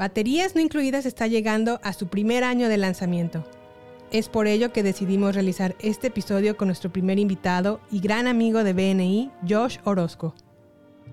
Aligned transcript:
Baterías 0.00 0.54
no 0.54 0.62
incluidas 0.62 1.04
está 1.04 1.26
llegando 1.26 1.78
a 1.82 1.92
su 1.92 2.06
primer 2.06 2.42
año 2.42 2.70
de 2.70 2.78
lanzamiento. 2.78 3.44
Es 4.10 4.30
por 4.30 4.46
ello 4.46 4.72
que 4.72 4.82
decidimos 4.82 5.34
realizar 5.34 5.76
este 5.78 6.06
episodio 6.06 6.56
con 6.56 6.68
nuestro 6.68 6.90
primer 6.90 7.18
invitado 7.18 7.82
y 7.90 8.00
gran 8.00 8.26
amigo 8.26 8.64
de 8.64 8.72
BNI, 8.72 9.30
Josh 9.46 9.76
Orozco, 9.84 10.34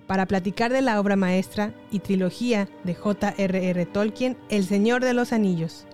para 0.08 0.26
platicar 0.26 0.72
de 0.72 0.82
la 0.82 1.02
obra 1.02 1.18
maestra 1.18 1.74
y 1.92 2.00
trilogía 2.00 2.70
de 2.86 2.96
J.R.R. 2.96 3.86
Tolkien, 3.88 4.38
El 4.48 4.64
Señor 4.64 5.04
de 5.04 5.14
los 5.14 5.34
Anillos. 5.34 5.86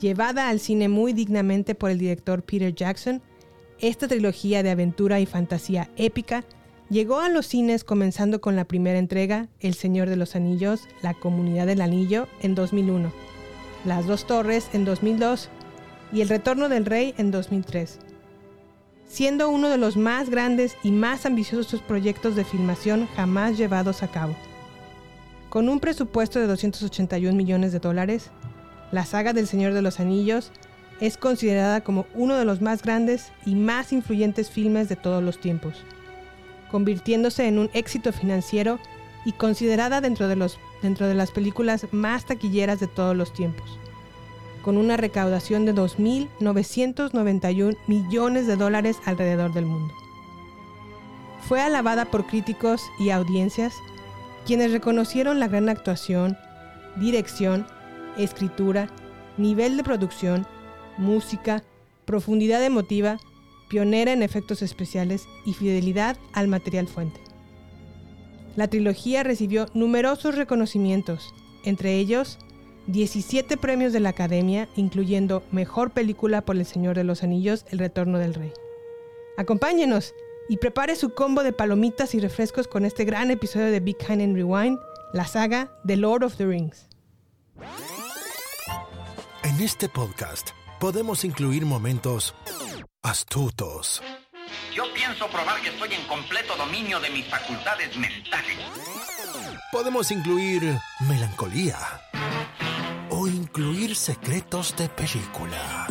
Llevada 0.00 0.48
al 0.48 0.58
cine 0.58 0.88
muy 0.88 1.12
dignamente 1.12 1.76
por 1.76 1.92
el 1.92 1.98
director 2.00 2.42
Peter 2.42 2.74
Jackson, 2.74 3.22
esta 3.78 4.08
trilogía 4.08 4.64
de 4.64 4.70
aventura 4.70 5.20
y 5.20 5.26
fantasía 5.26 5.90
épica 5.94 6.44
llegó 6.90 7.20
a 7.20 7.28
los 7.28 7.46
cines 7.46 7.84
comenzando 7.84 8.40
con 8.40 8.56
la 8.56 8.64
primera 8.64 8.98
entrega, 8.98 9.46
El 9.60 9.74
Señor 9.74 10.08
de 10.08 10.16
los 10.16 10.34
Anillos, 10.34 10.88
La 11.02 11.14
Comunidad 11.14 11.66
del 11.66 11.80
Anillo, 11.80 12.26
en 12.42 12.56
2001, 12.56 13.12
Las 13.84 14.06
Dos 14.06 14.26
Torres 14.26 14.68
en 14.72 14.84
2002 14.84 15.48
y 16.12 16.20
El 16.20 16.28
Retorno 16.28 16.68
del 16.68 16.84
Rey 16.84 17.14
en 17.16 17.30
2003, 17.30 18.00
siendo 19.06 19.48
uno 19.48 19.68
de 19.68 19.78
los 19.78 19.96
más 19.96 20.30
grandes 20.30 20.76
y 20.82 20.90
más 20.90 21.26
ambiciosos 21.26 21.80
proyectos 21.80 22.34
de 22.34 22.44
filmación 22.44 23.08
jamás 23.14 23.56
llevados 23.56 24.02
a 24.02 24.08
cabo. 24.08 24.34
Con 25.48 25.68
un 25.68 25.78
presupuesto 25.78 26.40
de 26.40 26.48
281 26.48 27.36
millones 27.36 27.72
de 27.72 27.78
dólares, 27.78 28.30
la 28.90 29.04
saga 29.04 29.32
del 29.32 29.46
Señor 29.46 29.74
de 29.74 29.82
los 29.82 30.00
Anillos 30.00 30.50
es 31.00 31.16
considerada 31.16 31.82
como 31.82 32.06
uno 32.14 32.34
de 32.34 32.44
los 32.44 32.60
más 32.60 32.82
grandes 32.82 33.30
y 33.46 33.54
más 33.54 33.92
influyentes 33.92 34.50
filmes 34.50 34.88
de 34.88 34.96
todos 34.96 35.22
los 35.22 35.40
tiempos 35.40 35.84
convirtiéndose 36.70 37.46
en 37.46 37.58
un 37.58 37.70
éxito 37.72 38.12
financiero 38.12 38.78
y 39.24 39.32
considerada 39.32 40.00
dentro 40.00 40.28
de, 40.28 40.36
los, 40.36 40.58
dentro 40.82 41.06
de 41.06 41.14
las 41.14 41.30
películas 41.30 41.86
más 41.92 42.24
taquilleras 42.24 42.80
de 42.80 42.86
todos 42.86 43.16
los 43.16 43.32
tiempos, 43.32 43.78
con 44.62 44.76
una 44.76 44.96
recaudación 44.96 45.66
de 45.66 45.74
2.991 45.74 47.76
millones 47.86 48.46
de 48.46 48.56
dólares 48.56 48.98
alrededor 49.04 49.52
del 49.52 49.66
mundo. 49.66 49.92
Fue 51.48 51.60
alabada 51.60 52.06
por 52.06 52.26
críticos 52.26 52.82
y 52.98 53.10
audiencias, 53.10 53.74
quienes 54.46 54.72
reconocieron 54.72 55.40
la 55.40 55.48
gran 55.48 55.68
actuación, 55.68 56.38
dirección, 56.96 57.66
escritura, 58.16 58.88
nivel 59.36 59.76
de 59.76 59.84
producción, 59.84 60.46
música, 60.96 61.62
profundidad 62.04 62.64
emotiva 62.64 63.18
pionera 63.70 64.12
en 64.12 64.22
efectos 64.22 64.60
especiales 64.60 65.26
y 65.46 65.54
fidelidad 65.54 66.18
al 66.34 66.48
material 66.48 66.88
fuente. 66.88 67.20
La 68.56 68.68
trilogía 68.68 69.22
recibió 69.22 69.66
numerosos 69.72 70.34
reconocimientos, 70.34 71.32
entre 71.64 71.96
ellos 71.96 72.38
17 72.88 73.56
premios 73.56 73.92
de 73.92 74.00
la 74.00 74.08
Academia, 74.08 74.68
incluyendo 74.74 75.44
Mejor 75.52 75.92
Película 75.92 76.40
por 76.42 76.56
El 76.56 76.66
Señor 76.66 76.96
de 76.96 77.04
los 77.04 77.22
Anillos, 77.22 77.64
El 77.70 77.78
Retorno 77.78 78.18
del 78.18 78.34
Rey. 78.34 78.52
Acompáñenos 79.36 80.12
y 80.48 80.56
prepare 80.56 80.96
su 80.96 81.14
combo 81.14 81.44
de 81.44 81.52
palomitas 81.52 82.14
y 82.16 82.20
refrescos 82.20 82.66
con 82.66 82.84
este 82.84 83.04
gran 83.04 83.30
episodio 83.30 83.66
de 83.66 83.78
Big 83.78 83.96
Kind 83.98 84.22
and 84.22 84.34
Rewind, 84.34 84.78
la 85.12 85.26
saga 85.26 85.70
The 85.86 85.96
Lord 85.96 86.24
of 86.24 86.36
the 86.36 86.46
Rings. 86.46 86.88
En 89.44 89.60
este 89.60 89.88
podcast 89.88 90.50
podemos 90.80 91.24
incluir 91.24 91.64
momentos 91.64 92.34
astutos. 93.02 94.02
Yo 94.74 94.84
pienso 94.94 95.28
probar 95.28 95.60
que 95.62 95.68
estoy 95.68 95.94
en 95.94 96.06
completo 96.06 96.56
dominio 96.56 97.00
de 97.00 97.10
mis 97.10 97.26
facultades 97.26 97.96
mentales. 97.96 98.58
Podemos 99.72 100.10
incluir 100.10 100.78
melancolía 101.00 101.78
o 103.10 103.26
incluir 103.26 103.94
secretos 103.96 104.74
de 104.76 104.88
película. 104.88 105.86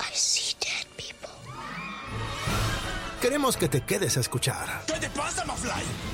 I 0.00 0.14
see 0.16 0.54
dead 0.60 0.86
people. 0.96 1.30
Queremos 3.20 3.56
que 3.56 3.68
te 3.68 3.82
quedes 3.82 4.16
a 4.16 4.20
escuchar. 4.20 4.84
¿Qué 4.86 4.94
te 4.94 5.10
pasa, 5.10 5.44
Mafly? 5.44 6.13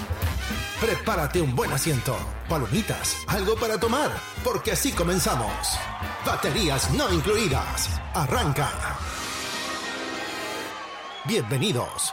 Prepárate 0.81 1.39
un 1.39 1.55
buen 1.55 1.71
asiento, 1.71 2.17
palomitas, 2.49 3.15
algo 3.27 3.55
para 3.55 3.79
tomar, 3.79 4.09
porque 4.43 4.71
así 4.71 4.91
comenzamos. 4.91 5.51
Baterías 6.25 6.91
no 6.93 7.13
incluidas. 7.13 7.87
Arranca. 8.15 8.67
Bienvenidos. 11.25 12.11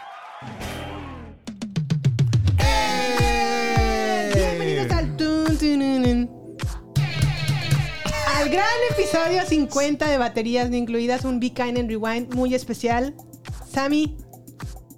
Bienvenidos 4.35 4.93
al 4.93 5.17
tun, 5.17 5.57
tununun. 5.59 6.31
Al 8.37 8.51
gran 8.51 8.69
episodio 8.91 9.47
50 9.47 10.07
de 10.11 10.19
baterías 10.19 10.69
no 10.69 10.77
incluidas, 10.77 11.25
un 11.25 11.41
Be 11.41 11.55
Kind 11.55 11.79
and 11.79 11.89
Rewind 11.89 12.35
muy 12.35 12.55
especial. 12.55 13.15
Sammy, 13.73 14.19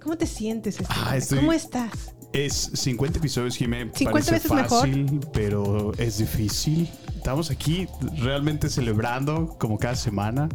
¿cómo 0.03 0.17
te 0.17 0.27
sientes? 0.27 0.77
Ah, 0.89 1.15
estoy- 1.15 1.39
¿Cómo 1.39 1.53
estás? 1.53 2.15
Es 2.33 2.71
50 2.73 3.19
episodios, 3.19 3.55
Jimé. 3.57 3.89
50 3.93 4.11
Parece 4.11 4.31
veces 4.31 4.51
mejor. 4.51 4.87
fácil, 4.87 5.19
pero 5.33 5.91
es 5.97 6.17
difícil. 6.17 6.89
Estamos 7.15 7.51
aquí 7.51 7.87
realmente 8.17 8.69
celebrando 8.69 9.57
como 9.59 9.77
cada 9.77 9.95
semana, 9.95 10.47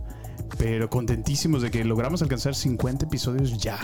pero 0.59 0.88
contentísimos 0.88 1.62
de 1.62 1.70
que 1.70 1.84
logramos 1.84 2.22
alcanzar 2.22 2.54
50 2.54 3.06
episodios 3.06 3.59
ya. 3.59 3.78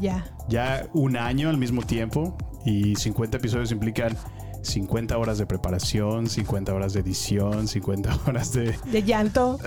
Ya. 0.00 0.24
Ya 0.48 0.86
un 0.92 1.16
año 1.16 1.50
al 1.50 1.58
mismo 1.58 1.82
tiempo 1.82 2.36
y 2.64 2.94
50 2.94 3.38
episodios 3.38 3.72
implican 3.72 4.16
50 4.62 5.18
horas 5.18 5.38
de 5.38 5.46
preparación, 5.46 6.28
50 6.28 6.72
horas 6.72 6.92
de 6.92 7.00
edición, 7.00 7.68
50 7.68 8.20
horas 8.26 8.52
de... 8.52 8.76
De 8.90 9.02
llanto, 9.02 9.58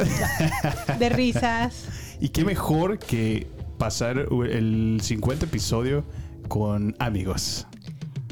de 0.99 1.09
risas. 1.09 1.85
Y 2.19 2.29
qué 2.29 2.43
mejor 2.45 2.97
que 2.97 3.47
pasar 3.77 4.17
el 4.17 4.99
50 5.01 5.45
episodio 5.45 6.03
con 6.47 6.95
amigos. 6.99 7.67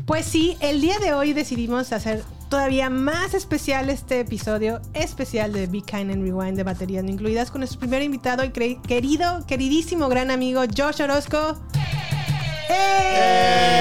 Pues 0.05 0.25
sí, 0.25 0.57
el 0.59 0.81
día 0.81 0.99
de 0.99 1.13
hoy 1.13 1.33
decidimos 1.33 1.91
hacer 1.91 2.23
todavía 2.49 2.89
más 2.89 3.33
especial 3.33 3.89
este 3.89 4.19
episodio 4.19 4.79
especial 4.93 5.51
de 5.51 5.67
Be 5.67 5.81
Kind 5.81 6.11
and 6.11 6.23
Rewind 6.23 6.55
de 6.55 6.63
baterías 6.63 7.03
no 7.03 7.09
incluidas 7.09 7.49
con 7.51 7.61
nuestro 7.61 7.79
primer 7.79 8.01
invitado 8.03 8.43
y 8.43 8.49
querido, 8.51 9.45
queridísimo 9.47 10.07
gran 10.07 10.29
amigo 10.31 10.61
Josh 10.77 11.01
Orozco. 11.01 11.59
¡Ey! 12.69 13.75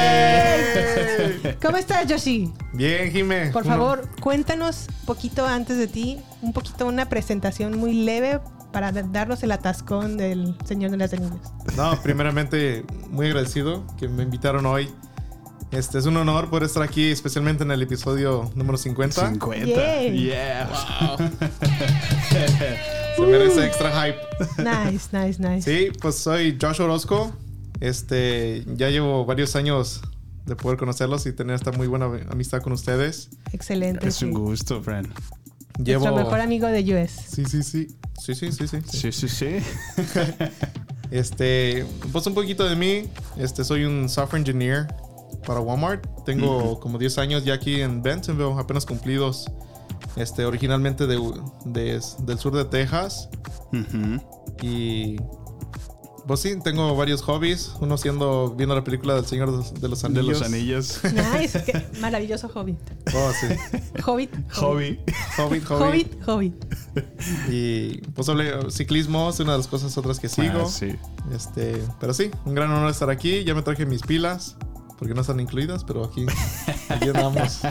¿Cómo 1.63 1.77
estás, 1.77 2.11
Joshi? 2.11 2.53
Bien, 2.73 3.11
Jime. 3.11 3.51
Por 3.51 3.65
favor, 3.65 4.09
cuéntanos 4.21 4.89
un 5.01 5.07
poquito 5.07 5.47
antes 5.47 5.79
de 5.79 5.87
ti, 5.87 6.19
un 6.43 6.53
poquito 6.53 6.87
una 6.87 7.09
presentación 7.09 7.79
muy 7.79 7.93
leve 7.93 8.41
para 8.75 8.91
darnos 8.91 9.43
el 9.45 9.53
atascón 9.53 10.17
del 10.17 10.57
Señor 10.65 10.91
de 10.91 10.97
las 10.97 11.13
Anillos. 11.13 11.39
No, 11.77 11.97
primeramente, 12.03 12.85
muy 13.09 13.27
agradecido 13.27 13.87
que 13.97 14.09
me 14.09 14.25
invitaron 14.25 14.67
hoy. 14.67 14.91
Este 15.71 15.97
es 15.99 16.07
un 16.07 16.17
honor 16.17 16.51
poder 16.51 16.65
estar 16.65 16.83
aquí, 16.83 17.09
especialmente 17.11 17.63
en 17.63 17.71
el 17.71 17.81
episodio 17.83 18.51
número 18.57 18.77
50. 18.77 19.31
50. 19.31 19.67
Yay. 19.67 20.25
Yeah. 20.25 20.69
Se 23.17 23.23
merece 23.23 23.65
extra 23.65 23.93
hype. 23.93 24.19
Nice, 24.59 25.09
nice, 25.13 25.41
nice. 25.41 25.63
Sí, 25.63 25.93
pues 26.03 26.17
soy 26.17 26.59
Josh 26.61 26.81
Orozco. 26.81 27.33
Este, 27.79 28.65
ya 28.75 28.91
llevo 28.91 29.25
varios 29.25 29.55
años 29.55 30.03
de 30.47 30.57
poder 30.57 30.79
conocerlos 30.79 31.27
y 31.27 31.33
tener 31.33 31.55
esta 31.55 31.71
muy 31.71 31.87
buena 31.87 32.07
amistad 32.29 32.61
con 32.61 32.73
ustedes. 32.73 33.31
Excelente. 33.53 34.09
Es 34.09 34.21
un 34.21 34.31
sí. 34.31 34.35
gusto, 34.35 34.83
friend. 34.83 35.13
Llevo. 35.83 36.05
Nuestro 36.05 36.25
mejor 36.25 36.41
amigo 36.41 36.67
de 36.69 37.03
US. 37.05 37.11
Sí, 37.11 37.45
sí, 37.45 37.63
sí. 37.63 37.89
Sí, 38.21 38.35
sí, 38.35 38.53
sí, 38.53 38.69
sí. 38.69 38.79
sí. 38.89 39.13
Sí, 39.13 39.13
sí, 39.13 39.29
sí. 39.29 39.57
Este, 41.11 41.85
pues 42.13 42.27
un 42.27 42.35
poquito 42.35 42.65
de 42.69 42.75
mí. 42.77 43.05
Este, 43.37 43.63
soy 43.65 43.85
un 43.85 44.09
software 44.09 44.41
engineer 44.41 44.87
para 45.47 45.61
Walmart. 45.61 46.05
Tengo 46.25 46.81
como 46.81 46.99
10 46.99 47.19
años 47.19 47.45
ya 47.45 47.55
aquí 47.55 47.81
en 47.83 48.03
Bentonville, 48.03 48.59
apenas 48.59 48.85
cumplidos. 48.87 49.47
Este, 50.17 50.45
originalmente 50.45 51.07
de, 51.07 51.17
de- 51.67 52.01
del 52.21 52.39
sur 52.39 52.55
de 52.57 52.65
Texas. 52.65 53.29
Y 54.63 55.17
Pues 56.27 56.41
sí, 56.41 56.55
tengo 56.65 56.97
varios 56.97 57.21
hobbies. 57.23 57.73
Uno 57.81 57.99
siendo 57.99 58.55
viendo 58.57 58.75
la 58.75 58.83
película 58.83 59.15
del 59.15 59.27
Señor 59.27 59.51
de 59.75 59.89
los 59.89 60.01
De 60.03 60.07
Anillos. 60.09 60.27
los 60.41 60.43
anillos. 60.43 61.01
Nice, 61.39 61.63
qué 61.65 61.87
maravilloso 62.01 62.49
hobbit. 62.49 62.79
Oh, 63.15 63.31
sí. 63.39 63.47
Hobbit. 64.05 64.31
Hobby. 64.55 64.99
Hobbit, 65.39 65.65
Hobbit. 65.69 65.69
Hobbit, 65.69 66.29
hobbit. 66.29 66.65
Y 67.51 67.99
pues 68.13 68.29
hablé- 68.29 68.71
ciclismo 68.71 69.29
es 69.31 69.41
una 69.41 69.53
de 69.53 69.59
las 69.59 69.67
cosas 69.69 69.97
otras 69.99 70.19
que 70.19 70.29
sigo. 70.31 70.63
Ah, 70.65 70.69
sí. 70.69 70.95
Este, 71.33 71.83
pero 72.01 72.15
sí, 72.15 72.31
un 72.47 72.55
gran 72.55 72.71
honor 72.71 72.91
estar 72.91 73.11
aquí. 73.11 73.45
Ya 73.45 73.55
me 73.55 73.61
traje 73.63 73.85
mis 73.85 74.01
pilas, 74.03 74.57
porque 74.99 75.13
no 75.15 75.21
están 75.21 75.41
incluidas, 75.41 75.85
pero 75.85 76.05
aquí, 76.05 76.25
aquí 76.89 77.09
andamos. 77.09 77.61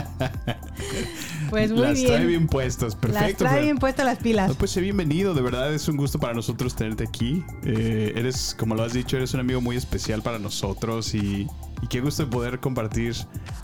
Pues 1.54 1.70
muy 1.70 1.82
Las 1.82 1.94
bien. 1.94 2.06
trae 2.08 2.26
bien 2.26 2.46
puestas. 2.48 2.94
Las 2.94 2.96
Perfecto. 2.96 3.38
trae 3.44 3.52
Fran. 3.52 3.62
bien 3.62 3.78
puestas 3.78 4.04
las 4.06 4.18
pilas. 4.18 4.48
No, 4.48 4.54
Pues 4.56 4.72
sé 4.72 4.80
bienvenido, 4.80 5.34
de 5.34 5.40
verdad 5.42 5.72
es 5.72 5.86
un 5.86 5.96
gusto 5.96 6.18
para 6.18 6.34
nosotros 6.34 6.74
tenerte 6.74 7.04
aquí. 7.04 7.44
Eh, 7.64 8.12
eres, 8.16 8.56
como 8.58 8.74
lo 8.74 8.82
has 8.82 8.92
dicho, 8.92 9.16
eres 9.16 9.34
un 9.34 9.40
amigo 9.40 9.60
muy 9.60 9.76
especial 9.76 10.20
para 10.20 10.40
nosotros 10.40 11.14
y, 11.14 11.46
y 11.80 11.86
qué 11.88 12.00
gusto 12.00 12.24
de 12.24 12.30
poder 12.32 12.58
compartir 12.58 13.14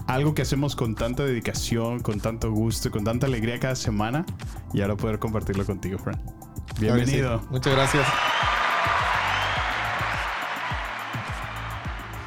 algo 0.06 0.34
que 0.34 0.42
hacemos 0.42 0.76
con 0.76 0.94
tanta 0.94 1.24
dedicación, 1.24 1.98
con 1.98 2.20
tanto 2.20 2.52
gusto, 2.52 2.88
y 2.88 2.90
con 2.92 3.02
tanta 3.02 3.26
alegría 3.26 3.58
cada 3.58 3.74
semana 3.74 4.24
y 4.72 4.82
ahora 4.82 4.96
poder 4.96 5.18
compartirlo 5.18 5.66
contigo, 5.66 5.98
Fran. 5.98 6.14
Claro 6.20 6.94
que 7.00 7.06
sí. 7.06 7.12
Bienvenido. 7.16 7.42
Muchas 7.50 7.72
gracias. 7.74 8.06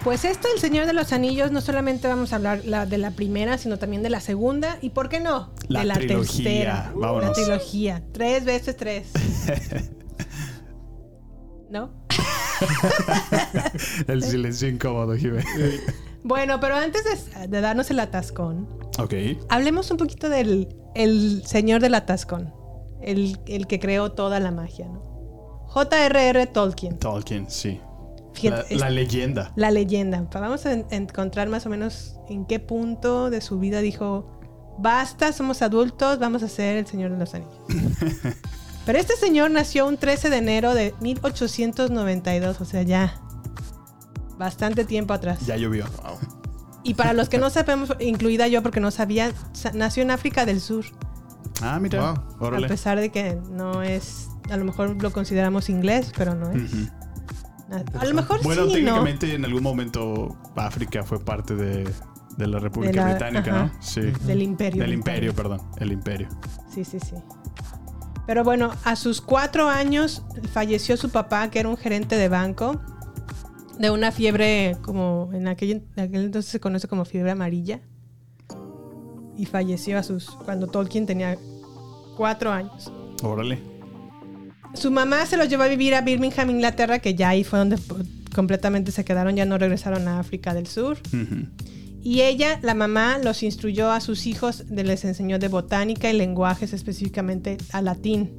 Pues 0.04 0.26
esto, 0.26 0.50
El 0.54 0.60
Señor 0.60 0.86
de 0.86 0.92
los 0.94 1.14
Anillos, 1.14 1.52
no 1.52 1.62
solamente 1.62 2.08
vamos 2.10 2.34
a 2.34 2.36
hablar 2.36 2.62
la- 2.66 2.86
de 2.86 2.98
la 2.98 3.12
primera, 3.12 3.58
sino 3.58 3.78
también 3.80 4.04
de 4.04 4.10
la 4.10 4.20
segunda. 4.20 4.78
¿Y 4.82 4.90
por 4.90 5.08
qué 5.08 5.22
no? 5.22 5.52
La 5.70 5.80
de 5.80 5.86
la 5.86 5.94
trilogía. 5.96 6.44
tercera. 6.44 6.92
Vámonos. 6.94 7.24
La 7.30 7.34
trilogía. 7.34 8.04
Tres 8.12 8.44
veces 8.44 8.76
tres. 8.76 9.12
¿No? 11.70 11.92
El 14.08 14.24
silencio 14.24 14.68
incómodo, 14.68 15.16
Jimé. 15.16 15.44
Bueno, 16.24 16.60
pero 16.60 16.76
antes 16.76 17.04
de, 17.06 17.48
de 17.48 17.62
darnos 17.62 17.90
el 17.90 18.00
atascón, 18.00 18.68
hablemos 19.50 19.90
un 19.90 19.98
poquito 19.98 20.30
del 20.30 20.76
el 20.96 21.44
Señor 21.46 21.82
del 21.82 21.96
Atascón. 21.96 22.54
El, 23.02 23.40
el 23.48 23.68
que 23.68 23.80
creó 23.80 24.12
toda 24.12 24.40
la 24.40 24.52
magia, 24.52 24.88
¿no? 24.88 25.02
J.R.R. 25.68 26.46
Tolkien. 26.48 27.00
Tolkien, 27.00 27.50
sí. 27.50 27.82
Fíjate, 28.34 28.76
La, 28.78 28.90
leyenda. 28.90 29.52
La 29.56 29.72
leyenda. 29.72 30.28
Vamos 30.34 30.66
a 30.66 30.74
en- 30.74 30.86
encontrar 30.92 31.50
más 31.50 31.66
o 31.66 31.70
menos 31.70 32.16
en 32.30 32.46
qué 32.46 32.60
punto 32.60 33.30
de 33.30 33.42
su 33.42 33.60
vida 33.60 33.80
dijo, 33.82 34.40
basta, 34.80 35.32
somos 35.34 35.62
adultos, 35.62 36.20
vamos 36.20 36.42
a 36.44 36.48
ser 36.48 36.78
el 36.78 36.88
Señor 36.88 37.12
de 37.12 37.18
los 37.18 37.34
Anillos. 37.34 37.54
Pero 38.86 39.00
este 39.00 39.16
señor 39.16 39.50
nació 39.50 39.88
un 39.88 39.96
13 39.98 40.30
de 40.30 40.38
enero 40.38 40.74
de 40.74 40.94
1892, 41.00 42.60
o 42.60 42.66
sea, 42.66 42.82
ya 42.82 43.16
bastante 44.38 44.84
tiempo 44.84 45.14
atrás. 45.14 45.46
Ya 45.46 45.56
llovió. 45.56 45.86
Y 46.84 46.96
para 46.96 47.14
los 47.14 47.30
que 47.30 47.38
no 47.38 47.50
sabemos, 47.50 47.94
incluida 48.02 48.48
yo 48.50 48.62
porque 48.62 48.82
no 48.82 48.92
sabía, 48.92 49.32
sa- 49.54 49.72
nació 49.74 50.04
en 50.04 50.12
África 50.12 50.46
del 50.46 50.60
Sur, 50.60 50.84
Ah, 51.62 51.80
mira. 51.80 52.12
Wow. 52.12 52.48
Órale. 52.48 52.66
a 52.66 52.70
pesar 52.70 53.00
de 53.00 53.10
que 53.10 53.38
no 53.52 53.84
es, 53.84 54.28
a 54.50 54.58
lo 54.58 54.66
mejor 54.66 55.02
lo 55.02 55.12
consideramos 55.12 55.70
inglés, 55.70 56.12
pero 56.18 56.36
no 56.36 56.52
es. 56.52 56.74
A, 56.74 57.03
a 58.00 58.06
lo 58.06 58.14
mejor 58.14 58.44
Bueno, 58.44 58.64
sí, 58.64 58.68
¿no? 58.68 58.74
técnicamente 58.74 59.34
en 59.36 59.46
algún 59.46 59.64
momento 59.64 60.38
África 60.56 61.04
fue 61.04 61.20
parte 61.20 61.56
de, 61.56 61.90
de 62.38 62.48
la 62.48 62.60
República 62.60 62.92
De 62.92 62.98
la- 62.98 63.10
Británica, 63.12 63.52
ajá. 63.52 63.64
¿no? 63.76 63.82
Sí. 63.82 64.02
Del 64.26 64.42
imperio. 64.42 64.82
Del 64.82 64.94
imperio, 64.94 65.34
perdón. 65.34 65.62
El 65.78 65.92
imperio. 65.92 66.28
Sí, 66.74 66.84
sí, 66.84 67.00
sí. 67.00 67.16
Pero 68.26 68.44
bueno, 68.44 68.72
a 68.86 68.96
sus 68.96 69.22
cuatro 69.22 69.68
años 69.70 70.24
falleció 70.52 70.96
su 70.98 71.10
papá, 71.10 71.50
que 71.50 71.60
era 71.60 71.68
un 71.70 71.76
gerente 71.78 72.16
de 72.16 72.30
banco, 72.30 72.80
de 73.80 73.90
una 73.90 74.12
fiebre 74.12 74.78
como 74.82 75.30
en 75.34 75.48
aquel, 75.48 75.84
en 75.96 76.04
aquel 76.04 76.26
entonces 76.26 76.50
se 76.52 76.60
conoce 76.60 76.88
como 76.88 77.06
fiebre 77.06 77.32
amarilla. 77.32 77.82
Y 79.36 79.46
falleció 79.46 79.98
a 79.98 80.04
sus 80.04 80.30
cuando 80.46 80.68
Tolkien 80.68 81.06
tenía 81.08 81.38
cuatro 82.16 82.52
años. 82.52 82.92
Órale. 83.24 83.60
Su 84.74 84.92
mamá 84.92 85.26
se 85.26 85.38
los 85.38 85.50
llevó 85.50 85.64
a 85.64 85.68
vivir 85.68 85.96
a 85.96 86.02
Birmingham, 86.02 86.50
Inglaterra, 86.50 87.00
que 87.00 87.16
ya 87.16 87.30
ahí 87.30 87.44
fue 87.44 87.60
donde 87.60 87.78
completamente 88.34 88.92
se 88.92 89.06
quedaron, 89.06 89.36
ya 89.36 89.46
no 89.46 89.58
regresaron 89.58 90.08
a 90.08 90.20
África 90.20 90.54
del 90.54 90.68
Sur. 90.68 90.98
Y 92.02 92.22
ella, 92.22 92.60
la 92.62 92.74
mamá, 92.74 93.18
los 93.20 93.44
instruyó 93.44 93.92
a 93.92 94.02
sus 94.02 94.26
hijos, 94.28 94.66
les 94.70 95.06
enseñó 95.06 95.40
de 95.40 95.48
botánica 95.48 96.10
y 96.10 96.18
lenguajes, 96.18 96.74
específicamente 96.74 97.58
a 97.72 97.82
latín. 97.82 98.32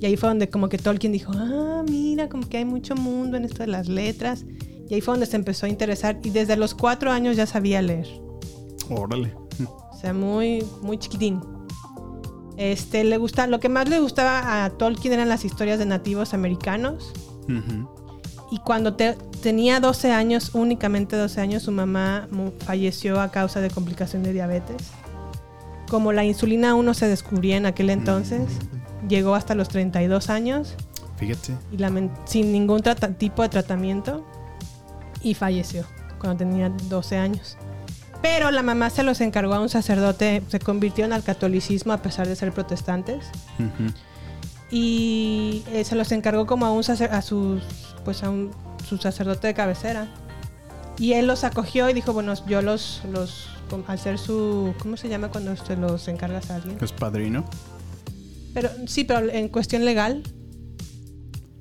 Y 0.00 0.06
ahí 0.06 0.16
fue 0.16 0.30
donde 0.30 0.48
como 0.48 0.68
que 0.68 0.78
Tolkien 0.78 1.12
dijo, 1.12 1.32
ah, 1.34 1.84
mira, 1.88 2.28
como 2.28 2.48
que 2.48 2.58
hay 2.58 2.64
mucho 2.64 2.94
mundo 2.94 3.36
en 3.36 3.44
esto 3.44 3.58
de 3.58 3.66
las 3.66 3.88
letras. 3.88 4.44
Y 4.88 4.94
ahí 4.94 5.00
fue 5.00 5.12
donde 5.12 5.26
se 5.26 5.36
empezó 5.36 5.66
a 5.66 5.68
interesar 5.68 6.18
y 6.22 6.30
desde 6.30 6.56
los 6.56 6.74
cuatro 6.74 7.10
años 7.10 7.36
ya 7.36 7.46
sabía 7.46 7.82
leer. 7.82 8.06
Órale. 8.90 9.34
O 9.66 9.98
sea, 10.00 10.12
muy, 10.12 10.64
muy 10.82 10.98
chiquitín. 10.98 11.40
Este, 12.56 13.02
le 13.04 13.16
gusta, 13.18 13.46
lo 13.46 13.58
que 13.60 13.68
más 13.68 13.88
le 13.88 13.98
gustaba 14.00 14.64
a 14.64 14.70
Tolkien 14.70 15.14
eran 15.14 15.28
las 15.28 15.44
historias 15.44 15.78
de 15.78 15.86
nativos 15.86 16.34
americanos. 16.34 17.12
Y 18.50 18.58
cuando 18.58 18.94
te- 18.94 19.14
tenía 19.42 19.80
12 19.80 20.12
años, 20.12 20.54
únicamente 20.54 21.16
12 21.16 21.40
años, 21.40 21.62
su 21.64 21.72
mamá 21.72 22.28
falleció 22.60 23.20
a 23.20 23.30
causa 23.30 23.60
de 23.60 23.70
complicación 23.70 24.22
de 24.22 24.32
diabetes. 24.32 24.76
Como 25.88 26.12
la 26.12 26.24
insulina 26.24 26.70
aún 26.70 26.86
no 26.86 26.94
se 26.94 27.08
descubría 27.08 27.56
en 27.56 27.66
aquel 27.66 27.90
entonces, 27.90 28.42
llegó 29.08 29.34
hasta 29.34 29.54
los 29.54 29.68
32 29.68 30.30
años 30.30 30.74
Fíjate. 31.18 31.54
y 31.72 31.76
sin 32.24 32.52
ningún 32.52 32.82
tipo 33.18 33.42
de 33.42 33.48
tratamiento 33.48 34.24
y 35.22 35.34
falleció 35.34 35.84
cuando 36.18 36.38
tenía 36.38 36.70
12 36.88 37.16
años. 37.18 37.56
Pero 38.26 38.50
la 38.50 38.62
mamá 38.62 38.88
se 38.88 39.02
los 39.02 39.20
encargó 39.20 39.52
a 39.52 39.60
un 39.60 39.68
sacerdote, 39.68 40.42
se 40.48 40.58
convirtieron 40.58 41.12
al 41.12 41.22
catolicismo 41.22 41.92
a 41.92 41.98
pesar 42.00 42.26
de 42.26 42.34
ser 42.34 42.52
protestantes 42.52 43.26
y 44.70 45.62
eh, 45.72 45.84
se 45.84 45.94
los 45.94 46.10
encargó 46.10 46.46
como 46.46 46.64
a 46.64 46.72
un 46.72 46.82
sacer- 46.82 47.10
a 47.12 47.20
sus 47.20 47.62
pues 48.04 48.22
a 48.22 48.30
un 48.30 48.50
su 48.88 48.96
sacerdote 48.96 49.46
de 49.48 49.54
cabecera 49.54 50.08
y 50.98 51.12
él 51.12 51.26
los 51.26 51.44
acogió 51.44 51.88
y 51.90 51.92
dijo 51.92 52.12
bueno 52.14 52.32
yo 52.46 52.62
los 52.62 53.02
los 53.12 53.48
al 53.88 53.98
ser 53.98 54.18
su 54.18 54.72
cómo 54.78 54.96
se 54.96 55.08
llama 55.10 55.28
cuando 55.28 55.54
se 55.56 55.76
los 55.76 56.08
encargas 56.08 56.50
a 56.50 56.56
alguien 56.56 56.78
Es 56.80 56.92
padrino. 56.92 57.44
pero 58.54 58.70
sí 58.86 59.04
pero 59.04 59.28
en 59.30 59.48
cuestión 59.48 59.84
legal 59.84 60.22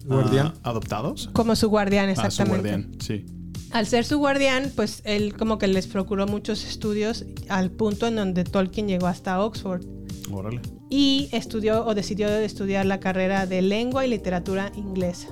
Guardián. 0.05 0.53
Ah, 0.63 0.69
¿Adoptados? 0.71 1.29
como 1.33 1.55
su 1.55 1.69
guardián 1.69 2.09
Ah, 2.09 2.15
su 2.15 2.21
exactamente 2.21 2.69
guardián, 2.71 3.01
sí. 3.01 3.25
Al 3.73 3.87
ser 3.87 4.05
su 4.05 4.19
guardián 4.19 4.71
pues 4.75 5.01
él 5.03 5.35
como 5.35 5.57
que 5.57 5.67
les 5.67 5.87
procuró 5.87 6.27
muchos 6.27 6.63
estudios 6.63 7.25
al 7.49 7.71
punto 7.71 8.07
en 8.07 8.15
donde 8.15 8.43
Tolkien 8.43 8.87
llegó 8.87 9.07
hasta 9.07 9.43
Oxford 9.43 9.83
Órale. 10.31 10.61
y 10.89 11.27
estudió 11.31 11.85
o 11.85 11.95
decidió 11.95 12.27
estudiar 12.29 12.85
la 12.85 12.99
carrera 12.99 13.45
de 13.47 13.61
lengua 13.61 14.05
y 14.05 14.09
literatura 14.09 14.71
inglesa. 14.75 15.27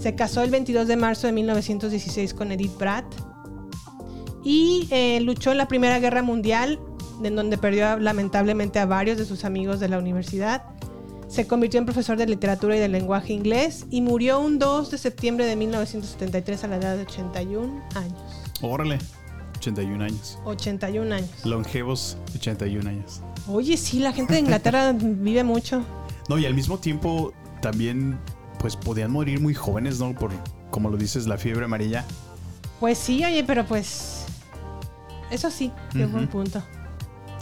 Se 0.00 0.14
casó 0.14 0.42
el 0.42 0.50
22 0.50 0.88
de 0.88 0.96
marzo 0.96 1.26
de 1.26 1.32
1916 1.32 2.34
con 2.34 2.52
Edith 2.52 2.76
Bratt 2.78 3.04
y 4.42 4.88
eh, 4.90 5.20
luchó 5.20 5.52
en 5.52 5.58
la 5.58 5.68
Primera 5.68 5.98
Guerra 6.00 6.22
Mundial, 6.22 6.80
en 7.22 7.36
donde 7.36 7.56
perdió 7.58 7.98
lamentablemente 7.98 8.78
a 8.78 8.86
varios 8.86 9.18
de 9.18 9.24
sus 9.24 9.44
amigos 9.44 9.80
de 9.80 9.88
la 9.88 9.98
universidad. 9.98 10.62
Se 11.28 11.46
convirtió 11.46 11.78
en 11.78 11.86
profesor 11.86 12.16
de 12.16 12.26
literatura 12.26 12.76
y 12.76 12.78
de 12.80 12.88
lenguaje 12.88 13.32
inglés 13.32 13.86
y 13.90 14.00
murió 14.02 14.40
un 14.40 14.58
2 14.58 14.90
de 14.90 14.98
septiembre 14.98 15.46
de 15.46 15.56
1973 15.56 16.64
a 16.64 16.68
la 16.68 16.76
edad 16.76 16.96
de 16.96 17.02
81 17.02 17.82
años. 17.94 18.22
Órale. 18.62 18.98
81 19.56 20.04
años. 20.04 20.38
81 20.44 21.14
años. 21.14 21.30
Longevos, 21.44 22.18
81 22.36 22.88
años. 22.88 23.22
Oye, 23.48 23.76
sí, 23.76 23.98
la 23.98 24.12
gente 24.12 24.34
de 24.34 24.40
Inglaterra 24.40 24.92
vive 24.98 25.42
mucho. 25.42 25.82
No, 26.28 26.38
y 26.38 26.46
al 26.46 26.54
mismo 26.54 26.78
tiempo 26.78 27.32
también, 27.60 28.18
pues 28.58 28.76
podían 28.76 29.10
morir 29.10 29.40
muy 29.40 29.54
jóvenes, 29.54 29.98
¿no? 30.00 30.14
Por, 30.14 30.30
como 30.70 30.90
lo 30.90 30.96
dices, 30.96 31.26
la 31.26 31.38
fiebre 31.38 31.64
amarilla. 31.64 32.04
Pues 32.80 32.98
sí, 32.98 33.24
oye, 33.24 33.42
pero 33.44 33.64
pues. 33.64 34.24
Eso 35.30 35.50
sí, 35.50 35.72
qué 35.92 36.04
Ujú. 36.04 36.12
buen 36.12 36.28
punto. 36.28 36.62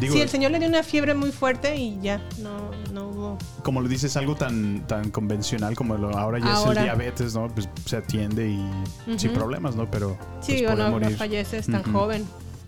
Digo, 0.03 0.15
sí, 0.15 0.21
el 0.21 0.29
señor 0.29 0.51
le 0.51 0.59
dio 0.59 0.69
una 0.69 0.83
fiebre 0.83 1.15
muy 1.15 1.33
fuerte 1.33 1.77
y 1.77 1.99
ya, 2.03 2.21
no, 2.39 2.71
no 2.93 3.09
hubo. 3.09 3.39
como 3.63 3.81
lo 3.81 3.89
dices, 3.89 4.17
algo 4.17 4.35
tan, 4.37 4.87
tan 4.87 5.11
convencional 5.11 5.75
como 5.75 5.97
lo, 5.97 6.17
ahora 6.17 6.39
ya 6.39 6.53
es 6.53 6.67
el 6.67 6.83
diabetes, 6.83 7.35
¿no? 7.35 7.49
Pues 7.49 7.69
se 7.87 7.97
atiende 7.97 8.49
y 8.49 9.19
sin 9.19 9.33
problemas, 9.33 9.77
¿no? 9.77 9.91
Pero 9.91 10.17
Sí, 10.41 10.63
pues, 10.67 10.73
o 10.73 10.77
no, 10.77 11.01
no 11.01 11.11
falleces 11.11 11.67
tan 11.67 11.83
joven. 11.93 12.27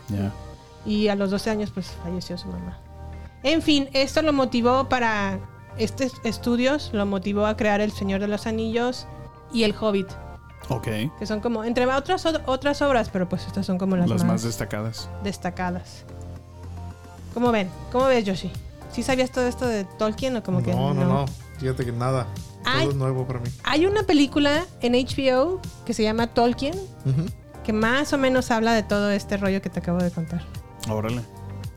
Ya. 0.08 0.32
Y 0.86 1.08
a 1.08 1.14
los 1.14 1.30
12 1.30 1.50
años, 1.50 1.70
pues 1.72 1.86
falleció 2.02 2.36
su 2.38 2.48
mamá. 2.48 2.78
En 3.42 3.62
fin, 3.62 3.88
esto 3.92 4.22
lo 4.22 4.32
motivó 4.32 4.88
para. 4.88 5.38
Estos 5.76 6.12
estudios 6.24 6.90
lo 6.92 7.04
motivó 7.04 7.46
a 7.46 7.56
crear 7.56 7.80
El 7.80 7.90
Señor 7.90 8.20
de 8.20 8.28
los 8.28 8.46
Anillos 8.46 9.06
y 9.52 9.64
El 9.64 9.74
Hobbit, 9.78 10.06
Ok. 10.68 10.86
que 11.18 11.26
son 11.26 11.40
como, 11.40 11.64
entre 11.64 11.84
otras, 11.86 12.24
otras 12.46 12.80
obras, 12.80 13.10
pero 13.10 13.28
pues 13.28 13.46
estas 13.46 13.66
son 13.66 13.76
como 13.76 13.96
las, 13.96 14.08
Las 14.08 14.22
más, 14.22 14.32
más 14.34 14.42
destacadas. 14.44 15.10
destacadas. 15.24 16.04
¿Cómo 17.34 17.50
ven? 17.52 17.68
¿Cómo 17.92 18.06
ves, 18.06 18.24
Yoshi? 18.24 18.50
¿Sí 18.92 19.02
sabías 19.02 19.30
todo 19.30 19.46
esto 19.46 19.66
de 19.66 19.84
Tolkien 19.84 20.36
o 20.36 20.42
como 20.42 20.62
que 20.62 20.72
no, 20.72 20.94
no, 20.94 21.04
no. 21.04 21.24
Fíjate 21.58 21.84
que 21.84 21.92
nada. 21.92 22.26
Todo 22.64 22.90
es 22.90 22.94
nuevo 22.96 23.26
para 23.26 23.40
mí. 23.40 23.48
Hay 23.64 23.86
una 23.86 24.04
película 24.04 24.64
en 24.80 24.92
HBO 24.94 25.60
que 25.84 25.92
se 25.94 26.02
llama 26.02 26.28
Tolkien, 26.28 26.74
que 27.64 27.72
más 27.72 28.12
o 28.12 28.18
menos 28.18 28.50
habla 28.50 28.72
de 28.72 28.82
todo 28.84 29.10
este 29.10 29.36
rollo 29.36 29.60
que 29.60 29.68
te 29.70 29.80
acabo 29.80 29.98
de 29.98 30.10
contar. 30.10 30.42
Órale. 30.88 31.22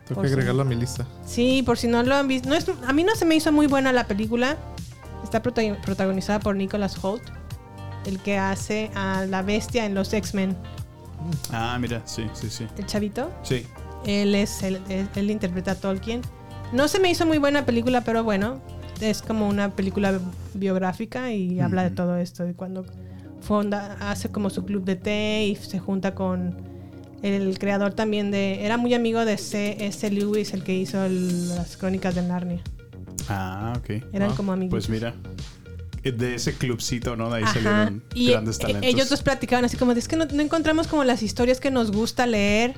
Tengo 0.08 0.16
Por 0.16 0.24
que 0.24 0.28
si- 0.30 0.34
agregarlo 0.36 0.62
a 0.62 0.66
mi 0.66 0.76
lista. 0.76 1.06
Sí, 1.26 1.64
por 1.66 1.78
si 1.78 1.88
no 1.88 2.02
lo 2.04 2.16
han 2.16 2.28
visto. 2.28 2.48
No 2.48 2.56
es- 2.56 2.66
a 2.88 2.94
mí 2.94 3.04
no 3.04 3.16
se 3.16 3.26
me 3.26 3.36
hizo 3.36 3.52
muy 3.52 3.68
buena 3.68 3.92
la 3.92 4.06
película. 4.06 4.56
Está 5.24 5.42
prota- 5.42 5.76
protagonizada 5.84 6.40
por 6.40 6.56
Nicholas 6.56 7.04
Holt, 7.04 7.24
el 8.06 8.20
que 8.20 8.38
hace 8.38 8.92
a 8.96 9.26
la 9.26 9.42
bestia 9.42 9.86
en 9.86 9.96
los 9.96 10.14
X-Men. 10.14 10.56
Ah, 11.52 11.78
mira, 11.82 12.02
sí, 12.06 12.30
sí, 12.34 12.50
sí. 12.50 12.68
El 12.78 12.86
chavito. 12.86 13.30
Sí. 13.44 13.66
Él 14.08 14.34
es 14.34 14.64
él, 14.64 14.80
él- 14.90 15.08
él 15.16 15.30
interpreta 15.30 15.72
a 15.72 15.76
Tolkien. 15.76 16.22
No 16.74 16.88
se 16.88 17.00
me 17.00 17.10
hizo 17.12 17.26
muy 17.26 17.38
buena 17.38 17.66
película, 17.66 18.02
pero 18.02 18.24
bueno, 18.24 18.62
es 19.00 19.22
como 19.22 19.48
una 19.48 19.70
película 19.76 20.20
biográfica 20.56 21.32
y 21.32 21.60
habla 21.60 21.84
de 21.84 21.92
todo 21.92 22.18
esto, 22.18 22.44
de 22.44 22.54
cuando 22.54 22.86
fonda, 23.42 23.96
hace 24.00 24.30
como 24.30 24.50
su 24.50 24.66
club 24.66 24.84
de 24.84 24.96
té 24.96 25.46
y 25.46 25.56
se 25.56 25.78
junta 25.80 26.16
con 26.16 26.56
el 27.22 27.58
creador 27.60 27.94
también 27.94 28.32
de, 28.32 28.66
era 28.66 28.78
muy 28.78 28.94
amigo 28.94 29.24
de 29.26 29.38
C.S. 29.38 30.10
Lewis, 30.12 30.54
el 30.54 30.64
que 30.64 30.76
hizo 30.76 31.04
el- 31.06 31.50
las 31.50 31.78
crónicas 31.78 32.16
de 32.16 32.22
Narnia. 32.24 32.62
Ah, 33.30 33.74
ok. 33.78 33.90
Eran 34.14 34.32
Ah, 34.32 34.34
como 34.36 34.52
amigos. 34.52 34.72
Pues 34.72 34.90
mira, 34.90 35.14
de 36.12 36.36
ese 36.36 36.54
clubcito, 36.54 37.16
¿no? 37.16 37.30
De 37.30 37.38
ahí 37.38 37.44
Ajá. 37.44 37.54
salieron 37.54 38.04
Y 38.14 38.30
grandes 38.32 38.58
e- 38.58 38.60
talentos. 38.62 38.86
ellos 38.90 39.10
dos 39.10 39.22
platicaban 39.24 39.66
así 39.66 39.78
como, 39.78 39.92
es 39.94 40.08
que 40.08 40.16
no, 40.16 40.26
no 40.26 40.42
encontramos 40.42 40.88
como 40.88 41.04
las 41.04 41.24
historias 41.24 41.60
que 41.60 41.72
nos 41.72 41.92
gusta 41.92 42.26
leer. 42.28 42.76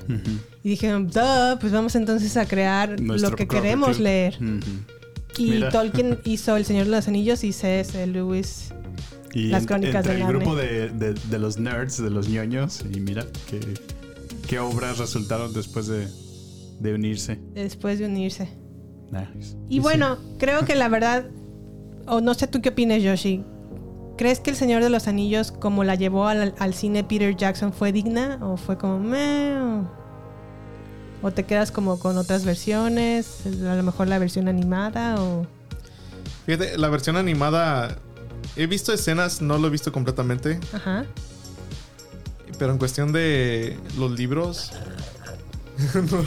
Y 0.62 0.68
dijeron, 0.70 1.08
"Duh, 1.08 1.58
pues 1.60 1.72
vamos 1.72 1.94
entonces 1.94 2.36
a 2.36 2.46
crear 2.46 3.00
Nuestro 3.00 3.30
lo 3.30 3.36
que 3.36 3.46
queremos 3.48 3.96
club. 3.96 4.02
leer. 4.04 4.38
Y 5.38 5.50
Mira. 5.50 5.70
Tolkien 5.70 6.18
hizo 6.24 6.56
El 6.56 6.64
Señor 6.64 6.84
de 6.86 6.90
los 6.92 7.08
Anillos 7.08 7.44
y 7.44 7.52
C.S. 7.52 8.06
Lewis. 8.06 8.72
Y 9.32 9.44
Las 9.44 9.64
crónicas 9.66 10.04
entre 10.04 10.14
de 10.14 10.20
el 10.20 10.24
Narnia. 10.26 10.38
grupo 10.40 10.56
de, 10.56 10.88
de- 10.90 11.14
de 11.14 11.38
los 11.38 11.58
nerds, 11.58 12.02
de 12.02 12.10
los 12.10 12.28
ñoños, 12.28 12.82
y 12.92 12.98
mira 12.98 13.24
qué, 13.48 13.60
qué 14.48 14.58
obras 14.58 14.98
resultaron 14.98 15.52
después 15.52 15.86
de, 15.86 16.08
de 16.80 16.94
unirse. 16.94 17.38
después 17.54 18.00
de 18.00 18.06
unirse. 18.06 18.48
Nice. 19.12 19.56
Y 19.68 19.78
bueno, 19.78 20.18
creo 20.38 20.64
que 20.64 20.74
la 20.74 20.88
verdad, 20.88 21.26
o 22.10 22.20
no 22.20 22.34
sé 22.34 22.46
tú 22.46 22.60
qué 22.60 22.70
opinas, 22.70 23.02
Yoshi. 23.02 23.44
¿Crees 24.18 24.40
que 24.40 24.50
El 24.50 24.56
Señor 24.56 24.82
de 24.82 24.90
los 24.90 25.08
Anillos, 25.08 25.50
como 25.50 25.82
la 25.84 25.94
llevó 25.94 26.26
al, 26.26 26.54
al 26.58 26.74
cine 26.74 27.04
Peter 27.04 27.34
Jackson, 27.34 27.72
fue 27.72 27.90
digna? 27.92 28.38
¿O 28.42 28.56
fue 28.58 28.76
como 28.76 28.98
meh? 28.98 29.58
O, 29.58 29.90
o 31.22 31.30
te 31.30 31.44
quedas 31.44 31.70
como 31.70 31.98
con 31.98 32.18
otras 32.18 32.44
versiones? 32.44 33.46
A 33.46 33.74
lo 33.76 33.82
mejor 33.82 34.08
la 34.08 34.18
versión 34.18 34.48
animada 34.48 35.22
o... 35.22 35.46
Fíjate, 36.44 36.76
la 36.76 36.88
versión 36.88 37.16
animada. 37.16 37.96
He 38.56 38.66
visto 38.66 38.92
escenas, 38.92 39.40
no 39.40 39.56
lo 39.56 39.68
he 39.68 39.70
visto 39.70 39.90
completamente. 39.92 40.60
Ajá. 40.72 41.06
Pero 42.58 42.72
en 42.72 42.78
cuestión 42.78 43.12
de 43.12 43.78
los 43.96 44.10
libros. 44.10 44.72
no, 45.94 46.24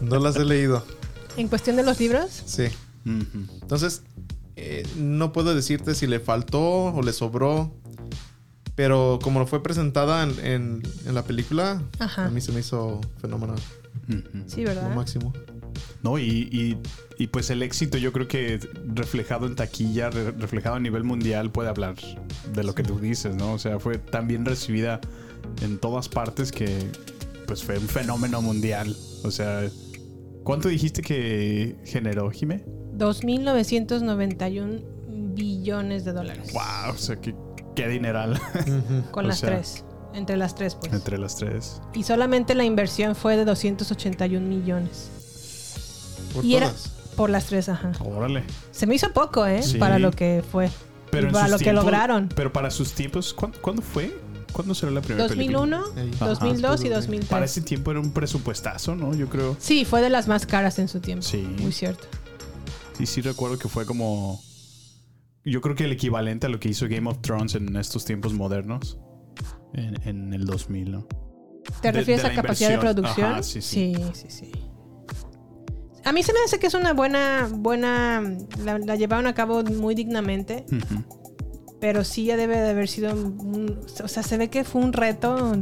no 0.00 0.18
las 0.18 0.36
he 0.36 0.44
leído. 0.44 0.84
En 1.36 1.46
cuestión 1.48 1.76
de 1.76 1.84
los 1.84 2.00
libros, 2.00 2.42
Sí. 2.46 2.64
Entonces, 3.04 4.02
eh, 4.56 4.86
no 4.98 5.32
puedo 5.32 5.54
decirte 5.54 5.94
si 5.94 6.06
le 6.06 6.20
faltó 6.20 6.60
o 6.60 7.02
le 7.02 7.12
sobró. 7.12 7.72
Pero 8.74 9.18
como 9.22 9.46
fue 9.46 9.62
presentada 9.62 10.22
en, 10.22 10.38
en- 10.44 10.82
en 11.06 11.14
la 11.14 11.24
película, 11.24 11.82
Ajá. 11.98 12.24
a 12.26 12.30
mí 12.30 12.40
se 12.40 12.52
me 12.52 12.60
hizo 12.60 13.00
fenomenal. 13.20 13.58
Sí, 14.46 14.62
Lo 14.62 14.68
¿verdad? 14.68 14.94
máximo. 14.94 15.32
No, 16.02 16.18
y, 16.18 16.48
y- 16.50 16.78
y 17.18 17.26
pues 17.26 17.50
el 17.50 17.62
éxito 17.62 17.98
yo 17.98 18.12
creo 18.12 18.26
que 18.28 18.58
reflejado 18.94 19.46
en 19.46 19.54
taquilla, 19.56 20.08
re- 20.10 20.32
reflejado 20.32 20.76
a 20.76 20.80
nivel 20.80 21.04
mundial 21.04 21.50
puede 21.52 21.68
hablar 21.68 21.96
de 22.54 22.64
lo 22.64 22.74
que 22.74 22.82
tú 22.82 22.98
dices, 22.98 23.36
¿no? 23.36 23.52
O 23.52 23.58
sea, 23.58 23.78
fue 23.78 23.98
tan 23.98 24.26
bien 24.26 24.44
recibida 24.46 25.00
en 25.60 25.78
todas 25.78 26.08
partes 26.08 26.50
que 26.50 26.90
pues 27.46 27.62
fue 27.62 27.78
un 27.78 27.88
fenómeno 27.88 28.40
mundial. 28.40 28.96
O 29.22 29.30
sea, 29.30 29.68
¿cuánto 30.44 30.68
dijiste 30.68 31.02
que 31.02 31.76
generó, 31.84 32.30
Jime? 32.30 32.64
2.991 33.02 34.80
billones 35.34 36.04
de 36.04 36.12
dólares. 36.12 36.52
Wow, 36.52 36.94
o 36.94 36.98
sea, 36.98 37.16
qué, 37.16 37.34
qué 37.74 37.88
dineral 37.88 38.40
Con 39.10 39.24
O 39.24 39.28
las 39.28 39.38
sea, 39.38 39.50
tres. 39.50 39.84
Entre 40.14 40.36
las 40.36 40.54
tres, 40.54 40.74
pues. 40.74 40.92
entre 40.92 41.16
las 41.18 41.36
tres. 41.36 41.80
Y 41.94 42.02
solamente 42.02 42.54
la 42.54 42.64
inversión 42.64 43.14
fue 43.16 43.36
de 43.36 43.44
281 43.46 44.46
millones. 44.46 45.08
Por 46.34 46.44
Y 46.44 46.56
era- 46.56 46.66
todas. 46.68 46.88
Por 47.16 47.28
las 47.30 47.44
tres, 47.46 47.68
ajá. 47.68 47.92
Órale. 48.04 48.42
Se 48.70 48.86
me 48.86 48.94
hizo 48.94 49.12
poco, 49.12 49.44
¿eh? 49.46 49.62
Sí. 49.62 49.76
Para 49.78 49.98
lo 49.98 50.10
que 50.12 50.42
fue. 50.50 50.70
Pero 51.10 51.28
Y 51.28 51.32
para 51.32 51.48
lo 51.48 51.58
que 51.58 51.72
lograron. 51.74 52.30
Pero 52.34 52.52
para 52.54 52.70
sus 52.70 52.92
tiempos, 52.92 53.34
¿cuándo, 53.34 53.58
cuándo 53.60 53.82
fue? 53.82 54.18
¿Cuándo 54.52 54.74
será 54.74 54.92
la 54.92 55.02
primera 55.02 55.28
película? 55.28 55.58
2001, 55.68 55.84
Ahí. 55.96 56.10
2002 56.18 56.84
y 56.84 56.86
Ajá. 56.86 56.94
2003. 56.96 57.30
Para 57.30 57.44
ese 57.44 57.60
tiempo 57.60 57.90
era 57.90 58.00
un 58.00 58.12
presupuestazo, 58.12 58.96
¿no? 58.96 59.14
Yo 59.14 59.28
creo. 59.28 59.56
Sí, 59.58 59.84
fue 59.84 60.00
de 60.00 60.08
las 60.08 60.26
más 60.26 60.46
caras 60.46 60.78
en 60.78 60.88
su 60.88 61.00
tiempo. 61.00 61.22
Sí. 61.22 61.38
Muy 61.60 61.72
cierto. 61.72 62.04
Sí, 62.94 63.06
sí 63.06 63.20
recuerdo 63.20 63.58
que 63.58 63.68
fue 63.68 63.86
como... 63.86 64.40
Yo 65.44 65.60
creo 65.60 65.74
que 65.74 65.84
el 65.84 65.92
equivalente 65.92 66.46
a 66.46 66.50
lo 66.50 66.60
que 66.60 66.68
hizo 66.68 66.86
Game 66.88 67.08
of 67.10 67.20
Thrones 67.20 67.54
en 67.56 67.74
estos 67.76 68.04
tiempos 68.04 68.32
modernos. 68.32 68.98
En, 69.74 69.96
en 70.06 70.32
el 70.34 70.44
2000, 70.44 70.92
¿no? 70.92 71.06
¿Te 71.80 71.88
De- 71.90 71.98
refieres 71.98 72.22
de 72.22 72.28
a 72.28 72.30
la 72.34 72.42
capacidad 72.42 72.70
de 72.70 72.78
producción? 72.78 73.26
Ajá, 73.32 73.42
sí, 73.42 73.60
sí. 73.62 73.94
sí, 73.96 74.02
sí, 74.14 74.26
sí. 74.28 74.52
A 76.04 76.12
mí 76.12 76.22
se 76.22 76.32
me 76.32 76.40
hace 76.44 76.58
que 76.58 76.66
es 76.66 76.74
una 76.74 76.92
buena, 76.92 77.48
buena, 77.50 78.22
la, 78.64 78.78
la 78.78 78.96
llevaron 78.96 79.26
a 79.26 79.34
cabo 79.34 79.62
muy 79.62 79.94
dignamente, 79.94 80.66
pero 81.80 82.04
sí 82.04 82.24
ya 82.26 82.36
debe 82.36 82.58
de 82.58 82.70
haber 82.70 82.88
sido, 82.88 83.14
un- 83.14 83.80
o 84.02 84.08
sea, 84.08 84.22
se 84.22 84.36
ve 84.36 84.50
que 84.50 84.64
fue 84.64 84.82
un 84.82 84.92
reto. 84.92 85.52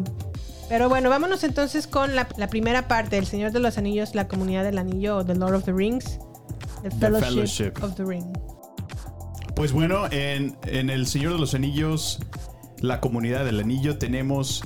Pero 0.68 0.88
bueno, 0.88 1.08
vámonos 1.10 1.44
entonces 1.44 1.86
con 1.86 2.14
la, 2.16 2.26
la 2.36 2.48
primera 2.48 2.88
parte, 2.88 3.18
El 3.18 3.26
Señor 3.26 3.52
de 3.52 3.60
los 3.60 3.76
Anillos, 3.78 4.14
la 4.14 4.28
Comunidad 4.28 4.64
del 4.64 4.78
Anillo 4.78 5.18
o 5.18 5.24
The 5.24 5.34
Lord 5.34 5.54
of 5.56 5.64
the 5.64 5.72
Rings, 5.72 6.18
The 6.82 6.90
Fellowship, 6.90 7.26
Fellowship. 7.26 7.72
of 7.82 7.94
the 7.94 8.04
Ring. 8.04 8.24
Pues 9.54 9.72
bueno, 9.72 10.06
en, 10.10 10.56
en 10.66 10.90
El 10.90 11.06
Señor 11.06 11.34
de 11.34 11.38
los 11.38 11.54
Anillos, 11.54 12.20
la 12.80 13.00
comunidad 13.00 13.44
del 13.44 13.60
anillo, 13.60 13.98
tenemos... 13.98 14.62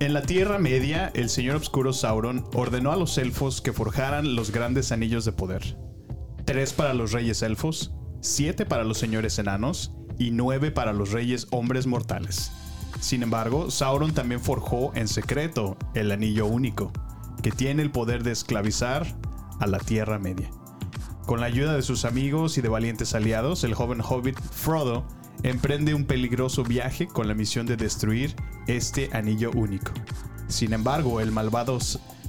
En 0.00 0.14
la 0.14 0.22
Tierra 0.22 0.58
Media, 0.58 1.10
el 1.14 1.28
Señor 1.28 1.56
Obscuro 1.56 1.92
Sauron 1.92 2.46
ordenó 2.54 2.90
a 2.90 2.96
los 2.96 3.18
elfos 3.18 3.60
que 3.60 3.74
forjaran 3.74 4.34
los 4.34 4.50
grandes 4.50 4.92
anillos 4.92 5.26
de 5.26 5.32
poder. 5.32 5.76
Tres 6.46 6.72
para 6.72 6.94
los 6.94 7.12
reyes 7.12 7.42
elfos, 7.42 7.92
siete 8.22 8.64
para 8.64 8.84
los 8.84 8.96
señores 8.96 9.38
enanos 9.38 9.92
y 10.18 10.30
nueve 10.30 10.70
para 10.70 10.94
los 10.94 11.12
reyes 11.12 11.48
hombres 11.50 11.86
mortales. 11.86 12.50
Sin 13.00 13.22
embargo, 13.22 13.70
Sauron 13.70 14.12
también 14.12 14.40
forjó 14.40 14.90
en 14.94 15.06
secreto 15.06 15.76
el 15.94 16.12
anillo 16.12 16.46
único, 16.46 16.92
que 17.42 17.50
tiene 17.50 17.82
el 17.82 17.90
poder 17.90 18.22
de 18.22 18.32
esclavizar 18.32 19.06
a 19.60 19.66
la 19.66 19.78
Tierra 19.78 20.18
Media. 20.18 20.50
Con 21.26 21.40
la 21.40 21.46
ayuda 21.46 21.74
de 21.74 21.82
sus 21.82 22.04
amigos 22.04 22.58
y 22.58 22.60
de 22.60 22.68
valientes 22.68 23.14
aliados, 23.14 23.64
el 23.64 23.74
joven 23.74 24.00
hobbit 24.00 24.40
Frodo 24.40 25.04
emprende 25.42 25.94
un 25.94 26.04
peligroso 26.04 26.64
viaje 26.64 27.06
con 27.06 27.28
la 27.28 27.34
misión 27.34 27.66
de 27.66 27.76
destruir 27.76 28.34
este 28.66 29.10
anillo 29.12 29.50
único. 29.52 29.92
Sin 30.48 30.72
embargo, 30.72 31.20
el 31.20 31.30
malvado 31.30 31.78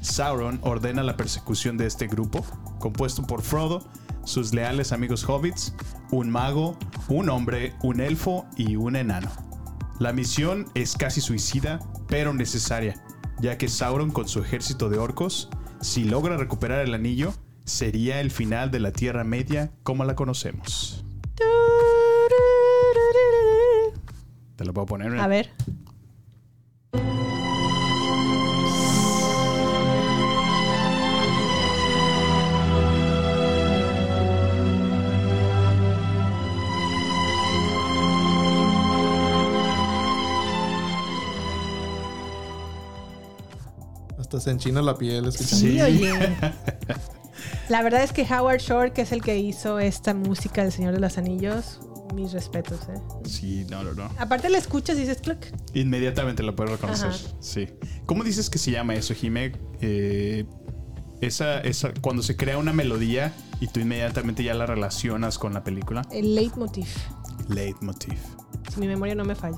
Sauron 0.02 0.60
ordena 0.64 1.04
la 1.04 1.18
persecución 1.18 1.78
de 1.78 1.88
este 1.88 2.08
grupo, 2.08 2.46
compuesto 2.80 3.26
por 3.26 3.42
Frodo, 3.42 3.88
sus 4.24 4.54
leales 4.54 4.92
amigos 4.92 5.28
hobbits, 5.28 5.74
un 6.12 6.30
mago, 6.30 6.78
un 7.08 7.30
hombre, 7.30 7.74
un 7.84 8.02
elfo 8.02 8.46
y 8.58 8.76
un 8.76 8.96
enano. 8.96 9.32
La 10.00 10.14
misión 10.14 10.66
es 10.74 10.96
casi 10.96 11.22
suicida, 11.22 11.80
pero 12.08 12.34
necesaria, 12.34 13.04
ya 13.40 13.58
que 13.58 13.68
Sauron 13.68 14.12
con 14.12 14.28
su 14.28 14.40
ejército 14.40 14.90
de 14.90 14.98
orcos, 14.98 15.50
si 15.82 16.04
logra 16.04 16.38
recuperar 16.38 16.86
el 16.86 16.94
anillo, 16.94 17.34
sería 17.66 18.20
el 18.22 18.32
final 18.32 18.72
de 18.72 18.80
la 18.80 18.92
Tierra 18.92 19.24
Media 19.24 19.72
como 19.84 20.04
la 20.06 20.16
conocemos. 20.16 21.04
Te 24.56 24.66
lo 24.66 24.74
puedo 24.74 24.86
poner. 24.88 25.18
A 25.20 25.28
ver. 25.28 25.50
Hasta 44.20 44.40
se 44.40 44.52
enchina 44.52 44.82
la 44.82 44.98
piel. 44.98 45.26
escuchando. 45.26 45.66
Sí, 45.66 45.74
Sí. 45.74 45.82
oye. 45.82 46.14
La 47.72 47.82
verdad 47.84 48.04
es 48.04 48.12
que 48.12 48.24
Howard 48.24 48.60
Shore, 48.60 48.92
que 48.92 49.04
es 49.04 49.14
el 49.14 49.22
que 49.22 49.38
hizo 49.38 49.80
esta 49.80 50.14
música 50.14 50.62
del 50.62 50.74
Señor 50.74 50.94
de 50.94 51.00
los 51.00 51.18
Anillos, 51.18 51.80
mis 52.14 52.34
respetos, 52.34 52.82
¿eh? 52.90 53.00
Sí, 53.24 53.66
no, 53.70 53.82
no, 53.82 53.94
no. 53.94 54.10
Aparte 54.18 54.50
la 54.50 54.58
escuchas 54.58 54.98
y 54.98 55.02
dices, 55.02 55.20
click. 55.22 55.54
Inmediatamente 55.74 56.44
lo 56.44 56.54
puedo 56.54 56.72
reconocer. 56.72 57.08
Ajá. 57.12 57.18
Sí. 57.40 57.70
¿Cómo 58.06 58.26
dices 58.26 58.50
que 58.50 58.58
se 58.58 58.72
llama 58.72 58.96
eso, 58.96 59.14
Jime? 59.14 59.54
Eh, 59.80 60.44
Esa, 61.22 61.62
esa, 61.62 61.94
cuando 62.02 62.24
se 62.24 62.36
crea 62.36 62.58
una 62.58 62.74
melodía 62.74 63.32
y 63.62 63.68
tú 63.68 63.80
inmediatamente 63.80 64.44
ya 64.44 64.54
la 64.54 64.66
relacionas 64.66 65.38
con 65.38 65.54
la 65.54 65.64
película. 65.64 66.02
El 66.12 66.36
leitmotiv. 66.36 66.88
Leitmotiv. 67.54 68.18
Si 68.74 68.80
mi 68.80 68.88
memoria 68.88 69.16
no 69.16 69.26
me 69.26 69.36
falla. 69.36 69.58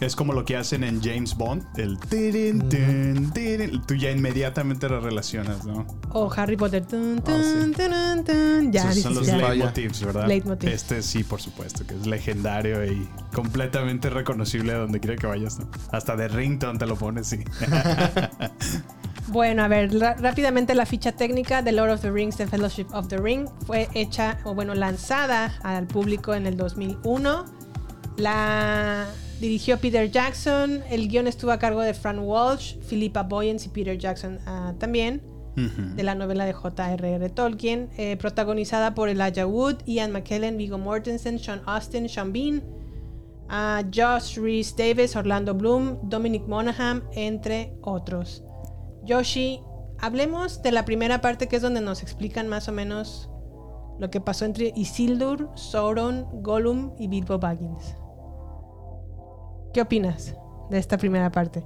Es 0.00 0.16
como 0.16 0.32
lo 0.32 0.44
que 0.44 0.56
hacen 0.56 0.82
en 0.84 1.00
James 1.02 1.36
Bond, 1.36 1.64
el 1.78 1.98
tirin, 1.98 2.68
tin, 2.68 3.30
tirin. 3.32 3.82
Tú 3.86 3.94
ya 3.94 4.10
inmediatamente 4.10 4.88
lo 4.88 5.00
relacionas, 5.00 5.64
¿no? 5.64 5.86
O 6.10 6.30
Harry 6.36 6.56
Potter. 6.56 6.84
Tun, 6.86 7.22
Ah, 7.26 7.40
sí. 7.42 7.52
tun, 7.60 7.72
tun, 7.72 8.24
tun. 8.24 8.72
Ya, 8.72 8.90
Esos 8.90 9.02
son 9.02 9.14
los 9.14 9.26
ya. 9.26 9.36
leitmotivs, 9.36 10.02
¿verdad? 10.04 10.26
Leitmotiv. 10.26 10.68
Este 10.70 11.02
sí, 11.02 11.22
por 11.24 11.40
supuesto, 11.40 11.86
que 11.86 11.94
es 11.94 12.06
legendario 12.06 12.84
y 12.84 13.08
completamente 13.34 14.10
reconocible 14.10 14.72
a 14.72 14.78
donde 14.78 14.98
quiera 15.00 15.16
que 15.16 15.26
vayas, 15.26 15.58
¿no? 15.58 15.68
Hasta 15.92 16.16
de 16.16 16.28
ringtone 16.28 16.78
te 16.78 16.86
lo 16.86 16.96
pones, 16.96 17.26
sí. 17.28 17.38
Bueno, 19.34 19.64
a 19.64 19.68
ver, 19.68 19.90
rápidamente 20.20 20.76
la 20.76 20.86
ficha 20.86 21.10
técnica 21.10 21.60
de 21.60 21.72
Lord 21.72 21.90
of 21.90 22.02
the 22.02 22.10
Rings, 22.12 22.36
The 22.36 22.46
Fellowship 22.46 22.86
of 22.92 23.08
the 23.08 23.16
Ring, 23.18 23.48
fue 23.66 23.88
hecha, 23.92 24.38
o 24.44 24.54
bueno, 24.54 24.76
lanzada 24.76 25.58
al 25.64 25.88
público 25.88 26.34
en 26.34 26.46
el 26.46 26.56
2001. 26.56 27.44
La 28.16 29.06
dirigió 29.40 29.76
Peter 29.78 30.08
Jackson, 30.08 30.84
el 30.88 31.08
guion 31.08 31.26
estuvo 31.26 31.50
a 31.50 31.58
cargo 31.58 31.80
de 31.80 31.94
Fran 31.94 32.20
Walsh, 32.20 32.76
Philippa 32.88 33.24
Boyens 33.24 33.66
y 33.66 33.70
Peter 33.70 33.98
Jackson 33.98 34.38
ah, 34.46 34.74
también, 34.78 35.20
de 35.56 36.02
la 36.04 36.14
novela 36.14 36.44
de 36.44 36.52
J.R.R. 36.52 37.28
Tolkien, 37.30 37.90
eh, 37.98 38.16
protagonizada 38.16 38.94
por 38.94 39.08
Elijah 39.08 39.48
Wood, 39.48 39.78
Ian 39.84 40.12
McKellen, 40.12 40.56
Viggo 40.56 40.78
Mortensen, 40.78 41.40
Sean 41.40 41.60
Austin, 41.66 42.08
Sean 42.08 42.32
Bean, 42.32 42.62
a 43.48 43.82
Josh 43.92 44.38
Reese 44.38 44.76
Davis, 44.78 45.16
Orlando 45.16 45.54
Bloom, 45.54 46.08
Dominic 46.08 46.46
Monaghan, 46.46 47.02
entre 47.16 47.72
otros. 47.82 48.44
Yoshi, 49.04 49.60
hablemos 50.00 50.62
de 50.62 50.72
la 50.72 50.84
primera 50.84 51.20
parte 51.20 51.48
que 51.48 51.56
es 51.56 51.62
donde 51.62 51.80
nos 51.80 52.02
explican 52.02 52.48
más 52.48 52.68
o 52.68 52.72
menos 52.72 53.30
lo 53.98 54.10
que 54.10 54.20
pasó 54.20 54.44
entre 54.44 54.72
Isildur, 54.74 55.50
Sauron, 55.54 56.26
Gollum 56.42 56.92
y 56.98 57.08
Bilbo 57.08 57.38
Baggins. 57.38 57.94
¿Qué 59.72 59.80
opinas 59.82 60.34
de 60.70 60.78
esta 60.78 60.98
primera 60.98 61.30
parte? 61.30 61.64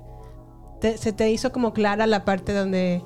¿Te- 0.80 0.96
¿Se 0.98 1.12
te 1.12 1.30
hizo 1.30 1.52
como 1.52 1.72
clara 1.72 2.06
la 2.06 2.24
parte 2.24 2.52
donde 2.54 3.02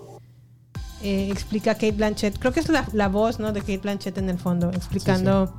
eh, 1.02 1.28
explica 1.30 1.74
Kate 1.74 1.92
Blanchett? 1.92 2.38
Creo 2.38 2.52
que 2.52 2.60
es 2.60 2.68
la, 2.68 2.86
la 2.92 3.08
voz 3.08 3.38
¿no? 3.38 3.52
de 3.52 3.60
Kate 3.60 3.78
Blanchett 3.78 4.18
en 4.18 4.28
el 4.28 4.38
fondo, 4.38 4.70
explicando 4.70 5.52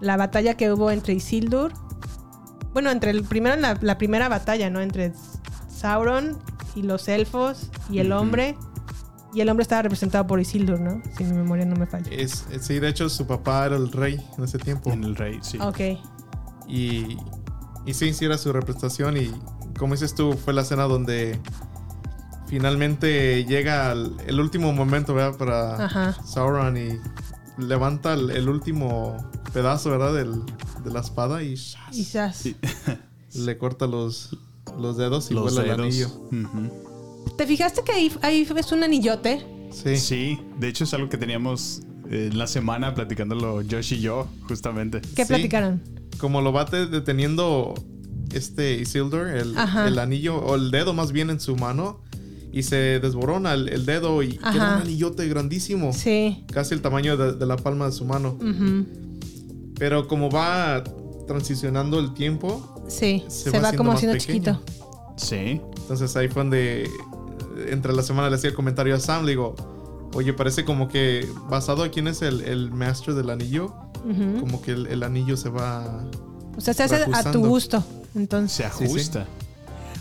la 0.00 0.16
batalla 0.16 0.54
que 0.56 0.72
hubo 0.72 0.90
entre 0.90 1.14
Isildur. 1.14 1.72
Bueno, 2.72 2.90
entre 2.90 3.10
el 3.10 3.24
primero 3.24 3.56
la, 3.56 3.76
la 3.80 3.98
primera 3.98 4.28
batalla, 4.28 4.70
¿no? 4.70 4.80
Entre 4.80 5.12
Sauron 5.68 6.38
y 6.78 6.82
los 6.82 7.08
elfos 7.08 7.70
y 7.90 7.98
el 7.98 8.12
hombre. 8.12 8.56
Y 9.34 9.42
el 9.42 9.48
hombre 9.50 9.62
estaba 9.62 9.82
representado 9.82 10.26
por 10.26 10.40
Isildur, 10.40 10.80
¿no? 10.80 11.02
Si 11.16 11.22
mi 11.24 11.34
memoria 11.34 11.66
no 11.66 11.76
me 11.76 11.86
falla. 11.86 12.10
Es, 12.10 12.46
es- 12.50 12.64
sí, 12.64 12.78
de 12.78 12.88
hecho, 12.88 13.08
su 13.10 13.26
papá 13.26 13.66
era 13.66 13.76
el 13.76 13.92
rey 13.92 14.18
en 14.38 14.44
ese 14.44 14.58
tiempo. 14.58 14.90
En 14.90 15.04
el 15.04 15.14
rey, 15.16 15.38
sí. 15.42 15.58
Ok. 15.60 15.80
Y, 16.66 17.18
y 17.84 17.94
sí, 17.94 18.14
sí 18.14 18.24
era 18.24 18.38
su 18.38 18.52
representación. 18.54 19.16
Y 19.18 19.30
como 19.78 19.92
dices 19.94 20.14
tú, 20.14 20.32
fue 20.32 20.54
la 20.54 20.62
escena 20.62 20.84
donde 20.84 21.38
finalmente 22.46 23.44
llega 23.44 23.92
el, 23.92 24.16
el 24.26 24.40
último 24.40 24.72
momento, 24.72 25.14
¿verdad? 25.14 25.36
Para 25.36 25.84
Ajá. 25.84 26.16
Sauron 26.24 26.76
y 26.76 26.98
levanta 27.58 28.14
el, 28.14 28.30
el 28.30 28.48
último 28.48 29.16
pedazo, 29.52 29.90
¿verdad? 29.90 30.14
Del- 30.14 30.42
de 30.84 30.90
la 30.92 31.00
espada 31.00 31.42
y 31.42 31.54
¡shas! 31.56 31.90
Quizás. 31.90 32.36
Sí. 32.36 32.56
le 33.34 33.58
corta 33.58 33.86
los, 33.86 34.36
los 34.78 34.96
dedos 34.96 35.30
y 35.30 35.34
Los 35.34 35.54
vuela 35.54 35.74
el 35.74 35.80
anillo. 35.80 36.08
¿Te 37.36 37.46
fijaste 37.46 37.82
que 37.84 37.92
ahí, 37.92 38.12
ahí 38.22 38.46
es 38.56 38.72
un 38.72 38.82
anillote? 38.82 39.44
Sí. 39.70 39.96
Sí, 39.96 40.38
de 40.58 40.68
hecho 40.68 40.84
es 40.84 40.94
algo 40.94 41.08
que 41.08 41.18
teníamos 41.18 41.82
eh, 42.10 42.30
la 42.32 42.46
semana 42.46 42.94
platicándolo 42.94 43.62
Josh 43.70 43.92
y 43.94 44.00
yo, 44.00 44.26
justamente. 44.48 45.00
¿Qué 45.14 45.24
Sí. 45.24 45.28
platicaron? 45.28 45.82
Como 46.18 46.40
lo 46.40 46.52
va 46.52 46.64
te- 46.66 46.86
deteniendo 46.86 47.74
este 48.32 48.74
Isildur, 48.80 49.28
el, 49.28 49.56
anillo, 49.98 50.36
o 50.38 50.54
el 50.56 50.70
dedo 50.70 50.94
más 50.94 51.12
bien 51.12 51.30
en 51.30 51.38
su 51.38 51.54
mano, 51.56 52.00
y 52.50 52.62
se 52.62 52.98
desborona 52.98 53.52
el, 53.52 53.68
el 53.68 53.84
dedo 53.86 54.22
y 54.22 54.38
Ajá. 54.42 54.52
queda 54.52 54.76
un 54.76 54.82
anillote 54.82 55.28
grandísimo. 55.28 55.92
Sí. 55.92 56.44
Casi 56.50 56.74
el 56.74 56.80
tamaño 56.80 57.16
de, 57.18 57.34
de 57.34 57.46
la 57.46 57.56
palma 57.56 57.86
de 57.86 57.92
su 57.92 58.04
mano. 58.06 58.38
Pero 59.78 60.08
como 60.08 60.30
va 60.30 60.82
transicionando 61.26 61.98
el 62.00 62.14
tiempo, 62.14 62.77
Sí. 62.88 63.24
Se 63.28 63.50
Se, 63.50 63.60
va 63.60 63.72
como 63.72 63.92
haciendo 63.92 64.18
chiquito. 64.18 64.60
Sí. 65.16 65.60
entonces 65.80 66.14
ahí 66.16 66.28
fue 66.28 66.42
donde 66.42 66.88
entre 67.68 67.92
la 67.92 68.02
semana 68.02 68.30
le 68.30 68.36
hacía 68.36 68.50
el 68.50 68.56
comentario 68.56 68.94
a 68.94 69.00
Sam, 69.00 69.24
le 69.24 69.32
digo, 69.32 69.56
oye, 70.14 70.32
parece 70.32 70.64
como 70.64 70.88
que 70.88 71.28
basado 71.48 71.82
a 71.82 71.90
quién 71.90 72.08
es 72.08 72.22
el, 72.22 72.42
el 72.42 72.70
maestro 72.70 73.14
del 73.14 73.30
anillo, 73.30 73.74
como 74.40 74.62
que 74.62 74.72
el, 74.72 74.86
el 74.86 75.02
anillo 75.02 75.36
se 75.36 75.48
va... 75.48 76.04
O 76.56 76.60
sea, 76.60 76.72
se 76.74 76.84
hace 76.84 77.04
a 77.12 77.30
tu 77.30 77.44
gusto. 77.44 77.84
Entonces. 78.14 78.56
Se 78.56 78.64
ajusta. 78.64 79.26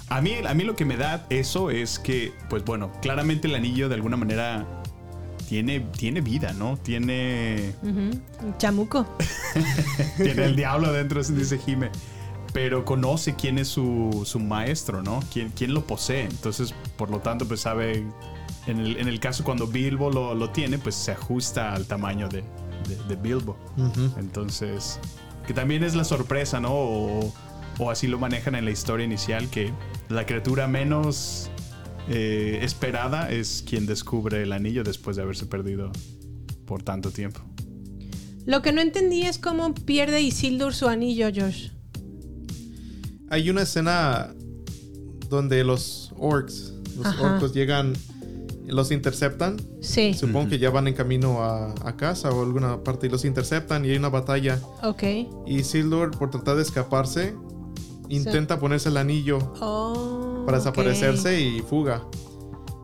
A, 0.10 0.21
mí, 0.21 0.36
a 0.47 0.54
mí 0.54 0.63
lo 0.63 0.76
que 0.76 0.86
me 0.86 0.97
da 0.97 1.26
eso 1.30 1.69
es 1.69 2.00
que, 2.00 2.32
pues 2.50 2.63
bueno, 2.63 2.91
claramente 3.02 3.47
el 3.47 3.56
anillo 3.56 3.89
de 3.89 3.95
alguna 3.95 4.17
manera 4.17 4.65
tiene, 5.50 5.82
tiene 5.97 6.21
vida, 6.21 6.54
¿no? 6.54 6.78
Tiene, 6.78 7.73
Chamuco. 8.58 9.06
tiene 10.17 10.45
el 10.45 10.56
diablo 10.56 10.88
adentro, 10.88 11.21
así 11.21 11.34
dice 11.34 11.58
Jime. 11.58 11.91
Pero 12.58 12.84
conoce 12.86 13.36
quién 13.36 13.60
es 13.60 13.67
su, 13.67 14.24
su 14.26 14.39
maestro, 14.39 15.04
¿no? 15.04 15.20
¿Quién, 15.32 15.52
quién 15.56 15.76
lo 15.76 15.86
posee. 15.86 16.22
Entonces, 16.24 16.74
por 16.98 17.12
lo 17.12 17.20
tanto, 17.20 17.48
pues 17.48 17.60
sabe. 17.60 18.04
En 18.65 18.80
el, 18.80 18.98
en 18.98 19.08
el 19.08 19.20
caso 19.20 19.43
cuando 19.43 19.67
Bilbo 19.67 20.10
lo, 20.10 20.34
lo 20.34 20.50
tiene, 20.50 20.80
pues 20.80 20.96
se 20.96 21.12
ajusta 21.12 21.72
al 21.76 21.86
tamaño 21.86 22.28
de, 22.30 22.41
de- 22.89 23.04
de 23.08 23.15
Bilbo. 23.15 23.60
Entonces, 24.17 25.00
que 25.46 25.54
también 25.54 25.84
es 25.84 25.93
la 25.93 26.04
sorpresa, 26.04 26.60
¿no? 26.60 26.74
O, 26.74 27.32
o 27.78 27.91
así 27.91 28.08
lo 28.08 28.17
manejan 28.17 28.56
en 28.56 28.65
la 28.65 28.72
historia 28.72 29.06
inicial, 29.06 29.52
que 29.52 29.72
la 30.10 30.26
criatura 30.26 30.67
menos 30.67 31.52
eh, 32.10 32.60
esperada 32.63 33.30
es 33.30 33.63
quien 33.70 33.86
descubre 33.86 34.41
el 34.41 34.52
anillo 34.52 34.84
después 34.84 35.15
de 35.15 35.22
haberse 35.22 35.46
perdido 35.46 35.91
por 36.65 36.82
tanto 36.82 37.12
tiempo. 37.12 37.41
Lo 38.48 38.63
que 38.63 38.72
no 38.72 38.82
entendí 38.82 39.22
es 39.28 39.38
cómo 39.38 39.76
pierde 39.76 40.22
Isildur 40.22 40.74
su 40.74 40.88
anillo, 40.88 41.28
Josh. 41.36 41.67
Hay 43.30 43.50
una 43.50 43.62
escena 43.63 44.34
donde 45.30 45.63
los 45.63 46.13
orcs, 46.18 46.74
los 46.98 47.06
Ajá. 47.08 47.34
orcos 47.36 47.54
llegan, 47.54 47.94
los 48.66 48.92
interceptan. 48.92 49.58
Sí. 49.82 50.13
Supongo 50.13 50.50
que 50.50 50.60
ya 50.60 50.70
van 50.70 50.88
en 50.88 50.94
camino 50.94 51.44
a, 51.44 51.74
a 51.84 51.98
casa 51.98 52.30
o 52.32 52.42
alguna 52.44 52.84
parte 52.84 53.08
y 53.08 53.10
los 53.10 53.26
interceptan 53.26 53.86
y 53.86 53.90
hay 53.90 53.98
una 53.98 54.10
batalla. 54.10 54.60
Ok. 54.84 55.04
Y 55.46 55.63
Sildur, 55.63 56.12
por 56.18 56.30
tratar 56.32 56.56
de 56.56 56.62
escaparse, 56.62 57.36
intenta 58.10 58.60
ponerse 58.60 58.90
el 58.90 58.98
anillo 58.98 59.40
Oh. 59.60 60.44
para 60.46 60.60
desaparecerse 60.60 61.42
y 61.42 61.60
fuga. 61.62 62.04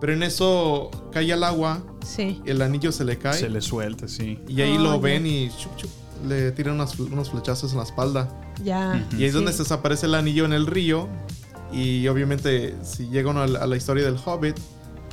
Pero 0.01 0.12
en 0.13 0.23
eso 0.23 0.91
cae 1.13 1.32
al 1.32 1.45
agua, 1.45 1.82
Sí. 2.06 2.41
el 2.45 2.62
anillo 2.62 2.91
se 2.91 3.06
le 3.06 3.17
cae 3.17 3.39
Se 3.39 3.49
le 3.49 3.62
suelta, 3.62 4.10
sí. 4.10 4.38
y 4.49 4.60
ahí 4.62 4.75
Oh, 4.77 4.82
lo 4.82 4.99
ven 4.99 5.25
y 5.25 5.49
chup, 5.58 5.73
chup, 5.77 5.89
le 6.27 6.51
tiran 6.51 6.75
unas- 6.75 6.99
unos 6.99 7.29
flechazos 7.29 7.71
en 7.71 7.77
la 7.77 7.86
espalda. 7.86 8.27
Ya. 8.63 9.05
Y 9.13 9.15
ahí 9.17 9.25
es 9.25 9.33
donde 9.33 9.51
se 9.53 9.59
desaparece 9.63 10.05
el 10.05 10.15
anillo 10.15 10.45
en 10.45 10.53
el 10.53 10.67
río. 10.67 11.07
Y 11.71 12.07
obviamente, 12.07 12.75
si 12.83 13.07
llega 13.07 13.31
uno 13.31 13.41
a 13.41 13.47
la, 13.47 13.59
a 13.59 13.67
la 13.67 13.75
historia 13.75 14.03
del 14.05 14.17
Hobbit, 14.23 14.57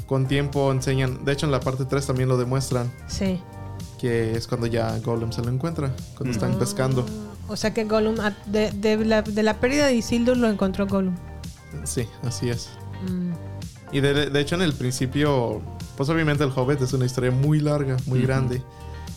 con 0.06 0.26
tiempo 0.26 0.70
enseñan. 0.72 1.24
De 1.24 1.32
hecho, 1.32 1.46
en 1.46 1.52
la 1.52 1.60
parte 1.60 1.84
3 1.84 2.06
también 2.06 2.28
lo 2.28 2.36
demuestran. 2.36 2.92
Sí. 3.06 3.40
Que 3.98 4.32
es 4.36 4.46
cuando 4.46 4.66
ya 4.66 4.98
Gollum 4.98 5.32
se 5.32 5.42
lo 5.42 5.48
encuentra. 5.50 5.94
Cuando 6.16 6.32
están 6.34 6.58
pescando. 6.58 7.06
O 7.48 7.56
sea 7.56 7.72
que 7.72 7.84
Gollum, 7.84 8.16
ah, 8.20 8.36
de, 8.46 8.70
de 8.72 9.04
la, 9.04 9.22
de 9.22 9.42
la 9.42 9.58
pérdida 9.58 9.86
de 9.86 9.94
Isildur 9.94 10.36
lo 10.36 10.48
encontró 10.48 10.86
Gollum. 10.86 11.16
Sí, 11.84 12.06
así 12.24 12.48
es. 12.50 12.70
Mm. 13.08 13.32
Y 13.92 14.00
de, 14.00 14.30
de 14.30 14.40
hecho, 14.40 14.54
en 14.54 14.62
el 14.62 14.72
principio, 14.72 15.60
pues 15.96 16.08
obviamente 16.08 16.44
el 16.44 16.50
Hobbit 16.54 16.80
es 16.82 16.92
una 16.92 17.06
historia 17.06 17.30
muy 17.30 17.60
larga, 17.60 17.96
muy 18.06 18.18
Ujú. 18.20 18.28
grande. 18.28 18.62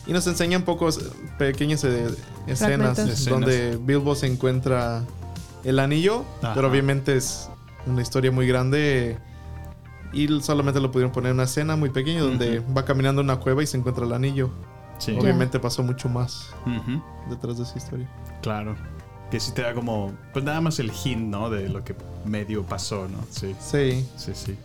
Y 0.06 0.14
nos 0.14 0.28
enseñan 0.28 0.64
pocos 0.64 1.00
pequeñas 1.38 1.84
eh, 1.84 2.08
escenas 2.48 2.96
Fragmentos. 2.96 3.26
Donde 3.26 3.78
Bilbo 3.82 4.16
se 4.16 4.28
encuentra 4.28 5.04
el 5.64 5.80
anillo, 5.80 6.26
Ajá. 6.42 6.54
pero 6.56 6.70
obviamente 6.70 7.16
es 7.16 7.50
una 7.86 8.02
historia 8.02 8.32
muy 8.32 8.48
grande 8.48 9.18
y 10.12 10.28
solamente 10.42 10.80
lo 10.80 10.92
pudieron 10.92 11.12
poner 11.12 11.32
en 11.32 11.36
una 11.38 11.44
escena 11.44 11.76
muy 11.76 11.90
pequeña 11.90 12.22
donde 12.22 12.60
va 12.60 12.86
caminando 12.86 13.22
una 13.22 13.38
cueva 13.38 13.64
y 13.64 13.68
se 13.68 13.78
encuentra 13.78 14.06
el 14.06 14.14
anillo. 14.14 14.52
Sí. 15.00 15.18
Obviamente 15.20 15.60
pasó 15.60 15.84
mucho 15.84 16.08
más 16.10 16.50
detrás 17.30 17.58
de 17.58 17.64
esa 17.64 17.78
historia. 17.78 18.08
Claro. 18.42 18.76
Que 19.32 19.40
sí 19.40 19.52
te 19.54 19.64
da 19.64 19.74
como, 19.74 20.14
pues 20.32 20.46
nada 20.46 20.62
más 20.62 20.78
el 20.80 20.92
hint, 20.92 21.22
¿no? 21.30 21.50
De 21.50 21.68
lo 21.68 21.84
que 21.84 21.96
medio 22.26 22.64
pasó, 22.64 23.08
¿no? 23.08 23.18
Sí, 23.32 23.56
Sí, 23.60 24.08
sí, 24.16 24.32
sí. 24.36 24.56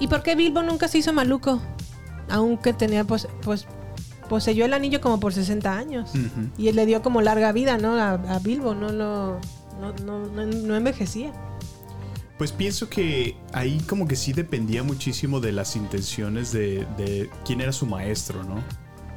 ¿Y 0.00 0.08
por 0.08 0.22
qué 0.22 0.34
Bilbo 0.34 0.62
nunca 0.62 0.88
se 0.88 0.98
hizo 0.98 1.12
maluco? 1.12 1.60
Aunque 2.28 2.72
tenía, 2.72 3.04
pues, 3.04 3.28
pues 3.42 3.66
poseyó 4.34 4.64
el 4.64 4.74
anillo 4.74 5.00
como 5.00 5.20
por 5.20 5.32
60 5.32 5.78
años. 5.78 6.10
Y 6.58 6.66
él 6.66 6.74
le 6.74 6.86
dio 6.86 7.02
como 7.02 7.22
larga 7.22 7.52
vida, 7.52 7.78
¿no? 7.78 7.94
A, 7.94 8.14
a 8.14 8.40
Bilbo, 8.40 8.74
no 8.74 8.90
lo. 8.90 9.38
No, 9.80 9.92
no, 10.04 10.26
no, 10.26 10.44
no 10.44 10.74
envejecía. 10.74 11.32
Pues 12.36 12.50
pienso 12.50 12.88
que 12.88 13.36
ahí 13.52 13.78
como 13.88 14.08
que 14.08 14.16
sí 14.16 14.32
dependía 14.32 14.82
muchísimo 14.82 15.38
de 15.38 15.52
las 15.52 15.76
intenciones 15.76 16.50
de, 16.50 16.84
de 16.96 17.30
quién 17.44 17.60
era 17.60 17.70
su 17.70 17.86
maestro, 17.86 18.42
¿no? 18.42 18.56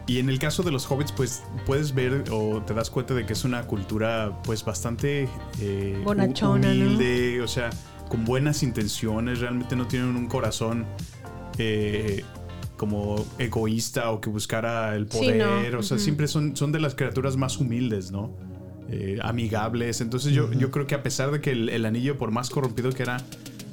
Y 0.06 0.20
en 0.20 0.30
el 0.30 0.38
caso 0.38 0.62
de 0.62 0.70
los 0.70 0.86
hobbits, 0.86 1.12
pues 1.12 1.42
puedes 1.66 1.96
ver 1.96 2.26
o 2.30 2.62
te 2.62 2.76
das 2.76 2.92
cuenta 2.92 3.16
de 3.16 3.26
que 3.26 3.34
es 3.34 3.44
una 3.44 3.66
cultura 3.66 4.40
pues 4.44 4.64
bastante 4.64 5.28
eh, 5.60 6.00
Bonachona, 6.06 6.76
¿no? 6.76 6.86
humilde, 6.86 7.42
o 7.42 7.48
sea, 7.48 7.72
con 8.08 8.24
buenas 8.24 8.62
intenciones, 8.62 9.40
realmente 9.40 9.76
no 9.76 9.88
tienen 9.88 10.16
un 10.16 10.28
corazón 10.28 10.86
eh, 11.58 12.24
como 12.78 13.26
egoísta 13.40 14.12
o 14.12 14.22
que 14.22 14.30
buscara 14.30 14.96
el 14.96 15.12
Sí, 15.12 15.18
poder, 15.18 15.74
no, 15.74 15.80
o 15.80 15.84
sea, 15.84 15.98
siempre 15.98 16.28
son, 16.28 16.56
son 16.56 16.72
de 16.72 16.80
las 16.80 16.96
criaturas 16.96 17.36
más 17.36 17.58
humildes, 17.58 18.12
¿no? 18.12 18.36
Eh, 18.90 19.20
amigables, 19.22 20.00
entonces 20.00 20.32
yo, 20.32 20.52
yo 20.54 20.72
creo 20.72 20.88
que 20.88 20.96
a 20.96 21.04
pesar 21.04 21.32
de 21.32 21.42
que 21.42 21.52
el, 21.52 21.68
el 21.68 21.86
anillo, 21.86 22.18
por 22.18 22.32
más 22.32 22.50
corrompido 22.50 22.92
que 22.92 23.04
era, 23.04 23.18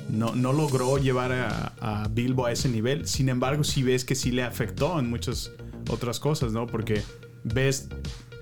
no, 0.08 0.34
no 0.34 0.52
logró 0.52 0.98
llevar 0.98 1.32
a, 1.32 1.72
a 1.80 2.08
Bilbo 2.08 2.46
a 2.46 2.52
ese 2.52 2.68
nivel. 2.68 3.06
Sin 3.06 3.28
embargo, 3.28 3.62
sí 3.64 3.82
ves 3.82 4.04
que 4.04 4.14
sí 4.14 4.32
le 4.32 4.42
afectó 4.42 4.98
en 4.98 5.08
muchas 5.08 5.52
otras 5.88 6.18
cosas, 6.18 6.52
¿no? 6.52 6.66
Porque 6.66 7.02
ves, 7.44 7.88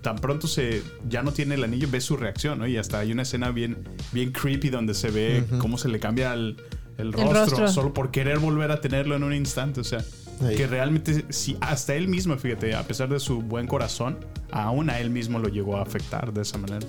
tan 0.00 0.16
pronto 0.16 0.46
se 0.46 0.82
ya 1.08 1.22
no 1.22 1.32
tiene 1.32 1.54
el 1.54 1.64
anillo, 1.64 1.88
ves 1.90 2.04
su 2.04 2.16
reacción, 2.16 2.58
¿no? 2.58 2.66
Y 2.66 2.76
hasta 2.76 2.98
hay 2.98 3.12
una 3.12 3.22
escena 3.22 3.50
bien, 3.50 3.88
bien 4.12 4.32
creepy 4.32 4.70
donde 4.70 4.94
se 4.94 5.10
ve 5.10 5.44
cómo 5.58 5.78
se 5.78 5.88
le 5.88 6.00
cambia 6.00 6.34
el, 6.34 6.56
el 6.98 7.12
rostro, 7.12 7.40
rostro. 7.40 7.68
solo 7.68 7.94
por 7.94 8.10
querer 8.10 8.38
volver 8.38 8.70
a 8.70 8.80
tenerlo 8.80 9.14
en 9.16 9.22
un 9.22 9.34
instante. 9.34 9.80
O 9.80 9.84
sea, 9.84 10.04
Ahí. 10.44 10.56
que 10.56 10.66
realmente, 10.66 11.24
sí, 11.30 11.56
hasta 11.60 11.94
él 11.94 12.08
mismo, 12.08 12.36
fíjate, 12.36 12.74
a 12.74 12.82
pesar 12.86 13.08
de 13.08 13.20
su 13.20 13.42
buen 13.42 13.66
corazón, 13.66 14.18
aún 14.50 14.90
a 14.90 14.98
él 14.98 15.10
mismo 15.10 15.38
lo 15.38 15.48
llegó 15.48 15.76
a 15.76 15.82
afectar 15.82 16.32
de 16.32 16.42
esa 16.42 16.58
manera. 16.58 16.86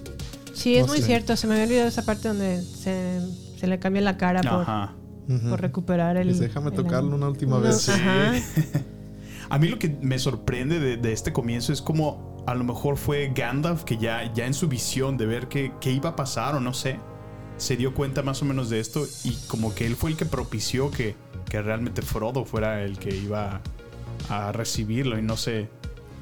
Sí, 0.53 0.75
es 0.75 0.81
No 0.87 0.93
muy 0.93 1.01
cierto. 1.01 1.35
Se 1.35 1.47
me 1.47 1.53
había 1.53 1.65
olvidado 1.65 1.87
esa 1.89 2.05
parte 2.05 2.27
donde 2.27 2.61
se, 2.61 3.19
se 3.59 3.67
le 3.67 3.79
cambia 3.79 4.01
la 4.01 4.17
cara 4.17 4.41
por, 4.41 4.61
Ajá. 4.61 4.93
Ujú. 5.27 5.49
por 5.49 5.61
recuperar 5.61 6.17
el. 6.17 6.37
Déjame 6.37 6.69
el 6.69 6.75
tocarlo 6.75 6.99
anillo". 6.99 7.15
una 7.15 7.27
última 7.29 7.55
No, 7.57 7.61
vez. 7.63 7.89
Ajá. 7.89 8.33
A 9.49 9.59
mí 9.59 9.67
lo 9.67 9.77
que 9.77 9.89
me 10.01 10.17
sorprende 10.19 10.79
de, 10.79 10.97
de 10.97 11.11
este 11.13 11.31
comienzo 11.33 11.73
es 11.73 11.81
como 11.81 12.43
a 12.47 12.55
lo 12.55 12.63
mejor 12.63 12.97
fue 12.97 13.31
Gandalf 13.35 13.83
que 13.83 13.97
ya, 13.97 14.33
ya 14.33 14.45
en 14.47 14.53
su 14.53 14.67
visión 14.67 15.15
de 15.17 15.25
ver 15.25 15.47
qué, 15.47 15.71
qué 15.79 15.91
iba 15.91 16.09
a 16.09 16.15
pasar 16.15 16.55
o 16.55 16.59
no 16.59 16.73
sé, 16.73 16.99
se 17.57 17.77
dio 17.77 17.93
cuenta 17.93 18.23
más 18.23 18.41
o 18.41 18.45
menos 18.45 18.69
de 18.69 18.79
esto 18.79 19.05
y 19.23 19.35
como 19.47 19.75
que 19.75 19.85
él 19.85 19.95
fue 19.95 20.09
el 20.11 20.17
que 20.17 20.25
propició 20.25 20.89
que, 20.91 21.15
que 21.53 21.61
realmente 21.61 22.01
Frodo 22.01 22.45
fuera 22.45 22.81
el 22.83 22.97
que 22.97 23.15
iba 23.15 23.61
a 24.27 24.51
recibirlo 24.53 25.19
y 25.19 25.21
no 25.21 25.37
sé. 25.37 25.69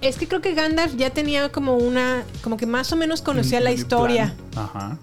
Es 0.01 0.17
que 0.17 0.27
creo 0.27 0.41
que 0.41 0.53
Gandalf 0.53 0.93
ya 0.97 1.11
tenía 1.11 1.47
como 1.53 1.77
una. 1.77 2.25
Como 2.43 2.57
que 2.57 2.65
más 2.65 2.91
o 2.91 2.97
menos 2.97 3.21
conocía 3.21 3.59
un- 3.59 3.63
la 3.63 3.69
un 3.69 3.75
historia. 3.77 4.35
plan. 4.51 4.65
Ajá. 4.65 4.97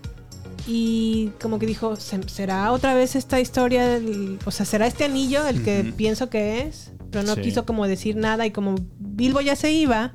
Y 0.67 1.31
como 1.41 1.59
que 1.59 1.64
dijo, 1.64 1.97
"¿Se- 1.97 2.29
¿será 2.29 2.73
otra 2.73 2.93
vez 2.93 3.17
esta 3.17 3.41
historia? 3.41 3.87
del- 3.88 4.38
o 4.45 4.51
sea, 4.51 4.67
¿será 4.67 4.87
este 4.87 5.07
anillo 5.07 5.47
el 5.49 5.62
que 5.64 5.95
pienso 5.97 6.29
que 6.29 6.61
es? 6.61 6.93
Pero 7.11 7.25
no 7.25 7.35
Sí. 7.35 7.41
quiso 7.41 7.64
como 7.64 7.87
decir 7.87 8.14
nada 8.17 8.45
y 8.45 8.51
como 8.51 8.75
Bilbo 8.99 9.41
ya 9.41 9.57
se 9.57 9.73
iba 9.73 10.12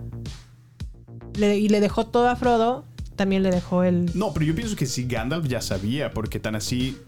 le- 1.38 1.58
y 1.58 1.70
le 1.70 1.80
dejó 1.80 2.06
todo 2.06 2.30
a 2.30 2.36
Frodo, 2.36 2.86
también 3.16 3.42
le 3.42 3.50
dejó 3.50 3.82
el... 3.84 4.12
No, 4.14 4.32
pero 4.32 4.46
yo 4.46 4.54
pienso 4.54 4.76
que 4.76 4.86
sí, 4.86 5.06
Gandalf 5.08 5.48
ya 5.48 5.60
sabía, 5.62 6.12
porque 6.14 6.40
tan 6.40 6.54
así 6.56 7.00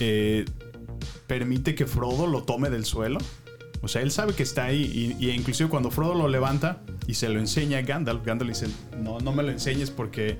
eh, 0.00 0.46
permite 1.26 1.74
que 1.74 1.86
Frodo 1.86 2.26
lo 2.26 2.42
tome 2.42 2.70
del 2.70 2.84
suelo. 2.84 3.18
O 3.82 3.88
sea, 3.88 4.02
él 4.02 4.10
sabe 4.10 4.32
que 4.32 4.42
está 4.42 4.64
ahí 4.64 5.16
y, 5.20 5.24
y 5.24 5.30
inclusive 5.30 5.68
cuando 5.68 5.90
Frodo 5.90 6.14
lo 6.14 6.28
levanta 6.28 6.82
y 7.06 7.14
se 7.14 7.28
lo 7.28 7.38
enseña 7.38 7.78
a 7.78 7.82
Gandalf, 7.82 8.24
Gandalf 8.24 8.48
dice, 8.50 8.66
no, 8.98 9.18
no 9.20 9.32
me 9.32 9.42
lo 9.42 9.50
enseñes 9.50 9.90
porque 9.90 10.38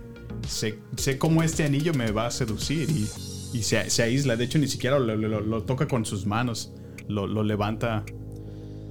sé, 0.48 0.78
sé 0.96 1.18
cómo 1.18 1.42
este 1.42 1.64
anillo 1.64 1.92
me 1.94 2.10
va 2.12 2.26
a 2.26 2.30
seducir 2.30 2.88
y, 2.90 3.08
y 3.56 3.62
se, 3.62 3.88
se 3.90 4.02
aísla. 4.02 4.36
De 4.36 4.44
hecho, 4.44 4.58
ni 4.58 4.68
siquiera 4.68 4.98
lo, 4.98 5.14
lo- 5.16 5.40
lo 5.40 5.62
toca 5.62 5.86
con 5.86 6.04
sus 6.06 6.26
manos, 6.26 6.72
lo, 7.08 7.26
lo 7.26 7.42
levanta 7.42 8.04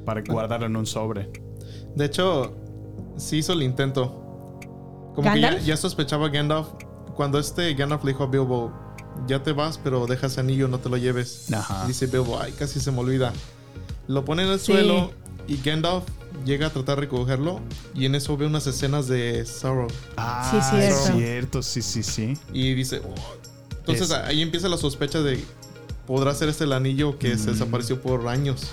para 0.06 0.22
guardarlo 0.22 0.68
en 0.68 0.76
un 0.76 0.86
sobre. 0.86 1.32
De 1.96 2.06
hecho, 2.06 2.56
sí 3.18 3.38
hizo 3.38 3.54
el 3.54 3.64
intento. 3.64 4.22
Como 5.16 5.34
que 5.34 5.42
ya, 5.42 5.48
¿Gandalf? 5.50 5.66
ya 5.66 5.76
sospechaba 5.78 6.30
Gandalf. 6.30 6.68
Cuando 7.16 7.40
este 7.40 7.74
Gandalf 7.74 8.04
le 8.04 8.12
dijo 8.12 8.24
a 8.24 8.28
Bilbo, 8.28 8.72
ya 9.28 9.44
te 9.44 9.52
vas, 9.54 9.78
pero 9.78 10.06
deja 10.08 10.28
ese 10.28 10.40
anillo, 10.40 10.68
no 10.68 10.80
te 10.80 10.90
lo 10.90 10.98
lleves. 10.98 11.52
Ajá. 11.54 11.86
Dice 11.88 12.08
Bilbo, 12.08 12.40
ay, 12.40 12.52
casi 12.54 12.80
se 12.80 12.92
me 12.92 13.00
olvida. 13.00 13.34
Lo 14.08 14.24
pone 14.26 14.44
en 14.44 14.50
el 14.50 14.60
Sí. 14.60 14.68
suelo 14.68 15.12
y 15.48 15.58
Gandalf 15.58 16.04
llega 16.46 16.68
a 16.68 16.70
tratar 16.70 16.96
de 16.98 17.02
recogerlo. 17.02 17.60
Y 17.94 18.06
en 18.06 18.16
eso 18.16 18.36
ve 18.38 18.46
unas 18.46 18.68
escenas 18.68 19.08
de 19.08 19.46
Sauron. 19.46 19.88
Ah, 20.18 20.48
Sí, 20.52 20.58
es 20.58 20.70
cierto. 20.70 21.18
cierto, 21.18 21.64
sí, 21.64 21.82
sí, 21.82 22.04
sí. 22.04 22.34
Y 22.54 22.74
dice, 22.74 23.02
"Oh". 23.04 23.16
entonces 23.80 24.10
Es- 24.10 24.14
ahí 24.14 24.42
empieza 24.42 24.68
la 24.70 24.78
sospecha 24.78 25.22
de, 25.22 25.44
¿podrá 26.06 26.34
ser 26.36 26.50
este 26.50 26.66
el 26.66 26.74
anillo 26.74 27.18
que 27.18 27.38
se 27.38 27.52
desapareció 27.52 28.02
por 28.02 28.28
años? 28.28 28.68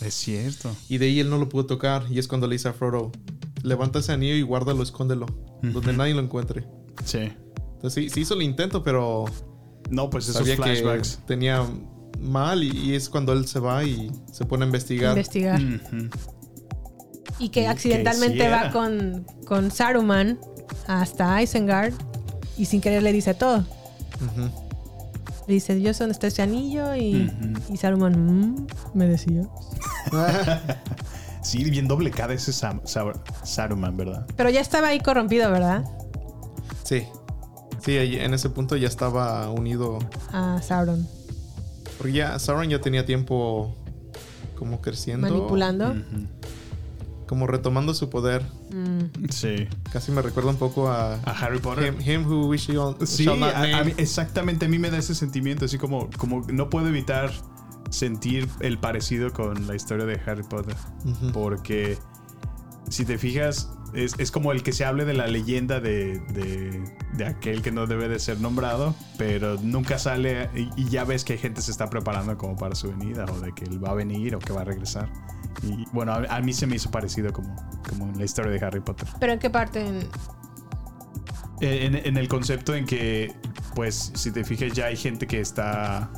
Es 0.00 0.14
cierto. 0.14 0.70
Y 0.88 0.98
de 0.98 1.06
ahí 1.06 1.20
él 1.20 1.28
no 1.30 1.38
lo 1.38 1.48
pudo 1.48 1.66
tocar. 1.66 2.04
Y 2.10 2.18
es 2.18 2.28
cuando 2.28 2.46
le 2.46 2.54
dice 2.54 2.68
a 2.68 2.72
Frodo, 2.72 3.12
levanta 3.62 3.98
ese 3.98 4.12
anillo 4.12 4.34
y 4.34 4.42
guárdalo, 4.42 4.82
escóndelo. 4.82 5.26
Donde 5.62 5.92
nadie 5.94 6.14
lo 6.14 6.20
encuentre. 6.20 6.66
Sí. 7.04 7.32
Entonces 7.74 7.94
sí, 8.04 8.10
sí 8.10 8.20
hizo 8.20 8.34
el 8.34 8.42
intento, 8.42 8.82
pero 8.82 9.24
No, 9.90 10.10
pues 10.10 10.24
esos 10.28 10.36
sabía 10.46 10.56
flashbacks. 10.56 11.16
que 11.16 11.22
tenía 11.26 11.64
mal 12.20 12.62
y, 12.64 12.70
y 12.70 12.94
es 12.94 13.08
cuando 13.08 13.32
él 13.32 13.46
se 13.46 13.60
va 13.60 13.84
y 13.84 14.10
se 14.32 14.44
pone 14.44 14.64
a 14.64 14.66
investigar. 14.66 15.10
investigar. 15.10 15.60
Y 17.38 17.50
que 17.50 17.62
Y 17.62 17.64
accidentalmente 17.66 18.38
que 18.38 18.44
sí 18.44 18.50
va 18.50 18.70
con, 18.72 19.26
con 19.46 19.70
Saruman 19.70 20.38
hasta 20.86 21.42
Isengard 21.42 21.92
y 22.56 22.64
sin 22.64 22.80
querer 22.80 23.02
le 23.02 23.12
dice 23.12 23.34
todo. 23.34 23.64
Le 25.46 25.54
dice, 25.54 25.80
yo 25.80 25.90
está 25.90 26.26
ese 26.26 26.42
anillo 26.42 26.96
y, 26.96 27.30
Saruman, 27.78 28.54
"Mm", 28.54 28.66
me 28.94 29.06
decía. 29.06 29.42
Sí, 31.42 31.62
bien 31.70 31.86
doble 31.86 32.10
cara 32.10 32.34
ese 32.34 32.50
Sam- 32.52 32.80
Saruman, 33.44 33.96
¿verdad? 33.96 34.26
Pero 34.36 34.50
ya 34.50 34.60
estaba 34.60 34.88
ahí 34.88 34.98
corrompido, 34.98 35.48
¿verdad? 35.52 35.84
Sí. 36.82 37.04
Sí, 37.86 37.96
ahí 37.98 38.16
en 38.16 38.34
ese 38.34 38.50
punto 38.50 38.76
ya 38.76 38.88
estaba 38.88 39.48
unido. 39.50 39.98
A 40.32 40.60
Sauron. 40.60 41.06
Porque 41.98 42.12
ya 42.14 42.38
Sauron 42.38 42.68
ya 42.68 42.80
tenía 42.80 43.06
tiempo 43.06 43.74
como 44.58 44.80
creciendo. 44.80 45.28
Manipulando. 45.28 45.94
Como 47.28 47.46
retomando 47.46 47.94
su 47.94 48.10
poder. 48.10 48.42
Mm. 48.72 49.28
Sí. 49.30 49.68
Casi 49.92 50.12
me 50.12 50.20
recuerda 50.22 50.50
un 50.50 50.56
poco 50.56 50.88
a, 50.88 51.14
A 51.14 51.30
Harry 51.30 51.58
Potter. 51.60 51.94
him, 51.94 52.00
him 52.00 52.26
who 52.26 52.46
wish 52.48 52.66
you 52.68 52.80
all, 52.80 52.96
Sí, 53.06 53.24
shall 53.24 53.38
not 53.38 53.54
a- 53.54 53.84
mí- 53.84 53.94
exactamente. 53.96 54.66
A 54.66 54.68
mí 54.68 54.78
me 54.78 54.90
da 54.90 54.98
ese 54.98 55.14
sentimiento, 55.14 55.64
así 55.64 55.78
como, 55.78 56.08
como 56.18 56.44
no 56.52 56.68
puedo 56.70 56.88
evitar 56.88 57.30
sentir 57.90 58.48
el 58.60 58.78
parecido 58.78 59.32
con 59.32 59.66
la 59.68 59.74
historia 59.76 60.06
de 60.06 60.20
Harry 60.26 60.42
Potter. 60.42 60.74
Porque 61.32 61.98
si 62.90 63.04
te 63.04 63.16
fijas, 63.18 63.70
es, 63.96 64.14
es 64.18 64.30
como 64.30 64.52
el 64.52 64.62
que 64.62 64.72
se 64.72 64.84
hable 64.84 65.04
de 65.04 65.14
la 65.14 65.26
leyenda 65.26 65.80
de, 65.80 66.18
de- 66.32 66.84
de 67.14 67.24
aquel 67.26 67.62
que 67.62 67.72
no 67.72 67.86
debe 67.86 68.08
de 68.08 68.18
ser 68.18 68.40
nombrado, 68.40 68.94
pero 69.18 69.56
nunca 69.62 69.98
sale 69.98 70.50
y, 70.54 70.68
y 70.76 70.88
ya 70.88 71.04
ves 71.04 71.24
que 71.24 71.32
hay 71.34 71.38
gente 71.38 71.62
se 71.62 71.70
está 71.70 71.88
preparando 71.90 72.36
como 72.36 72.56
para 72.56 72.74
su 72.74 72.90
venida 72.90 73.24
o 73.24 73.40
de 73.40 73.52
que 73.52 73.64
él 73.64 73.82
va 73.82 73.90
a 73.90 73.94
venir 73.94 74.34
o 74.36 74.38
que 74.38 74.52
va 74.52 74.60
a 74.60 74.64
regresar. 74.64 75.10
Y 75.62 75.84
bueno, 75.92 76.12
a, 76.12 76.16
a 76.36 76.40
mí 76.42 76.52
se 76.52 76.66
me 76.66 76.76
hizo 76.76 76.90
parecido 76.90 77.32
como, 77.32 77.56
como 77.88 78.06
en 78.08 78.18
la 78.18 78.24
historia 78.24 78.50
de 78.52 78.64
Harry 78.64 78.80
Potter. 78.80 79.08
¿Pero 79.18 79.32
en 79.32 79.38
qué 79.38 79.50
parte? 79.50 79.80
En- 79.86 80.08
En, 81.60 81.94
en 81.94 82.16
el 82.18 82.28
concepto 82.28 82.74
en 82.74 82.84
que, 82.84 83.32
pues, 83.74 84.12
si 84.14 84.30
te 84.30 84.44
fijas, 84.44 84.72
ya 84.74 84.86
hay 84.86 84.96
gente 84.96 85.26
que 85.26 85.40
está, 85.40 86.10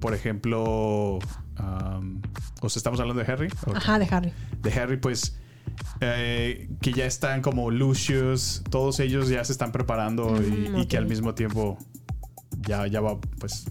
por 0.00 0.14
ejemplo, 0.14 1.18
um, 1.58 2.22
o 2.62 2.68
sea, 2.70 2.80
estamos 2.80 2.98
hablando 2.98 3.22
de 3.22 3.30
Harry. 3.30 3.48
¿O 3.66 3.76
Ajá, 3.76 3.98
de 3.98 4.06
Harry. 4.10 4.32
de 4.62 4.72
Harry, 4.72 4.96
pues 4.96 5.36
eh, 6.00 6.68
que 6.80 6.92
ya 6.92 7.06
están 7.06 7.42
como 7.42 7.70
Lucius, 7.70 8.62
todos 8.70 9.00
ellos 9.00 9.28
ya 9.28 9.44
se 9.44 9.52
están 9.52 9.72
preparando 9.72 10.40
y, 10.42 10.80
y 10.80 10.86
que 10.86 10.96
al 10.96 11.06
mismo 11.06 11.34
tiempo 11.34 11.78
ya, 12.66 12.86
ya 12.86 13.00
va, 13.00 13.20
pues, 13.38 13.66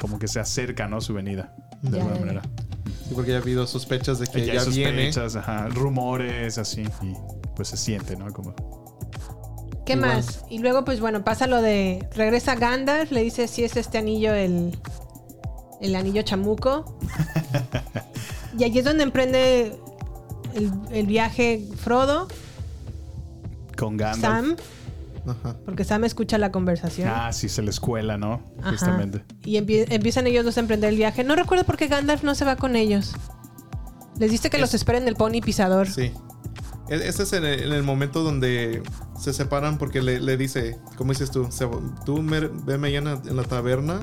como 0.00 0.18
que 0.18 0.28
se 0.28 0.40
acerca, 0.40 0.88
¿no? 0.88 1.00
Su 1.00 1.14
venida, 1.14 1.54
de 1.82 2.00
alguna 2.00 2.18
manera. 2.18 2.42
Sí, 3.06 3.14
porque 3.14 3.30
ya 3.30 3.38
ha 3.38 3.40
habido 3.40 3.66
sospechas 3.66 4.18
de 4.18 4.26
que 4.26 4.46
ya 4.46 4.64
viene. 4.64 5.12
sospechas, 5.12 5.36
ajá, 5.36 5.68
rumores, 5.68 6.58
así, 6.58 6.82
y 7.02 7.14
pues 7.54 7.68
se 7.68 7.76
siente, 7.76 8.16
¿no? 8.16 8.32
Como, 8.32 8.54
¿Qué 9.84 9.94
Igual. 9.94 10.16
más? 10.16 10.44
Y 10.48 10.58
luego, 10.58 10.84
pues 10.84 11.00
bueno, 11.00 11.24
pasa 11.24 11.46
lo 11.46 11.60
de. 11.62 12.08
Regresa 12.14 12.54
Gandalf, 12.54 13.10
le 13.10 13.22
dice 13.22 13.48
si 13.48 13.64
es 13.64 13.76
este 13.76 13.98
anillo 13.98 14.32
el. 14.32 14.78
El 15.80 15.96
anillo 15.96 16.22
chamuco. 16.22 16.98
y 18.58 18.64
allí 18.64 18.80
es 18.80 18.84
donde 18.84 19.02
emprende 19.02 19.78
el, 20.54 20.70
el 20.90 21.06
viaje 21.06 21.66
Frodo, 21.76 22.28
con 23.76 23.96
Gandalf. 23.96 24.20
Sam, 24.46 24.56
Ajá. 25.26 25.56
porque 25.64 25.84
Sam 25.84 26.04
escucha 26.04 26.38
la 26.38 26.50
conversación. 26.52 27.08
Ah, 27.14 27.32
sí, 27.32 27.48
se 27.48 27.62
la 27.62 27.70
escuela, 27.70 28.16
¿no? 28.18 28.40
Ajá. 28.60 28.70
Justamente. 28.72 29.24
Y 29.44 29.56
empie- 29.58 29.86
empiezan 29.90 30.26
ellos 30.26 30.44
dos 30.44 30.56
a 30.56 30.60
emprender 30.60 30.90
el 30.90 30.96
viaje. 30.96 31.24
No 31.24 31.34
recuerdo 31.36 31.64
por 31.64 31.76
qué 31.76 31.86
Gandalf 31.88 32.22
no 32.24 32.34
se 32.34 32.44
va 32.44 32.56
con 32.56 32.76
ellos. 32.76 33.12
Les 34.18 34.30
dice 34.30 34.50
que 34.50 34.56
Es- 34.58 34.60
los 34.60 34.74
esperen 34.74 35.08
el 35.08 35.14
pony 35.16 35.40
pisador. 35.44 35.88
Sí. 35.88 36.12
E- 36.90 37.08
Ese 37.08 37.22
es 37.22 37.32
en 37.32 37.44
el, 37.44 37.62
en 37.62 37.72
el 37.72 37.82
momento 37.82 38.22
donde 38.22 38.82
se 39.18 39.32
separan 39.32 39.78
porque 39.78 40.02
le, 40.02 40.20
le 40.20 40.36
dice, 40.36 40.78
como 40.96 41.12
dices 41.12 41.30
tú, 41.30 41.46
se- 41.50 41.68
tú 42.04 42.20
me, 42.22 42.40
ve 42.40 42.76
mañana 42.78 43.20
en 43.26 43.36
la 43.36 43.44
taberna 43.44 44.00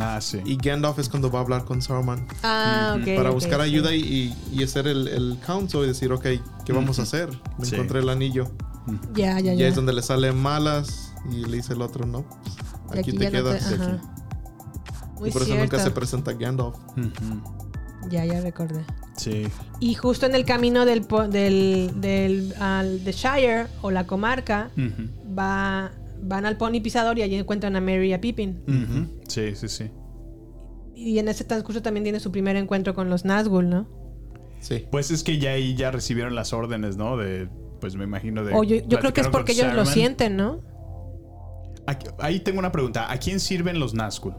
Ah, 0.00 0.20
sí. 0.20 0.40
y 0.44 0.56
Gandalf 0.56 0.98
es 0.98 1.08
cuando 1.08 1.30
va 1.30 1.38
a 1.38 1.42
hablar 1.42 1.64
con 1.64 1.80
Saruman 1.80 2.26
Ah, 2.42 2.96
ok. 2.98 3.14
para 3.16 3.28
ok, 3.30 3.34
buscar 3.36 3.60
sí. 3.60 3.66
ayuda 3.66 3.94
y, 3.94 4.00
y- 4.02 4.36
y 4.58 4.64
hacer 4.64 4.86
el, 4.88 5.08
el 5.08 5.38
council 5.46 5.80
y 5.84 5.86
decir, 5.86 6.12
ok, 6.12 6.26
¿qué 6.64 6.72
vamos 6.72 6.98
a 6.98 7.02
hacer? 7.02 7.30
Me 7.58 7.64
Sí. 7.66 7.74
encontré 7.74 8.00
el 8.00 8.08
anillo. 8.08 8.50
Ya, 9.14 9.38
ya, 9.40 9.54
Y 9.54 9.58
ya. 9.58 9.64
ahí 9.64 9.70
es 9.70 9.74
donde 9.76 9.92
le 9.94 10.02
salen 10.02 10.36
malas 10.36 11.12
y 11.30 11.44
le 11.46 11.56
dice 11.56 11.72
el 11.72 11.80
otro, 11.82 12.04
no, 12.06 12.24
pues, 12.88 12.96
Y 12.96 12.98
aquí, 12.98 13.10
aquí 13.10 13.18
te 13.18 13.24
ya 13.24 13.30
no 13.42 13.50
te- 13.50 13.58
quedas. 13.58 14.00
Muy 15.18 15.28
y 15.28 15.32
por 15.32 15.42
eso 15.42 15.54
nunca 15.54 15.78
se 15.78 15.90
presenta 15.92 16.32
Gandalf. 16.32 16.74
Ya, 18.10 18.24
ya 18.24 18.40
recordé. 18.40 18.84
Sí. 19.16 19.46
Y 19.80 19.94
justo 19.94 20.26
en 20.26 20.34
el 20.34 20.44
camino 20.44 20.84
del, 20.84 21.02
po- 21.02 21.28
del, 21.28 21.92
del 22.00 22.54
al- 22.60 23.02
de 23.04 23.12
Shire 23.12 23.66
o 23.82 23.90
la 23.90 24.06
comarca, 24.06 24.70
va, 25.38 25.92
van 26.22 26.46
al 26.46 26.56
pony 26.56 26.80
pisador 26.82 27.18
y 27.18 27.22
allí 27.22 27.36
encuentran 27.36 27.76
a 27.76 27.80
Mary 27.80 28.10
y 28.10 28.12
a 28.12 28.20
Pippin. 28.20 28.62
Sí, 29.28 29.54
sí, 29.54 29.68
sí. 29.68 29.90
Y 30.94 31.18
en 31.18 31.28
ese 31.28 31.44
transcurso 31.44 31.82
también 31.82 32.04
tiene 32.04 32.20
su 32.20 32.30
primer 32.30 32.56
encuentro 32.56 32.94
con 32.94 33.10
los 33.10 33.24
Nazgûl, 33.24 33.66
¿no? 33.68 33.88
Sí. 34.60 34.86
Pues 34.90 35.10
es 35.10 35.22
que 35.24 35.38
ya 35.38 35.50
ahí 35.50 35.74
ya 35.74 35.90
recibieron 35.90 36.34
las 36.34 36.52
órdenes, 36.52 36.96
¿no? 36.96 37.16
De, 37.16 37.48
pues 37.80 37.96
me 37.96 38.04
imagino 38.04 38.44
de. 38.44 38.54
O 38.54 38.62
yo, 38.64 38.76
yo 38.86 38.98
creo 38.98 39.12
que 39.12 39.20
es 39.22 39.28
porque 39.28 39.52
ellos 39.52 39.74
lo 39.74 39.84
sienten, 39.86 40.36
¿no? 40.36 40.60
Aquí- 41.86 42.06
Ahí 42.18 42.40
tengo 42.40 42.58
una 42.60 42.72
pregunta. 42.72 43.10
¿A 43.12 43.18
quién 43.18 43.40
sirven 43.40 43.78
los 43.78 43.94
Nazgûl? 43.94 44.34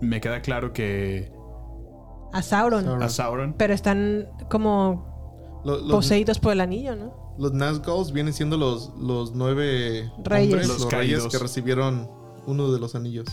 Me 0.00 0.20
queda 0.20 0.42
claro 0.42 0.72
que 0.72 1.32
A 2.32 2.42
Sauron. 2.42 2.84
Sauron. 2.84 3.02
a 3.02 3.08
Sauron. 3.08 3.54
Pero 3.58 3.74
están 3.74 4.26
como 4.50 5.60
los, 5.64 5.82
poseídos 5.90 6.38
por 6.38 6.52
el 6.52 6.60
anillo, 6.60 6.96
¿no? 6.96 7.20
los 7.38 7.52
Nazgûls 7.54 8.12
vienen 8.12 8.34
siendo 8.34 8.56
los, 8.58 8.92
los 9.00 9.32
nueve 9.34 10.10
Reyes. 10.22 10.52
hombres, 10.52 10.68
Los 10.68 10.80
los, 10.82 10.92
reyes 10.92 11.16
caídos. 11.18 11.32
que 11.32 11.38
recibieron 11.38 12.08
uno 12.46 12.70
de 12.72 12.78
los 12.78 12.94
anillos. 12.94 13.26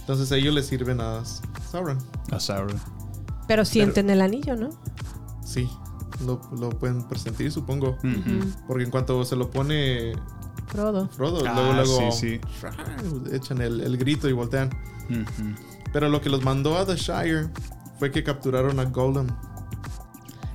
Entonces 0.00 0.30
ellos 0.32 0.54
le 0.54 0.62
sirven 0.62 1.00
a 1.00 1.22
Sauron. 1.70 1.98
A 2.30 2.38
Sauron. 2.38 2.78
Pero 3.48 3.64
sienten 3.64 4.10
el 4.10 4.20
anillo, 4.20 4.56
¿no? 4.56 4.70
Sí, 5.44 5.68
lo, 6.24 6.40
lo 6.58 6.68
pueden 6.70 7.06
presentir, 7.08 7.50
supongo. 7.50 7.96
Porque 8.66 8.84
en 8.84 8.90
cuanto 8.90 9.24
se 9.24 9.36
lo 9.36 9.50
pone 9.50 10.12
Frodo. 10.66 11.08
Frodo, 11.08 11.44
Ah, 11.46 11.54
luego, 11.54 11.72
luego 11.74 12.12
sí, 12.12 12.40
echan 13.32 13.60
el, 13.62 13.80
el 13.80 13.96
grito 13.96 14.28
y 14.28 14.32
voltean. 14.32 14.70
Pero 15.92 16.08
lo 16.08 16.20
que 16.20 16.28
los 16.28 16.42
mandó 16.42 16.76
a 16.76 16.84
The 16.84 16.96
Shire 16.96 17.48
fue 17.98 18.10
que 18.10 18.22
capturaron 18.22 18.78
a 18.80 18.84
Golem. 18.84 19.28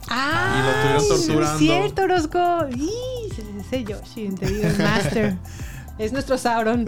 ¡Ah! 0.09 0.55
Y 0.57 0.63
lo 0.63 0.71
estuvieron 0.71 1.07
torturando. 1.07 1.53
Es 1.53 1.59
cierto, 1.59 2.01
Orozco. 2.03 2.67
¡Ih! 2.75 3.33
Se 3.33 3.43
dice 3.43 3.83
Yoshi, 3.83 4.29
te 4.35 4.45
digo, 4.47 4.67
el 4.67 4.77
Master. 4.77 5.37
es 5.97 6.11
nuestro 6.11 6.37
Sauron. 6.37 6.85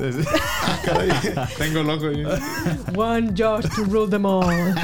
Caray, 0.84 1.10
tengo 1.58 1.80
el 1.80 1.90
ojo 1.90 2.08
ahí. 2.08 2.26
One 2.96 3.34
Josh 3.38 3.66
to 3.76 3.86
rule 3.86 4.10
them 4.10 4.26
all. 4.26 4.44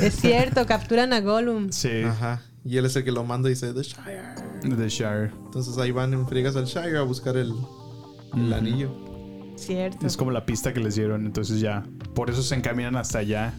es 0.00 0.16
cierto, 0.16 0.66
capturan 0.66 1.12
a 1.12 1.20
Gollum. 1.20 1.70
Sí. 1.70 2.02
Ajá. 2.02 2.42
Y 2.64 2.78
él 2.78 2.86
es 2.86 2.96
el 2.96 3.04
que 3.04 3.12
lo 3.12 3.22
manda 3.22 3.48
y 3.48 3.52
dice 3.52 3.72
The 3.72 3.82
Shire. 3.82 4.76
The 4.76 4.88
Shire. 4.88 5.30
Entonces 5.44 5.78
ahí 5.78 5.92
van 5.92 6.12
en 6.12 6.26
friegas 6.26 6.56
al 6.56 6.64
Shire 6.64 6.98
a 6.98 7.02
buscar 7.02 7.36
el, 7.36 7.54
el 8.34 8.52
anillo. 8.52 9.05
Cierto. 9.56 10.06
Es 10.06 10.16
como 10.16 10.30
la 10.30 10.46
pista 10.46 10.72
que 10.72 10.80
les 10.80 10.94
dieron. 10.94 11.26
Entonces 11.26 11.60
ya. 11.60 11.84
Por 12.14 12.30
eso 12.30 12.42
se 12.42 12.54
encaminan 12.54 12.96
hasta 12.96 13.18
allá. 13.18 13.54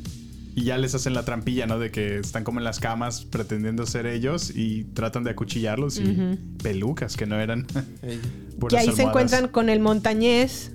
Y 0.55 0.63
ya 0.63 0.77
les 0.79 0.95
hacen 0.95 1.13
la 1.13 1.23
trampilla, 1.23 1.67
¿no? 1.67 1.77
De 1.77 1.91
que 1.91 2.17
están 2.17 2.43
como 2.43 2.59
en 2.59 2.63
las 2.63 2.79
camas 2.79 3.25
pretendiendo 3.25 3.85
ser 3.85 4.07
ellos 4.07 4.51
y 4.55 4.85
tratan 4.85 5.23
de 5.23 5.29
acuchillarlos 5.31 5.99
y 5.99 6.39
pelucas 6.63 7.15
que 7.15 7.27
no 7.27 7.39
eran. 7.39 7.67
Puras 8.59 8.81
ahí 8.81 8.91
se 8.91 9.03
encuentran 9.03 9.49
con 9.49 9.69
el 9.69 9.79
montañés, 9.79 10.71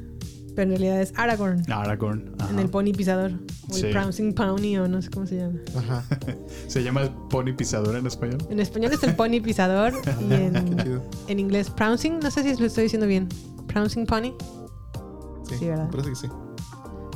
pero 0.55 0.63
en 0.63 0.69
realidad 0.79 1.01
es 1.03 1.13
Aragorn. 1.17 1.65
Aragorn. 1.69 2.31
ajá. 2.39 2.51
En 2.53 2.61
el 2.61 2.69
pony 2.71 2.93
pisador. 2.97 3.33
O 3.69 3.75
Sí. 3.75 3.87
el 3.87 3.93
Pouncing 3.93 4.35
Pony, 4.35 4.77
o 4.79 4.87
no 4.87 5.03
sé 5.03 5.11
cómo 5.11 5.27
se 5.27 5.39
llama. 5.39 5.59
Ajá. 5.77 6.05
Se 6.69 6.85
llama 6.85 7.11
pony 7.29 7.53
pisador 7.57 7.97
en 7.97 8.07
español. 8.07 8.39
En 8.51 8.61
español 8.61 8.93
es 8.93 9.03
el 9.03 9.17
pony 9.17 9.41
pisador 9.43 9.95
y 10.21 10.33
en, 10.33 11.01
en 11.27 11.39
inglés 11.41 11.71
Pouncing. 11.71 12.21
No 12.21 12.31
sé 12.31 12.43
si 12.45 12.61
lo 12.61 12.67
estoy 12.67 12.85
diciendo 12.85 13.09
bien. 13.09 13.29
Pouncing 13.73 14.07
Pony. 14.07 14.33
Sí, 15.53 15.59
Sí, 15.61 15.69
¿verdad? 15.69 15.85
me 15.87 15.91
parece 15.91 16.11
que 16.11 16.17
sí. 16.17 16.29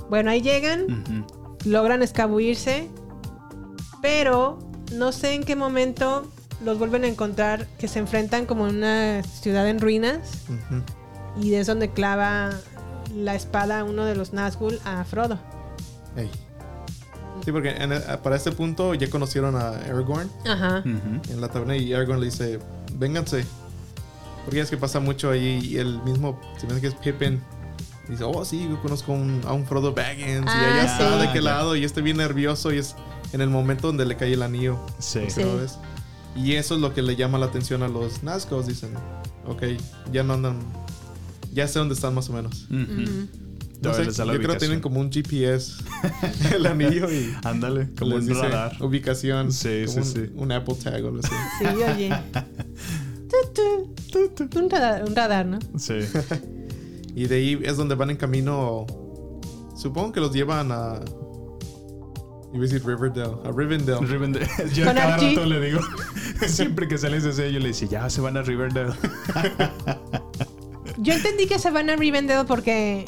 Bueno, 0.08 0.30
ahí 0.30 0.40
llegan, 0.42 1.26
logran 1.64 2.02
escabullirse, 2.02 2.88
pero 4.02 4.58
no 4.92 5.12
sé 5.12 5.34
en 5.34 5.42
qué 5.44 5.56
momento 5.56 6.30
los 6.64 6.78
vuelven 6.78 7.04
a 7.04 7.08
encontrar 7.08 7.66
que 7.78 7.88
se 7.88 7.98
enfrentan 7.98 8.46
como 8.46 8.66
en 8.68 8.76
una 8.76 9.22
ciudad 9.24 9.68
en 9.68 9.80
ruinas 9.80 10.44
y 11.40 11.54
es 11.54 11.66
donde 11.66 11.90
clava 11.90 12.50
la 13.14 13.34
espada 13.34 13.84
uno 13.84 14.04
de 14.04 14.14
los 14.14 14.32
Nazgûl 14.32 14.78
a 14.84 15.04
Frodo. 15.04 15.38
Sí, 17.44 17.52
porque 17.52 17.70
en- 17.70 17.92
para 18.22 18.36
este 18.36 18.50
punto 18.52 18.94
ya 18.94 19.08
conocieron 19.10 19.54
a 19.56 19.68
Aragorn 19.70 20.28
Ajá. 20.46 20.82
En 20.84 21.40
la 21.40 21.48
taberna 21.48 21.76
y 21.76 21.92
Aragorn 21.92 22.18
le 22.20 22.26
dice, 22.26 22.58
vénganse. 22.94 23.44
Porque 24.44 24.60
es 24.60 24.70
que 24.70 24.76
pasa 24.76 25.00
mucho 25.00 25.30
allí 25.30 25.58
y 25.62 25.76
el 25.78 26.00
mismo, 26.02 26.40
si 26.58 26.66
me 26.66 26.72
hace 26.72 26.80
que 26.80 26.86
es 26.88 26.94
Pippin, 26.94 27.40
dice, 28.08 28.24
oh 28.24 28.44
sí, 28.44 28.66
yo 28.68 28.80
conozco 28.82 29.12
un- 29.12 29.40
a 29.46 29.52
un 29.52 29.66
Frodo 29.66 29.92
Baggins 29.94 30.44
Ah, 30.46 30.60
y 30.60 30.72
allá 30.72 30.82
sí. 30.96 31.02
está 31.02 31.16
de 31.18 31.32
qué 31.32 31.40
lado 31.40 31.76
y 31.76 31.84
este 31.84 32.02
bien 32.02 32.16
nervioso 32.18 32.72
y 32.72 32.78
es 32.78 32.94
en 33.32 33.40
el 33.40 33.50
momento 33.50 33.88
donde 33.88 34.04
le 34.06 34.16
cae 34.16 34.32
el 34.32 34.42
anillo. 34.42 34.78
Sí. 34.98 35.20
Sí. 35.28 35.42
vez. 35.44 35.78
Y 36.36 36.52
eso 36.52 36.74
es 36.74 36.80
lo 36.80 36.92
que 36.94 37.02
le 37.02 37.16
llama 37.16 37.38
la 37.38 37.46
atención 37.46 37.82
a 37.82 37.88
los 37.88 38.22
Nazgûl, 38.22 38.64
dicen, 38.64 38.90
ok, 39.46 39.62
ya 40.12 40.22
no 40.22 40.34
andan, 40.34 40.58
ya 41.52 41.66
sé 41.66 41.78
dónde 41.78 41.94
están 41.94 42.14
más 42.14 42.28
o 42.28 42.32
menos. 42.34 42.66
Ujú. 42.70 43.02
Ujú. 43.02 43.28
No 43.82 43.92
sé, 43.94 44.04
yo 44.04 44.24
la 44.24 44.32
creo 44.32 44.32
que 44.32 44.36
ubicación. 44.38 44.58
tienen 44.58 44.80
como 44.80 45.00
un 45.00 45.10
GPS 45.12 45.74
el 46.54 46.64
anillo 46.66 47.10
y 47.12 47.34
Ándale, 47.44 47.88
como 47.98 48.12
les 48.16 48.22
un 48.24 48.28
dice 48.28 48.42
radar. 48.42 48.76
ubicación. 48.82 49.52
Sí, 49.52 49.84
como 49.86 50.04
sí, 50.04 50.18
un, 50.18 50.26
sí. 50.26 50.32
un 50.34 50.52
Apple 50.52 50.74
Tag 50.82 51.04
o 51.04 51.08
algo 51.08 51.20
así. 51.20 51.34
Sí, 51.58 51.66
oye. 51.66 52.10
Tu, 54.12 54.28
tu. 54.46 54.58
Un 54.58 54.70
radar, 54.70 55.04
un 55.04 55.14
radar, 55.14 55.46
¿no? 55.46 55.58
Sí. 55.78 55.94
Y 57.16 57.26
de 57.26 57.34
ahí 57.36 57.60
es 57.64 57.76
donde 57.76 57.94
van 57.96 58.10
en 58.10 58.16
camino. 58.16 58.86
Supongo 59.74 60.12
que 60.12 60.20
los 60.20 60.32
llevan 60.32 60.70
a. 60.70 61.00
Iba 62.52 62.58
a 62.64 62.68
decir 62.68 62.86
Riverdale. 62.86 63.34
A 63.44 63.50
Rivendell. 63.52 64.06
Rivendell. 64.06 64.46
Yo 64.74 64.84
cada 64.84 65.16
rato 65.16 65.44
le 65.46 65.60
digo, 65.60 65.80
siempre 66.46 66.86
que 66.86 66.96
sales 66.98 67.24
de 67.24 67.30
ese, 67.30 67.52
yo 67.52 67.58
le 67.58 67.68
dice, 67.68 67.88
ya 67.88 68.08
se 68.08 68.20
van 68.20 68.36
a 68.36 68.42
Riverdale. 68.42 68.92
Yo 70.98 71.12
entendí 71.14 71.46
que 71.46 71.58
se 71.58 71.70
van 71.70 71.90
a 71.90 71.96
Rivendell 71.96 72.46
porque 72.46 73.04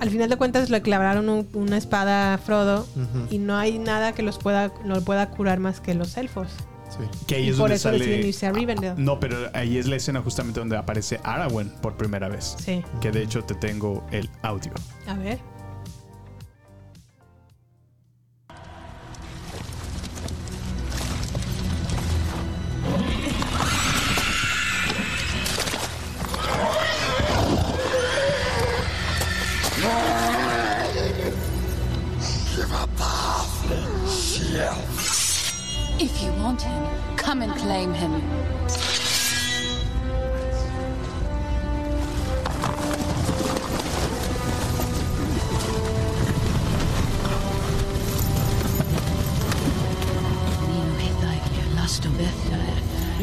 al 0.00 0.10
final 0.10 0.28
de 0.28 0.36
cuentas 0.36 0.68
le 0.70 0.82
clavaron 0.82 1.28
un- 1.28 1.48
una 1.54 1.76
espada 1.78 2.34
a 2.34 2.38
Frodo 2.38 2.86
y 3.30 3.38
no 3.38 3.56
hay 3.56 3.78
nada 3.78 4.12
que 4.12 4.22
los 4.22 4.38
pueda, 4.38 4.72
lo 4.84 5.00
pueda 5.02 5.30
curar 5.30 5.60
más 5.60 5.80
que 5.80 5.94
los 5.94 6.16
elfos. 6.16 6.48
Sí. 6.98 7.04
que 7.26 7.34
ahí 7.36 7.44
Y 7.44 7.48
es 7.50 7.56
por 7.56 7.62
donde 7.62 7.74
eso 7.76 7.90
deciden 7.90 8.14
sale. 8.16 8.28
irse 8.28 8.46
a 8.46 8.52
Rivendell. 8.52 8.94
No, 8.96 9.18
pero 9.20 9.36
ahí 9.54 9.78
es 9.78 9.86
la 9.86 9.96
escena 9.96 10.20
justamente 10.22 10.60
donde 10.60 10.76
aparece 10.76 11.18
Aragorn 11.24 11.70
por 11.80 11.96
primera 11.96 12.28
vez. 12.28 12.56
Sí. 12.58 12.82
Que 13.00 13.10
de 13.10 13.22
hecho 13.22 13.42
te 13.44 13.54
tengo 13.54 14.04
el 14.12 14.28
audio. 14.42 14.72
A 15.06 15.14
ver. 15.14 15.38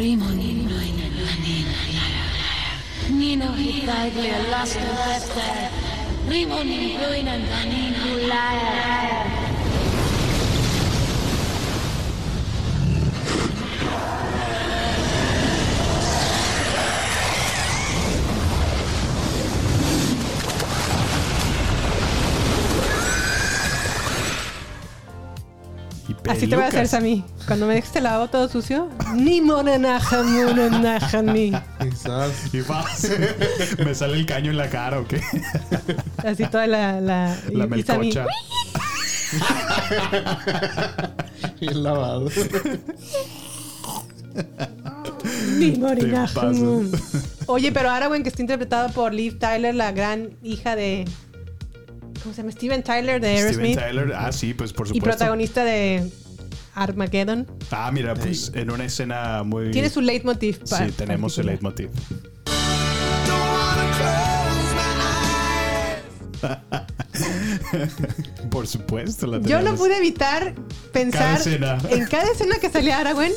rimoni 0.02 0.68
Nino 3.10 3.50
hittaigle 3.54 4.50
lasta 4.52 4.94
lasta 4.98 5.42
Rimoni 6.30 6.98
ruinen 6.98 7.44
vanin 7.50 7.96
liar. 8.30 9.21
Así 26.42 26.50
te 26.50 26.56
voy 26.56 26.66
a 26.66 26.68
hacer. 26.70 26.88
Sammy. 26.88 27.24
Cuando 27.46 27.68
me 27.68 27.76
dejes 27.76 27.96
el 27.96 28.04
lavabo 28.04 28.28
todo 28.28 28.50
sucio, 28.50 28.90
ni 29.16 29.42
morenaja, 29.42 30.24
morenaja, 30.24 31.22
ni. 31.24 31.52
Quizás. 31.80 32.32
Y 32.54 32.62
va, 32.62 32.84
me 33.84 33.94
sale 33.94 34.18
el 34.18 34.26
caño 34.26 34.52
en 34.52 34.58
la 34.58 34.70
cara 34.70 35.00
o 35.00 35.08
qué. 35.08 35.22
Así 36.26 36.46
toda 36.46 36.66
la. 36.68 37.00
La, 37.02 37.38
y- 37.50 37.56
La 37.56 37.66
y 37.66 37.68
melcocha. 37.68 38.26
Bien 41.60 41.84
lavado. 41.84 42.30
Ni 45.58 45.72
morenaja. 45.78 46.52
Oye, 47.46 47.72
pero 47.72 47.90
Arwen, 47.92 48.24
que 48.24 48.30
está 48.30 48.42
interpretada 48.42 48.90
por 48.90 49.14
Liv 49.14 49.38
Tyler, 49.40 49.76
la 49.76 49.92
gran 49.92 50.32
hija 50.44 50.76
de. 50.76 51.06
¿Cómo 52.24 52.36
se 52.36 52.42
llama? 52.42 52.52
Steven 52.52 52.84
Tyler 52.84 53.20
de 53.20 53.36
Steven 53.38 53.46
Aerosmith. 53.66 53.80
Tyler, 53.80 54.14
ah, 54.16 54.32
sí, 54.32 54.54
pues 54.54 54.74
por 54.74 54.86
Y 54.86 54.90
supuesto. 54.90 55.10
protagonista 55.18 55.64
de 55.64 56.08
Armageddon. 56.76 57.48
Ah, 57.72 57.92
mira, 57.92 58.14
pues 58.16 58.52
en 58.56 58.72
una 58.72 58.86
escena 58.86 59.44
muy. 59.44 59.72
Tiene 59.72 59.90
su 59.90 60.02
leitmotiv. 60.02 60.60
pa- 60.70 60.86
Sí, 60.86 60.92
tenemos 60.92 61.38
el 61.38 61.46
particular. 61.48 61.90
leitmotiv. 61.90 63.02
Por 68.50 68.68
supuesto, 68.68 69.28
la 69.28 69.40
Yo 69.42 69.62
no 69.62 69.76
pude 69.76 69.98
evitar 69.98 70.56
pensar 70.92 71.40
Cada 71.44 71.78
en 71.90 72.06
cada 72.08 72.32
escena 72.32 72.56
que 72.60 72.70
salía 72.70 73.00
Arwen. 73.00 73.32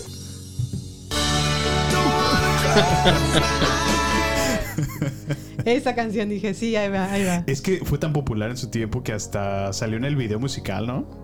Esa 5.65 5.95
canción 5.95 6.29
dije, 6.29 6.53
sí, 6.55 6.77
ahí 6.77 6.91
va, 6.91 7.11
ahí 7.11 7.25
va. 7.25 7.45
Es 7.47 7.61
que 7.63 7.79
fue 7.85 7.99
tan 7.99 8.13
popular 8.13 8.51
en 8.51 8.57
su 8.57 8.69
tiempo 8.69 9.03
que 9.03 9.13
hasta 9.13 9.73
salió 9.73 9.97
en 9.97 10.05
el 10.05 10.17
video 10.17 10.39
musical, 10.39 10.87
¿no? 10.87 11.24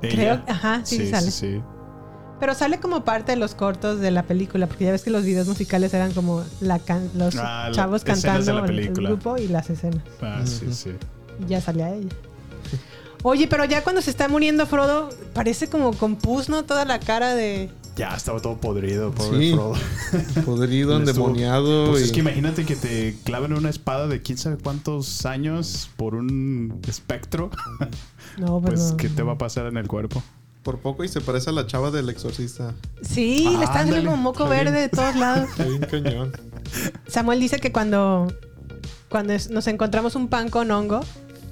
Creo- 0.00 0.42
ajá, 0.46 0.80
sí, 0.84 0.98
sí 0.98 1.10
sale. 1.10 1.30
sí. 1.30 1.60
Pero 2.40 2.54
sale 2.54 2.78
como 2.78 3.02
parte 3.04 3.32
de 3.32 3.36
los 3.38 3.54
cortos 3.56 3.98
de 3.98 4.12
la 4.12 4.22
película, 4.22 4.68
porque 4.68 4.84
ya 4.84 4.92
ves 4.92 5.02
que 5.02 5.10
los 5.10 5.24
videos 5.24 5.48
musicales 5.48 5.92
eran 5.92 6.12
como 6.12 6.44
la 6.60 6.78
can- 6.78 7.10
los 7.16 7.34
Ah, 7.36 7.68
chavos 7.72 8.04
cantando 8.04 8.60
la 8.60 8.66
el- 8.66 8.92
grupo 8.92 9.36
y 9.38 9.48
las 9.48 9.68
escenas. 9.70 10.04
Ah, 10.22 10.42
sí, 10.44 10.72
sí. 10.72 10.90
Y 11.44 11.48
ya 11.50 11.60
salía 11.60 11.90
ella. 11.92 12.08
Oye, 13.24 13.48
pero 13.48 13.64
ya 13.64 13.82
cuando 13.82 14.00
se 14.00 14.10
está 14.10 14.28
muriendo 14.28 14.66
Frodo, 14.66 15.08
parece 15.34 15.68
como 15.68 15.92
con 15.92 16.14
pus, 16.14 16.48
¿no? 16.48 16.62
Toda 16.64 16.84
la 16.84 17.00
cara 17.00 17.34
de... 17.34 17.68
Ya 17.98 18.14
estaba 18.14 18.40
todo 18.40 18.56
podrido, 18.58 19.10
pobre 19.10 19.38
Sí. 19.40 19.52
Frodo. 19.52 19.74
Podrido, 20.46 20.96
endemoniado. 20.98 21.90
Pues 21.90 22.02
y- 22.02 22.04
es 22.06 22.12
que 22.12 22.20
imagínate 22.20 22.64
que 22.64 22.76
te 22.76 23.16
claven 23.24 23.52
una 23.52 23.68
espada 23.70 24.06
de 24.06 24.22
quién 24.22 24.38
sabe 24.38 24.56
cuántos 24.56 25.26
años 25.26 25.90
por 25.96 26.14
un 26.14 26.80
espectro. 26.86 27.50
No, 28.38 28.60
Pues, 28.60 28.74
pues 28.74 28.90
no. 28.92 28.96
¿qué 28.96 29.08
te 29.08 29.22
va 29.22 29.32
a 29.32 29.38
pasar 29.38 29.66
en 29.66 29.76
el 29.76 29.88
cuerpo? 29.88 30.22
Por 30.62 30.78
poco 30.78 31.02
y 31.02 31.08
se 31.08 31.20
parece 31.20 31.50
a 31.50 31.52
la 31.52 31.66
chava 31.66 31.90
del 31.90 32.08
exorcista. 32.08 32.74
Sí, 33.02 33.44
le 33.44 33.64
está 33.64 33.80
Ándale. 33.80 33.90
haciendo 33.90 34.10
como 34.10 34.22
moco 34.22 34.44
Está 34.44 34.54
bien. 34.54 34.64
verde 34.66 34.80
de 34.82 34.88
todos 34.88 35.16
lados. 35.16 35.48
Está 35.58 35.64
bien 35.64 35.80
cañón. 35.82 36.32
Samuel 37.08 37.40
dice 37.40 37.58
que 37.58 37.72
cuando, 37.72 38.32
cuando 39.08 39.34
nos 39.50 39.66
encontramos 39.66 40.14
un 40.14 40.28
pan 40.28 40.50
con 40.50 40.70
hongo 40.70 41.00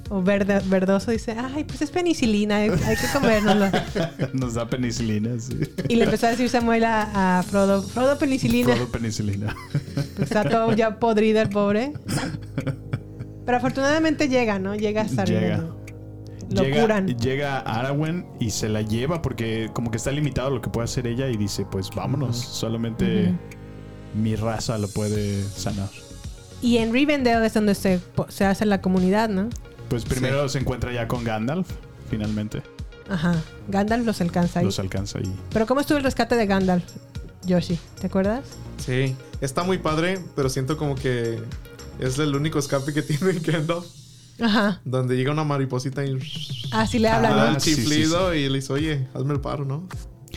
o 0.09 0.21
verde, 0.21 0.61
verdoso, 0.65 1.11
dice, 1.11 1.35
ay, 1.37 1.63
pues 1.63 1.81
es 1.81 1.91
penicilina, 1.91 2.57
hay, 2.57 2.69
hay 2.69 2.95
que 2.95 3.07
comérnoslo. 3.13 3.67
Nos 4.33 4.53
da 4.53 4.69
penicilina, 4.69 5.39
sí. 5.39 5.59
Y 5.87 5.95
le 5.95 6.05
empezó 6.05 6.27
a 6.27 6.31
decir 6.31 6.49
Samuel 6.49 6.83
a, 6.85 7.39
a 7.39 7.43
Frodo, 7.43 7.81
Frodo 7.81 8.17
penicilina. 8.17 8.75
Frodo 8.75 8.91
penicilina. 8.91 9.55
Está 10.21 10.43
todo 10.43 10.73
ya 10.73 10.99
podrido 10.99 11.41
el 11.41 11.49
pobre. 11.49 11.93
Pero 13.45 13.57
afortunadamente 13.57 14.27
llega, 14.27 14.59
¿no? 14.59 14.75
Llega 14.75 15.01
hasta. 15.01 15.25
Llega. 15.25 15.63
Lo 16.49 16.63
llega, 16.63 16.81
curan. 16.81 17.07
llega 17.07 17.59
Arwen 17.59 18.25
y 18.39 18.51
se 18.51 18.69
la 18.69 18.81
lleva 18.81 19.21
porque 19.21 19.69
como 19.73 19.91
que 19.91 19.97
está 19.97 20.11
limitado 20.11 20.49
lo 20.49 20.61
que 20.61 20.69
puede 20.69 20.85
hacer 20.85 21.05
ella 21.05 21.27
y 21.27 21.35
dice, 21.35 21.65
pues 21.69 21.89
vámonos, 21.93 22.37
solamente 22.37 23.33
mi 24.13 24.35
raza 24.37 24.77
lo 24.77 24.87
puede 24.87 25.43
sanar. 25.43 25.89
Y 26.61 26.77
en 26.77 26.93
Rivendell 26.93 27.43
es 27.43 27.53
donde 27.53 27.75
se, 27.75 27.99
se 28.29 28.45
hace 28.45 28.65
la 28.65 28.81
comunidad, 28.81 29.27
¿no? 29.27 29.49
Pues 29.89 30.03
primero 30.05 30.47
se 30.49 30.59
encuentra 30.59 30.91
ya 30.91 31.07
con 31.07 31.23
Gandalf, 31.23 31.67
finalmente. 32.09 32.61
Ajá. 33.09 33.35
Gandalf 33.69 34.05
los 34.05 34.19
alcanza 34.21 34.59
ahí. 34.59 34.65
Los 34.65 34.79
alcanza 34.79 35.19
y 35.19 35.33
Pero 35.53 35.65
¿cómo 35.65 35.79
estuvo 35.81 35.97
el 35.97 36.03
rescate 36.03 36.35
de 36.35 36.45
Gandalf, 36.45 36.83
Yoshi? 37.45 37.79
¿Te 37.99 38.07
acuerdas? 38.07 38.43
Sí. 38.85 39.15
Está 39.39 39.63
muy 39.63 39.77
padre, 39.77 40.19
pero 40.35 40.49
siento 40.49 40.77
como 40.77 40.95
que 40.95 41.39
es 41.99 42.19
el 42.19 42.35
único 42.35 42.59
escape 42.59 42.93
que 42.93 43.01
tiene 43.03 43.33
Gandalf. 43.39 43.85
Ajá. 44.39 44.81
Donde 44.85 45.15
llega 45.15 45.31
una 45.31 45.43
mariposita 45.43 46.05
y 46.05 46.19
Así 46.71 46.99
le 46.99 47.09
habla, 47.09 47.29
le 47.29 47.35
¿no? 47.35 47.47
el 47.47 47.55
Ah, 47.55 47.59
sí, 47.59 47.73
sí, 47.73 47.81
chiflido 47.81 48.35
y 48.35 48.49
le 48.49 48.55
dice, 48.59 48.71
oye, 48.73 49.07
hazme 49.15 49.33
el 49.33 49.39
paro, 49.39 49.65
¿no? 49.65 49.87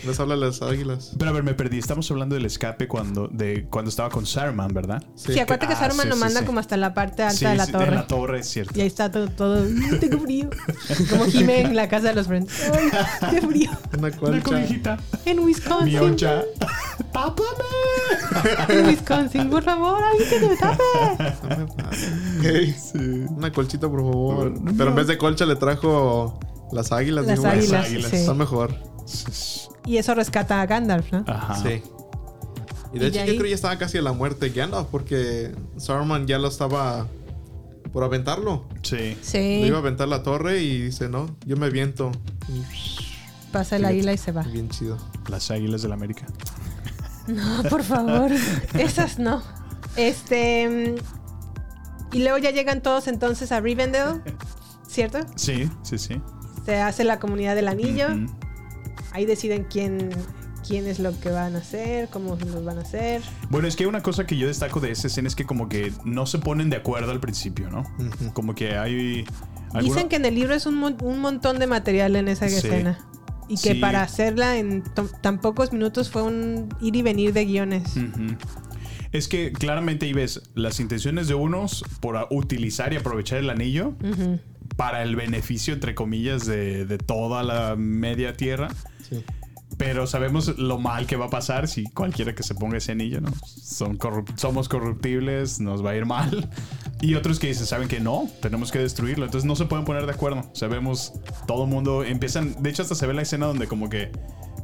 Les 0.07 0.19
habla 0.19 0.35
las 0.37 0.63
águilas. 0.63 1.13
Pero 1.19 1.31
a 1.31 1.35
ver, 1.35 1.43
me 1.43 1.55
perdí. 1.55 1.79
Estamos 1.79 2.11
hablando 2.11 2.35
del 2.35 2.47
escape 2.47 2.89
cuando, 2.89 3.29
de, 3.29 3.67
cuando 3.69 3.89
estaba 3.91 4.09
con 4.09 4.25
Saruman, 4.27 4.73
¿verdad? 4.73 5.03
Sí, 5.15 5.39
acuérdate 5.39 5.67
que 5.67 5.75
Ah, 5.75 5.81
Saruman 5.81 6.05
sí, 6.05 6.09
lo 6.09 6.15
sí, 6.15 6.21
manda 6.21 6.41
sí. 6.41 6.47
como 6.47 6.59
hasta 6.61 6.77
la 6.77 6.95
parte 6.95 7.23
alta 7.23 7.37
Sí, 7.37 7.45
de 7.47 7.55
la 7.57 7.67
sí, 7.67 7.73
torre. 7.73 7.89
En 7.89 7.95
la 7.95 8.07
torre, 8.07 8.41
es 8.41 8.49
cierto. 8.49 8.73
Y 8.79 8.81
ahí 8.83 8.87
está 8.87 9.11
todo, 9.11 9.29
todo 9.29 9.63
"Mm, 9.63 9.99
tengo 10.01 10.19
frío. 10.21 10.49
Como 11.11 11.25
Jimé 11.27 11.61
en 11.63 11.77
la 11.77 11.89
casa 11.89 12.09
de 12.09 12.15
los 12.15 12.27
Friends. 12.27 12.53
¡Ay, 12.73 12.91
qué 13.31 13.41
frío! 13.47 13.71
Una 13.99 14.11
cobijita. 14.43 14.99
En 15.27 15.39
Mi 15.39 15.45
Wisconsin. 15.45 15.99
oncha. 15.99 16.43
¡Tápame! 17.13 17.49
En 18.69 18.87
Wisconsin, 18.87 19.51
por 19.51 19.63
favor, 19.65 20.03
alguien 20.03 20.29
que 20.31 20.41
me 20.49 20.57
tape. 20.57 20.83
Sí. 22.43 23.25
Una 23.29 23.53
colchita, 23.53 23.89
por 23.89 24.01
favor. 24.01 24.51
No. 24.61 24.73
Pero 24.77 24.91
en 24.91 24.97
vez 24.97 25.07
de 25.07 25.19
colcha 25.19 25.45
le 25.47 25.57
trajo 25.57 26.39
las 26.73 26.91
águilas. 26.93 27.27
Las 27.27 27.39
digo, 27.39 27.51
águilas, 27.51 27.87
águilas. 27.87 28.11
sí. 28.11 28.17
Está 28.17 28.35
mejor. 28.35 28.75
Y 29.87 29.97
eso 29.97 30.15
rescata 30.15 30.61
a 30.61 30.67
Gandalf, 30.67 31.13
¿no? 31.13 31.25
Ajá. 31.27 31.57
Sí. 31.57 31.83
Y 32.93 32.97
Y 32.97 32.99
de 32.99 33.01
de 33.01 33.07
hecho 33.09 33.21
ahí- 33.21 33.27
yo 33.29 33.33
creo 33.35 33.43
que 33.45 33.49
ya 33.51 33.55
estaba 33.55 33.79
casi 33.79 33.99
a 33.99 34.03
la 34.03 34.13
muerte 34.13 34.51
Gandalf 34.51 34.89
porque 34.91 35.55
Saruman 35.77 36.27
ya 36.27 36.39
lo 36.39 36.49
estaba 36.49 37.07
por 37.93 38.05
aventarlo. 38.05 38.67
Sí. 38.83 38.97
Le 38.97 39.17
Sí. 39.23 39.39
iba 39.67 39.77
a 39.79 39.81
aventar 39.81 40.09
la 40.09 40.23
torre 40.23 40.63
y 40.63 40.83
dice, 40.83 41.09
no, 41.09 41.35
yo 41.47 41.57
me 41.57 41.71
viento. 41.71 42.13
Pasa 43.53 43.77
el 43.77 43.85
águila 43.85 44.13
y 44.13 44.19
se 44.19 44.33
va. 44.33 44.43
Bien 44.43 44.69
chido. 44.69 44.97
Las 45.29 45.51
águilas 45.51 45.83
del 45.83 45.93
América. 45.93 46.27
No, 47.29 47.63
por 47.69 47.85
favor. 47.85 48.33
Esas 48.79 49.19
no. 49.21 49.41
Este. 49.95 50.97
mm, 50.97 52.17
Y 52.17 52.23
luego 52.25 52.39
ya 52.39 52.51
llegan 52.51 52.83
todos 52.83 53.07
entonces 53.07 53.53
a 53.53 53.61
Rivendell, 53.61 54.21
¿cierto? 54.89 55.21
Sí, 55.37 55.71
sí, 55.83 55.97
sí. 55.99 56.21
Se 56.65 56.77
hace 56.81 57.05
la 57.05 57.21
comunidad 57.21 57.55
del 57.55 57.69
anillo. 57.69 58.09
Ujú. 58.09 58.27
Ahí 59.13 59.27
deciden 59.27 59.67
quién, 59.71 60.11
quién 60.67 60.87
es 60.87 60.99
lo 61.01 61.19
que 61.21 61.31
van 61.31 61.57
a 61.57 61.59
hacer, 61.59 62.09
cómo 62.11 62.37
lo 62.37 62.63
van 62.63 62.79
a 62.79 62.83
hacer. 62.83 63.23
Bueno, 63.49 63.67
es 63.69 63.77
que 63.77 63.87
una 63.87 64.03
cosa 64.03 64.27
que 64.27 64.37
yo 64.37 64.47
destaco 64.47 64.81
de 64.81 64.91
esa 64.93 65.09
escena 65.09 65.29
es 65.29 65.35
que 65.35 65.45
como 65.47 65.69
que 65.69 65.93
no 66.05 66.27
se 66.27 66.39
ponen 66.39 66.71
de 66.71 66.77
acuerdo 66.77 67.11
al 67.11 67.21
principio, 67.21 67.71
¿no? 67.71 67.85
Como 68.35 68.55
que 68.55 68.77
hay... 68.77 69.25
alguna- 69.73 69.83
Dicen 69.95 70.09
que 70.09 70.17
en 70.17 70.25
el 70.27 70.35
libro 70.35 70.55
es 70.55 70.67
un, 70.67 70.75
mon- 70.77 70.97
un 71.03 71.19
montón 71.21 71.59
de 71.59 71.67
material 71.67 72.15
en 72.17 72.29
esa 72.29 72.49
Sí. 72.49 72.57
escena. 72.57 72.99
Y 73.49 73.55
que 73.57 73.73
Sí. 73.73 73.81
para 73.81 74.03
hacerla 74.03 74.59
en 74.59 74.85
to- 74.85 75.11
tan 75.21 75.41
pocos 75.41 75.73
minutos 75.73 76.09
fue 76.09 76.23
un 76.23 76.69
ir 76.81 76.95
y 76.95 77.03
venir 77.03 77.33
de 77.33 77.45
guiones. 77.47 77.83
Es 79.11 79.27
que 79.27 79.51
claramente 79.51 80.07
ahí 80.07 80.13
ves 80.13 80.41
las 80.55 80.79
intenciones 80.79 81.27
de 81.27 81.35
unos 81.35 81.85
por 81.99 82.17
utilizar 82.31 82.93
y 82.93 82.97
aprovechar 82.97 83.39
el 83.39 83.51
anillo 83.51 83.95
para 84.77 85.03
el 85.03 85.17
beneficio, 85.17 85.75
entre 85.75 85.97
comillas, 85.97 86.47
de, 86.47 86.87
de 86.87 86.99
toda 86.99 87.43
la 87.43 87.75
media 87.77 88.37
tierra. 88.37 88.69
Pero 89.77 90.07
sabemos 90.07 90.59
lo 90.59 90.79
mal 90.79 91.07
que 91.07 91.17
va 91.17 91.27
a 91.27 91.31
pasar 91.31 91.69
si 91.69 91.85
cualquiera 91.85 92.35
que 92.35 92.43
se 92.43 92.55
ponga 92.55 92.77
ese 92.77 92.93
anillo, 92.93 93.21
¿no? 93.21 93.33
Son 93.47 93.99
somos 94.37 94.69
corruptibles, 94.69 95.61
nos 95.61 95.85
va 95.85 95.91
a 95.91 95.97
ir 95.97 96.07
mal. 96.07 96.51
Y 97.01 97.15
otros 97.15 97.39
que 97.39 97.47
dicen, 97.47 97.65
saben 97.65 97.89
que 97.89 97.99
no, 97.99 98.29
tenemos 98.43 98.71
que 98.71 98.79
destruirlo. 98.79 99.25
Entonces 99.25 99.47
no 99.47 99.57
se 99.57 99.65
pueden 99.65 99.87
poner 99.87 100.05
de 100.05 100.13
acuerdo. 100.13 100.51
Sabemos, 100.53 101.15
todo 101.47 101.65
el 101.65 101.71
mundo 101.71 102.05
empiezan. 102.05 102.63
De 102.63 102.69
hecho, 102.69 102.83
hasta 102.83 102.95
se 102.95 103.07
ve 103.07 103.15
la 103.15 103.23
escena 103.23 103.47
donde 103.47 103.67
como 103.67 103.89
que 103.89 104.13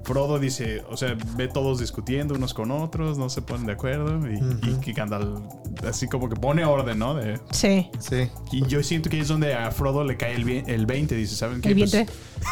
Frodo 0.06 0.38
dice, 0.38 0.82
o 0.88 0.96
sea, 0.96 1.16
ve 1.36 1.48
todos 1.48 1.80
discutiendo 1.80 2.34
unos 2.34 2.54
con 2.54 2.70
otros, 2.70 3.18
no 3.18 3.28
se 3.28 3.42
ponen 3.42 3.66
de 3.66 3.72
acuerdo. 3.72 4.20
Y, 4.30 4.36
y 4.68 4.74
que 4.80 4.92
Gandalf 4.92 5.40
así 5.86 6.06
como 6.08 6.28
que 6.28 6.36
pone 6.36 6.64
orden, 6.64 6.98
¿no? 6.98 7.14
De, 7.14 7.40
Sí. 7.50 7.90
Sí. 7.98 8.28
y 8.52 8.64
yo 8.66 8.82
siento 8.82 9.10
que 9.10 9.18
es 9.20 9.28
donde 9.28 9.54
a 9.54 9.70
Frodo 9.72 10.04
le 10.04 10.16
cae 10.16 10.36
el, 10.36 10.48
el 10.48 10.86
20. 10.86 11.14
Dice, 11.16 11.34
¿saben 11.34 11.60
qué? 11.60 11.70
El 11.70 11.78
Pues- 11.80 12.06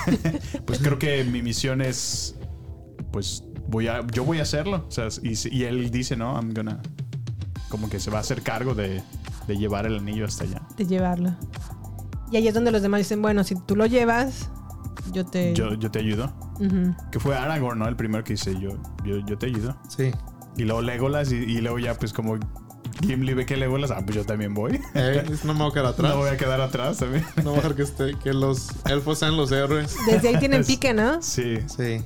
pues 0.67 0.79
creo 0.81 0.99
que 0.99 1.23
mi 1.25 1.43
misión 1.43 1.81
es 1.81 2.35
pues 3.13 3.45
voy 3.69 3.87
a 3.89 4.05
yo 4.13 4.25
voy 4.25 4.41
a 4.41 4.43
hacerlo 4.43 4.85
o 4.89 4.91
sea 4.91 5.07
y, 5.23 5.35
y 5.57 5.65
él 5.65 5.91
dice 5.91 6.17
no 6.17 6.35
I'm 6.35 6.53
gonna 6.53 6.81
como 7.69 7.89
que 7.89 8.01
se 8.01 8.11
va 8.11 8.19
a 8.19 8.21
hacer 8.21 8.43
cargo 8.43 8.75
de, 8.75 9.03
de 9.47 9.57
llevar 9.57 9.87
el 9.87 9.99
anillo 9.99 10.25
hasta 10.27 10.45
allá 10.45 10.63
de 10.77 10.85
llevarlo. 10.87 11.35
Y 12.33 12.37
ahí 12.37 12.49
es 12.49 12.55
donde 12.55 12.73
los 12.73 12.83
demás 12.83 12.99
dicen, 12.99 13.23
bueno, 13.23 13.45
si 13.45 13.55
tú 13.55 13.77
lo 13.77 13.87
llevas, 13.87 14.51
yo 15.13 15.25
te... 15.27 15.55
yo, 15.55 15.75
yo 15.75 15.91
te 15.91 15.99
ayudo 16.01 16.33
que 17.11 17.21
fue 17.21 17.37
Aragorn 17.37 17.79
no 17.79 17.89
el 17.89 17.97
primero 17.97 18.25
que 18.25 18.35
dice 18.35 18.59
yo 18.59 18.71
yo, 19.05 19.19
yo 19.27 19.37
te 19.39 19.47
ayudo 19.47 19.77
Sí. 19.89 20.11
y 20.57 20.65
luego 20.65 20.83
Legolas 20.83 21.33
y, 21.33 21.37
y 21.37 21.61
luego 21.61 21.79
ya 21.79 21.95
pues 21.95 22.13
como 22.13 22.39
Gimli 23.01 23.35
ve 23.35 23.45
que 23.45 23.57
le 23.57 23.67
vuelas, 23.67 23.91
ah, 23.91 24.01
pues 24.05 24.15
yo 24.17 24.25
también 24.25 24.55
voy. 24.55 24.81
Eh, 24.95 25.25
no 25.45 25.53
me 25.53 25.61
voy 25.61 25.71
a 25.71 25.75
quedar 25.75 25.87
atrás. 25.87 26.11
No 26.15 26.19
voy 26.19 26.29
a 26.29 26.37
quedar 26.37 26.61
atrás 26.61 26.99
también. 26.99 27.27
No 27.39 27.51
voy 27.51 27.53
a 27.55 27.57
dejar 27.57 27.75
que, 27.75 27.83
esté, 27.83 28.15
que 28.23 28.33
los 28.33 28.69
elfos 28.87 29.19
sean 29.19 29.37
los 29.37 29.51
héroes. 29.51 29.97
Desde 30.07 30.29
ahí 30.29 30.39
tienen 30.39 30.65
pique, 30.65 30.95
¿no? 30.95 31.21
Sí. 31.21 31.59
Sí. 31.67 32.03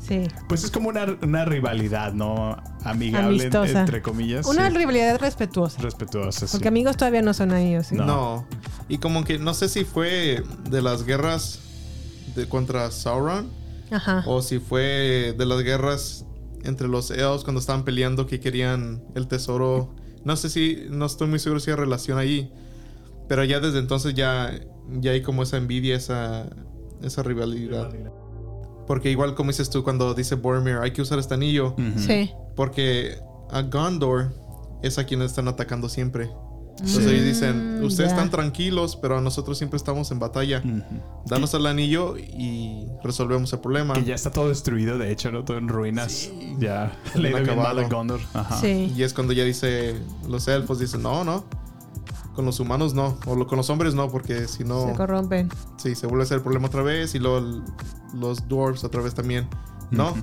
Sí. 0.00 0.26
Pues 0.48 0.64
es 0.64 0.70
como 0.70 0.88
una, 0.88 1.04
una 1.22 1.44
rivalidad, 1.44 2.12
¿no? 2.14 2.56
Amigable, 2.82 3.40
Amistosa. 3.42 3.80
entre 3.80 4.00
comillas. 4.02 4.46
Una 4.46 4.68
sí. 4.70 4.76
rivalidad 4.76 5.20
respetuosa. 5.20 5.80
Respetuosa, 5.82 6.46
sí. 6.46 6.52
Porque 6.52 6.68
amigos 6.68 6.96
todavía 6.96 7.22
no 7.22 7.34
son 7.34 7.52
ahí, 7.52 7.76
¿o 7.76 7.84
sí? 7.84 7.94
No. 7.94 8.06
No. 8.06 8.46
Y 8.88 8.98
como 8.98 9.24
que 9.24 9.38
no 9.38 9.52
sé 9.54 9.68
si 9.68 9.84
fue 9.84 10.42
de 10.68 10.82
las 10.82 11.04
guerras 11.04 11.60
de, 12.34 12.48
contra 12.48 12.90
Sauron 12.90 13.50
Ajá. 13.90 14.24
o 14.26 14.42
si 14.42 14.58
fue 14.58 15.34
de 15.36 15.46
las 15.46 15.62
guerras 15.62 16.24
entre 16.64 16.88
los 16.88 17.10
elfos 17.10 17.44
cuando 17.44 17.60
estaban 17.60 17.84
peleando 17.84 18.26
que 18.26 18.40
querían 18.40 19.02
el 19.14 19.26
tesoro. 19.26 19.94
No 20.24 20.36
sé 20.36 20.48
si, 20.48 20.86
no 20.90 21.06
estoy 21.06 21.28
muy 21.28 21.38
seguro 21.38 21.60
si 21.60 21.70
hay 21.70 21.76
relación 21.76 22.18
ahí. 22.18 22.52
Pero 23.28 23.44
ya 23.44 23.60
desde 23.60 23.78
entonces 23.78 24.14
ya, 24.14 24.52
ya 25.00 25.12
hay 25.12 25.22
como 25.22 25.42
esa 25.42 25.56
envidia, 25.56 25.96
esa, 25.96 26.48
esa 27.02 27.22
rivalidad. 27.22 27.90
Porque 28.86 29.10
igual 29.10 29.34
como 29.34 29.50
dices 29.50 29.70
tú 29.70 29.82
cuando 29.82 30.14
dice 30.14 30.34
Boromir, 30.34 30.76
hay 30.76 30.92
que 30.92 31.02
usar 31.02 31.18
este 31.18 31.34
anillo. 31.34 31.74
Sí. 31.96 32.30
Porque 32.54 33.18
a 33.50 33.62
Gondor 33.62 34.32
es 34.82 34.98
a 34.98 35.04
quien 35.04 35.22
están 35.22 35.48
atacando 35.48 35.88
siempre. 35.88 36.30
Entonces 36.78 37.06
ellos 37.06 37.24
dicen, 37.24 37.84
ustedes 37.84 38.10
están 38.10 38.30
tranquilos, 38.30 38.96
pero 38.96 39.20
nosotros 39.20 39.56
siempre 39.58 39.76
estamos 39.76 40.10
en 40.10 40.18
batalla. 40.18 40.62
Danos 41.26 41.54
el 41.54 41.66
anillo 41.66 42.16
y 42.18 42.86
resolvemos 43.04 43.52
el 43.52 43.60
problema. 43.60 43.94
Que 43.94 44.04
ya 44.04 44.14
está 44.14 44.30
todo 44.30 44.48
destruido, 44.48 44.98
de 44.98 45.12
hecho, 45.12 45.30
¿no? 45.30 45.44
Todo 45.44 45.58
en 45.58 45.68
ruinas. 45.68 46.30
Ya 46.58 46.96
le 47.14 47.28
Bien 47.28 47.44
dio 47.44 47.52
bien 47.54 47.56
mal 47.58 47.78
acabado. 47.78 47.80
a 47.80 47.88
Gondor. 47.88 48.20
Ajá. 48.34 48.60
Sí. 48.60 48.92
Y 48.96 49.02
es 49.02 49.14
cuando 49.14 49.32
ya 49.32 49.44
dice, 49.44 49.96
los 50.28 50.48
elfos 50.48 50.78
dicen, 50.80 51.02
no, 51.02 51.22
no. 51.24 51.44
Con 52.34 52.46
los 52.46 52.58
humanos 52.60 52.94
no. 52.94 53.18
O 53.26 53.36
lo- 53.36 53.46
con 53.46 53.58
los 53.58 53.68
hombres 53.70 53.94
no, 53.94 54.08
porque 54.10 54.48
si 54.48 54.64
no, 54.64 54.88
Se 54.88 54.94
corrompen. 54.94 55.50
sí, 55.76 55.94
se 55.94 56.06
vuelve 56.06 56.24
a 56.24 56.26
ser 56.26 56.38
el 56.38 56.42
problema 56.42 56.66
otra 56.68 56.82
vez. 56.82 57.14
Y 57.14 57.18
luego 57.18 57.62
los 58.14 58.48
dwarves 58.48 58.82
otra 58.84 59.02
vez 59.02 59.14
también. 59.14 59.46
No, 59.90 60.14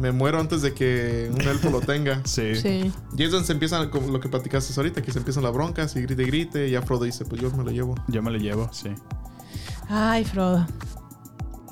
me 0.00 0.10
muero 0.12 0.40
antes 0.40 0.62
de 0.62 0.72
que 0.74 1.30
un 1.32 1.40
elfo 1.42 1.70
lo 1.70 1.80
tenga. 1.80 2.20
Sí. 2.24 2.54
Sí. 2.56 2.92
Y 3.16 3.22
es 3.24 3.30
donde 3.30 3.46
se 3.46 3.52
empiezan, 3.52 3.90
como 3.90 4.08
lo 4.08 4.20
que 4.20 4.28
platicaste 4.28 4.72
ahorita, 4.76 5.02
que 5.02 5.12
se 5.12 5.18
empiezan 5.18 5.42
las 5.42 5.52
broncas 5.52 5.94
y 5.96 6.02
grite 6.02 6.22
y 6.22 6.26
grite. 6.26 6.68
Y 6.68 6.70
ya 6.72 6.82
Frodo 6.82 7.04
dice, 7.04 7.24
pues 7.24 7.40
yo 7.40 7.50
me 7.50 7.64
lo 7.64 7.70
llevo. 7.70 7.94
Yo 8.08 8.22
me 8.22 8.30
lo 8.30 8.38
llevo, 8.38 8.68
sí. 8.72 8.88
Ay, 9.88 10.24
Frodo. 10.24 10.66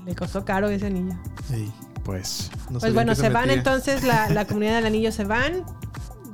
Le 0.04 0.14
costó 0.14 0.44
caro 0.44 0.68
ese 0.68 0.86
anillo. 0.86 1.14
Pues. 2.04 2.50
No 2.70 2.78
Pues 2.78 2.94
bueno, 2.94 3.14
se 3.14 3.28
van 3.28 3.50
entonces, 3.50 4.02
la, 4.04 4.28
la 4.30 4.46
comunidad 4.46 4.76
del 4.76 4.86
anillo 4.86 5.12
se 5.12 5.24
van. 5.24 5.64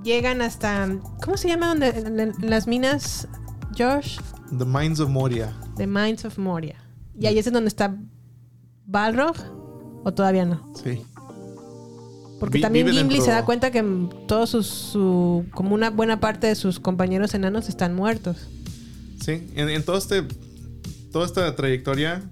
Llegan 0.04 0.40
hasta. 0.42 0.88
¿Cómo 1.24 1.36
se 1.36 1.48
llama 1.48 1.68
donde 1.68 1.88
en- 1.88 2.20
en 2.20 2.34
las 2.50 2.66
minas, 2.68 3.26
Josh? 3.76 4.18
The 4.56 4.64
Mines 4.64 5.00
of 5.00 5.08
Moria. 5.10 5.52
The 5.76 5.86
Mines 5.88 6.24
of 6.24 6.38
Moria. 6.38 6.76
Y 7.18 7.26
ahí 7.26 7.38
es 7.38 7.46
en 7.48 7.54
donde 7.54 7.68
está 7.68 7.96
Balrog. 8.86 9.36
¿O 10.04 10.14
todavía 10.14 10.44
no? 10.44 10.72
Sí. 10.82 11.04
Porque 12.40 12.58
Vi- 12.58 12.62
también 12.62 12.86
Gimli 12.88 13.02
dentro- 13.14 13.24
se 13.24 13.30
da 13.30 13.44
cuenta 13.44 13.70
que 13.70 13.82
todos 14.28 14.50
sus, 14.50 14.66
su, 14.66 15.46
como 15.52 15.74
una 15.74 15.90
buena 15.90 16.20
parte 16.20 16.46
de 16.46 16.54
sus 16.54 16.78
compañeros 16.80 17.32
enanos 17.34 17.68
están 17.68 17.94
muertos. 17.94 18.36
Sí, 19.24 19.48
en, 19.54 19.68
en 19.70 19.82
todo 19.84 19.96
este, 19.96 20.22
toda 21.12 21.24
esta 21.26 21.54
trayectoria, 21.56 22.22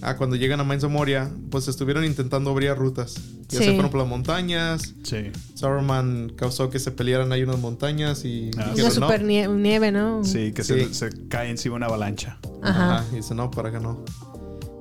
a 0.00 0.16
cuando 0.16 0.34
llegan 0.34 0.58
a 0.58 0.64
of 0.84 0.90
Moria, 0.90 1.30
pues 1.50 1.68
estuvieron 1.68 2.04
intentando 2.04 2.50
abrir 2.50 2.74
rutas. 2.74 3.14
Ya 3.48 3.58
Sí. 3.58 3.64
se 3.66 3.72
fueron 3.74 3.90
por 3.90 4.00
las 4.00 4.08
montañas. 4.08 4.94
Sí. 5.04 5.30
Saruman 5.54 6.32
causó 6.34 6.70
que 6.70 6.78
se 6.80 6.90
pelearan 6.90 7.30
ahí 7.32 7.42
unas 7.44 7.58
montañas 7.60 8.24
y 8.24 8.50
Ah, 8.56 8.62
Una 8.64 8.74
dijeron, 8.74 9.00
no. 9.00 9.06
super 9.06 9.22
nie- 9.24 9.48
nieve, 9.48 9.92
¿no? 9.92 10.24
Sí, 10.24 10.52
que 10.52 10.64
Sí. 10.64 10.86
Se, 10.92 10.94
se 11.10 11.28
cae 11.28 11.50
encima 11.50 11.76
una 11.76 11.86
avalancha. 11.86 12.38
Ajá. 12.62 12.96
Ajá, 12.96 13.04
y 13.12 13.16
dice, 13.16 13.34
no, 13.36 13.50
para 13.52 13.70
que 13.70 13.78
no. 13.78 14.04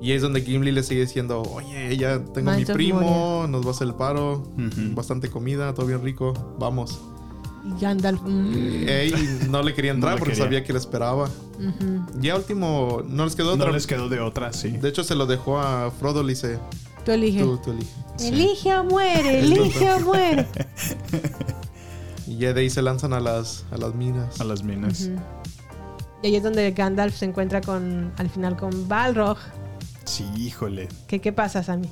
Y 0.02 0.10
ahí 0.10 0.18
es 0.18 0.22
donde 0.24 0.42
Gimli 0.42 0.72
le 0.72 0.82
sigue 0.82 1.02
diciendo, 1.02 1.44
oye, 1.44 1.96
ya 1.96 2.20
tengo 2.20 2.50
a 2.52 2.58
mi 2.58 2.66
primo, 2.66 3.46
nos 3.48 3.64
va 3.64 3.68
a 3.70 3.72
hacer 3.72 3.88
el 3.88 3.94
paro, 3.94 4.52
bastante 4.96 5.30
comida, 5.30 5.74
todo 5.76 5.86
bien 5.86 6.04
rico, 6.04 6.34
vamos. 6.60 7.00
Y 7.64 7.80
Gandalf. 7.80 8.20
mm, 8.24 8.88
Ey, 8.90 9.14
no 9.50 9.62
le 9.62 9.76
quería 9.76 9.92
entrar 9.96 10.14
No 10.14 10.16
le 10.16 10.20
porque 10.20 10.32
quería. 10.34 10.46
sabía 10.46 10.64
que 10.64 10.74
le 10.74 10.80
esperaba. 10.80 11.26
ujú. 11.60 12.06
Ya 12.20 12.36
último, 12.36 13.04
no 13.08 13.26
les 13.26 13.36
quedó 13.36 13.54
otra. 13.54 13.68
No 13.68 13.72
les 13.74 13.86
quedó 13.86 14.10
de 14.10 14.20
otra, 14.20 14.52
sí. 14.54 14.70
De 14.72 14.90
hecho, 14.90 15.04
se 15.04 15.14
lo 15.14 15.28
dejó 15.28 15.60
a 15.60 15.92
Frodo, 15.92 16.24
le 16.24 16.30
dice, 16.30 16.58
Tú 17.06 17.12
eliges. 17.12 17.44
tú, 17.44 17.58
tú 17.64 17.72
elige. 17.72 17.92
Elige 18.28 18.74
o 18.76 18.84
muere, 18.84 19.40
elige 19.40 19.92
o 19.94 20.00
muere. 20.00 20.48
Y 22.28 22.38
ya 22.38 22.54
de 22.54 22.62
ahí 22.62 22.70
se 22.70 22.82
lanzan 22.82 23.14
a 23.14 23.20
las, 23.20 23.66
a 23.72 23.78
las 23.78 23.94
minas. 23.94 24.40
A 24.40 24.44
las 24.46 24.64
minas. 24.64 25.10
Y 26.24 26.28
ahí 26.28 26.36
es 26.36 26.44
donde 26.44 26.72
Gandalf 26.72 27.16
se 27.16 27.26
encuentra 27.26 27.60
con, 27.62 28.14
al 28.18 28.30
final 28.30 28.56
con 28.56 28.88
Balrog. 28.88 29.38
Sí, 30.06 30.30
híjole. 30.36 30.90
¿Qué, 31.08 31.20
qué 31.20 31.32
pasa, 31.32 31.64
Sammy? 31.64 31.90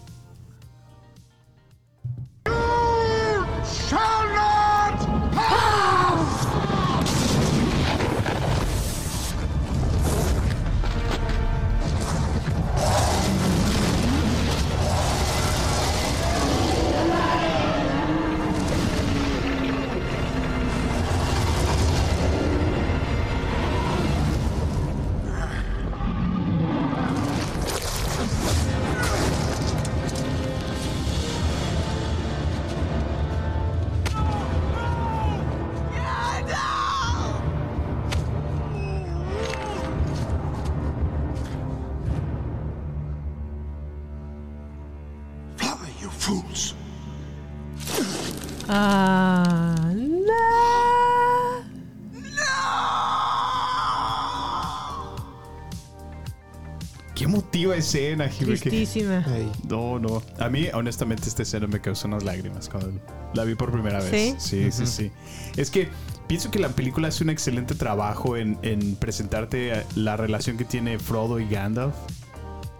Escena, 57.80 58.30
Jimmy. 58.30 58.53
que- 58.59 58.69
Tristísima. 58.69 59.25
Ey. 59.36 59.51
No, 59.67 59.99
no. 59.99 60.21
A 60.39 60.49
mí, 60.49 60.67
honestamente, 60.73 61.27
esta 61.27 61.43
escena 61.43 61.67
me 61.67 61.82
causó 61.82 62.07
unas 62.07 62.23
lágrimas 62.23 62.69
cuando 62.69 62.91
la 63.34 63.43
vi 63.43 63.55
por 63.55 63.71
primera 63.71 63.99
vez. 63.99 64.36
Sí, 64.39 64.71
sí, 64.71 64.86
sí. 64.86 65.11
Es 65.57 65.69
que 65.71 65.89
pienso 66.27 66.51
que 66.51 66.59
la 66.59 66.69
película 66.69 67.07
hace 67.07 67.23
un 67.23 67.30
excelente 67.32 67.75
trabajo 67.75 68.38
en, 68.38 68.57
en 68.61 68.95
presentarte 68.95 69.80
eh, 69.80 69.84
la 69.95 70.15
relación 70.17 70.57
que 70.57 70.65
tiene 70.65 70.99
Frodo 70.99 71.39
y 71.39 71.47
Gandalf. 71.47 71.95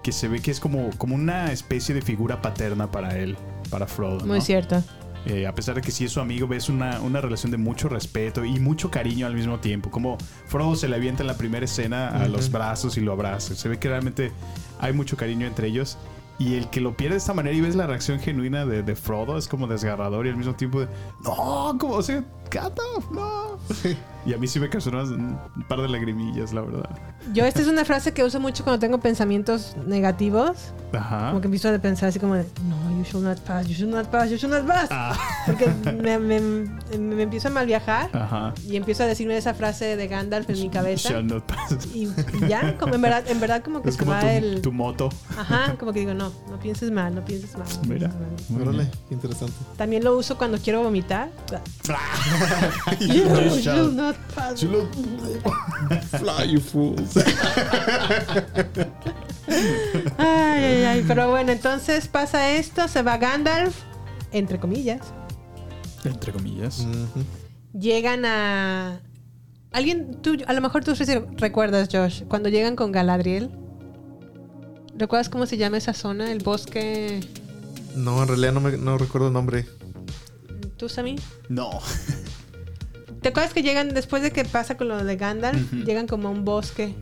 Que 0.04 0.14
se 0.14 0.28
ve 0.30 0.39
que 0.41 0.50
es 0.50 0.60
como, 0.62 0.89
como 0.97 1.14
una 1.16 1.52
especie 1.52 1.93
de 1.93 2.02
figura 2.02 2.41
paterna 2.41 2.89
para 2.89 3.18
él, 3.18 3.36
para 3.70 3.86
Frodo. 3.86 4.26
Muy 4.26 4.39
¿no? 4.39 4.43
cierto. 4.45 4.82
Eh, 5.30 5.46
a 5.46 5.54
pesar 5.54 5.76
de 5.76 5.82
que 5.82 5.92
sí 5.92 6.06
es 6.06 6.12
su 6.12 6.20
amigo, 6.20 6.48
ves 6.48 6.70
una, 6.70 7.00
una 7.02 7.22
relación 7.22 7.52
de 7.52 7.58
mucho 7.58 7.88
respeto 7.88 8.44
y 8.44 8.60
mucho 8.60 8.90
cariño 8.90 9.28
al 9.28 9.36
mismo 9.36 9.60
tiempo. 9.60 9.92
Como 9.92 10.18
Frodo 10.48 10.76
se 10.76 10.88
le 10.88 10.96
avienta 10.96 11.22
en 11.22 11.28
la 11.28 11.38
primera 11.38 11.66
escena 11.66 12.10
a 12.10 12.28
los 12.28 12.50
brazos 12.50 12.98
y 12.98 13.02
lo 13.02 13.12
abraza. 13.12 13.54
Se 13.54 13.70
ve 13.70 13.78
que 13.78 13.90
realmente 13.90 14.32
hay 14.80 14.92
mucho 14.92 15.18
cariño 15.18 15.46
entre 15.46 15.68
ellos. 15.68 16.00
Y 16.40 16.56
el 16.56 16.70
que 16.70 16.82
lo 16.82 16.96
pierde 16.96 17.16
de 17.16 17.18
esta 17.18 17.34
manera 17.34 17.56
y 17.56 17.62
ves 17.62 17.76
la 17.76 17.86
reacción 17.86 18.20
genuina 18.20 18.66
de, 18.66 18.82
de 18.82 18.96
Frodo 18.96 19.38
es 19.38 19.48
como 19.48 19.68
desgarrador 19.68 20.26
y 20.26 20.30
al 20.30 20.38
mismo 20.38 20.56
tiempo 20.56 20.80
de 20.80 20.88
no, 21.24 21.76
como 21.78 21.96
o 21.96 22.02
sea, 22.02 22.24
Gandalf, 22.52 23.10
no. 23.12 23.58
Y 24.26 24.34
a 24.34 24.38
mí 24.38 24.47
sí 24.47 24.60
me 24.60 24.70
causó 24.70 24.89
unas- 24.89 25.10
un 25.10 25.38
par 25.68 25.82
de 25.82 25.88
lagrimillas, 25.88 26.52
la 26.54 26.62
verdad. 26.62 26.89
Yo 27.34 27.45
esta 27.45 27.62
es 27.62 27.68
una 27.68 27.86
frase 27.86 28.14
que 28.14 28.24
uso 28.24 28.39
mucho 28.39 28.64
cuando 28.64 28.80
tengo 28.80 29.00
pensamientos 29.00 29.76
negativos. 29.86 30.74
Ajá. 30.93 31.30
Como 31.30 31.41
que 31.41 31.47
empiezo 31.47 31.70
a 31.74 31.78
pensar 31.78 32.10
así 32.10 32.20
como 32.20 32.36
de, 32.36 32.43
no, 32.68 32.97
you 32.97 33.04
should 33.04 33.24
not 33.26 33.39
pass, 33.41 33.68
you 33.68 33.74
should 33.76 33.93
not 33.93 34.08
pass, 34.08 34.30
you 34.30 34.38
should 34.38 34.54
not 34.54 34.66
pass. 34.68 34.88
Ah. 34.91 35.16
Porque 35.45 35.68
me, 36.02 36.20
me, 36.20 36.39
me 36.97 37.24
empiezo 37.24 37.47
a 37.47 37.52
mal 37.52 37.66
viajar 37.66 38.10
Ajá. 38.14 38.54
y 38.68 38.76
empiezo 38.76 39.04
a 39.04 39.06
decirme 39.06 39.38
esa 39.38 39.54
frase 39.54 39.95
de 39.95 40.08
Gandalf 40.08 40.50
en 40.50 40.60
mi 40.60 40.70
cabeza. 40.70 41.10
Shall 41.10 41.28
not 41.28 41.43
pass. 41.45 41.88
Y, 41.93 42.08
ya, 42.47 42.78
como 42.78 42.95
en 42.95 43.02
verdad, 43.02 43.24
en 43.28 43.39
verdad 43.39 43.64
como 43.64 43.82
que 43.82 43.89
Es 43.89 43.95
se 43.95 44.00
como 44.00 44.12
va 44.12 44.22
tu, 44.22 44.28
el... 44.28 44.62
tu 44.62 44.72
moto. 44.72 45.10
Ajá, 45.38 45.76
como 45.80 45.93
que 45.93 46.00
digo, 46.02 46.14
no, 46.14 46.32
no 46.50 46.60
pienses 46.60 46.91
mal, 46.91 47.14
no 47.16 47.24
pienses 47.24 47.58
mal. 47.58 47.68
no 47.84 47.93
Mira. 47.93 48.10
pienses 48.10 48.50
mal. 48.52 48.62
Órale, 48.68 48.91
interesante. 49.12 49.54
También 49.78 50.04
lo 50.04 50.18
uso 50.18 50.38
cuando 50.38 50.58
quiero 50.58 50.82
vomitar. 50.84 51.30
You 53.00 53.24
You 53.24 53.62
shall- 53.62 53.92
not 53.92 54.16
pass. 54.36 54.60
Fly, 56.20 56.46
you 56.46 56.60
fools. 56.60 57.18
Ay, 60.18 60.64
ay, 60.64 60.84
ay. 60.84 61.06
Pero 61.08 61.30
bueno, 61.30 61.52
entonces 61.52 62.08
pasa 62.08 62.52
esto, 62.52 62.88
se 62.88 63.02
va 63.02 63.18
Gandalf, 63.18 63.76
entre 64.32 64.60
comillas. 64.60 65.02
Entre 66.04 66.32
comillas. 66.32 66.86
Llegan 67.74 68.26
a... 68.26 69.02
Alguien, 69.72 70.22
tú, 70.22 70.38
a 70.48 70.54
lo 70.54 70.62
mejor 70.62 70.84
tú 70.84 70.94
recuerdas, 71.38 71.90
Josh, 71.92 72.24
cuando 72.24 72.50
llegan 72.50 72.76
con 72.76 72.92
Galadriel. 72.92 73.50
¿Recuerdas 74.96 75.30
cómo 75.30 75.46
se 75.46 75.58
llama 75.58 75.78
esa 75.78 75.94
zona? 75.94 76.32
El 76.32 76.44
bosque... 76.44 77.22
No, 77.96 78.22
en 78.22 78.28
realidad 78.28 78.54
no, 78.54 78.60
me, 78.62 78.78
no 78.78 78.98
recuerdo 78.98 79.28
el 79.28 79.34
nombre. 79.34 79.66
¿Tú, 80.78 80.90
Sammy? 80.90 81.16
No. 81.50 81.72
¿Te 83.22 83.30
acuerdas 83.30 83.54
que 83.54 83.62
llegan, 83.64 83.90
después 83.94 84.24
de 84.24 84.32
que 84.32 84.46
pasa 84.46 84.78
con 84.78 84.88
lo 84.88 85.04
de 85.04 85.16
Gandalf, 85.18 85.74
llegan 85.86 86.08
como 86.08 86.30
a 86.30 86.32
un 86.32 86.46
bosque 86.46 86.96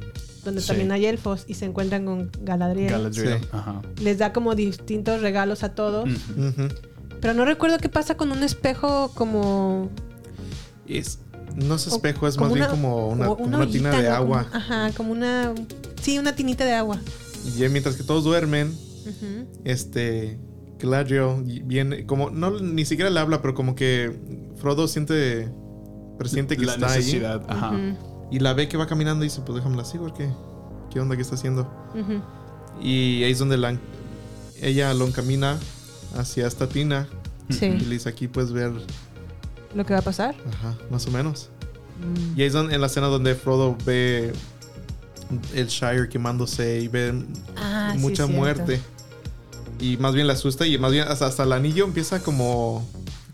donde 0.44 0.62
Sí. 0.62 0.68
también 0.68 0.92
hay 0.92 1.06
elfos 1.06 1.44
y 1.48 1.54
se 1.56 1.66
encuentran 1.66 2.06
con 2.06 2.32
Galadriel? 2.42 2.90
Galadriel. 2.92 3.40
Sí. 3.42 3.48
Ajá. 3.52 3.82
Les 4.02 4.18
da 4.18 4.34
como 4.34 4.56
distintos 4.56 5.22
regalos 5.22 5.64
a 5.64 5.76
todos. 5.76 6.10
Pero 7.22 7.34
no 7.34 7.46
recuerdo 7.46 7.78
qué 7.80 7.90
pasa 7.90 8.16
con 8.18 8.32
un 8.32 8.44
espejo 8.44 9.12
como... 9.16 9.90
Es- 10.88 11.20
no 11.56 11.76
es 11.76 11.88
o- 11.88 11.96
espejo, 11.96 12.28
es 12.28 12.38
más 12.38 12.54
bien 12.54 12.68
como 12.68 13.08
una, 13.10 13.30
o 13.32 13.36
como 13.38 13.58
una 13.58 13.68
tina 13.68 13.90
de 14.00 14.08
agua. 14.10 14.44
Como- 14.46 14.56
ajá, 14.56 14.92
como 14.96 15.12
una... 15.12 15.54
Sí, 16.02 16.20
una 16.20 16.36
tinita 16.36 16.64
de 16.66 16.74
agua. 16.74 17.00
Y 17.46 17.58
ya 17.60 17.70
mientras 17.70 17.96
que 17.96 18.04
todos 18.04 18.24
duermen, 18.24 18.72
este 19.66 20.40
Galadriel 20.80 21.44
viene 21.66 22.06
como 22.06 22.30
no 22.30 22.60
ni 22.60 22.86
siquiera 22.86 23.10
le 23.10 23.20
habla, 23.20 23.42
pero 23.42 23.54
como 23.56 23.74
que 23.76 24.12
Frodo 24.58 24.88
siente 24.88 25.50
presiente 26.18 26.58
que 26.58 26.66
la 26.66 26.74
está 26.74 26.92
ahí 26.92 26.98
necesidad. 27.00 27.42
Ajá. 27.48 27.70
Ujú, 27.72 28.28
y 28.32 28.40
la 28.40 28.54
ve 28.54 28.68
que 28.68 28.78
va 28.78 28.88
caminando 28.88 29.24
y 29.24 29.28
dice, 29.30 29.42
"Pues 29.42 29.56
déjame 29.58 29.78
la 29.78 29.86
sigo, 29.86 30.14
¿qué 30.14 30.30
qué 30.92 31.00
onda 31.00 31.16
que 31.16 31.22
está 31.22 31.36
haciendo?" 31.36 31.68
Y 32.82 33.24
ahí 33.24 33.32
es 33.32 33.40
donde 33.40 33.58
la, 33.58 33.78
ella 34.62 34.94
lo 34.94 35.06
encamina 35.08 35.58
hacia 36.18 36.48
esta 36.48 36.68
tina 36.70 37.08
y 37.50 37.54
Sí, 37.54 37.70
le 37.70 37.90
dice, 37.96 38.10
"Aquí 38.10 38.28
puedes 38.28 38.52
ver, 38.52 38.72
lo 39.76 39.86
que 39.86 39.94
va 39.94 40.00
a 40.00 40.04
pasar. 40.04 40.36
ajá, 40.48 40.76
más 40.92 41.08
o 41.08 41.12
menos." 41.12 41.50
Mm. 42.00 42.38
Y 42.38 42.42
ahí 42.42 42.48
es 42.48 42.54
donde, 42.54 42.76
en 42.76 42.82
la 42.82 42.88
escena 42.88 43.08
donde 43.08 43.34
Frodo 43.36 43.76
ve 43.86 44.32
el 45.56 45.68
Shire 45.68 46.08
quemándose 46.10 46.80
y 46.82 46.88
ve 46.88 47.24
Ah, 47.58 47.94
mucha 47.98 48.28
muerte. 48.28 48.80
Y 49.80 49.98
más 49.98 50.14
bien 50.14 50.26
le 50.28 50.34
asusta 50.34 50.66
y 50.66 50.78
más 50.78 50.92
bien 50.92 51.08
hasta, 51.08 51.26
hasta 51.28 51.44
el 51.44 51.54
anillo 51.54 51.86
empieza 51.86 52.22
como, 52.24 52.88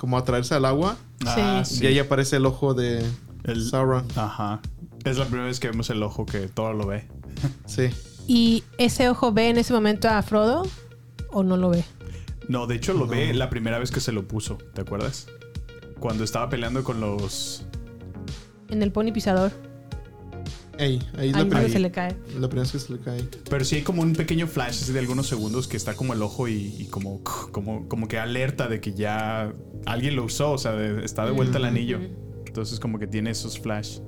como 0.04 0.18
a 0.18 0.26
traerse 0.26 0.54
al 0.54 0.66
agua. 0.66 0.98
Ah, 1.26 1.64
Sí. 1.66 1.82
Y 1.82 1.88
ahí 1.88 1.98
aparece 1.98 2.36
el 2.36 2.46
ojo 2.46 2.74
de 2.74 3.02
El- 3.46 3.64
Sauron. 3.70 4.06
Ajá. 4.18 4.60
Es 5.06 5.18
la 5.18 5.24
primera 5.24 5.46
vez 5.46 5.62
que 5.62 5.70
vemos 5.70 5.90
el 5.92 6.04
ojo 6.04 6.26
que 6.26 6.50
todo 6.50 6.74
lo 6.74 6.86
ve. 6.88 7.08
Sí. 7.66 7.84
¿Y 8.28 8.66
ese 8.78 9.08
ojo 9.08 9.32
ve 9.32 9.48
en 9.48 9.58
ese 9.58 9.72
momento 9.72 10.10
a 10.10 10.22
Frodo 10.22 10.64
o 11.32 11.42
no 11.44 11.56
lo 11.56 11.70
ve? 11.70 11.86
No, 12.50 12.68
de 12.68 12.76
hecho 12.76 12.92
lo 12.94 13.08
ve 13.08 13.34
la 13.34 13.50
primera 13.50 13.80
vez 13.80 13.92
que 13.92 14.02
se 14.02 14.12
lo 14.12 14.28
puso, 14.28 14.58
¿te 14.74 14.82
acuerdas? 14.82 15.28
Cuando 16.02 16.26
estaba 16.26 16.50
peleando 16.50 16.84
con 16.84 17.00
los... 17.00 17.66
En 18.68 18.84
el 18.84 18.92
pony 18.92 19.14
pisador. 19.14 19.54
Ey, 20.80 21.00
ahí 21.18 21.30
es 21.30 21.34
la, 21.34 21.40
Ahí 21.44 21.46
prim- 21.46 21.50
donde 21.52 21.70
se 21.70 21.80
le 21.80 21.92
cae. 21.92 22.10
la 22.40 22.50
primera 22.50 22.64
vez 22.64 22.72
que 22.74 22.80
se 22.80 22.92
le 22.92 23.00
cae. 23.00 23.22
Pero 23.50 23.64
sí 23.64 23.76
hay 23.76 23.84
como 23.84 24.02
un 24.02 24.14
pequeño 24.14 24.48
flash 24.48 24.82
así 24.84 24.92
de 24.92 25.00
algunos 25.00 25.28
segundos 25.28 25.68
que 25.70 25.78
está 25.78 25.94
como 25.94 26.12
el 26.14 26.22
ojo 26.24 26.50
y, 26.50 26.76
y 26.80 26.88
como, 26.88 27.24
como, 27.24 27.88
como 27.88 28.08
que 28.10 28.18
alerta 28.18 28.68
de 28.68 28.82
que 28.82 28.94
ya 28.94 29.54
alguien 29.86 30.16
lo 30.16 30.24
usó, 30.26 30.52
o 30.52 30.58
sea, 30.58 30.72
de- 30.74 31.04
está 31.06 31.26
de 31.26 31.32
vuelta 31.32 31.58
el 31.58 31.66
anillo. 31.66 32.00
Entonces 32.46 32.80
como 32.80 33.00
que 33.00 33.08
tiene 33.08 33.32
esos 33.32 33.60
flash. 33.60 34.00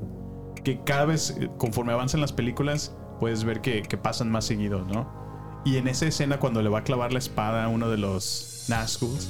Que 0.64 0.82
cada 0.84 1.06
vez, 1.06 1.36
eh, 1.40 1.50
conforme 1.58 1.94
avanzan 1.94 2.22
las 2.22 2.32
películas, 2.34 2.96
puedes 3.20 3.44
ver 3.44 3.62
que, 3.62 3.82
que 3.84 3.98
pasan 3.98 4.30
más 4.32 4.46
seguido, 4.46 4.84
¿no? 4.86 5.62
Y 5.66 5.78
en 5.78 5.88
esa 5.88 6.06
escena 6.06 6.40
cuando 6.40 6.62
le 6.62 6.70
va 6.70 6.80
a 6.80 6.84
clavar 6.84 7.12
la 7.14 7.20
espada 7.20 7.64
a 7.66 7.68
uno 7.70 7.90
de 7.90 7.98
los 7.98 8.66
Nazguls, 8.68 9.28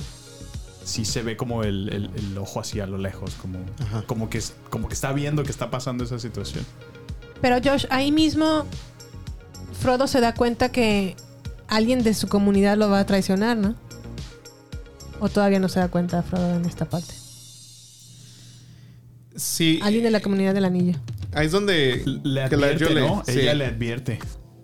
sí 0.84 1.06
se 1.06 1.24
ve 1.24 1.38
como 1.38 1.64
el, 1.64 1.90
el- 1.94 2.12
el 2.16 2.38
ojo 2.38 2.60
así 2.60 2.80
a 2.80 2.86
lo 2.88 2.98
lejos, 2.98 3.36
como, 3.42 3.60
Ajá. 3.80 4.04
como, 4.06 4.30
que, 4.30 4.42
como 4.70 4.88
que 4.88 4.94
está 4.94 5.12
viendo 5.14 5.44
que 5.44 5.52
está 5.52 5.72
pasando 5.72 6.04
esa 6.04 6.20
situación. 6.20 6.66
Pero 7.42 7.58
Josh, 7.64 7.86
ahí 7.90 8.12
mismo 8.12 8.66
Frodo 9.80 10.08
se 10.08 10.20
da 10.22 10.34
cuenta 10.34 10.72
que 10.72 11.16
alguien 11.68 12.04
de 12.04 12.14
su 12.14 12.28
comunidad 12.28 12.78
lo 12.78 12.90
va 12.90 13.00
a 13.00 13.06
traicionar, 13.06 13.58
¿no? 13.58 13.76
¿O 15.26 15.30
todavía 15.30 15.60
no 15.60 15.70
se 15.70 15.80
da 15.80 15.88
cuenta 15.88 16.22
Frodo 16.22 16.56
en 16.56 16.66
esta 16.66 16.86
parte? 16.86 17.12
Sí. 19.36 19.80
Alguien 19.82 20.04
de 20.04 20.12
la 20.12 20.20
comunidad 20.20 20.54
del 20.54 20.66
anillo. 20.66 21.00
Ahí 21.34 21.48
es 21.48 21.52
donde 21.52 22.04
Le 22.24 22.44
advierte, 22.44 22.78
yo 22.78 22.90
le- 22.92 23.02
¿no? 23.02 23.24
sí. 23.26 23.40
Ella 23.40 23.56
le 23.56 23.66
advierte. 23.66 24.20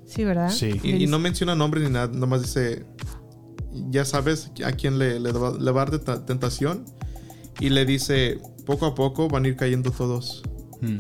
Sí, 0.05 0.23
¿verdad? 0.23 0.51
Sí. 0.51 0.79
Y, 0.83 1.07
no 1.07 1.17
menciona 1.17 1.55
nombre 1.55 1.81
ni 1.81 1.89
nada, 1.89 2.09
nomás 2.13 2.43
dice, 2.43 2.85
ya 3.89 4.05
sabes 4.05 4.51
a 4.63 4.71
quién 4.73 4.99
le, 4.99 5.19
le 5.19 5.31
va, 5.31 5.57
le 5.57 5.71
va 5.71 5.81
a 5.81 5.85
dar 5.85 6.25
tentación. 6.27 6.85
Y 7.59 7.69
le 7.69 7.83
dice, 7.85 8.39
poco 8.67 8.85
a 8.85 8.93
poco 8.93 9.29
van 9.29 9.45
a 9.45 9.47
ir 9.47 9.55
cayendo 9.55 9.89
todos. 9.89 10.43
Hmm. 10.79 10.99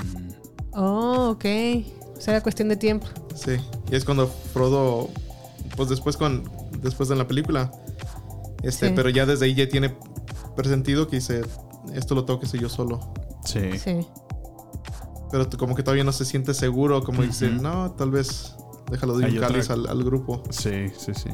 Oh, 0.71 1.29
ok. 1.35 1.45
O 2.17 2.19
sea, 2.19 2.33
era 2.33 2.41
cuestión 2.41 2.67
de 2.67 2.77
tiempo. 2.77 3.05
Sí. 3.35 3.57
Y 3.91 3.95
es 3.95 4.05
cuando 4.05 4.27
Frodo, 4.27 5.11
pues 5.75 5.87
después 5.89 6.17
con, 6.17 6.49
después 6.81 7.09
de 7.09 7.15
la 7.15 7.27
película, 7.27 7.71
este, 8.63 8.87
Sí. 8.89 8.93
pero 8.95 9.09
ya 9.09 9.25
desde 9.25 9.45
ahí 9.45 9.53
ya 9.55 9.67
tiene 9.69 9.95
presentido 10.55 11.07
que 11.07 11.17
dice, 11.17 11.41
esto 11.93 12.15
lo 12.15 12.25
tengo 12.25 12.39
que 12.39 12.45
hacer 12.45 12.59
yo 12.59 12.69
solo. 12.69 13.13
Sí. 13.45 13.77
Sí. 13.79 14.07
Pero 15.31 15.49
como 15.57 15.75
que 15.75 15.83
todavía 15.83 16.03
no 16.03 16.11
se 16.11 16.25
siente 16.25 16.53
seguro, 16.53 17.03
como 17.03 17.21
dice, 17.23 17.47
Ujú. 17.49 17.61
no, 17.63 17.91
tal 17.91 18.11
vez 18.11 18.55
déjalo 18.91 19.17
de 19.17 19.25
un 19.27 19.37
otra- 19.37 19.47
cáliz 19.47 19.69
al, 19.69 19.87
al 19.87 20.03
grupo. 20.03 20.43
Sí, 20.49 20.87
sí, 20.97 21.13
sí. 21.13 21.29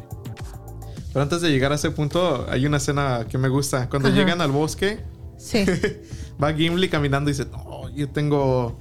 Pero 1.13 1.23
antes 1.23 1.41
de 1.41 1.49
llegar 1.49 1.71
a 1.71 1.75
ese 1.75 1.89
punto, 1.89 2.45
hay 2.49 2.65
una 2.67 2.77
escena 2.77 3.25
que 3.27 3.37
me 3.39 3.49
gusta. 3.49 3.89
Cuando 3.89 4.09
Ajá. 4.09 4.17
llegan 4.17 4.41
al 4.41 4.51
bosque, 4.51 5.03
Sí. 5.37 5.65
va 6.43 6.53
Gimli 6.53 6.89
caminando 6.89 7.29
y 7.29 7.33
dice, 7.33 7.49
no, 7.51 7.89
yo 7.89 8.09
tengo 8.09 8.77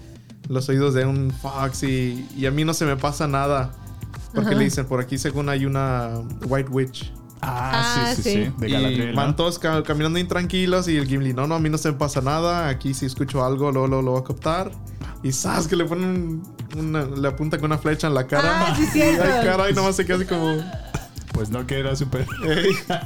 los 0.49 0.69
oídos 0.69 0.93
de 0.95 1.07
un 1.07 1.31
fox 1.31 1.83
y, 1.83 2.29
y 2.37 2.45
a 2.47 2.51
mí 2.51 2.65
no 2.65 2.75
se 2.75 2.85
me 2.85 2.97
pasa 2.97 3.27
nada. 3.27 3.73
Porque 4.35 4.51
Ajá. 4.51 4.59
le 4.59 4.65
dicen, 4.65 4.85
por 4.87 5.01
aquí 5.01 5.17
según 5.17 5.49
hay 5.49 5.65
una 5.65 6.11
White 6.47 6.69
Witch. 6.71 7.11
Ah, 7.41 8.07
Ah, 8.11 8.15
sí, 8.17 8.23
sí, 8.23 8.31
sí. 8.31 8.45
sí. 8.47 8.53
De 8.59 8.69
y 8.69 8.73
Galadriel, 8.73 9.11
¿no? 9.11 9.17
van 9.17 9.37
todos 9.37 9.59
ca- 9.59 9.83
caminando 9.83 10.19
intranquilos 10.19 10.89
y 10.89 10.97
el 10.97 11.07
Gimli, 11.07 11.33
no, 11.35 11.47
no, 11.47 11.55
a 11.57 11.59
mí 11.61 11.69
no 11.69 11.79
se 11.79 11.91
me 11.93 11.99
pasa 11.99 12.21
nada. 12.21 12.69
Aquí 12.69 12.95
si 12.95 13.07
escucho 13.07 13.45
algo, 13.45 13.71
luego 13.73 13.87
lo, 13.89 14.03
lo 14.03 14.13
voy 14.13 14.21
a 14.21 14.25
captar. 14.25 14.71
Y 15.23 15.33
sabes 15.33 15.67
que 15.69 15.77
le 15.77 15.85
ponen 15.85 16.43
un- 16.75 16.79
una, 16.79 17.05
le 17.05 17.29
apunta 17.29 17.59
con 17.59 17.67
una 17.67 17.79
flecha 17.79 18.07
en 18.07 18.15
la 18.15 18.27
cara. 18.27 18.69
Ah, 18.69 18.77
sí, 18.77 19.01
y 19.01 19.17
cara, 19.17 19.71
y 19.71 19.75
nomás 19.75 19.97
se 19.97 20.05
queda 20.07 20.17
así 20.17 20.25
como... 20.27 20.57
Pues 21.33 21.51
no 21.51 21.67
que 21.67 21.79
era 21.79 21.95
súper. 21.95 22.27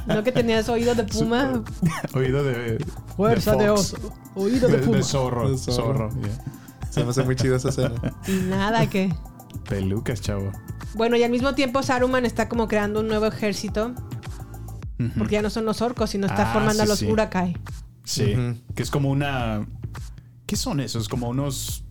No 0.07 0.23
que 0.23 0.31
tenías 0.31 0.69
oído 0.69 0.95
de 0.95 1.03
puma. 1.03 1.63
oído 2.13 2.41
de. 2.45 2.77
Fuerza 3.17 3.57
de, 3.57 3.67
fox. 3.67 3.79
oso. 3.95 4.13
Oído 4.35 4.69
de 4.69 4.77
De, 4.77 4.83
puma. 4.83 4.97
de 4.97 5.03
zorro. 5.03 5.51
De 5.51 5.57
zorro. 5.57 6.09
zorro. 6.09 6.09
yeah. 6.21 6.89
Se 6.89 7.03
me 7.03 7.09
hace 7.09 7.23
muy 7.23 7.35
chida 7.35 7.57
esa 7.57 7.67
escena. 7.69 7.91
Y 8.29 8.31
nada 8.47 8.87
que. 8.89 9.13
Pelucas, 9.67 10.21
chavo. 10.21 10.49
Bueno, 10.93 11.17
y 11.17 11.23
al 11.23 11.31
mismo 11.31 11.55
tiempo 11.55 11.83
Saruman 11.83 12.25
está 12.25 12.47
como 12.47 12.69
creando 12.69 13.01
un 13.01 13.09
nuevo 13.09 13.25
ejército. 13.25 13.91
Porque 15.17 15.33
ya 15.33 15.41
no 15.41 15.49
son 15.49 15.65
los 15.65 15.81
orcos, 15.81 16.09
sino 16.11 16.27
está 16.27 16.49
Ah, 16.49 16.53
formando 16.53 16.83
a 16.83 16.85
sí, 16.85 16.89
los 16.89 16.99
sí. 16.99 17.05
Urakai. 17.07 17.57
Sí. 18.03 18.35
Que 18.75 18.83
es 18.83 18.89
como 18.91 19.09
una. 19.09 19.65
¿Qué 20.45 20.55
son 20.55 20.79
esos? 20.79 21.07
Como 21.09 21.29
unos. 21.29 21.83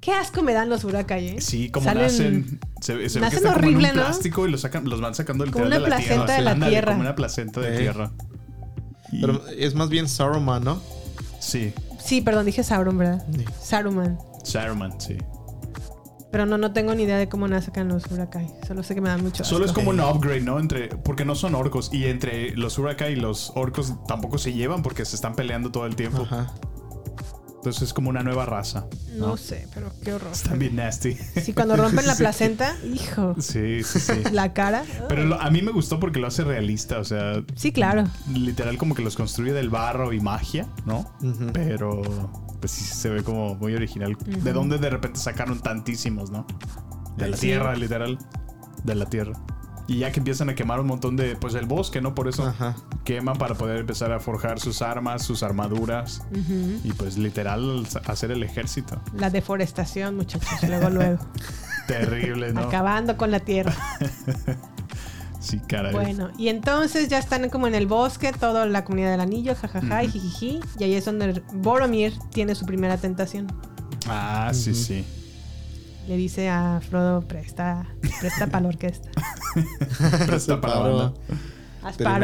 Qué 0.00 0.12
asco 0.12 0.42
me 0.42 0.52
dan 0.52 0.68
los 0.68 0.82
Urakai, 0.84 1.28
¿eh? 1.28 1.40
Sí, 1.40 1.70
como 1.70 1.86
Salen- 1.86 2.02
nacen. 2.02 2.60
Se, 2.80 2.86
se 2.86 2.94
ve 2.94 3.02
nacen 3.04 3.20
que 3.30 3.36
están 3.36 3.42
como 3.42 3.52
en 3.52 3.58
horrible, 3.64 3.90
un 3.90 3.96
¿no? 3.96 4.02
plástico 4.02 4.48
y 4.48 4.50
los, 4.50 4.60
sacan, 4.62 4.88
los 4.88 5.00
van 5.00 5.14
sacando 5.14 5.44
Como 5.44 5.64
literal 5.64 5.68
una 5.68 5.76
de 5.76 5.80
la 5.80 5.96
placenta 5.96 6.24
tierra. 6.26 6.36
de 6.36 6.42
la 6.42 6.50
Ándale, 6.50 6.70
tierra. 6.72 6.92
Como 6.92 7.00
una 7.02 7.14
placenta 7.14 7.60
de 7.60 7.74
Eh. 7.76 7.78
tierra. 7.78 8.10
Y- 9.12 9.20
Pero 9.20 9.46
es 9.56 9.74
más 9.74 9.88
bien 9.88 10.08
Saruman, 10.08 10.64
¿no? 10.64 10.82
sí. 11.38 11.72
Sí, 12.02 12.20
perdón, 12.20 12.46
dije 12.46 12.64
Sauron, 12.64 12.98
¿verdad? 12.98 13.24
Sí. 13.32 13.44
Saruman. 13.62 14.18
Saruman, 14.42 15.00
sí. 15.00 15.16
Pero 16.32 16.46
no, 16.46 16.56
no 16.56 16.72
tengo 16.72 16.94
ni 16.94 17.02
idea 17.02 17.18
de 17.18 17.28
cómo 17.28 17.46
nacen 17.46 17.88
los 17.88 18.10
Urakai. 18.10 18.48
Solo 18.66 18.82
sé 18.82 18.94
que 18.94 19.02
me 19.02 19.10
dan 19.10 19.22
mucho 19.22 19.42
asco. 19.42 19.54
Solo 19.54 19.66
es 19.66 19.72
como 19.72 19.90
un 19.90 20.00
upgrade, 20.00 20.40
¿no? 20.40 20.58
Entre, 20.58 20.88
porque 20.88 21.26
no 21.26 21.34
son 21.34 21.54
orcos. 21.54 21.90
Y 21.92 22.06
entre 22.06 22.56
los 22.56 22.78
Urakai 22.78 23.12
y 23.12 23.16
los 23.16 23.52
orcos 23.54 23.94
tampoco 24.08 24.38
se 24.38 24.54
llevan 24.54 24.82
porque 24.82 25.04
se 25.04 25.14
están 25.14 25.34
peleando 25.34 25.70
todo 25.70 25.84
el 25.84 25.94
tiempo. 25.94 26.22
Ajá. 26.22 26.50
Entonces 27.62 27.82
es 27.82 27.92
como 27.94 28.10
una 28.10 28.24
nueva 28.24 28.44
raza. 28.44 28.86
No, 29.16 29.28
¿no? 29.28 29.36
sé, 29.36 29.68
pero 29.72 29.92
qué 30.02 30.12
horror. 30.12 30.32
Están 30.32 30.58
bien 30.58 30.74
nasty. 30.74 31.14
Sí, 31.14 31.52
cuando 31.52 31.76
rompen 31.76 32.04
la 32.08 32.14
Sí. 32.16 32.22
placenta, 32.24 32.74
hijo. 32.92 33.36
Sí, 33.38 33.84
sí, 33.84 34.00
sí. 34.00 34.12
La 34.32 34.52
cara. 34.52 34.82
Pero 35.08 35.24
lo- 35.26 35.40
a 35.40 35.48
mí 35.48 35.62
me 35.62 35.70
gustó 35.70 36.00
porque 36.00 36.18
lo 36.18 36.26
hace 36.26 36.42
realista. 36.42 36.98
O 36.98 37.04
sea, 37.04 37.40
Sí, 37.54 37.70
claro. 37.70 38.04
literal 38.34 38.78
como 38.78 38.96
que 38.96 39.02
los 39.02 39.14
construye 39.14 39.52
del 39.52 39.70
barro 39.70 40.12
y 40.12 40.18
magia, 40.20 40.66
¿no? 40.86 41.16
Pero 41.52 42.02
pues 42.58 42.72
sí 42.72 42.82
se 42.84 43.10
ve 43.10 43.22
como 43.22 43.54
muy 43.54 43.74
original. 43.76 44.16
¿De 44.26 44.52
dónde 44.52 44.78
de 44.78 44.90
repente 44.90 45.20
sacaron 45.20 45.60
tantísimos, 45.60 46.32
no? 46.32 46.44
De 47.16 47.28
la 47.28 47.36
Sí. 47.36 47.42
tierra, 47.46 47.76
literal. 47.76 48.18
De 48.82 48.96
la 48.96 49.06
tierra. 49.06 49.34
Y 49.86 49.98
ya 49.98 50.12
que 50.12 50.20
empiezan 50.20 50.48
a 50.48 50.54
quemar 50.54 50.80
un 50.80 50.86
montón 50.86 51.16
de, 51.16 51.36
pues 51.36 51.54
el 51.54 51.66
bosque, 51.66 52.00
¿no? 52.00 52.14
Por 52.14 52.28
eso 52.28 52.46
Ajá. 52.46 52.76
queman 53.04 53.36
para 53.36 53.54
poder 53.54 53.78
empezar 53.78 54.12
a 54.12 54.20
forjar 54.20 54.60
sus 54.60 54.80
armas, 54.80 55.22
sus 55.22 55.42
armaduras. 55.42 56.22
Y 56.84 56.92
pues 56.92 57.18
literal 57.18 57.86
hacer 58.06 58.30
el 58.30 58.42
ejército. 58.42 59.00
La 59.14 59.30
deforestación, 59.30 60.16
muchachos. 60.16 60.62
Luego, 60.68 60.90
luego. 60.90 61.18
Terrible, 61.86 62.52
¿no? 62.52 62.60
Acabando 62.62 63.16
con 63.16 63.30
la 63.30 63.40
tierra. 63.40 63.74
Sí, 65.42 65.58
caray. 65.58 65.92
Bueno, 65.92 66.30
y 66.38 66.48
entonces 66.48 67.08
ya 67.08 67.18
están 67.18 67.50
como 67.50 67.66
en 67.66 67.74
el 67.74 67.88
bosque, 67.88 68.32
toda 68.32 68.64
la 68.64 68.84
comunidad 68.84 69.10
del 69.10 69.20
anillo, 69.20 69.56
jajaja, 69.56 70.04
y 70.04 70.08
jijiji. 70.08 70.60
Y 70.78 70.84
ahí 70.84 70.94
es 70.94 71.04
donde 71.04 71.42
Boromir 71.52 72.16
tiene 72.30 72.54
su 72.54 72.64
primera 72.64 72.96
tentación. 72.96 73.48
Ah, 74.06 74.52
sí, 74.54 74.72
sí. 74.72 75.04
Le 76.08 76.16
dice 76.16 76.48
a 76.48 76.80
Frodo, 76.80 77.22
presta, 77.22 77.86
presta 78.20 78.46
para 78.48 78.62
la 78.62 78.68
orquesta. 78.68 79.10
Presta 80.26 80.60
para 80.60 80.80
la 80.80 80.88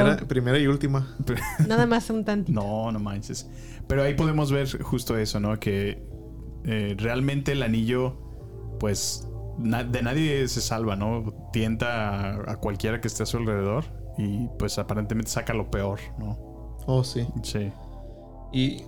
banda. 0.03 0.27
Primera, 0.27 0.59
y 0.59 0.67
última. 0.67 1.15
Nada 1.69 1.87
más 1.87 2.09
un 2.11 2.25
tantito. 2.25 2.61
No, 2.61 2.91
no 2.91 2.99
manches. 2.99 3.49
Pero 3.87 4.03
ahí 4.03 4.15
podemos 4.15 4.51
ver 4.51 4.83
justo 4.83 5.17
eso, 5.19 5.39
¿no? 5.41 5.59
Que 5.61 6.03
eh, 6.65 6.95
realmente 6.99 7.53
el 7.53 7.63
anillo, 7.63 8.17
pues, 8.81 9.29
na- 9.59 9.85
de 9.85 10.03
nadie 10.03 10.47
se 10.49 10.61
salva, 10.61 10.97
¿no? 10.97 11.33
Tienta 11.53 12.31
a, 12.33 12.53
a 12.53 12.57
cualquiera 12.57 13.01
que 13.01 13.09
esté 13.09 13.23
a 13.23 13.27
su 13.27 13.37
alrededor 13.39 13.85
y 14.17 14.49
pues 14.59 14.79
aparentemente 14.79 15.31
saca 15.31 15.55
lo 15.55 15.71
peor, 15.71 16.01
¿no? 16.19 16.77
Oh, 16.87 17.05
sí. 17.05 17.27
Sí. 17.43 17.71
Y 18.53 18.83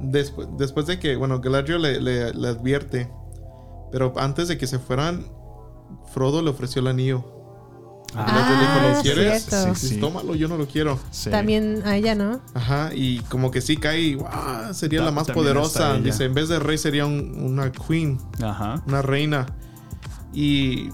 después, 0.00 0.48
después 0.56 0.86
de 0.86 0.98
que, 0.98 1.16
bueno, 1.16 1.40
Galadriel 1.40 1.82
le, 1.82 2.00
le- 2.00 2.32
le 2.34 2.48
advierte, 2.48 3.10
pero 3.92 4.12
antes 4.16 4.48
de 4.48 4.58
que 4.58 4.66
se 4.66 4.78
fueran, 4.78 5.26
Frodo 6.12 6.42
le 6.42 6.50
ofreció 6.50 6.80
el 6.80 6.88
anillo. 6.88 7.24
Galadriel 8.14 8.58
dijo, 8.58 8.72
Ah, 8.72 8.92
¿lo 8.96 9.02
quieres? 9.02 9.44
cierto. 9.46 9.74
Sí, 9.76 9.88
sí. 9.88 10.00
Tómalo, 10.00 10.34
yo 10.34 10.48
no 10.48 10.56
lo 10.56 10.66
quiero. 10.66 10.98
sí. 11.12 11.30
También 11.30 11.82
a 11.84 11.96
ella, 11.96 12.14
¿no? 12.16 12.40
Ajá, 12.54 12.90
y 12.92 13.20
como 13.28 13.52
que 13.52 13.60
sí 13.60 13.76
cae, 13.76 14.00
y, 14.00 14.14
"Guau, 14.14 14.74
sería 14.74 14.98
Ta- 15.00 15.04
la 15.04 15.10
más 15.12 15.28
poderosa. 15.30 15.94
Dice, 15.98 16.24
en 16.24 16.34
vez 16.34 16.48
de 16.48 16.58
rey 16.58 16.76
sería 16.76 17.06
un- 17.06 17.36
una 17.40 17.70
queen, 17.70 18.18
Ajá. 18.42 18.82
una 18.86 19.00
reina. 19.02 19.46
Y 20.32 20.88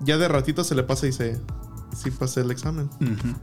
ya 0.00 0.18
de 0.18 0.28
ratito 0.28 0.62
se 0.62 0.74
le 0.74 0.82
pasa 0.82 1.06
y 1.06 1.10
dice, 1.10 1.40
sí 1.96 2.10
pasé 2.10 2.40
el 2.42 2.50
examen. 2.50 2.90
Ujú. 3.00 3.34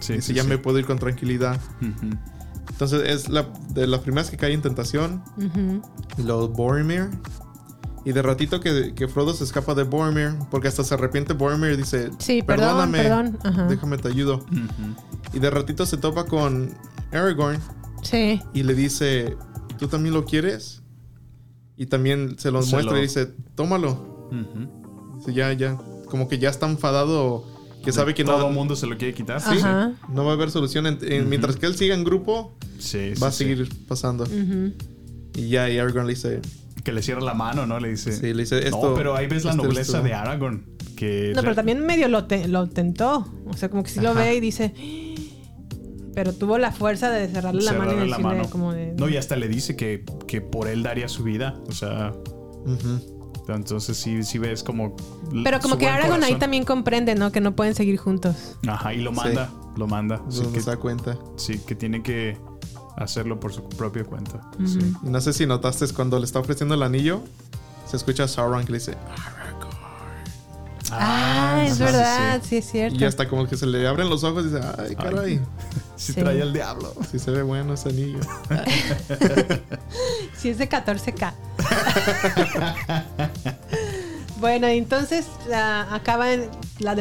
Sí, 0.00 0.14
dice, 0.14 0.22
sí, 0.28 0.34
ya 0.34 0.42
sí. 0.42 0.48
me 0.48 0.58
puedo 0.58 0.78
ir 0.80 0.84
con 0.86 0.98
tranquilidad. 0.98 1.60
Ujú. 1.80 2.16
Entonces 2.70 3.02
es 3.08 3.28
la, 3.28 3.46
de 3.70 3.86
las 3.86 4.00
primeras 4.00 4.30
que 4.30 4.36
cae 4.36 4.52
en 4.52 4.62
tentación. 4.62 5.22
Ujú. 5.36 5.80
Y 6.18 6.22
luego 6.22 6.48
Boromir. 6.48 7.08
Y 8.04 8.12
de 8.12 8.20
ratito 8.22 8.60
que, 8.60 8.92
que 8.94 9.08
Frodo 9.08 9.32
se 9.32 9.44
escapa 9.44 9.74
de 9.74 9.82
Boromir, 9.84 10.34
porque 10.50 10.68
hasta 10.68 10.84
se 10.84 10.92
arrepiente 10.94 11.32
Boromir 11.32 11.72
y 11.72 11.76
dice, 11.78 12.10
Sí, 12.18 12.42
perdón, 12.42 12.90
perdóname, 12.92 13.38
perdón. 13.42 13.68
Déjame 13.68 13.96
te 13.98 14.08
ayudo. 14.08 14.44
Y 15.32 15.38
de 15.38 15.50
ratito 15.50 15.86
se 15.86 15.96
topa 15.96 16.24
con 16.26 16.70
Aragorn 17.12 17.58
Sí. 18.02 18.40
y 18.52 18.62
le 18.62 18.74
dice, 18.74 19.36
¿tú 19.78 19.88
también 19.88 20.14
lo 20.14 20.24
quieres? 20.26 20.82
Y 21.76 21.86
también 21.86 22.36
se 22.38 22.50
lo 22.50 22.62
Se 22.62 22.72
muestra 22.72 22.92
lo- 22.92 22.98
y 22.98 23.02
dice, 23.02 23.26
tómalo. 23.54 24.28
Dice, 25.18 25.32
ya, 25.32 25.52
ya. 25.54 25.78
Como 26.10 26.28
que 26.28 26.38
ya 26.38 26.50
está 26.50 26.68
enfadado, 26.68 27.44
que 27.82 27.90
sabe 27.90 28.14
que 28.14 28.22
Todo 28.24 28.38
no, 28.38 28.48
el 28.48 28.54
mundo 28.54 28.76
se 28.76 28.86
lo 28.86 28.96
quiere 28.98 29.14
quitar. 29.14 29.40
Sí, 29.40 29.56
Ajá. 29.58 29.92
no 30.10 30.24
va 30.24 30.32
a 30.32 30.34
haber 30.34 30.50
solución. 30.50 30.86
en- 30.86 30.98
en- 31.02 31.28
Mientras 31.30 31.56
que 31.56 31.64
él 31.66 31.74
siga 31.74 31.94
en 31.94 32.04
grupo, 32.04 32.54
Sí, 32.78 33.14
va 33.22 33.28
a 33.28 33.32
sí, 33.32 33.38
seguir 33.44 33.68
pasando. 33.88 34.26
Y 35.34 35.48
ya, 35.48 35.70
y 35.70 35.78
Aragorn 35.78 36.06
le 36.06 36.12
dice. 36.12 36.42
Que 36.84 36.92
le 36.92 37.02
cierra 37.02 37.22
la 37.22 37.34
mano, 37.34 37.66
¿no? 37.66 37.80
Le 37.80 37.88
dice. 37.88 38.12
Sí, 38.12 38.32
le 38.34 38.42
dice, 38.42 38.58
esto- 38.68 38.90
no, 38.90 38.94
pero 38.94 39.16
ahí 39.16 39.26
ves 39.26 39.44
la 39.44 39.52
este 39.52 39.62
nobleza 39.64 40.00
de 40.02 40.14
Aragorn. 40.14 40.66
Que 40.96 41.32
No, 41.34 41.40
pero 41.42 41.54
también 41.54 41.84
medio 41.84 42.06
lo, 42.08 42.26
te- 42.26 42.46
lo 42.46 42.68
tentó. 42.68 43.26
O 43.46 43.54
sea, 43.56 43.68
como 43.70 43.82
que 43.82 43.90
sí 43.90 44.00
lo 44.00 44.10
Ajá. 44.10 44.20
ve 44.20 44.34
y 44.36 44.40
dice. 44.40 44.72
Pero 46.14 46.32
tuvo 46.32 46.58
la 46.58 46.70
fuerza 46.70 47.10
de 47.10 47.26
cerrarle 47.26 47.62
la 47.62 47.72
mano 47.72 47.84
y 47.84 47.94
cerrarle 47.94 48.10
la 48.10 48.16
decirle 48.18 48.36
mano. 48.36 48.50
como 48.50 48.72
de. 48.72 48.92
No, 48.96 49.08
y 49.08 49.16
hasta 49.16 49.34
le 49.34 49.48
dice 49.48 49.74
que, 49.74 50.04
que 50.28 50.40
por 50.40 50.68
él 50.68 50.82
daría 50.84 51.08
su 51.08 51.24
vida. 51.24 51.56
O 51.66 51.72
sea, 51.72 52.12
entonces 53.48 53.96
sí, 53.96 54.22
sí 54.22 54.38
ves 54.38 54.62
como. 54.62 54.94
Pero 55.42 55.58
como 55.60 55.76
que 55.78 55.86
Aragorn 55.88 56.22
ahí 56.22 56.36
también 56.36 56.64
comprende, 56.64 57.14
¿no? 57.14 57.32
Que 57.32 57.40
no 57.40 57.56
pueden 57.56 57.74
seguir 57.74 57.96
juntos. 57.96 58.56
Ajá, 58.68 58.94
y 58.94 58.98
lo 59.00 59.10
manda. 59.12 59.50
Lo 59.76 59.86
manda. 59.88 60.22
Sí 60.28 60.42
Donde 60.42 60.58
que, 60.58 60.64
se 60.64 60.70
da 60.70 60.76
cuenta. 60.76 61.18
sí, 61.36 61.58
que 61.66 61.74
tiene 61.74 62.02
que 62.02 62.36
hacerlo 62.96 63.38
por 63.40 63.52
su 63.52 63.68
propia 63.68 64.04
cuenta. 64.04 64.40
Sí. 64.66 64.78
Y 65.02 65.08
no 65.08 65.20
sé 65.20 65.32
si 65.32 65.46
notaste 65.46 65.84
es 65.84 65.92
cuando 65.92 66.18
le 66.18 66.24
está 66.24 66.38
ofreciendo 66.40 66.74
el 66.74 66.82
anillo, 66.82 67.22
se 67.90 67.96
escucha 67.96 68.24
a 68.24 68.28
Sauron 68.28 68.64
que 68.64 68.72
le 68.72 68.78
dice, 68.78 68.96
Ah, 70.96 71.64
es 71.66 71.76
sí, 71.78 71.82
verdad, 71.82 72.40
sí, 72.42 72.48
sí, 72.50 72.56
es 72.58 72.70
cierto. 72.70 72.94
y 72.96 72.98
ya 73.00 73.08
está 73.08 73.28
como 73.28 73.48
que 73.48 73.56
se 73.56 73.66
le 73.66 73.84
abren 73.88 74.08
los 74.08 74.22
ojos 74.22 74.44
y 74.44 74.48
dice, 74.50 74.60
ay, 74.78 74.94
caray, 74.94 75.40
Sí, 75.96 76.12
Sí. 76.12 76.20
trae 76.20 76.40
el 76.40 76.52
diablo. 76.52 76.94
si 77.10 77.18
se 77.18 77.32
ve 77.32 77.42
bueno 77.42 77.74
ese 77.74 77.88
anillo. 77.88 78.20
Sí, 80.38 80.50
es 80.50 80.58
de 80.58 80.68
14K. 80.68 81.32
bueno, 84.44 84.66
entonces 84.66 85.26
la- 85.48 85.94
acaba, 85.94 86.32
en- 86.34 86.50
la 86.78 86.94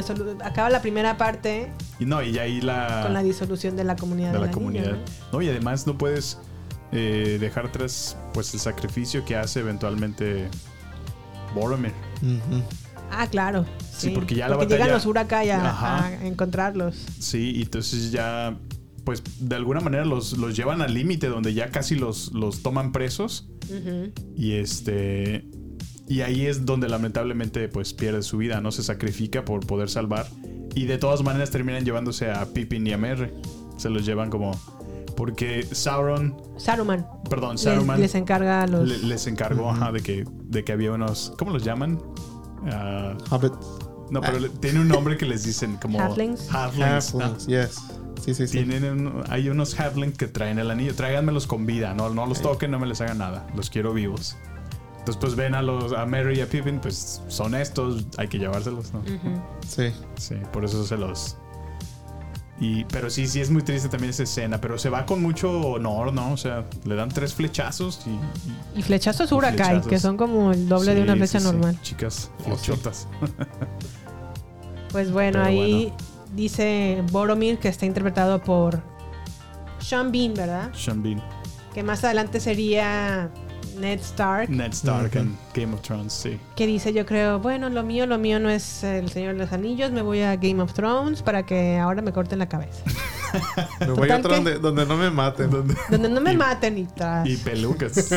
acaba 0.45 0.69
la 0.69 0.81
primera 0.81 1.17
parte 1.17 1.69
Y 1.99 2.05
no, 2.05 2.23
y 2.23 2.37
ahí 2.39 2.61
la. 2.61 3.01
con 3.03 3.13
la 3.13 3.21
disolución 3.21 3.75
de 3.75 3.83
la 3.83 3.97
comunidad. 3.97 4.31
de 4.31 4.39
la 4.39 4.49
comunidad. 4.51 4.91
¿no? 4.93 4.97
¿no? 5.33 5.41
y 5.41 5.49
además 5.49 5.85
no 5.85 5.97
puedes 5.97 6.37
eh, 6.93 7.37
dejar 7.41 7.65
atrás 7.65 8.15
pues 8.33 8.53
el 8.53 8.59
sacrificio 8.61 9.25
que 9.25 9.35
hace 9.35 9.59
eventualmente 9.59 10.47
Boromir. 11.53 11.91
Ujú. 12.21 12.61
Ah, 13.11 13.27
claro. 13.27 13.65
Sí, 13.91 14.09
porque 14.11 14.35
ya 14.35 14.47
la 14.47 14.55
batalla- 14.55 14.75
llegan 14.77 14.91
los 14.91 15.05
Uraka 15.05 15.39
a, 15.41 15.69
Ajá. 15.69 16.05
a 16.07 16.25
encontrarlos. 16.25 16.95
Sí, 17.19 17.51
y 17.57 17.63
entonces 17.63 18.11
ya 18.11 18.57
pues 19.03 19.21
de 19.39 19.55
alguna 19.57 19.81
manera 19.81 20.05
los, 20.05 20.37
los 20.37 20.55
llevan 20.55 20.81
al 20.81 20.93
límite 20.93 21.27
donde 21.27 21.53
ya 21.53 21.71
casi 21.71 21.95
los, 21.95 22.31
los 22.31 22.63
toman 22.63 22.93
presos 22.93 23.49
Ujú. 23.69 24.13
y 24.37 24.53
este 24.53 25.45
y 26.07 26.21
ahí 26.21 26.45
es 26.45 26.65
donde 26.65 26.89
lamentablemente 26.89 27.67
pues 27.69 27.93
pierde 27.93 28.21
su 28.23 28.37
vida, 28.37 28.61
no 28.61 28.71
se 28.71 28.83
sacrifica 28.83 29.45
por 29.45 29.65
poder 29.65 29.89
salvar 29.89 30.27
y 30.75 30.85
de 30.85 30.97
todas 30.97 31.23
maneras 31.23 31.49
terminan 31.51 31.85
llevándose 31.85 32.29
a 32.31 32.45
Pippin 32.45 32.85
y 32.87 32.93
a 32.93 32.97
Merry. 32.97 33.31
Se 33.77 33.89
los 33.89 34.05
llevan 34.05 34.29
como 34.29 34.51
porque 35.15 35.63
Sauron, 35.71 36.35
Saruman. 36.57 37.05
perdón, 37.29 37.51
Les, 37.53 37.61
Saruman 37.61 37.99
les 38.01 38.15
encarga 38.15 38.61
a 38.63 38.67
los. 38.67 38.87
Le- 38.87 38.97
les 38.99 39.27
encargó 39.27 39.69
ajá, 39.71 39.91
de, 39.91 40.01
que, 40.01 40.25
de 40.45 40.63
que 40.63 40.71
había 40.71 40.91
unos. 40.91 41.33
¿Cómo 41.37 41.51
los 41.51 41.63
llaman? 41.63 41.99
Ah, 42.71 43.15
Hobbit. 43.29 43.53
no, 44.09 44.21
pero 44.21 44.39
le- 44.39 44.49
tiene 44.49 44.79
un 44.79 44.87
nombre 44.87 45.17
que 45.17 45.25
les 45.25 45.43
dicen 45.43 45.77
como. 45.77 45.99
Halflings. 45.99 46.51
Halflings, 46.53 47.13
Halflings, 47.13 47.43
ah. 47.43 47.47
yes. 47.47 47.77
Sí, 48.23 48.33
sí, 48.33 48.47
sí. 48.47 48.53
Tienen 48.63 48.85
un- 48.85 49.23
hay 49.29 49.49
unos 49.49 49.79
halflings 49.79 50.17
que 50.17 50.27
traen 50.27 50.57
el 50.59 50.71
anillo. 50.71 50.95
Tráiganmelos 50.95 51.45
con 51.45 51.65
vida. 51.65 51.93
No, 51.93 52.09
no 52.09 52.25
los 52.25 52.41
toquen, 52.41 52.71
no 52.71 52.79
me 52.79 52.87
les 52.87 53.01
hagan 53.01 53.17
nada. 53.19 53.45
Los 53.55 53.69
quiero 53.69 53.93
vivos. 53.93 54.37
Entonces, 55.03 55.19
pues 55.19 55.35
ven 55.35 55.53
a 55.53 55.61
los 55.61 55.91
a 55.91 56.05
Mary 56.05 56.37
y 56.37 56.41
a 56.41 56.47
Pippin, 56.47 56.79
pues 56.79 57.21
son 57.27 57.55
estos, 57.55 58.05
hay 58.17 58.29
que 58.29 58.39
llevárselos, 58.39 58.93
¿no? 58.93 59.01
Sí. 59.67 59.91
Sí, 60.17 60.35
por 60.53 60.63
eso 60.63 60.85
se 60.85 60.95
los. 60.95 61.35
Y, 62.59 62.85
pero 62.85 63.09
sí, 63.09 63.27
sí 63.27 63.41
es 63.41 63.49
muy 63.49 63.63
triste 63.63 63.89
también 63.89 64.11
esa 64.11 64.23
escena, 64.23 64.61
pero 64.61 64.77
se 64.77 64.89
va 64.89 65.05
con 65.05 65.21
mucho 65.21 65.51
honor, 65.59 66.13
¿no? 66.13 66.31
O 66.31 66.37
sea, 66.37 66.63
le 66.85 66.95
dan 66.95 67.09
tres 67.09 67.33
flechazos 67.33 67.99
y, 68.05 68.11
y- 68.11 68.79
Y 68.79 68.83
flechazos 68.83 69.29
Urakai, 69.33 69.57
flechazos. 69.57 69.87
que 69.87 69.99
son 69.99 70.15
como 70.15 70.51
el 70.53 70.69
doble 70.69 70.91
de 70.95 70.99
Sí, 70.99 71.03
una 71.03 71.13
sí, 71.13 71.17
flecha 71.19 71.39
sí. 71.41 71.45
normal. 71.45 71.79
Chicas, 71.81 72.31
Oh, 72.39 72.55
flechotas. 72.55 73.07
Pues 74.91 75.11
bueno, 75.11 75.39
Pero 75.41 75.45
ahí 75.45 75.91
dice 76.35 77.03
Boromir 77.11 77.57
que 77.57 77.67
está 77.67 77.85
interpretado 77.85 78.41
por 78.43 78.81
Sean 79.79 80.11
Bean, 80.11 80.33
¿verdad? 80.35 80.71
Sean 80.73 81.01
Bean, 81.01 81.21
Que 81.73 81.81
más 81.83 82.03
adelante 82.03 82.39
sería 82.39 83.31
Ned 83.79 83.99
Stark. 83.99 84.49
Ned 84.49 84.71
Stark 84.73 85.15
en 85.15 85.37
Game 85.53 85.73
of 85.73 85.81
Thrones, 85.81 86.13
sí. 86.13 86.39
Que 86.55 86.67
dice, 86.67 86.93
yo 86.93 87.05
creo, 87.05 87.39
bueno, 87.39 87.69
lo 87.69 87.83
mío, 87.83 88.05
lo 88.05 88.17
mío 88.17 88.39
no 88.39 88.49
es 88.49 88.83
el 88.83 89.09
Señor 89.09 89.33
de 89.33 89.39
los 89.39 89.51
Anillos, 89.53 89.91
me 89.91 90.01
voy 90.01 90.21
a 90.21 90.35
Game 90.35 90.61
of 90.61 90.73
Thrones 90.73 91.21
para 91.21 91.45
que 91.45 91.77
ahora 91.77 92.01
me 92.01 92.11
corten 92.11 92.39
la 92.39 92.47
cabeza. 92.49 92.83
Me 93.79 93.87
voy 93.87 94.11
a 94.11 94.17
otro 94.17 94.35
donde, 94.35 94.59
donde 94.59 94.85
no 94.85 94.95
me 94.95 95.09
maten. 95.09 95.49
Donde 95.49 96.07
no 96.09 96.21
me 96.21 96.33
Y- 96.33 96.37
maten 96.37 96.77
y 96.77 96.83
tras. 96.85 97.27
Y 97.27 97.35
pelucas. 97.37 98.11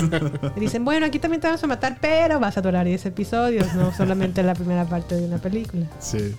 Y 0.55 0.61
dicen, 0.61 0.85
bueno, 0.85 1.07
aquí 1.07 1.19
también 1.19 1.41
te 1.41 1.47
vamos 1.47 1.65
a 1.65 1.67
matar, 1.67 1.97
pero 2.03 2.39
vas 2.39 2.59
a 2.59 2.61
durar 2.61 2.85
10 2.85 3.07
episodios, 3.07 3.73
no 3.75 3.95
solamente 3.95 4.43
la 4.43 4.55
primera 4.55 4.85
parte 4.85 5.15
de 5.15 5.25
una 5.27 5.39
película. 5.39 5.87
sí. 6.01 6.35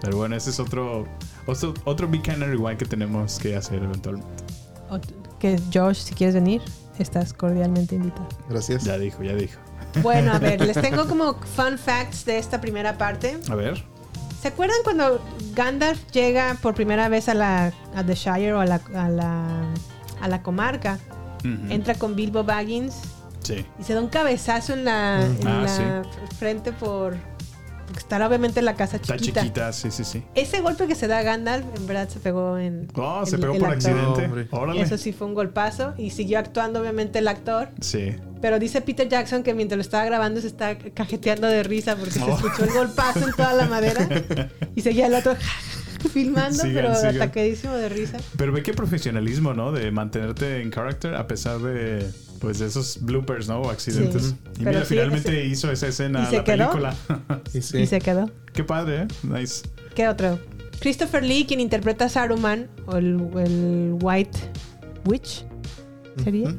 Pero 0.00 0.16
bueno, 0.16 0.34
ese 0.34 0.48
es 0.48 0.58
otro, 0.58 1.06
otro, 1.44 1.74
otro 1.84 2.08
Big 2.08 2.22
Canary 2.22 2.52
Rewind 2.52 2.78
que 2.78 2.86
tenemos 2.86 3.38
que 3.38 3.54
hacer 3.54 3.82
eventualmente. 3.82 4.44
Que 5.38 5.60
Josh, 5.70 5.96
si 6.04 6.14
quieres 6.14 6.34
venir, 6.34 6.62
estás 7.02 7.32
cordialmente 7.32 7.94
invitado. 7.96 8.28
Gracias. 8.48 8.84
Ya 8.84 8.98
dijo, 8.98 9.22
ya 9.22 9.34
dijo. 9.34 9.58
Bueno, 10.02 10.32
a 10.32 10.38
ver, 10.38 10.60
les 10.66 10.80
tengo 10.80 11.06
como 11.06 11.34
fun 11.34 11.78
facts 11.78 12.24
de 12.24 12.38
esta 12.38 12.60
primera 12.60 12.96
parte. 12.98 13.38
A 13.50 13.54
ver. 13.54 13.84
¿Se 14.40 14.48
acuerdan 14.48 14.76
cuando 14.84 15.20
Gandalf 15.54 16.00
llega 16.12 16.56
por 16.62 16.74
primera 16.74 17.08
vez 17.08 17.28
a 17.28 17.34
la 17.34 17.72
a 17.94 18.04
The 18.04 18.14
Shire 18.14 18.54
o 18.54 18.60
a 18.60 18.64
la, 18.66 18.80
a 18.94 19.08
la, 19.10 19.44
a 20.20 20.28
la 20.28 20.42
comarca? 20.42 20.98
Entra 21.70 21.94
con 21.94 22.16
Bilbo 22.16 22.44
Baggins 22.44 22.94
Sí. 23.42 23.64
y 23.78 23.82
se 23.84 23.94
da 23.94 24.00
un 24.00 24.08
cabezazo 24.08 24.74
en 24.74 24.84
la, 24.84 25.24
en 25.24 25.46
Ah, 25.48 25.62
la 25.62 25.68
sí. 26.04 26.34
frente 26.38 26.72
por, 26.72 27.16
porque 27.90 28.00
estará 28.04 28.26
obviamente 28.28 28.62
la 28.62 28.74
casa 28.74 28.96
Está 28.96 29.16
chiquita. 29.16 29.40
chiquita, 29.42 29.72
sí, 29.72 29.90
sí, 29.90 30.04
sí. 30.04 30.22
Ese 30.34 30.60
golpe 30.60 30.86
que 30.86 30.94
se 30.94 31.08
da 31.08 31.18
a 31.18 31.22
Gandalf, 31.22 31.64
en 31.76 31.86
verdad 31.86 32.08
se 32.08 32.20
pegó 32.20 32.56
en. 32.56 32.88
Oh, 32.94 33.26
se 33.26 33.36
pegó 33.38 33.54
el 33.54 33.58
por 33.60 33.70
accidente. 33.70 34.48
Órale. 34.52 34.80
Eso 34.80 34.96
sí 34.96 35.12
fue 35.12 35.26
un 35.26 35.34
golpazo 35.34 35.94
y 35.98 36.10
siguió 36.10 36.38
actuando 36.38 36.80
obviamente 36.80 37.18
el 37.18 37.28
actor. 37.28 37.68
Sí. 37.80 38.14
Pero 38.40 38.58
dice 38.58 38.80
Peter 38.80 39.06
Jackson 39.08 39.42
que 39.42 39.52
mientras 39.52 39.76
lo 39.76 39.82
estaba 39.82 40.04
grabando 40.06 40.40
se 40.40 40.46
está 40.46 40.78
cajeteando 40.78 41.46
de 41.46 41.62
risa 41.62 41.96
porque 41.96 42.12
se 42.12 42.22
Oh. 42.22 42.34
escuchó 42.36 42.64
el 42.64 42.72
golpazo 42.72 43.26
en 43.28 43.32
toda 43.34 43.52
la 43.52 43.66
madera 43.66 44.08
y 44.74 44.80
seguía 44.80 45.08
el 45.08 45.14
otro 45.14 45.34
filmando, 46.12 46.58
Sigan, 46.62 46.74
pero 46.74 46.94
sigan. 46.94 47.16
ataquedísimo 47.16 47.74
de 47.74 47.88
risa. 47.88 48.18
Pero 48.36 48.52
ve 48.52 48.62
qué 48.62 48.72
profesionalismo, 48.74 49.54
¿no? 49.54 49.72
De 49.72 49.90
mantenerte 49.90 50.60
en 50.62 50.70
character 50.70 51.14
a 51.14 51.26
pesar 51.26 51.58
de, 51.60 52.10
pues, 52.40 52.58
de 52.58 52.66
esos 52.66 52.98
bloopers, 53.02 53.48
¿no? 53.48 53.60
O 53.62 53.70
accidentes. 53.70 54.22
Sí. 54.24 54.34
Y 54.60 54.64
Pero 54.64 54.70
mira, 54.70 54.80
sí, 54.80 54.86
finalmente 54.94 55.44
hizo 55.46 55.70
esa 55.70 55.88
escena 55.88 56.20
¿Y 56.20 56.22
a 56.24 56.30
se 56.30 56.36
la 56.38 56.44
quedó? 56.44 56.56
película. 56.70 56.94
Y 57.54 57.62
sí. 57.62 57.78
Y 57.78 57.86
se 57.86 57.98
quedó. 58.00 58.30
qué 58.52 58.64
padre, 58.64 59.02
¿eh? 59.02 59.08
Nice. 59.22 59.62
¿Qué 59.94 60.08
otro? 60.08 60.38
Christopher 60.80 61.22
Lee, 61.22 61.44
quien 61.46 61.60
interpreta 61.60 62.06
a 62.06 62.08
Saruman, 62.08 62.68
o 62.86 62.96
el, 62.96 63.20
el 63.36 63.96
White 64.00 64.38
Witch, 65.04 65.44
¿sería? 66.24 66.54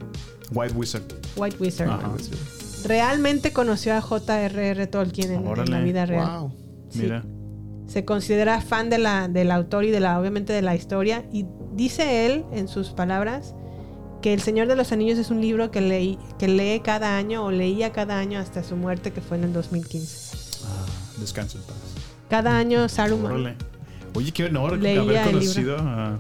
White 0.52 0.74
Wizard. 0.76 1.04
White 1.36 1.58
Wizard. 1.60 1.90
Ajá. 1.90 2.12
Realmente 2.86 3.52
conoció 3.54 3.96
a 3.96 4.02
J.R.R. 4.02 4.88
Tolkien 4.88 5.32
en, 5.32 5.48
en 5.48 5.72
la 5.72 5.80
vida 5.82 6.06
real. 6.06 6.40
Wow. 6.40 6.54
Sí. 6.90 7.00
Mira. 7.00 7.24
Se 7.92 8.06
considera 8.06 8.62
fan 8.62 8.90
de 8.90 8.98
la, 9.00 9.28
del 9.28 9.52
autor 9.52 9.84
y 9.84 9.92
de 9.92 10.00
la, 10.00 10.18
obviamente 10.20 10.54
de 10.54 10.62
la 10.62 10.76
historia. 10.76 11.26
Y 11.32 11.46
dice 11.74 12.26
él, 12.26 12.46
en 12.54 12.68
sus 12.70 12.90
palabras, 12.92 13.54
que 14.22 14.34
El 14.34 14.40
Señor 14.42 14.68
de 14.68 14.76
los 14.78 14.94
Anillos 14.94 15.18
es 15.20 15.30
un 15.30 15.42
libro 15.42 15.72
que, 15.72 15.82
leí, 15.82 16.18
que 16.40 16.48
lee 16.48 16.80
cada 16.84 17.18
año 17.18 17.44
o 17.44 17.52
leía 17.52 17.92
cada 17.92 18.18
año 18.18 18.40
hasta 18.40 18.64
su 18.64 18.78
muerte, 18.78 19.12
que 19.12 19.20
fue 19.20 19.38
en 19.38 19.44
el 19.44 19.52
2015. 19.54 20.38
Ah, 20.64 20.86
descansa 21.20 21.58
en 21.58 21.64
paz. 21.66 21.76
Cada 22.30 22.56
año 22.58 22.88
Saruman. 22.88 23.32
Órale. 23.34 23.56
Oye, 24.14 24.32
qué 24.32 24.46
honor 24.46 24.78
Leía 24.78 25.02
haber 25.02 25.24
conocido 25.26 25.78
a... 25.78 26.18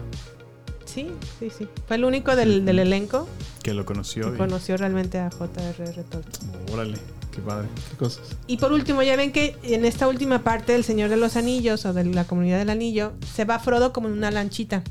Sí, 0.85 1.07
sí, 1.39 1.49
sí. 1.57 1.69
Fue 1.87 1.95
el 1.95 2.03
único 2.03 2.35
del, 2.35 2.65
del 2.65 2.79
elenco 2.79 3.27
Que 3.63 3.73
lo 3.73 3.85
conoció. 3.85 4.27
que 4.29 4.35
y- 4.35 4.37
conoció 4.37 4.75
realmente 4.75 5.19
a 5.19 5.29
J.R.R. 5.31 6.03
Tolkien. 6.03 6.51
Órale, 6.73 6.97
qué 7.41 7.47
padre. 7.47 7.67
Qué 7.89 7.97
cosas. 7.97 8.35
Y 8.47 8.57
por 8.57 8.71
último, 8.71 9.01
ya 9.03 9.15
ven 9.15 9.31
que 9.31 9.57
en 9.63 9.85
esta 9.85 10.07
última 10.07 10.43
parte 10.43 10.73
del 10.73 10.83
Señor 10.83 11.09
de 11.09 11.17
los 11.17 11.35
Anillos 11.35 11.85
o 11.85 11.93
de 11.93 12.05
la 12.05 12.25
comunidad 12.25 12.59
del 12.59 12.69
anillo, 12.69 13.13
se 13.33 13.45
va 13.45 13.59
Frodo 13.59 13.93
como 13.93 14.07
en 14.07 14.13
una 14.13 14.31
lanchita. 14.31 14.83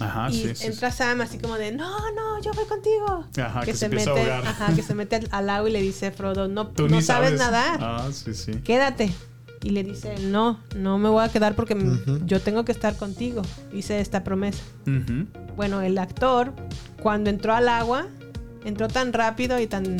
Ajá, 0.00 0.28
y 0.30 0.34
sí, 0.42 0.54
sí. 0.54 0.66
entra 0.66 0.90
Sam 0.90 1.22
así 1.22 1.38
como 1.38 1.54
de, 1.54 1.72
no, 1.72 1.88
no, 2.12 2.42
yo 2.42 2.52
voy 2.52 2.66
contigo. 2.66 3.24
Ajá, 3.42 3.60
que 3.62 3.72
se 3.72 3.78
se 3.78 3.86
a 3.86 3.88
mete, 3.88 4.30
ajá, 4.30 4.74
que 4.74 4.82
se 4.82 4.94
mete 4.94 5.20
al, 5.30 5.50
agua 5.50 5.68
y 5.68 5.72
le 5.72 5.80
dice 5.80 6.10
Frodo, 6.10 6.48
no, 6.48 6.68
Tú 6.68 6.88
no 6.88 6.96
ni 6.96 7.02
sabes, 7.02 7.38
sabes 7.38 7.40
nadar, 7.40 7.78
Ah, 7.80 8.08
sí, 8.12 8.34
sí. 8.34 8.52
quédate. 8.62 9.12
Y 9.62 9.70
le 9.70 9.82
dice, 9.82 10.14
no, 10.20 10.60
no 10.76 10.98
me 10.98 11.08
voy 11.08 11.24
a 11.24 11.28
quedar 11.28 11.56
porque 11.56 11.76
yo 12.24 12.40
tengo 12.40 12.64
que 12.64 12.72
estar 12.72 12.96
contigo. 12.96 13.42
Hice 13.72 14.00
esta 14.00 14.22
promesa. 14.22 14.62
Bueno, 15.56 15.80
el 15.80 15.98
actor, 15.98 16.52
cuando 17.02 17.30
entró 17.30 17.54
al 17.54 17.68
agua, 17.68 18.06
entró 18.64 18.86
tan 18.86 19.12
rápido 19.12 19.58
y 19.58 19.66
tan, 19.66 19.96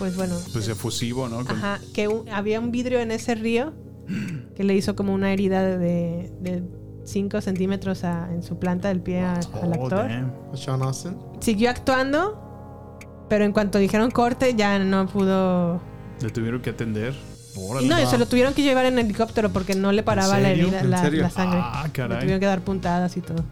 pues 0.00 0.16
bueno, 0.16 0.34
Pues 0.52 0.66
efusivo, 0.66 1.28
¿no? 1.28 1.40
Ajá, 1.40 1.78
que 1.94 2.08
un- 2.08 2.28
había 2.30 2.58
un 2.58 2.72
vidrio 2.72 2.98
en 2.98 3.12
ese 3.12 3.36
río 3.36 3.72
que 4.56 4.64
le 4.64 4.74
hizo 4.74 4.96
como 4.96 5.14
una 5.14 5.32
herida 5.32 5.62
de 5.78 6.64
5 7.04 7.40
centímetros 7.40 8.02
a- 8.02 8.28
en 8.32 8.42
su 8.42 8.58
planta 8.58 8.88
del 8.88 9.00
pie 9.00 9.20
a- 9.20 9.34
al 9.34 9.44
Oh, 9.78 9.84
actor. 9.84 10.08
damn. 10.08 10.32
Sean 10.54 10.82
Austin. 10.82 11.16
Siguió 11.40 11.70
actuando, 11.70 12.98
pero 13.28 13.44
en 13.44 13.52
cuanto 13.52 13.78
dijeron 13.78 14.10
corte 14.10 14.54
ya 14.56 14.78
no 14.80 15.06
pudo... 15.06 15.80
Le 16.20 16.30
tuvieron 16.30 16.60
que 16.60 16.70
atender. 16.70 17.14
Órale. 17.56 17.88
No, 17.88 18.08
se 18.08 18.16
lo 18.16 18.26
tuvieron 18.26 18.54
que 18.54 18.62
llevar 18.62 18.86
en 18.86 18.98
helicóptero 18.98 19.50
porque 19.50 19.74
no 19.74 19.90
le 19.92 20.02
paraba 20.02 20.38
la 20.38 20.50
herida, 20.50 20.80
¿En 20.80 20.90
la, 20.90 21.10
la 21.10 21.30
sangre. 21.30 21.58
Ah, 21.62 21.82
Le 21.86 21.92
caray. 21.92 22.20
tuvieron 22.20 22.40
que 22.40 22.46
dar 22.46 22.62
puntadas 22.62 23.16
y 23.16 23.20
todo, 23.20 23.44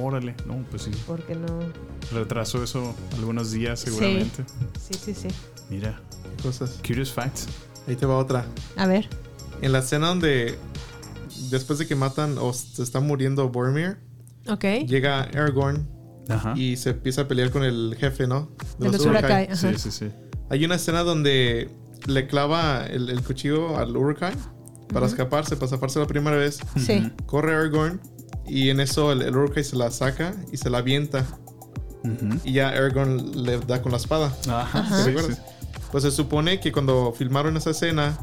Órale. 0.00 0.34
No, 0.46 0.58
pues 0.70 0.82
sí. 0.82 0.90
porque 1.06 1.34
no... 1.34 1.46
Retrasó 2.12 2.62
eso 2.62 2.94
algunos 3.16 3.50
días 3.52 3.80
seguramente. 3.80 4.44
Sí, 4.80 4.94
sí, 4.94 5.14
sí. 5.14 5.28
Mira. 5.72 6.00
Qué 6.36 6.42
cosas. 6.42 6.78
Curious 6.86 7.10
facts. 7.10 7.46
Ahí 7.88 7.96
te 7.96 8.04
va 8.06 8.16
otra. 8.18 8.44
A 8.76 8.86
ver. 8.86 9.08
En 9.62 9.72
la 9.72 9.78
escena 9.78 10.08
donde 10.08 10.58
después 11.50 11.78
de 11.78 11.86
que 11.86 11.94
matan 11.96 12.36
o 12.38 12.52
se 12.52 12.82
está 12.82 13.00
muriendo 13.00 13.48
Boromir, 13.48 13.96
Ok. 14.48 14.64
llega 14.86 15.22
Aragorn 15.22 15.88
Ajá. 16.28 16.52
y 16.56 16.76
se 16.76 16.90
empieza 16.90 17.22
a 17.22 17.28
pelear 17.28 17.50
con 17.50 17.64
el 17.64 17.96
jefe, 17.98 18.26
¿no? 18.26 18.50
De 18.78 18.90
los 18.90 19.04
Uruk-hai. 19.06 19.46
Ajá. 19.46 19.56
Sí, 19.56 19.74
sí, 19.78 19.90
sí. 19.90 20.10
Hay 20.50 20.64
una 20.64 20.74
escena 20.74 21.02
donde 21.04 21.70
le 22.06 22.26
clava 22.26 22.84
el, 22.86 23.08
el 23.08 23.22
cuchillo 23.22 23.78
al 23.78 23.96
Uruk-hai 23.96 24.34
para 24.92 25.06
escaparse, 25.06 25.56
para 25.56 25.68
zafarse 25.68 25.98
la 26.00 26.06
primera 26.06 26.36
vez. 26.36 26.58
Sí. 26.76 27.10
Corre 27.26 27.54
Aragorn 27.54 28.00
y 28.46 28.68
en 28.68 28.80
eso 28.80 29.10
el, 29.12 29.22
el 29.22 29.34
Uruk-hai 29.34 29.64
se 29.64 29.76
la 29.76 29.90
saca 29.90 30.34
y 30.52 30.56
se 30.58 30.68
la 30.68 30.78
avienta. 30.78 31.24
Ujú. 32.04 32.40
Y 32.44 32.54
ya 32.54 32.68
Aragorn 32.70 33.44
le 33.44 33.58
da 33.60 33.80
con 33.80 33.92
la 33.92 33.98
espada. 33.98 34.36
Ajá. 34.48 34.82
¿Te 34.82 35.04
sí, 35.04 35.10
acuerdas? 35.10 35.36
sí. 35.36 35.42
Pues 35.92 36.02
se 36.04 36.10
supone 36.10 36.58
que 36.58 36.72
cuando 36.72 37.12
filmaron 37.16 37.56
esa 37.56 37.70
escena, 37.70 38.18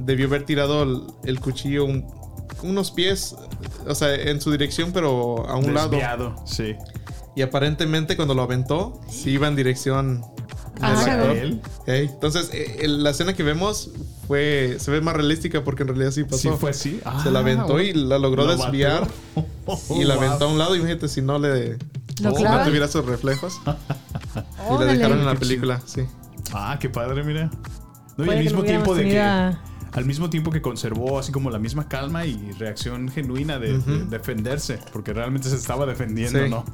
debió 0.00 0.26
haber 0.26 0.44
tirado 0.44 0.82
el, 0.82 1.02
el 1.24 1.38
cuchillo 1.40 1.84
un- 1.84 2.06
unos 2.62 2.90
pies, 2.90 3.36
o 3.86 3.94
sea, 3.94 4.14
en 4.14 4.40
su 4.40 4.50
dirección, 4.50 4.90
pero 4.92 5.46
a 5.48 5.56
un 5.56 5.74
lado. 5.74 5.90
Desviado, 5.90 6.34
sí. 6.46 6.74
Y 7.36 7.42
aparentemente 7.42 8.16
cuando 8.16 8.34
lo 8.34 8.42
aventó, 8.42 8.98
sí 9.10 9.30
iba 9.32 9.46
en 9.46 9.56
dirección 9.56 10.24
Ah, 10.80 10.94
del. 11.04 11.60
Él. 11.86 12.10
Entonces, 12.12 12.50
eh, 12.52 12.78
el- 12.82 13.02
la 13.02 13.10
escena 13.10 13.32
que 13.34 13.42
vemos 13.42 13.90
fue 14.26 14.76
se 14.78 14.90
ve 14.90 15.00
más 15.00 15.14
realística 15.16 15.64
porque 15.64 15.82
en 15.82 15.88
realidad 15.88 16.10
sí 16.10 16.24
pasó. 16.24 16.36
Sí, 16.38 16.48
fue 16.58 16.70
así. 16.70 17.00
Se 17.22 17.30
la 17.30 17.38
Ah, 17.38 17.42
aventó 17.42 17.80
y 17.80 17.92
la 17.94 18.18
logró 18.18 18.44
lo 18.44 18.56
desviar 18.56 19.06
y 19.90 20.04
la 20.04 20.16
Wow. 20.16 20.24
aventó 20.24 20.44
a 20.46 20.48
un 20.48 20.58
lado. 20.58 20.76
Imagínate 20.76 21.08
si 21.08 21.22
no 21.22 21.38
le 21.38 21.78
¿Lo 22.22 22.34
si 22.36 22.42
no 22.42 22.64
tuviera 22.64 22.88
sus 22.88 23.04
reflejos. 23.06 23.58
y 24.70 24.78
la 24.78 24.84
dejaron 24.84 25.18
en 25.20 25.26
la 25.26 25.34
película, 25.34 25.80
sí. 25.86 26.02
Ah, 26.54 26.76
qué 26.80 26.88
padre, 26.88 27.22
mira. 27.24 27.50
No, 28.16 28.24
y 28.24 28.30
al 28.30 28.38
mismo 28.44 28.62
tiempo 28.62 28.94
de 28.94 29.04
que. 29.04 29.20
a- 29.20 29.60
Al 29.92 30.04
mismo 30.04 30.28
tiempo 30.30 30.50
que 30.50 30.60
conservó 30.60 31.18
así 31.18 31.32
como 31.32 31.50
la 31.50 31.58
misma 31.58 31.88
calma 31.88 32.26
y 32.26 32.52
reacción 32.58 33.08
genuina 33.08 33.58
de, 33.58 33.78
defenderse, 34.10 34.78
porque 34.92 35.12
realmente 35.12 35.48
se 35.48 35.56
estaba 35.56 35.86
defendiendo, 35.86 36.44
Sí. 36.44 36.50
¿no? 36.50 36.64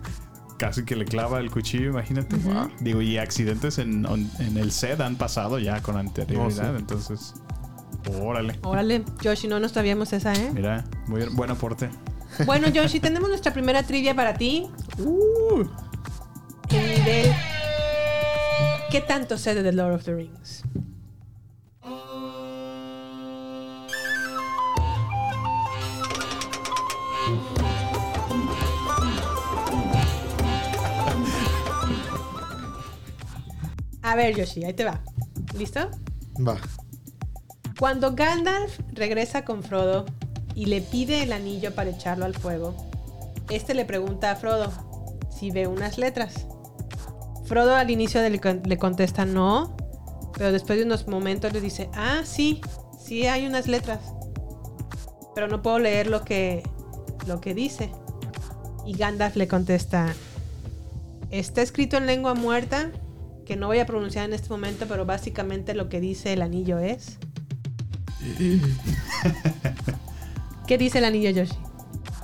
Casi 0.59 0.85
que 0.85 0.95
le 0.97 1.05
clava 1.05 1.39
el 1.41 1.51
cuchillo, 1.51 1.91
imagínate. 1.91 2.37
Digo, 2.81 3.01
y 3.03 3.19
accidentes 3.19 3.79
en, 3.79 4.07
en 4.39 4.57
el 4.57 4.71
set 4.73 5.01
han 5.01 5.17
pasado 5.17 5.59
ya 5.59 5.81
con 5.83 5.97
anterioridad, 5.97 6.71
Oh, 6.71 6.77
sí. 6.77 6.81
entonces. 6.81 7.35
Órale. 8.21 8.59
Órale, 8.63 9.05
Yoshi, 9.21 9.47
no 9.47 9.61
nos 9.61 9.73
sabíamos 9.73 10.13
esa, 10.13 10.33
¿eh? 10.35 10.51
Mira, 10.53 10.85
muy 11.07 11.25
buen 11.35 11.51
aporte. 11.51 11.89
Bueno, 12.47 12.69
Yoshi, 12.69 12.99
tenemos 12.99 13.29
nuestra 13.29 13.53
primera 13.53 13.83
trivia 13.85 14.15
para 14.17 14.35
ti. 14.35 14.67
Uh, 14.99 15.65
nivel. 16.71 17.33
¿Qué 18.93 19.01
tanto 19.01 19.39
sé 19.39 19.55
de 19.55 19.63
The 19.63 19.73
Lord 19.73 19.95
of 19.95 20.05
the 20.05 20.15
Rings? 20.15 20.65
A 34.03 34.15
ver, 34.15 34.37
Yoshi, 34.37 34.63
ahí 34.65 34.75
te 34.75 34.85
va. 34.85 35.01
¿Listo? 35.57 35.91
Va. 36.47 36.59
Cuando 37.79 38.15
Gandalf 38.15 38.79
regresa 38.93 39.47
con 39.47 39.63
Frodo 39.63 40.05
y 40.55 40.67
le 40.67 40.83
pide 40.83 41.23
el 41.23 41.33
anillo 41.33 41.75
para 41.75 41.89
echarlo 41.89 42.27
al 42.27 42.35
fuego, 42.35 42.77
este 43.49 43.73
le 43.73 43.87
pregunta 43.87 44.33
a 44.33 44.37
Frodo 44.37 44.71
si 45.31 45.51
ve 45.51 45.67
unas 45.67 45.97
letras. 45.97 46.47
Frodo 47.53 47.77
al 47.77 47.91
inicio 47.91 48.27
le, 48.27 48.41
con- 48.41 48.63
le 48.65 48.79
contesta 48.79 49.27
no, 49.27 49.77
pero 50.33 50.53
después 50.53 50.79
de 50.79 50.87
unos 50.87 51.07
momentos 51.07 51.53
le 51.53 51.61
dice, 51.61 51.91
ah, 51.93 52.23
sí, 52.25 52.63
sí 52.99 53.27
hay 53.27 53.47
unas 53.47 53.69
letras, 53.69 54.01
pero 55.35 55.49
no 55.49 55.61
puedo 55.61 55.79
leer 55.79 56.07
lo 56.07 56.25
que, 56.25 56.63
lo 57.27 57.43
que 57.43 57.53
dice. 57.53 57.93
Y 58.87 58.97
Gandalf 58.97 59.37
le 59.37 59.49
contesta, 59.49 60.15
está 61.29 61.61
escrito 61.61 61.99
en 61.99 62.07
lengua 62.07 62.33
muerta, 62.33 62.91
que 63.45 63.55
no 63.55 63.67
voy 63.67 63.81
a 63.81 63.87
pronunciar 63.87 64.25
en 64.25 64.33
este 64.33 64.49
momento, 64.49 64.87
pero 64.89 65.05
básicamente 65.05 65.75
lo 65.75 65.91
que 65.91 66.01
dice 66.01 66.33
el 66.33 66.41
anillo 66.41 66.79
es... 66.79 67.19
¿Qué 70.67 70.79
dice 70.79 71.01
el 71.01 71.05
anillo, 71.05 71.29
Yoshi? 71.29 71.59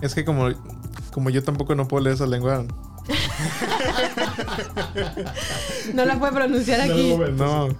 Es 0.00 0.14
que 0.14 0.24
como, 0.24 0.48
como 1.12 1.28
yo 1.28 1.42
tampoco 1.42 1.74
no 1.74 1.86
puedo 1.86 2.04
leer 2.04 2.14
esa 2.14 2.26
lengua. 2.26 2.64
No 5.94 6.04
la 6.04 6.18
puede 6.18 6.32
pronunciar 6.32 6.80
aquí. 6.80 7.14
No. 7.36 7.68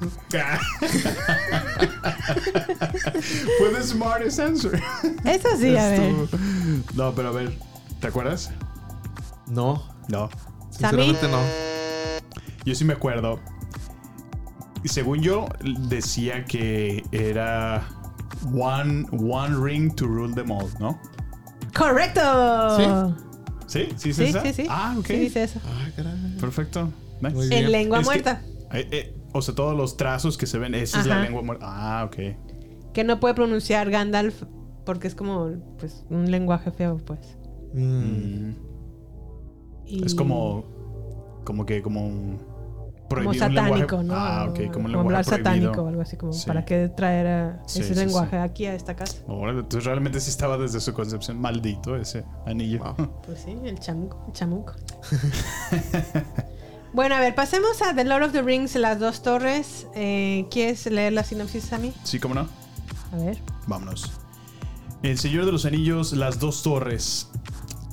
Fue 3.59 3.71
the 3.71 3.83
smartest 3.83 4.41
answer. 4.41 4.81
Eso 5.25 5.49
sí, 5.59 5.77
a 5.77 5.89
ver. 5.89 6.13
No, 6.95 7.15
pero 7.15 7.29
a 7.29 7.33
ver, 7.33 7.59
¿te 8.01 8.07
acuerdas? 8.09 8.51
No. 9.47 9.83
No. 10.09 10.31
Sinceramente 10.71 11.29
no. 11.29 11.39
Yo 12.65 12.75
sí 12.75 12.85
me 12.85 12.95
acuerdo 12.95 13.41
según 14.89 15.21
yo, 15.21 15.47
decía 15.89 16.45
que 16.45 17.05
era 17.13 17.87
one, 18.53 19.07
one 19.13 19.57
ring 19.57 19.95
to 19.95 20.07
rule 20.07 20.35
them 20.35 20.51
all, 20.51 20.69
¿no? 20.81 20.99
¡Correcto! 21.77 23.15
¿Sí? 23.67 23.89
¿Sí, 23.97 24.13
Sí, 24.13 24.25
esa? 24.25 24.43
sí, 24.43 24.53
sí. 24.53 24.67
Ah, 24.69 24.95
ok. 24.99 25.07
Sí, 25.07 25.17
dice 25.17 25.45
eso. 25.45 25.61
Ah, 25.67 25.89
caray. 25.95 26.28
Perfecto. 26.41 26.91
Nice. 27.21 27.35
Muy 27.35 27.53
En 27.53 27.73
lengua 27.73 27.99
Es 28.01 28.09
que- 28.09 28.15
muerta. 28.15 28.43
Eh, 28.73 28.89
eh, 28.91 29.15
o 29.33 29.43
sea, 29.43 29.55
todos 29.55 29.77
los 29.77 29.97
trazos 29.97 30.37
que 30.39 30.47
se 30.47 30.59
ven, 30.59 30.75
esa 30.75 31.01
es 31.01 31.07
la 31.07 31.21
lengua 31.23 31.43
muerta. 31.43 31.67
Ah, 31.69 32.05
ok. 32.05 32.17
Que 32.93 33.05
no 33.05 33.21
puede 33.21 33.35
pronunciar 33.35 33.91
Gandalf 33.91 34.43
porque 34.85 35.07
es 35.09 35.15
como 35.15 35.51
pues 35.79 36.05
un 36.11 36.31
lenguaje 36.31 36.71
feo, 36.71 36.97
pues. 36.99 37.37
Mm. 37.75 38.51
Y- 39.87 40.05
Es 40.05 40.15
como. 40.15 40.65
Como 41.45 41.65
que, 41.67 41.81
como. 41.83 42.07
un- 42.07 42.39
como 43.09 43.35
satánico, 43.35 43.97
lenguaje- 43.97 44.05
¿no? 44.05 44.15
Ah, 44.15 44.47
ok, 44.51 44.73
como 44.73 44.87
un 44.87 44.95
hablar 44.95 45.25
lenguaje 45.25 45.25
prohibido. 45.25 45.45
satánico 45.71 45.83
o 45.83 45.89
algo 45.89 46.03
así 46.03 46.17
como 46.17 46.33
Sí. 46.33 46.47
para 46.47 46.65
qué 46.65 46.89
traer 46.89 47.27
a 47.27 47.63
Sí, 47.67 47.81
ese 47.81 47.95
sí, 47.95 48.01
lenguaje 48.01 48.31
sí. 48.33 48.37
aquí 48.37 48.67
a 48.67 48.75
esta 48.75 48.95
casa. 48.97 49.17
Órale, 49.27 49.61
entonces 49.61 49.85
realmente 49.85 50.21
sí 50.21 50.31
estaba 50.31 50.57
desde 50.59 50.81
su 50.81 50.93
concepción 50.93 51.41
maldito 51.41 51.97
ese 51.97 52.25
anillo. 52.47 52.81
Wow. 52.97 53.09
Pues 53.27 53.41
sí, 53.41 53.57
el 53.65 53.79
chamuco, 53.79 54.25
el 54.27 54.33
chamuco. 54.33 54.73
bueno, 56.93 57.15
a 57.15 57.21
ver, 57.21 57.35
pasemos 57.35 57.81
a 57.83 57.95
The 57.95 58.05
Lord 58.05 58.25
of 58.25 58.33
the 58.33 58.43
Rings, 58.43 58.75
las 58.77 58.99
dos 58.99 59.23
torres. 59.23 59.87
Eh, 59.95 60.47
¿Quieres 60.51 60.87
leer 60.87 61.13
la 61.13 61.23
sinopsis 61.25 61.73
a 61.73 61.79
mí? 61.79 61.93
Sí, 62.05 62.19
cómo 62.19 62.35
no. 62.35 62.49
A 63.13 63.17
ver. 63.17 63.39
Vámonos. 63.67 64.11
El 65.03 65.17
Señor 65.19 65.47
de 65.47 65.53
los 65.53 65.65
Anillos, 65.65 66.13
las 66.13 66.41
dos 66.41 66.63
torres. 66.63 67.31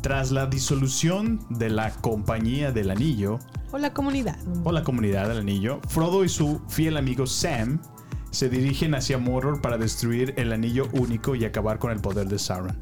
Tras 0.06 0.30
la 0.30 0.45
disolución 0.45 1.39
de 1.49 1.68
la 1.72 1.89
Compañía 1.89 2.72
del 2.72 2.91
Anillo, 2.91 3.39
O 3.72 3.80
la 3.80 3.91
comunidad. 3.91 4.38
o 4.64 4.72
la 4.72 4.84
Comunidad 4.84 5.30
del 5.30 5.39
Anillo, 5.39 5.80
Frodo 5.88 6.24
y 6.24 6.30
su 6.30 6.62
fiel 6.70 6.97
amigo 6.97 7.26
Sam 7.26 7.82
se 8.30 8.47
dirigen 8.47 8.93
hacia 8.93 9.18
Mordor 9.18 9.62
para 9.62 9.80
destruir 9.80 10.36
el 10.38 10.53
anillo 10.53 10.89
único 10.93 11.34
y 11.34 11.43
acabar 11.43 11.80
con 11.80 11.89
el 11.89 12.01
poder 12.01 12.28
de 12.28 12.38
Sauron. 12.38 12.78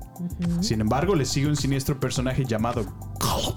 Sin 0.59 0.81
embargo, 0.81 1.15
le 1.15 1.23
sigue 1.23 1.47
un 1.47 1.55
siniestro 1.55 1.97
personaje 1.97 2.43
llamado 2.43 2.83
Gollum. 3.21 3.55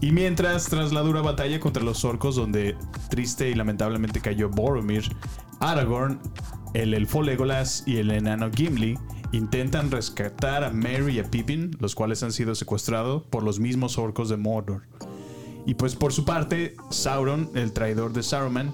Y 0.00 0.12
mientras, 0.12 0.66
tras 0.66 0.92
la 0.92 1.00
dura 1.00 1.22
batalla 1.22 1.58
contra 1.58 1.82
los 1.82 2.04
orcos, 2.04 2.36
donde 2.36 2.76
triste 3.08 3.50
y 3.50 3.54
lamentablemente 3.54 4.20
cayó 4.20 4.48
Boromir, 4.48 5.12
Aragorn, 5.58 6.20
el 6.72 6.94
elfo 6.94 7.20
Legolas 7.20 7.82
y 7.84 7.96
el 7.96 8.12
enano 8.12 8.48
Gimli 8.54 8.96
intentan 9.36 9.90
rescatar 9.90 10.64
a 10.64 10.70
Merry 10.70 11.16
y 11.16 11.18
a 11.18 11.30
Pippin, 11.30 11.76
los 11.80 11.94
cuales 11.94 12.22
han 12.22 12.32
sido 12.32 12.54
secuestrados 12.54 13.22
por 13.24 13.42
los 13.42 13.58
mismos 13.58 13.98
orcos 13.98 14.28
de 14.28 14.36
Mordor. 14.36 14.82
Y 15.66 15.74
pues 15.74 15.96
por 15.96 16.12
su 16.12 16.24
parte, 16.24 16.76
Sauron, 16.90 17.50
el 17.54 17.72
traidor 17.72 18.12
de 18.12 18.22
Saruman, 18.22 18.72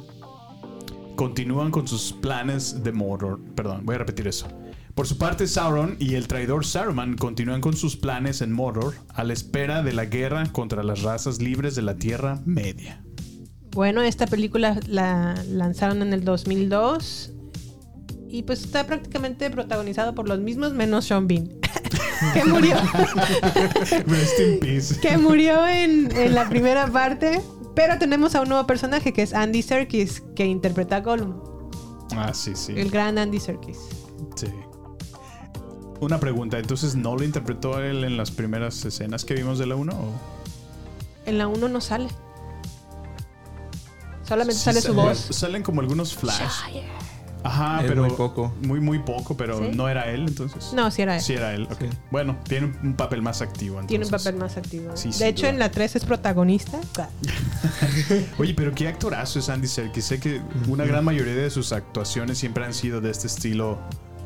continúan 1.16 1.70
con 1.70 1.86
sus 1.86 2.12
planes 2.12 2.82
de 2.82 2.92
Mordor. 2.92 3.40
Perdón, 3.54 3.86
voy 3.86 3.94
a 3.94 3.98
repetir 3.98 4.26
eso. 4.26 4.48
Por 4.94 5.06
su 5.06 5.16
parte, 5.16 5.46
Sauron 5.46 5.96
y 5.98 6.14
el 6.14 6.26
traidor 6.26 6.66
Saruman 6.66 7.16
continúan 7.16 7.60
con 7.60 7.76
sus 7.76 7.96
planes 7.96 8.42
en 8.42 8.52
Mordor 8.52 8.94
a 9.14 9.24
la 9.24 9.32
espera 9.32 9.82
de 9.82 9.92
la 9.92 10.06
guerra 10.06 10.52
contra 10.52 10.82
las 10.82 11.02
razas 11.02 11.40
libres 11.40 11.74
de 11.74 11.82
la 11.82 11.96
Tierra 11.96 12.40
Media. 12.44 13.02
Bueno, 13.70 14.02
esta 14.02 14.26
película 14.26 14.80
la 14.88 15.42
lanzaron 15.48 16.02
en 16.02 16.12
el 16.12 16.24
2002 16.24 17.32
y 18.30 18.42
pues 18.42 18.62
está 18.64 18.86
prácticamente 18.86 19.50
protagonizado 19.50 20.14
por 20.14 20.28
los 20.28 20.38
mismos 20.40 20.72
menos 20.72 21.04
Sean 21.06 21.26
Bean, 21.26 21.48
que 22.34 22.44
murió, 22.44 22.76
Rest 24.06 24.40
in 24.40 24.60
peace. 24.60 25.00
que 25.00 25.16
murió 25.18 25.66
en, 25.66 26.10
en 26.16 26.34
la 26.34 26.48
primera 26.48 26.86
parte. 26.86 27.40
Pero 27.74 27.98
tenemos 27.98 28.34
a 28.34 28.40
un 28.42 28.48
nuevo 28.48 28.66
personaje 28.66 29.12
que 29.12 29.22
es 29.22 29.32
Andy 29.32 29.62
Serkis, 29.62 30.22
que 30.34 30.44
interpreta 30.44 30.96
a 30.96 31.00
Gollum, 31.00 31.40
Ah, 32.16 32.34
sí, 32.34 32.52
sí. 32.56 32.72
el 32.76 32.90
gran 32.90 33.16
Andy 33.16 33.38
Serkis. 33.38 33.78
Sí. 34.34 34.48
Una 36.00 36.18
pregunta, 36.18 36.58
entonces 36.58 36.96
¿no 36.96 37.14
lo 37.16 37.22
interpretó 37.24 37.78
él 37.80 38.02
en 38.04 38.16
las 38.16 38.30
primeras 38.32 38.84
escenas 38.84 39.24
que 39.24 39.34
vimos 39.34 39.58
de 39.58 39.66
la 39.66 39.76
1? 39.76 39.92
o? 39.92 40.12
En 41.26 41.38
la 41.38 41.46
1 41.46 41.68
no 41.68 41.80
sale. 41.80 42.08
Solamente 44.26 44.58
Sí 44.58 44.64
sale 44.64 44.80
su 44.80 44.94
voz. 44.94 45.18
Salen 45.30 45.62
como 45.62 45.80
algunos 45.80 46.14
flash. 46.14 46.40
Ajá, 47.42 47.80
Es 47.82 47.88
pero 47.88 48.04
muy 48.04 48.12
poco. 48.16 48.52
Muy, 48.62 48.80
muy 48.80 48.98
poco, 48.98 49.36
pero 49.36 49.58
¿Sí? 49.58 49.70
no 49.74 49.88
era 49.88 50.10
él 50.10 50.26
entonces. 50.28 50.72
No, 50.74 50.90
sí 50.90 51.02
era 51.02 51.16
él. 51.16 51.22
Sí 51.22 51.32
era 51.32 51.54
él, 51.54 51.64
ok. 51.70 51.78
Sí. 51.80 51.86
Bueno, 52.10 52.36
tiene 52.48 52.72
un- 52.82 52.94
papel 52.94 53.22
más 53.22 53.40
activo. 53.42 53.80
Tiene 53.86 54.04
un 54.04 54.08
entonces. 54.08 54.26
papel 54.32 54.40
más 54.40 54.56
activo. 54.56 54.96
Sí, 54.96 55.10
de 55.18 55.28
hecho, 55.28 55.42
duda. 55.42 55.50
en 55.50 55.58
la 55.58 55.70
3 55.70 55.96
es 55.96 56.04
protagonista. 56.04 56.78
Oye, 58.38 58.54
pero 58.54 58.74
qué 58.74 58.88
actorazo 58.88 59.38
es 59.38 59.48
Andy 59.48 59.68
Serkis. 59.68 60.04
Sé 60.04 60.20
que 60.20 60.40
una 60.68 60.84
gran 60.84 61.04
mayoría 61.04 61.34
de 61.34 61.50
sus 61.50 61.72
actuaciones 61.72 62.38
siempre 62.38 62.64
han 62.64 62.74
sido 62.74 63.00
de 63.00 63.10
este 63.10 63.26
estilo 63.26 63.78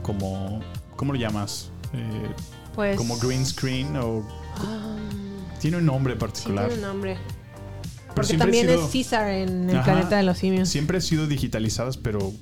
como... 0.03 0.61
¿Cómo 0.97 1.13
lo 1.13 1.19
llamas? 1.19 1.71
Eh, 1.93 2.31
Pues. 2.75 2.97
como 2.97 3.17
green 3.19 3.45
screen 3.47 3.97
o... 3.97 4.27
Ah, 4.59 4.97
Tiene 5.61 5.77
un 5.79 5.87
nombre 5.87 6.15
sí, 6.15 6.19
particular. 6.21 6.69
tiene 6.69 6.83
un 6.83 6.89
nombre. 6.89 7.17
Pero 7.17 8.15
Porque 8.15 8.29
siempre 8.29 8.45
ha 8.45 8.47
también 8.47 8.67
sido- 8.69 8.85
es 8.87 8.91
César 8.93 9.29
en 9.31 9.71
el 9.71 9.77
Ajá. 9.77 9.85
planeta 9.93 10.17
de 10.17 10.23
los 10.23 10.39
simios. 10.39 10.69
Siempre 10.69 10.99
han 10.99 11.03
sido 11.03 11.27
digitalizadas, 11.27 11.97
pero 11.97 12.33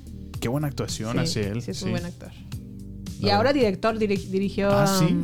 qué 0.43 0.49
buena 0.49 0.67
actuación 0.67 1.13
Sí, 1.13 1.19
hace 1.19 1.47
él. 1.49 1.61
sí, 1.61 1.71
es 1.71 1.77
sí. 1.77 1.85
un 1.85 1.91
buen 1.91 2.05
actor. 2.05 2.31
Y 3.19 3.29
ahora 3.29 3.53
director 3.53 3.97
diri- 3.97 4.27
dirigió. 4.29 4.69
Ah, 4.71 4.85
¿sí? 4.99 5.05
um, 5.13 5.23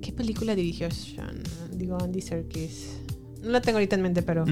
¿Qué 0.00 0.12
película 0.12 0.54
dirigió 0.54 0.90
Sean? 0.90 1.42
Digo, 1.72 1.98
Andy 2.02 2.22
Serkis. 2.22 2.96
No 3.42 3.50
la 3.50 3.60
tengo 3.60 3.76
ahorita 3.76 3.96
en 3.96 4.02
mente, 4.02 4.22
pero 4.22 4.44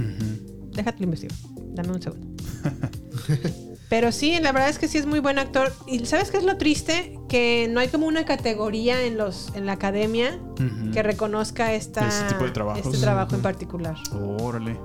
déjate 0.75 0.99
lo 0.99 1.05
investigo. 1.05 1.35
Dame 1.75 1.91
un 1.93 2.03
segundo. 2.03 2.27
pero 3.89 4.13
sí, 4.13 4.39
la 4.41 4.53
verdad 4.53 4.69
es 4.69 4.79
que 4.79 4.89
sí 4.89 4.99
es 4.99 5.07
muy 5.07 5.21
buen 5.21 5.39
actor. 5.39 5.73
¿Y 5.87 6.05
sabes 6.07 6.31
qué 6.31 6.37
es 6.37 6.45
lo 6.45 6.57
triste? 6.59 7.19
Que 7.29 7.67
no 7.71 7.81
hay 7.81 7.89
como 7.89 8.07
una 8.07 8.25
categoría 8.25 9.03
en 9.05 9.17
los 9.17 9.51
en 9.55 9.65
la 9.67 9.73
academia 9.73 10.39
que 10.93 11.03
reconozca 11.03 11.73
esta, 11.75 12.07
Ese 12.09 12.25
tipo 12.29 12.45
de 12.45 12.51
trabajos. 12.51 12.85
este 12.87 12.99
trabajo 12.99 13.35
en 13.35 13.43
particular. 13.43 13.97
Órale. 14.41 14.77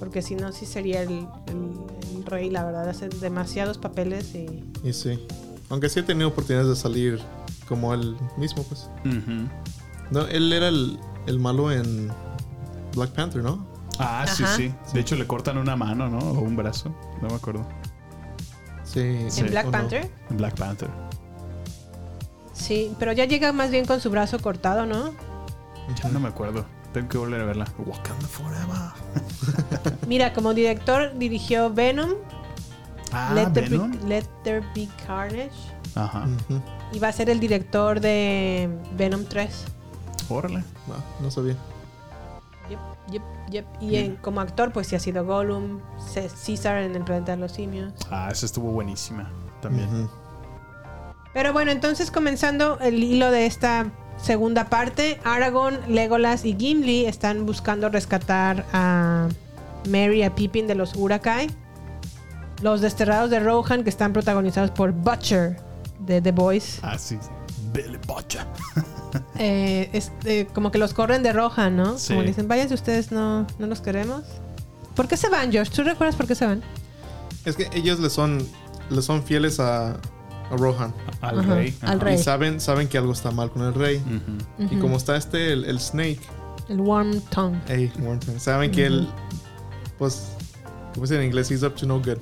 Porque 0.00 0.22
si 0.22 0.34
no, 0.34 0.50
sí 0.50 0.66
sería 0.66 1.02
el, 1.02 1.28
el- 1.46 2.16
el 2.16 2.24
rey, 2.26 2.50
la 2.50 2.64
verdad. 2.64 2.88
Hace 2.88 3.08
demasiados 3.08 3.78
papeles 3.78 4.34
y... 4.34 4.64
Y 4.82 4.92
sí. 4.92 5.24
Aunque 5.68 5.88
sí 5.88 6.00
he 6.00 6.02
tenido 6.02 6.28
oportunidades 6.30 6.68
de 6.68 6.74
salir 6.76 7.20
como 7.68 7.94
él 7.94 8.16
mismo, 8.36 8.64
pues. 8.64 8.90
No, 10.10 10.22
él 10.26 10.52
era 10.52 10.66
el, 10.68 10.98
el 11.26 11.38
malo 11.38 11.70
en 11.70 12.10
Black 12.96 13.10
Panther, 13.10 13.42
¿no? 13.44 13.64
Ah, 14.00 14.26
sí, 14.26 14.42
Ajá. 14.42 14.56
sí. 14.56 14.74
De 14.94 15.00
hecho, 15.00 15.14
le 15.14 15.26
cortan 15.26 15.58
una 15.58 15.76
mano, 15.76 16.08
¿no? 16.08 16.18
O 16.18 16.40
un 16.40 16.56
brazo. 16.56 16.92
No 17.22 17.28
me 17.28 17.34
acuerdo. 17.34 17.64
Sí. 18.82 19.18
Sí. 19.28 19.42
¿En 19.42 19.46
Black 19.50 19.66
¿O 19.66 19.70
no? 19.70 19.72
Panther? 19.72 20.10
En 20.30 20.36
Black 20.38 20.56
Panther. 20.58 20.88
Sí, 22.52 22.92
pero 22.98 23.12
ya 23.12 23.24
llega 23.26 23.52
más 23.52 23.70
bien 23.70 23.86
con 23.86 24.00
su 24.00 24.10
brazo 24.10 24.38
cortado, 24.40 24.86
¿no? 24.86 25.12
Ya 26.02 26.08
no 26.10 26.18
me 26.20 26.28
acuerdo. 26.28 26.64
Tengo 26.92 27.08
que 27.08 27.18
volver 27.18 27.40
a 27.40 27.44
verla. 27.44 27.66
Wakanda 27.78 28.26
Forever. 28.26 29.96
Mira, 30.08 30.32
como 30.32 30.54
director 30.54 31.12
dirigió 31.18 31.72
Venom, 31.72 32.10
Ah, 33.12 33.32
Let, 33.34 33.50
There 33.50 33.68
Venom. 33.68 33.90
Be, 33.92 34.06
Let 34.08 34.24
There 34.44 34.64
Be 34.74 34.88
Carnage, 35.06 35.50
Ajá. 35.96 36.26
Ujú. 36.48 36.60
y 36.92 36.98
va 37.00 37.08
a 37.08 37.12
ser 37.12 37.28
el 37.28 37.40
director 37.40 38.00
de 38.00 38.68
Venom 38.96 39.24
3. 39.24 39.64
Órale. 40.28 40.62
No 41.20 41.30
sabía. 41.30 41.56
Yep, 42.68 42.78
yep, 43.10 43.22
yep. 43.50 43.66
Y 43.80 43.96
en- 43.96 44.16
como 44.16 44.40
actor, 44.40 44.72
pues 44.72 44.86
sí 44.86 44.94
ha 44.94 45.00
sido 45.00 45.24
Gollum, 45.24 45.80
C- 45.98 46.30
Caesar 46.46 46.78
en 46.82 46.94
el 46.94 47.02
planeta 47.02 47.32
de 47.32 47.38
los 47.38 47.50
simios. 47.52 47.92
Ah, 48.10 48.28
esa 48.30 48.46
estuvo 48.46 48.70
buenísima. 48.70 49.28
También. 49.60 50.08
Pero 51.34 51.52
bueno, 51.52 51.70
entonces 51.72 52.10
comenzando 52.12 52.78
el 52.80 53.02
hilo 53.02 53.30
de 53.32 53.46
esta 53.46 53.86
segunda 54.16 54.66
parte, 54.66 55.20
Aragorn, 55.24 55.78
Legolas 55.88 56.44
y 56.44 56.56
Gimli 56.58 57.06
están 57.06 57.46
buscando 57.46 57.88
rescatar 57.88 58.66
a 58.72 59.28
Merry 59.88 60.20
y 60.20 60.22
a 60.22 60.34
Pippin 60.34 60.66
de 60.66 60.74
los 60.74 60.94
Urukai. 60.94 61.48
Los 62.62 62.80
desterrados 62.80 63.30
de 63.30 63.40
Rohan, 63.40 63.84
que 63.84 63.90
están 63.90 64.12
protagonizados 64.12 64.70
por 64.70 64.92
Butcher 64.92 65.56
de 66.00 66.20
The 66.20 66.32
Boys. 66.32 66.78
Ah, 66.82 66.98
sí. 66.98 67.18
Billy 67.72 67.98
Butcher. 68.06 68.46
Eh, 69.40 69.90
es, 69.92 70.12
eh, 70.24 70.46
como 70.54 70.70
que 70.70 70.78
los 70.78 70.94
corren 70.94 71.24
de 71.24 71.32
Rohan, 71.32 71.76
¿no? 71.76 71.98
Sí. 71.98 72.14
Como 72.14 72.22
dicen, 72.22 72.46
váyanse 72.46 72.74
ustedes, 72.74 73.10
no, 73.10 73.44
no 73.58 73.66
los 73.66 73.80
queremos. 73.80 74.22
¿Por 74.94 75.08
qué 75.08 75.16
se 75.16 75.28
van, 75.28 75.52
Josh? 75.52 75.70
¿Tú 75.70 75.82
recuerdas 75.82 76.14
por 76.14 76.28
qué 76.28 76.36
se 76.36 76.46
van? 76.46 76.62
Es 77.44 77.56
que 77.56 77.68
ellos 77.72 77.98
le 77.98 78.08
son, 78.08 78.46
le 78.88 79.02
son 79.02 79.24
fieles 79.24 79.58
a, 79.58 79.96
a 80.50 80.56
Rohan. 80.56 80.92
Al 81.20 81.40
Ajá, 81.40 81.54
rey. 81.54 81.74
al 81.82 82.00
rey. 82.00 82.14
Y 82.16 82.18
saben, 82.22 82.60
saben 82.60 82.88
que 82.88 82.98
algo 82.98 83.12
está 83.12 83.30
mal 83.30 83.50
con 83.50 83.62
el 83.62 83.74
rey. 83.74 84.02
Y 84.70 84.76
como 84.76 84.96
está 84.96 85.16
este, 85.16 85.52
el, 85.52 85.64
el 85.64 85.78
Snake, 85.80 86.20
El 86.68 86.80
Warm 86.80 87.20
Tongue. 87.30 87.58
hey, 87.68 87.92
saben 88.38 88.70
que 88.72 88.86
él, 88.86 89.08
pues, 89.98 90.32
como 90.94 91.06
se 91.06 91.14
dice 91.14 91.22
en 91.22 91.26
inglés, 91.28 91.50
he's 91.50 91.62
up 91.62 91.74
to 91.74 91.86
no 91.86 91.98
good. 92.00 92.18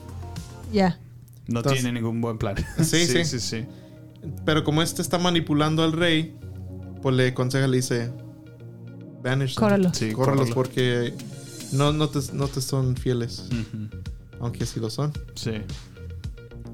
Ya. 0.73 0.99
No 1.47 1.61
Entonces- 1.61 1.83
tiene 1.83 2.01
ningún 2.01 2.21
buen 2.21 2.37
plan. 2.39 2.57
Sí, 2.83 3.07
sí. 3.07 3.25
sí, 3.25 3.41
sí. 3.41 3.67
Pero 4.45 4.65
como 4.65 4.83
este 4.83 5.01
está 5.01 5.19
manipulando 5.19 5.83
al 5.83 5.93
rey, 5.93 6.37
pues 7.03 7.15
le 7.15 7.29
aconseja, 7.29 7.67
le 7.67 7.77
dice, 7.77 8.11
banish 9.23 9.55
them. 9.55 9.63
Córralos. 9.65 9.97
Sí, 9.97 10.13
Córralos 10.13 10.41
córralo. 10.49 10.55
porque 10.55 11.15
no, 11.73 11.93
no, 11.93 12.09
te, 12.09 12.19
no 12.35 12.49
te 12.49 12.61
son 12.61 12.97
fieles. 12.97 13.45
Aunque 14.41 14.67
sí 14.67 14.81
lo 14.81 14.91
son. 14.91 15.13
Sí. 15.35 15.53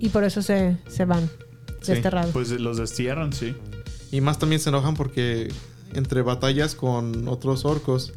Y 0.01 0.09
por 0.11 0.24
eso 0.24 0.42
se, 0.42 0.78
se 0.88 1.05
van 1.05 1.28
Sí, 1.84 1.92
desterrados. 1.92 2.32
Pues 2.32 2.51
los 2.51 2.78
destierran, 2.78 3.32
sí. 3.32 3.55
Y 4.11 4.20
más 4.20 4.38
también 4.38 4.61
se 4.61 4.70
enojan 4.70 4.95
porque 4.95 5.53
entre 5.92 6.22
batallas 6.22 6.74
con 6.74 7.28
otros 7.28 7.64
orcos 7.64 8.12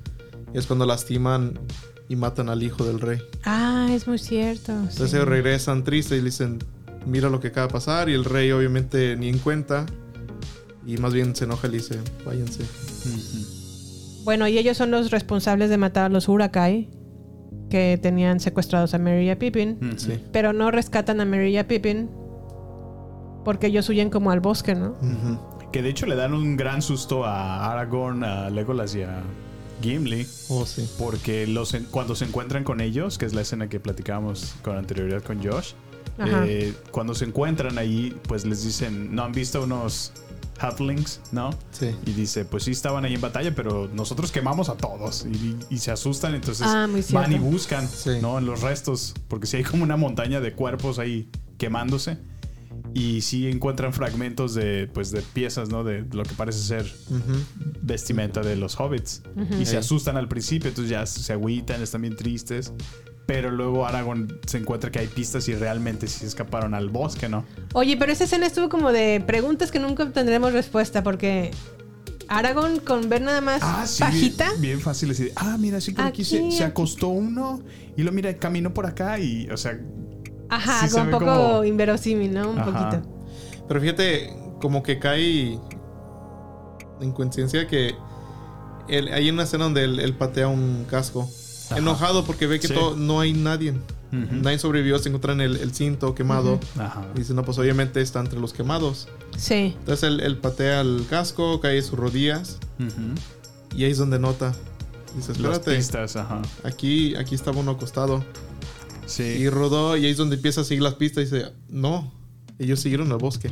es 0.54 0.66
cuando 0.66 0.86
lastiman 0.86 1.60
y 2.08 2.16
matan 2.16 2.50
al 2.50 2.64
hijo 2.64 2.86
del 2.86 3.02
rey. 3.02 3.20
Ah, 3.44 3.90
es 3.92 4.08
muy 4.08 4.18
cierto. 4.18 4.72
Entonces 4.72 5.10
sí. 5.10 5.16
ellos 5.18 5.28
regresan 5.28 5.84
tristes 5.84 6.18
y 6.18 6.22
le 6.22 6.26
dicen, 6.26 6.60
mira 7.06 7.30
lo 7.30 7.40
que 7.40 7.50
acaba 7.50 7.68
de 7.68 7.74
pasar. 7.74 8.10
Y 8.10 8.14
el 8.14 8.24
rey 8.24 8.52
obviamente 8.52 9.16
ni 9.18 9.28
en 9.28 9.40
cuenta. 9.40 9.86
Y 10.86 10.98
más 10.98 11.14
bien 11.14 11.36
se 11.36 11.44
enoja 11.44 11.68
y 11.68 11.72
le 11.72 11.78
dice, 11.78 12.00
váyanse. 12.26 12.64
Bueno, 14.24 14.48
y 14.48 14.58
ellos 14.58 14.78
son 14.78 14.92
los 14.92 15.12
responsables 15.12 15.70
de 15.70 15.78
matar 15.78 16.06
a 16.06 16.10
los 16.10 16.30
Hurakai 16.30 16.90
que 17.70 18.00
tenían 18.02 18.40
secuestrados 18.40 18.94
a 18.94 18.98
Merry 18.98 19.26
y 19.26 19.30
a 19.30 19.40
Pippin. 19.40 19.78
Sí. 19.98 20.24
Pero 20.32 20.54
no 20.54 20.72
rescatan 20.72 21.20
a 21.22 21.26
Merry 21.26 21.52
y 21.54 21.58
a 21.58 21.68
Pippin 21.68 22.10
porque 23.44 23.68
ellos 23.68 23.88
huyen 23.90 24.10
como 24.10 24.32
al 24.32 24.40
bosque, 24.40 24.76
¿no? 24.76 24.96
Que 25.72 25.82
de 25.82 25.90
hecho 25.90 26.06
le 26.06 26.16
dan 26.16 26.34
un 26.34 26.58
gran 26.58 26.82
susto 26.82 27.26
a 27.26 27.72
Aragorn, 27.72 28.24
a 28.24 28.50
Legolas 28.50 28.96
y 28.96 29.04
a 29.04 29.22
Gimli. 29.82 30.26
Oh, 30.50 30.66
sí. 30.66 30.90
Porque 30.98 31.46
los 31.48 31.74
en- 31.74 31.86
cuando 31.86 32.16
se 32.16 32.26
encuentran 32.26 32.64
con 32.64 32.82
ellos, 32.82 33.18
que 33.18 33.26
es 33.26 33.34
la 33.34 33.42
escena 33.42 33.70
que 33.70 33.80
platicábamos 33.80 34.56
con 34.64 34.76
anterioridad 34.78 35.22
con 35.24 35.44
Josh, 35.44 35.74
eh, 36.48 36.74
cuando 36.92 37.14
se 37.14 37.26
encuentran 37.26 37.78
ahí, 37.78 38.16
pues 38.28 38.46
les 38.46 38.64
dicen, 38.64 39.14
¿no 39.14 39.24
han 39.24 39.32
visto 39.34 39.64
unos 39.64 40.14
halflings? 40.60 41.22
¿No? 41.32 41.52
Sí. 41.72 41.92
Y 42.06 42.12
dice, 42.14 42.46
pues 42.46 42.64
sí 42.64 42.72
estaban 42.72 43.06
ahí 43.06 43.14
en 43.14 43.22
batalla, 43.22 43.54
pero 43.56 43.88
nosotros 43.94 44.32
quemamos 44.32 44.70
a 44.70 44.76
todos. 44.78 45.26
Y, 45.26 45.58
y 45.70 45.78
se 45.80 45.92
asustan, 45.92 46.36
entonces 46.36 46.68
Ah, 46.68 46.88
van 47.12 47.32
y 47.34 47.40
buscan, 47.40 47.88
Sí. 47.88 48.12
¿no? 48.22 48.38
En 48.38 48.46
los 48.46 48.62
restos, 48.62 49.14
porque 49.28 49.48
si 49.48 49.58
hay 49.58 49.64
como 49.64 49.84
una 49.84 49.98
montaña 49.98 50.40
de 50.42 50.54
cuerpos 50.54 51.00
ahí 51.00 51.30
quemándose. 51.58 52.18
Y 52.94 53.22
sí 53.22 53.48
encuentran 53.48 53.94
fragmentos 53.94 54.54
de, 54.56 54.90
pues, 54.92 55.12
de 55.12 55.22
piezas, 55.22 55.70
¿no? 55.70 55.84
De 55.84 56.06
lo 56.14 56.24
que 56.24 56.34
parece 56.36 56.60
ser 56.60 56.92
vestimenta 57.82 58.42
de 58.42 58.56
los 58.56 58.80
hobbits. 58.80 59.22
Y 59.60 59.66
se 59.66 59.72
Sí. 59.72 59.76
asustan 59.78 60.18
al 60.18 60.28
principio, 60.28 60.70
entonces 60.70 60.90
ya 60.90 61.06
se 61.06 61.32
agüitan, 61.34 61.82
están 61.84 62.02
bien 62.02 62.16
tristes. 62.16 62.74
Pero 63.28 63.52
luego 63.52 63.86
Aragorn 63.86 64.40
se 64.48 64.58
encuentra 64.58 64.90
que 64.90 65.00
hay 65.00 65.08
pistas 65.08 65.48
y 65.50 65.54
realmente 65.54 66.08
sí 66.08 66.26
escaparon 66.26 66.74
al 66.74 66.90
bosque, 66.90 67.28
¿no? 67.30 67.46
Oye, 67.74 67.96
pero 67.98 68.12
esa 68.12 68.24
escena 68.24 68.48
estuvo 68.48 68.70
como 68.70 68.92
de 68.92 69.22
preguntas 69.28 69.70
que 69.70 69.80
nunca 69.80 70.04
obtendremos 70.04 70.54
respuesta 70.54 71.04
porque 71.04 71.52
Aragorn 72.30 72.80
con 72.80 73.10
ver 73.10 73.22
nada 73.22 73.42
más 73.42 73.60
pajita. 74.00 74.46
Ah, 74.48 74.50
Bien, 74.52 74.62
bien 74.62 74.80
fácil 74.82 75.10
decir, 75.10 75.34
ah, 75.36 75.58
mira, 75.60 75.80
sí, 75.82 75.94
aquí 75.98 76.24
se, 76.24 76.38
Aquí, 76.40 76.52
se 76.54 76.64
aquí. 76.64 76.72
acostó 76.72 77.10
uno 77.10 77.60
y 77.98 78.04
lo 78.04 78.12
mira, 78.14 78.34
caminó 78.38 78.74
por 78.74 78.86
acá 78.86 79.20
y, 79.20 79.50
o 79.50 79.58
sea, 79.58 79.78
Ajá, 80.50 80.80
sí 80.82 80.88
se 80.88 80.94
como 80.94 81.04
un 81.06 81.12
poco 81.12 81.26
como- 81.26 81.64
inverosímil, 81.66 82.34
¿no? 82.34 82.50
Un 82.52 82.60
Ajá. 82.60 82.90
poquito. 82.90 83.14
Pero 83.68 83.82
fíjate, 83.82 84.34
como 84.62 84.82
que 84.84 85.00
cae 85.00 85.60
en 87.02 87.12
conciencia 87.12 87.68
que 87.68 87.94
él- 88.88 89.10
hay 89.10 89.30
una 89.30 89.44
escena 89.44 89.66
donde 89.66 89.84
él, 89.84 90.00
él 90.00 90.14
patea 90.16 90.48
un 90.48 90.86
casco. 90.90 91.30
Ajá. 91.70 91.78
Enojado 91.78 92.26
porque 92.26 92.48
ve 92.48 92.60
que 92.60 92.68
Sí. 92.68 92.74
todo, 92.74 92.96
no 92.96 93.20
hay 93.20 93.34
nadie. 93.34 93.72
Ujú. 93.72 94.36
Nadie 94.42 94.58
sobrevivió, 94.60 94.98
se 95.00 95.10
encuentran 95.10 95.42
el, 95.42 95.58
el 95.58 95.74
cinto 95.74 96.16
quemado. 96.16 96.60
ajá. 96.78 97.06
Y 97.16 97.20
dice, 97.20 97.34
no, 97.34 97.44
pues 97.44 97.58
obviamente 97.58 98.02
está 98.02 98.20
entre 98.22 98.40
los 98.40 98.54
quemados. 98.54 99.08
Sí. 99.38 99.76
Entonces 99.80 100.04
él, 100.04 100.20
él 100.22 100.38
patea 100.38 100.82
el 100.82 101.06
casco, 101.10 101.60
cae 101.60 101.82
sus 101.82 102.00
rodillas. 102.00 102.58
Ujú. 102.80 103.76
Y 103.78 103.84
ahí 103.84 103.92
es 103.92 103.98
donde 103.98 104.18
nota. 104.20 104.54
Dice, 105.16 105.30
Las 105.40 105.54
espérate, 105.58 105.76
pistas, 105.76 106.16
ajá. 106.16 106.42
aquí, 106.64 107.16
aquí 107.16 107.36
estaba 107.36 107.60
uno 107.60 107.72
acostado. 107.72 108.24
Sí. 109.06 109.24
Y 109.24 109.50
rodó 109.50 109.98
y 109.98 110.06
ahí 110.06 110.12
es 110.12 110.18
donde 110.18 110.36
empieza 110.36 110.62
a 110.62 110.64
seguir 110.64 110.84
las 110.84 110.96
pistas 110.96 111.24
y 111.24 111.26
dice, 111.36 111.52
no, 111.70 112.14
ellos 112.60 112.80
siguieron 112.80 113.12
al 113.12 113.18
bosque. 113.18 113.52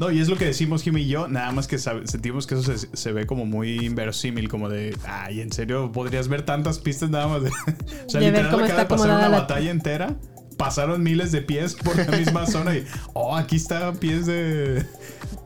No, 0.00 0.10
y 0.10 0.18
es 0.18 0.28
lo 0.28 0.36
que 0.36 0.46
decimos 0.46 0.82
Jimmy 0.82 1.02
y 1.02 1.08
yo, 1.08 1.28
nada 1.28 1.52
más 1.52 1.68
que 1.68 1.76
sentimos 1.78 2.46
que 2.46 2.54
eso 2.54 2.76
se, 2.76 2.88
se 2.96 3.12
ve 3.12 3.26
como 3.26 3.44
muy 3.44 3.84
inverosímil, 3.84 4.48
como 4.48 4.70
de, 4.70 4.96
ay, 5.06 5.42
¿en 5.42 5.52
serio 5.52 5.92
podrías 5.92 6.26
ver 6.28 6.40
tantas 6.42 6.78
pistas 6.78 7.10
nada 7.10 7.28
más? 7.28 7.42
De, 7.42 7.50
o 8.06 8.08
sea, 8.08 8.18
De 8.20 8.30
ver 8.30 8.44
literal 8.46 8.50
cómo 8.50 8.64
acaba 8.64 8.66
está 8.66 8.82
de 8.82 8.86
pasar 8.86 9.10
una 9.10 9.28
la- 9.28 9.38
batalla 9.40 9.70
entera, 9.70 10.16
pasaron 10.60 11.02
miles 11.02 11.32
de 11.32 11.40
pies 11.40 11.74
por 11.74 11.96
la 11.96 12.16
misma 12.18 12.46
zona 12.54 12.76
y, 12.76 12.84
oh, 13.14 13.34
aquí 13.34 13.56
está 13.56 13.92
pies 13.94 14.26
de, 14.26 14.84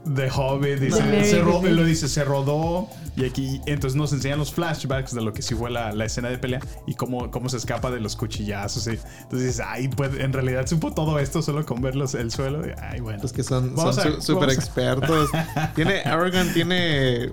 de 0.05 0.31
Hobbit, 0.35 0.79
dice, 0.81 1.03
De 1.03 1.05
Mary 1.19 1.25
se 1.25 1.41
ro- 1.41 1.62
lo 1.62 1.85
dice, 1.85 2.09
se 2.09 2.25
rodó, 2.25 2.89
y 3.17 3.25
aquí, 3.25 3.61
entonces 3.67 3.97
nos 3.97 4.12
enseñan 4.12 4.41
los 4.41 4.53
flashbacks 4.53 5.15
de 5.15 5.23
lo 5.23 5.33
que 5.33 5.41
sí 5.41 5.55
fue 5.55 5.71
la, 5.71 5.93
la 5.93 6.05
escena 6.07 6.31
de 6.31 6.39
pelea 6.39 6.59
y 6.89 6.95
cómo, 6.95 7.31
cómo 7.31 7.49
se 7.49 7.59
escapa 7.59 7.93
de 7.93 8.01
los 8.01 8.17
cuchillazos, 8.17 8.89
y, 8.89 8.91
entonces 8.91 9.41
dices, 9.49 9.62
ay, 9.65 9.87
pues 9.89 10.11
en 10.19 10.33
realidad 10.33 10.67
supo 10.67 10.93
todo 10.93 11.21
esto 11.21 11.41
solo 11.43 11.65
con 11.65 11.81
ver 11.81 11.95
los- 11.95 12.15
el 12.15 12.33
suelo, 12.33 12.67
y, 12.67 12.73
ay, 12.83 12.99
bueno. 13.01 13.21
Los 13.23 13.33
que 13.33 13.45
son 13.45 13.75
Vamos 13.77 13.95
son 13.95 14.09
a- 14.09 14.15
su- 14.17 14.21
super 14.21 14.49
vamos 14.49 14.57
a- 14.59 14.61
expertos. 14.61 15.31
tiene, 15.77 16.01
Arrogant 16.03 16.53
tiene. 16.53 17.31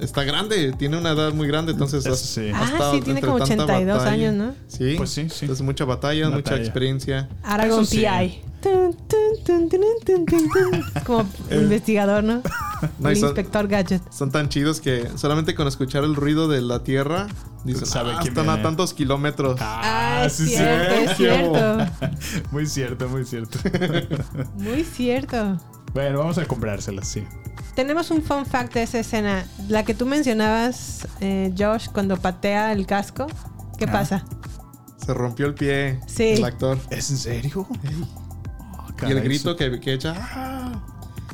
Está 0.00 0.24
grande, 0.24 0.72
tiene 0.72 0.96
una 0.98 1.10
edad 1.10 1.32
muy 1.32 1.46
grande, 1.48 1.72
entonces. 1.72 2.06
Has- 2.06 2.18
sí. 2.20 2.50
ha 2.54 2.60
Ah, 2.62 2.90
sí, 2.92 3.00
tiene 3.00 3.20
entre 3.20 3.30
como 3.32 3.44
tanta 3.44 3.64
82 3.64 3.98
batalla. 3.98 4.12
años, 4.30 4.34
¿no? 4.34 4.54
Sí. 4.66 4.94
Pues 4.96 5.10
sí, 5.10 5.28
sí. 5.30 5.46
Es 5.50 5.60
mucha 5.62 5.84
batalla, 5.84 6.28
mucha 6.30 6.56
experiencia. 6.56 7.28
Aragorn 7.42 7.82
Eso 7.82 7.90
sí. 7.90 7.98
PI. 7.98 8.42
Como 11.04 11.26
investigador, 11.50 12.24
¿no? 12.24 12.42
No, 12.98 13.08
El 13.08 13.16
y 13.16 13.20
son- 13.20 13.30
inspector 13.30 13.66
Gadget. 13.66 14.02
Son 14.12 14.30
tan 14.30 14.50
chidos 14.50 14.80
que 14.80 15.08
solamente 15.16 15.54
con 15.54 15.66
escuchar 15.66 16.04
el 16.04 16.14
ruido 16.16 16.48
de 16.48 16.60
la 16.60 16.82
tierra, 16.82 17.28
dicen, 17.64 17.86
Sabe 17.86 18.10
ah, 18.12 18.20
están 18.22 18.46
a 18.50 18.54
viene". 18.54 18.62
tantos 18.62 18.92
kilómetros. 18.92 19.56
Ah, 19.62 20.24
es 20.26 20.34
cierto, 20.34 20.94
es 20.94 21.16
cierto. 21.16 21.78
Muy 22.50 22.66
cierto, 22.66 23.08
muy 23.08 23.24
cierto. 23.24 23.58
Muy 24.56 24.84
cierto. 24.84 25.58
bueno, 25.94 26.18
vamos 26.18 26.36
a 26.36 26.44
comprárselas, 26.44 27.08
sí. 27.08 27.24
Tenemos 27.74 28.10
un 28.10 28.22
fun 28.22 28.46
fact 28.46 28.74
de 28.74 28.82
esa 28.84 29.00
escena. 29.00 29.44
La 29.68 29.84
que 29.84 29.94
tú 29.94 30.06
mencionabas, 30.06 31.06
eh, 31.20 31.52
Josh, 31.58 31.88
cuando 31.88 32.16
patea 32.16 32.72
el 32.72 32.86
casco. 32.86 33.26
¿Qué 33.78 33.86
Ah. 33.86 33.92
pasa? 33.92 34.24
Se 35.04 35.12
rompió 35.12 35.46
el 35.46 35.54
pie 35.54 35.98
Sí. 36.06 36.28
el 36.34 36.44
actor. 36.44 36.78
¿Es 36.90 37.10
en 37.10 37.16
serio? 37.18 37.66
Oh, 37.68 39.06
Y 39.08 39.10
el 39.10 39.20
grito 39.22 39.56
que, 39.56 39.80
que 39.80 39.92
echa. 39.94 40.14
"Ah". 40.16 40.72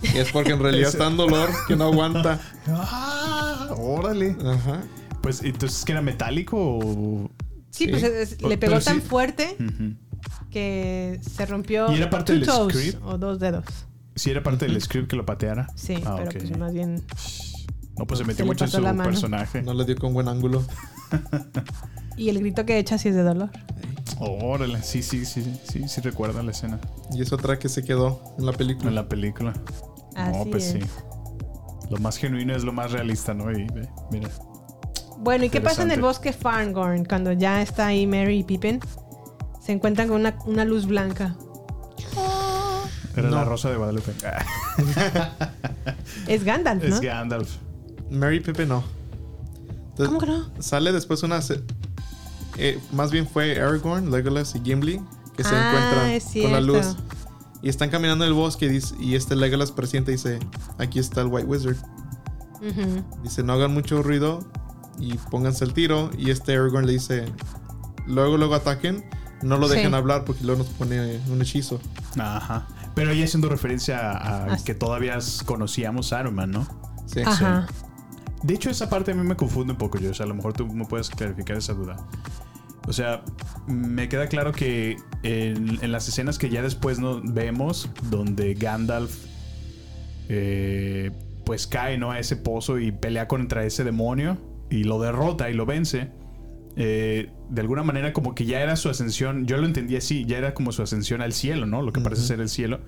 Y 0.02 0.16
es 0.16 0.32
porque 0.32 0.52
en 0.52 0.60
realidad 0.60 0.88
está 0.94 1.06
en 1.08 1.16
dolor 1.18 1.50
que 1.68 1.76
no 1.76 1.84
aguanta. 1.84 2.40
¡Ah! 2.68 3.68
¡Órale! 3.78 4.34
Ajá. 4.44 4.80
Pues, 5.22 5.42
entonces, 5.42 5.84
¿que 5.84 5.92
era 5.92 6.00
metálico 6.00 6.56
o...? 6.58 7.30
Sí, 7.70 7.84
Sí. 7.84 7.88
pues 7.88 8.02
es- 8.02 8.42
le 8.42 8.56
pegó 8.56 8.80
tan 8.80 8.96
sí. 8.96 9.06
fuerte 9.06 9.56
que 10.50 11.20
se 11.22 11.46
rompió 11.46 11.92
¿Y 11.92 11.96
era 11.96 12.10
parte 12.10 12.32
two 12.32 12.38
del 12.40 12.46
toes, 12.46 12.76
script? 12.76 13.02
o 13.04 13.18
dos 13.18 13.38
dedos. 13.38 13.64
¿Sí 14.20 14.30
era 14.30 14.42
parte 14.42 14.66
del 14.66 14.78
script 14.82 15.08
que 15.08 15.16
lo 15.16 15.24
pateara? 15.24 15.66
Sí, 15.74 15.94
Ah, 16.04 16.16
pero 16.18 16.28
ok. 16.30 16.36
pues 16.38 16.58
más 16.58 16.72
bien 16.74 17.02
No, 17.96 18.06
pues 18.06 18.18
se 18.18 18.24
metió 18.26 18.44
Se 18.44 18.48
mucho 18.48 18.64
en 18.66 18.70
su 18.70 18.82
personaje. 19.02 19.62
No 19.62 19.72
le 19.72 19.86
dio 19.86 19.96
con 19.96 20.12
buen 20.12 20.28
ángulo. 20.28 20.62
y 22.18 22.28
el 22.28 22.38
grito 22.40 22.66
que 22.66 22.78
echa 22.78 22.98
sí 22.98 23.08
es 23.08 23.14
de 23.14 23.22
dolor. 23.22 23.50
Órale, 24.18 24.82
sí, 24.82 25.02
sí, 25.02 25.24
sí, 25.24 25.58
sí, 25.64 25.88
sí 25.88 26.00
recuerda 26.02 26.42
la 26.42 26.50
escena 26.50 26.78
Y 27.12 27.22
es 27.22 27.32
otra 27.32 27.58
que 27.58 27.70
se 27.70 27.82
quedó 27.82 28.34
en 28.38 28.44
la 28.44 28.52
película. 28.52 28.90
en 28.90 28.94
la 28.94 29.08
película. 29.08 29.54
no, 30.14 30.20
Así 30.22 30.50
pues 30.50 30.74
es. 30.74 30.82
sí. 30.84 30.90
Lo 31.88 31.96
más 31.96 32.18
genuino 32.18 32.54
es 32.54 32.62
lo 32.62 32.72
más 32.74 32.92
realista, 32.92 33.32
¿no? 33.32 33.50
Y 33.50 33.64
ve, 33.72 33.88
mira. 34.12 34.28
Bueno, 35.18 35.44
¿y 35.46 35.48
qué 35.50 35.62
pasa 35.62 35.82
en 35.82 35.90
el 35.92 36.02
bosque 36.02 36.34
Farngorn 36.34 37.06
cuando 37.06 37.32
ya 37.32 37.62
está 37.62 37.86
ahí 37.86 38.06
Mary 38.06 38.40
y 38.40 38.44
Pippin? 38.44 38.80
Se 39.62 39.72
encuentran 39.72 40.08
con 40.08 40.20
una, 40.20 40.36
una 40.44 40.64
luz 40.66 40.84
blanca. 40.86 41.36
Era 43.16 43.30
No. 43.30 43.36
la 43.36 43.44
rosa 43.44 43.70
de 43.70 43.76
Guadalupe. 43.76 44.12
Es 46.26 46.44
Gandalf, 46.44 46.82
¿no? 46.82 46.94
Es 46.94 47.00
Gandalf. 47.00 47.50
Mary 48.10 48.40
Pepe 48.40 48.66
no. 48.66 48.82
Entonces, 49.90 50.08
¿Cómo 50.08 50.20
que 50.20 50.26
no? 50.26 50.50
Sale 50.60 50.92
después 50.92 51.22
una. 51.22 51.40
se- 51.42 51.62
eh, 52.56 52.78
más 52.92 53.10
bien 53.10 53.26
fue 53.26 53.60
Aragorn, 53.60 54.10
Legolas 54.10 54.54
y 54.54 54.60
Gimli 54.60 55.00
que 55.36 55.44
se 55.44 55.54
Ah, 55.54 56.08
encuentran 56.14 56.42
con 56.42 56.52
la 56.52 56.60
luz. 56.60 56.96
Y 57.62 57.68
están 57.68 57.90
caminando 57.90 58.24
en 58.24 58.28
el 58.30 58.34
bosque 58.34 58.66
y, 58.66 58.68
dice- 58.68 58.94
y 58.98 59.14
este 59.16 59.36
Legolas 59.36 59.72
presiente 59.72 60.12
y 60.12 60.14
dice: 60.14 60.38
Aquí 60.78 60.98
está 60.98 61.20
el 61.20 61.28
White 61.28 61.46
Wizard. 61.46 61.76
Dice: 63.22 63.42
No 63.42 63.52
hagan 63.54 63.72
mucho 63.72 64.02
ruido 64.02 64.40
y 64.98 65.14
pónganse 65.30 65.64
el 65.64 65.72
tiro. 65.74 66.10
Y 66.18 66.30
este 66.30 66.54
Aragorn 66.56 66.86
le 66.86 66.92
dice: 66.92 67.26
Luego, 68.06 68.36
luego 68.36 68.54
ataquen. 68.54 69.04
No 69.42 69.56
lo 69.56 69.68
Sí. 69.68 69.76
dejen 69.76 69.94
hablar 69.94 70.24
porque 70.26 70.44
luego 70.44 70.64
nos 70.64 70.72
pone 70.72 71.18
un 71.30 71.40
hechizo. 71.40 71.80
Ajá. 72.18 72.66
Pero 72.94 73.10
ella 73.10 73.24
haciendo 73.24 73.48
referencia 73.48 73.98
a, 74.10 74.16
a 74.16 74.52
As- 74.54 74.62
que 74.62 74.74
todavía 74.74 75.18
conocíamos 75.46 76.12
a 76.12 76.18
Saruman, 76.18 76.50
¿no? 76.50 76.66
Sí. 77.06 77.20
Ajá. 77.24 77.66
De 78.42 78.54
hecho, 78.54 78.70
esa 78.70 78.88
parte 78.88 79.12
a 79.12 79.14
mí 79.14 79.22
me 79.26 79.36
confunde 79.36 79.72
un 79.72 79.78
poco, 79.78 79.98
yo. 79.98 80.10
O 80.10 80.14
sea, 80.14 80.24
a 80.24 80.28
lo 80.28 80.34
mejor 80.34 80.52
tú 80.54 80.66
me 80.66 80.84
puedes 80.86 81.10
clarificar 81.10 81.56
esa 81.56 81.74
duda. 81.74 81.96
O 82.88 82.92
sea, 82.92 83.22
me 83.66 84.08
queda 84.08 84.26
claro 84.28 84.52
que 84.52 84.96
en, 85.22 85.78
en 85.82 85.92
las 85.92 86.08
escenas 86.08 86.38
que 86.38 86.48
ya 86.48 86.62
después 86.62 86.98
no 86.98 87.20
vemos, 87.22 87.90
donde 88.10 88.54
Gandalf 88.54 89.14
eh, 90.28 91.10
pues 91.44 91.66
cae 91.66 91.98
¿no? 91.98 92.10
a 92.12 92.18
ese 92.18 92.36
pozo 92.36 92.78
y 92.78 92.92
pelea 92.92 93.28
contra 93.28 93.64
ese 93.64 93.84
demonio 93.84 94.38
y 94.70 94.84
lo 94.84 95.00
derrota 95.00 95.50
y 95.50 95.54
lo 95.54 95.66
vence. 95.66 96.10
Eh, 96.76 97.30
de 97.48 97.60
alguna 97.60 97.82
manera 97.82 98.12
como 98.12 98.34
que 98.34 98.44
ya 98.46 98.60
era 98.60 98.76
su 98.76 98.88
ascensión, 98.88 99.46
yo 99.46 99.56
lo 99.56 99.66
entendí 99.66 99.96
así, 99.96 100.24
ya 100.24 100.38
era 100.38 100.54
como 100.54 100.72
su 100.72 100.82
ascensión 100.82 101.20
al 101.22 101.32
cielo, 101.32 101.66
¿no? 101.66 101.82
Lo 101.82 101.92
que 101.92 102.00
parece 102.00 102.22
ser 102.22 102.40
el 102.40 102.48
cielo. 102.48 102.80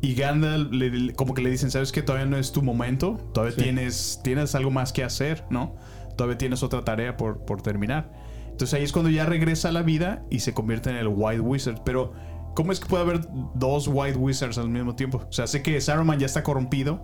Y 0.00 0.14
Gandalf 0.14 0.72
le- 0.72 0.90
le- 0.90 1.12
como 1.14 1.32
que 1.34 1.42
le 1.42 1.50
dicen, 1.50 1.70
¿sabes 1.70 1.92
que 1.92 2.02
Todavía 2.02 2.26
no 2.26 2.36
es 2.36 2.50
tu 2.52 2.60
momento, 2.62 3.18
todavía 3.32 3.56
tienes, 3.56 4.20
tienes 4.24 4.54
algo 4.54 4.70
más 4.70 4.92
que 4.92 5.04
hacer, 5.04 5.44
¿no? 5.50 5.76
Todavía 6.16 6.36
tienes 6.38 6.62
otra 6.62 6.84
tarea 6.84 7.16
por, 7.16 7.44
por 7.44 7.62
terminar. 7.62 8.12
Entonces 8.50 8.74
ahí 8.74 8.82
es 8.82 8.92
cuando 8.92 9.10
ya 9.10 9.24
regresa 9.26 9.68
a 9.68 9.72
la 9.72 9.82
vida 9.82 10.24
y 10.28 10.40
se 10.40 10.52
convierte 10.52 10.90
en 10.90 10.96
el 10.96 11.08
White 11.08 11.40
Wizard. 11.40 11.82
Pero, 11.84 12.12
¿cómo 12.54 12.72
es 12.72 12.80
que 12.80 12.86
puede 12.88 13.02
haber 13.04 13.20
dos 13.54 13.88
White 13.88 14.18
Wizards 14.18 14.58
al 14.58 14.68
mismo 14.68 14.94
tiempo? 14.96 15.22
O 15.28 15.32
sea, 15.32 15.46
sé 15.46 15.62
que 15.62 15.80
Saruman 15.80 16.18
ya 16.18 16.26
está 16.26 16.42
corrompido, 16.42 16.96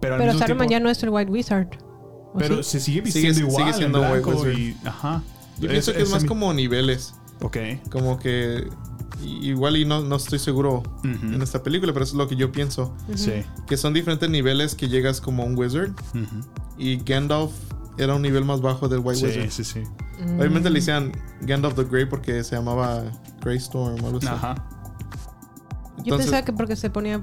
pero 0.00 0.14
al 0.16 0.20
Pero 0.20 0.32
mismo 0.32 0.38
Saruman 0.40 0.66
tiempo... 0.66 0.70
ya 0.72 0.80
no 0.80 0.90
es 0.90 1.02
el 1.02 1.08
White 1.10 1.30
Wizard. 1.30 1.68
¿o 2.34 2.38
Pero 2.38 2.56
sí? 2.62 2.70
se 2.72 2.80
sigue 2.80 2.98
Sigue- 3.06 3.28
vistiendo 3.30 3.34
sigue 3.38 3.48
igual, 3.48 3.74
siendo 3.74 3.98
en 4.04 4.12
White 4.12 4.22
blanco 4.24 4.42
Wizard. 4.42 4.58
y... 4.58 4.76
Ajá. 4.84 5.22
Yo 5.58 5.68
pienso 5.68 5.92
que 5.92 6.02
es 6.02 6.10
más 6.10 6.24
como 6.24 6.52
niveles. 6.52 7.14
Ok. 7.42 7.56
Como 7.90 8.18
que. 8.18 8.68
i- 9.22 9.48
Igual 9.48 9.76
y 9.78 9.84
no, 9.84 10.02
no 10.02 10.16
estoy 10.16 10.38
seguro 10.38 10.82
en 11.04 11.40
esta 11.42 11.62
película, 11.62 11.92
pero 11.92 12.04
eso 12.04 12.14
es 12.14 12.18
lo 12.18 12.28
que 12.28 12.36
yo 12.36 12.52
pienso. 12.52 12.94
Sí. 13.14 13.42
Que 13.66 13.76
son 13.76 13.94
diferentes 13.94 14.28
niveles 14.28 14.74
que 14.74 14.88
llegas 14.88 15.20
como 15.20 15.44
un 15.44 15.56
wizard. 15.56 15.92
Y 16.78 16.96
Gandalf 16.98 17.52
era 17.98 18.14
un 18.14 18.22
nivel 18.22 18.44
más 18.44 18.60
bajo 18.60 18.88
del 18.88 19.00
White 19.00 19.20
Sí, 19.20 19.26
Wizard. 19.26 19.50
sí, 19.50 19.64
sí. 19.64 19.82
Obviamente 20.38 20.68
le 20.70 20.80
decían 20.80 21.12
Gandalf 21.42 21.74
the 21.76 21.84
Grey 21.84 22.04
porque 22.06 22.42
se 22.44 22.56
llamaba 22.56 23.04
Grey 23.42 23.56
Storm 23.58 24.02
o 24.02 24.06
algo 24.06 24.18
así. 24.18 24.26
Ajá. 24.26 24.54
Yo 25.98 26.02
Entonces- 26.14 26.26
pensaba 26.26 26.44
que 26.44 26.52
porque 26.52 26.76
se 26.76 26.90
ponía 26.90 27.22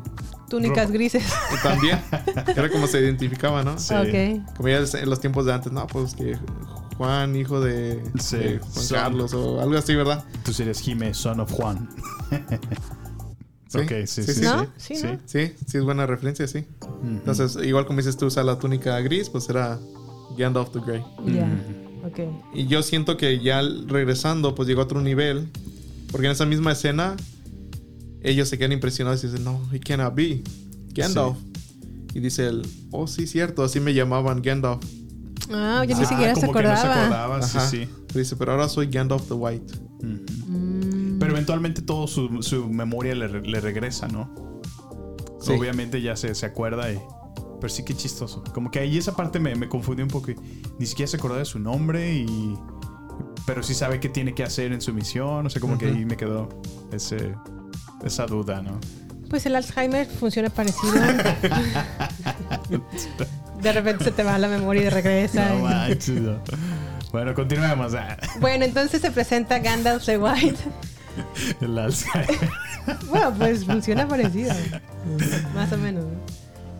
túnicas 0.49 0.85
Ropa. 0.87 0.93
grises. 0.93 1.23
También. 1.63 2.01
era 2.55 2.69
como 2.69 2.87
se 2.87 2.99
identificaba, 2.99 3.63
¿no? 3.63 3.77
Sí. 3.77 3.93
Ok. 3.93 4.55
Como 4.57 4.69
ya 4.69 4.79
en 4.79 5.09
los 5.09 5.19
tiempos 5.19 5.45
de 5.45 5.53
antes, 5.53 5.71
no, 5.71 5.85
pues 5.87 6.15
que 6.15 6.37
Juan, 6.97 7.35
hijo 7.35 7.59
de, 7.61 8.01
Sí. 8.19 8.37
de 8.37 8.59
Juan 8.59 8.71
Son- 8.85 8.97
Carlos 8.97 9.33
o 9.33 9.61
algo 9.61 9.77
así, 9.77 9.95
¿verdad? 9.95 10.23
Tú 10.43 10.53
serías 10.53 10.79
Jime, 10.79 11.13
son 11.13 11.39
of 11.39 11.51
Juan. 11.51 11.89
Sí. 12.29 12.37
Ok, 13.79 13.89
sí, 14.05 14.21
sí, 14.21 14.23
Sí, 14.23 14.33
sí. 14.33 14.33
sí. 14.33 14.43
¿No? 14.43 14.67
Sí, 14.77 14.93
¿no? 15.01 15.19
Sí, 15.25 15.51
sí 15.65 15.77
es 15.79 15.83
buena 15.83 16.05
referencia, 16.05 16.47
sí. 16.47 16.63
Entonces, 17.03 17.57
igual 17.65 17.87
como 17.87 17.97
dices 17.97 18.15
tú, 18.17 18.27
usa 18.27 18.43
la 18.43 18.59
túnica 18.59 18.99
gris, 18.99 19.31
pues 19.31 19.49
era 19.49 19.79
Gandalf 20.37 20.69
the 20.71 20.79
Grey. 20.79 21.03
Ya. 21.25 21.47
Mm. 21.47 22.05
Ok. 22.05 22.19
Y 22.53 22.67
yo 22.67 22.83
siento 22.83 23.17
que 23.17 23.39
ya 23.39 23.63
regresando, 23.87 24.53
pues 24.53 24.67
llegó 24.67 24.81
a 24.81 24.83
otro 24.83 25.01
nivel. 25.01 25.49
Porque 26.11 26.27
en 26.27 26.33
esa 26.33 26.45
misma 26.45 26.73
escena, 26.73 27.15
ellos 28.21 28.47
se 28.47 28.59
quedan 28.59 28.73
impresionados 28.73 29.23
y 29.23 29.27
dicen, 29.27 29.43
no, 29.43 29.59
he 29.71 29.79
cannot 29.79 30.13
be. 30.13 30.43
Gandalf. 30.93 31.37
Y 32.13 32.19
dice 32.19 32.45
él, 32.49 32.61
oh, 32.91 33.07
sí, 33.07 33.25
cierto, 33.25 33.63
así 33.63 33.79
me 33.79 33.95
llamaban 33.95 34.43
Gandalf. 34.43 34.83
Ah, 35.51 35.83
yo 35.87 35.95
ni 35.97 36.03
Ah, 36.03 36.07
siquiera 36.07 36.35
se 36.35 36.41
como 36.41 36.53
que 36.53 36.63
no 36.63 36.69
acordaba. 36.71 37.01
acordaba, 37.05 37.41
sí, 37.41 37.57
Ajá. 37.57 37.67
sí. 37.67 37.89
Pero 38.07 38.19
dice, 38.19 38.35
pero 38.35 38.51
ahora 38.53 38.69
soy 38.69 38.87
Gandalf 38.87 39.27
the 39.27 39.33
White. 39.33 39.73
Mm. 40.01 41.19
Pero 41.19 41.31
eventualmente 41.33 41.81
todo 41.81 42.07
su, 42.07 42.41
su 42.43 42.69
memoria 42.69 43.15
le, 43.15 43.27
le 43.41 43.59
regresa, 43.61 44.07
¿no? 44.07 44.29
Sí. 45.39 45.51
Obviamente 45.53 46.01
ya 46.01 46.15
se, 46.15 46.33
se 46.35 46.45
acuerda 46.45 46.91
y... 46.91 46.99
Pero 47.59 47.73
sí 47.73 47.83
que 47.85 47.93
chistoso. 47.95 48.43
Como 48.53 48.71
que 48.71 48.79
ahí 48.79 48.97
esa 48.97 49.15
parte 49.15 49.39
me, 49.39 49.55
me 49.55 49.69
confundió 49.69 50.03
un 50.05 50.11
poco. 50.11 50.27
Ni 50.79 50.85
siquiera 50.85 51.09
se 51.09 51.17
acordaba 51.17 51.39
de 51.39 51.45
su 51.45 51.59
nombre 51.59 52.13
y... 52.13 52.57
Pero 53.45 53.61
sí 53.63 53.73
sabe 53.73 53.99
qué 53.99 54.09
tiene 54.09 54.33
que 54.33 54.43
hacer 54.43 54.71
en 54.73 54.81
su 54.81 54.93
misión. 54.93 55.45
O 55.45 55.49
sea, 55.49 55.61
como 55.61 55.77
que 55.77 55.87
ahí 55.87 56.05
me 56.05 56.15
quedó 56.17 56.49
ese, 56.91 57.35
esa 58.05 58.25
duda, 58.25 58.61
¿no? 58.61 58.79
Pues 59.33 59.47
el 59.47 59.55
Alzheimer 59.55 60.05
funciona 60.05 60.51
parecido. 60.51 60.93
de 63.63 63.73
repente 63.73 64.03
se 64.03 64.11
te 64.11 64.21
va 64.21 64.37
la 64.37 64.47
memoria 64.47 64.83
y 64.83 64.89
regresa. 64.89 65.49
No 65.49 65.59
manches, 65.61 66.09
no. 66.09 66.37
Bueno, 67.11 67.33
continuemos. 67.33 67.93
Bueno, 68.39 68.63
entonces 68.63 69.01
se 69.01 69.09
presenta 69.09 69.57
Gandalf 69.57 70.05
the 70.05 70.19
White. 70.19 70.59
El 71.61 71.79
Alzheimer. 71.79 72.49
Bueno, 73.09 73.33
pues 73.35 73.65
funciona 73.65 74.07
parecido. 74.07 74.53
Más 75.55 75.71
o 75.71 75.77
menos. 75.79 76.03
¿no? 76.05 76.11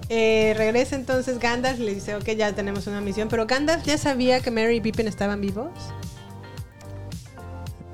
Eh, 0.10 0.54
regresa 0.56 0.96
entonces 0.96 1.40
Gandalf 1.40 1.80
y 1.80 1.86
le 1.86 1.96
dice, 1.96 2.14
ok, 2.16 2.26
ya 2.38 2.54
tenemos 2.54 2.86
una 2.86 3.02
misión. 3.02 3.30
Pero 3.30 3.48
Gandalf 3.48 3.84
ya 3.84 3.98
sabía 3.98 4.42
que 4.42 4.52
Mary 4.52 4.76
y 4.76 4.82
Pippin 4.82 5.08
estaban 5.08 5.42
vivos. 5.42 5.72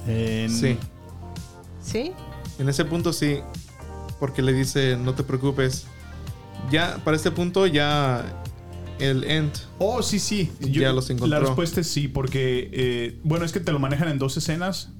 En- 0.05 0.49
Sí. 0.49 0.77
¿Sí? 1.81 2.11
En 2.57 2.67
ese 2.67 2.83
punto 2.83 3.13
sí, 3.13 3.39
porque 4.19 4.41
le 4.41 4.53
dice, 4.53 4.97
no 4.97 5.13
te 5.15 5.23
preocupes. 5.23 5.85
Ya, 6.71 6.97
para 7.03 7.15
este 7.17 7.31
punto 7.31 7.65
ya 7.67 8.25
el 8.99 9.23
End. 9.23 9.51
Oh, 9.77 10.01
sí, 10.03 10.19
sí. 10.19 10.51
Ya 10.59 10.91
los 10.91 11.09
encontró. 11.09 11.39
La 11.39 11.45
respuesta 11.45 11.81
es 11.81 11.87
sí, 11.87 12.07
porque, 12.07 12.69
eh, 12.73 13.19
bueno, 13.23 13.45
es 13.45 13.51
que 13.53 13.59
te 13.59 13.71
lo 13.71 13.79
manejan 13.79 14.09
en 14.09 14.17
dos 14.19 14.35
escenas. 14.37 14.91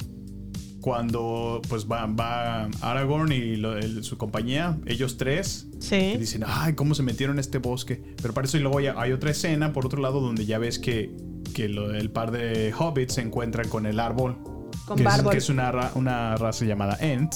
Cuando 0.81 1.61
pues 1.67 1.85
va, 1.91 2.05
va 2.05 2.69
Aragorn 2.79 3.33
y 3.33 3.57
lo- 3.57 3.77
el- 3.77 4.01
su 4.05 4.17
compañía, 4.17 4.77
ellos 4.85 5.17
tres, 5.17 5.67
y 5.77 5.81
Sí. 5.83 6.17
dicen, 6.17 6.43
ay, 6.47 6.73
¿cómo 6.73 6.95
se 6.95 7.03
metieron 7.03 7.35
en 7.35 7.41
este 7.41 7.57
bosque? 7.57 8.01
Pero 8.21 8.33
para 8.33 8.47
eso 8.47 8.55
y 8.57 8.61
luego 8.61 8.79
ya 8.79 8.95
hay 8.97 9.11
otra 9.11 9.31
escena, 9.31 9.73
por 9.73 9.85
otro 9.85 10.01
lado, 10.01 10.21
donde 10.21 10.45
ya 10.45 10.57
ves 10.57 10.79
que, 10.79 11.11
que 11.53 11.67
lo- 11.67 11.93
el 11.93 12.09
par 12.11 12.31
de 12.31 12.73
hobbits 12.77 13.15
se 13.15 13.21
encuentran 13.21 13.67
con 13.67 13.85
el 13.85 13.99
árbol. 13.99 14.37
Con 14.85 14.97
que, 14.97 15.03
es, 15.03 15.21
que 15.29 15.37
es 15.37 15.49
una, 15.49 15.69
ra- 15.73 15.91
una 15.95 16.37
raza 16.37 16.63
llamada 16.63 16.97
Ent. 17.01 17.35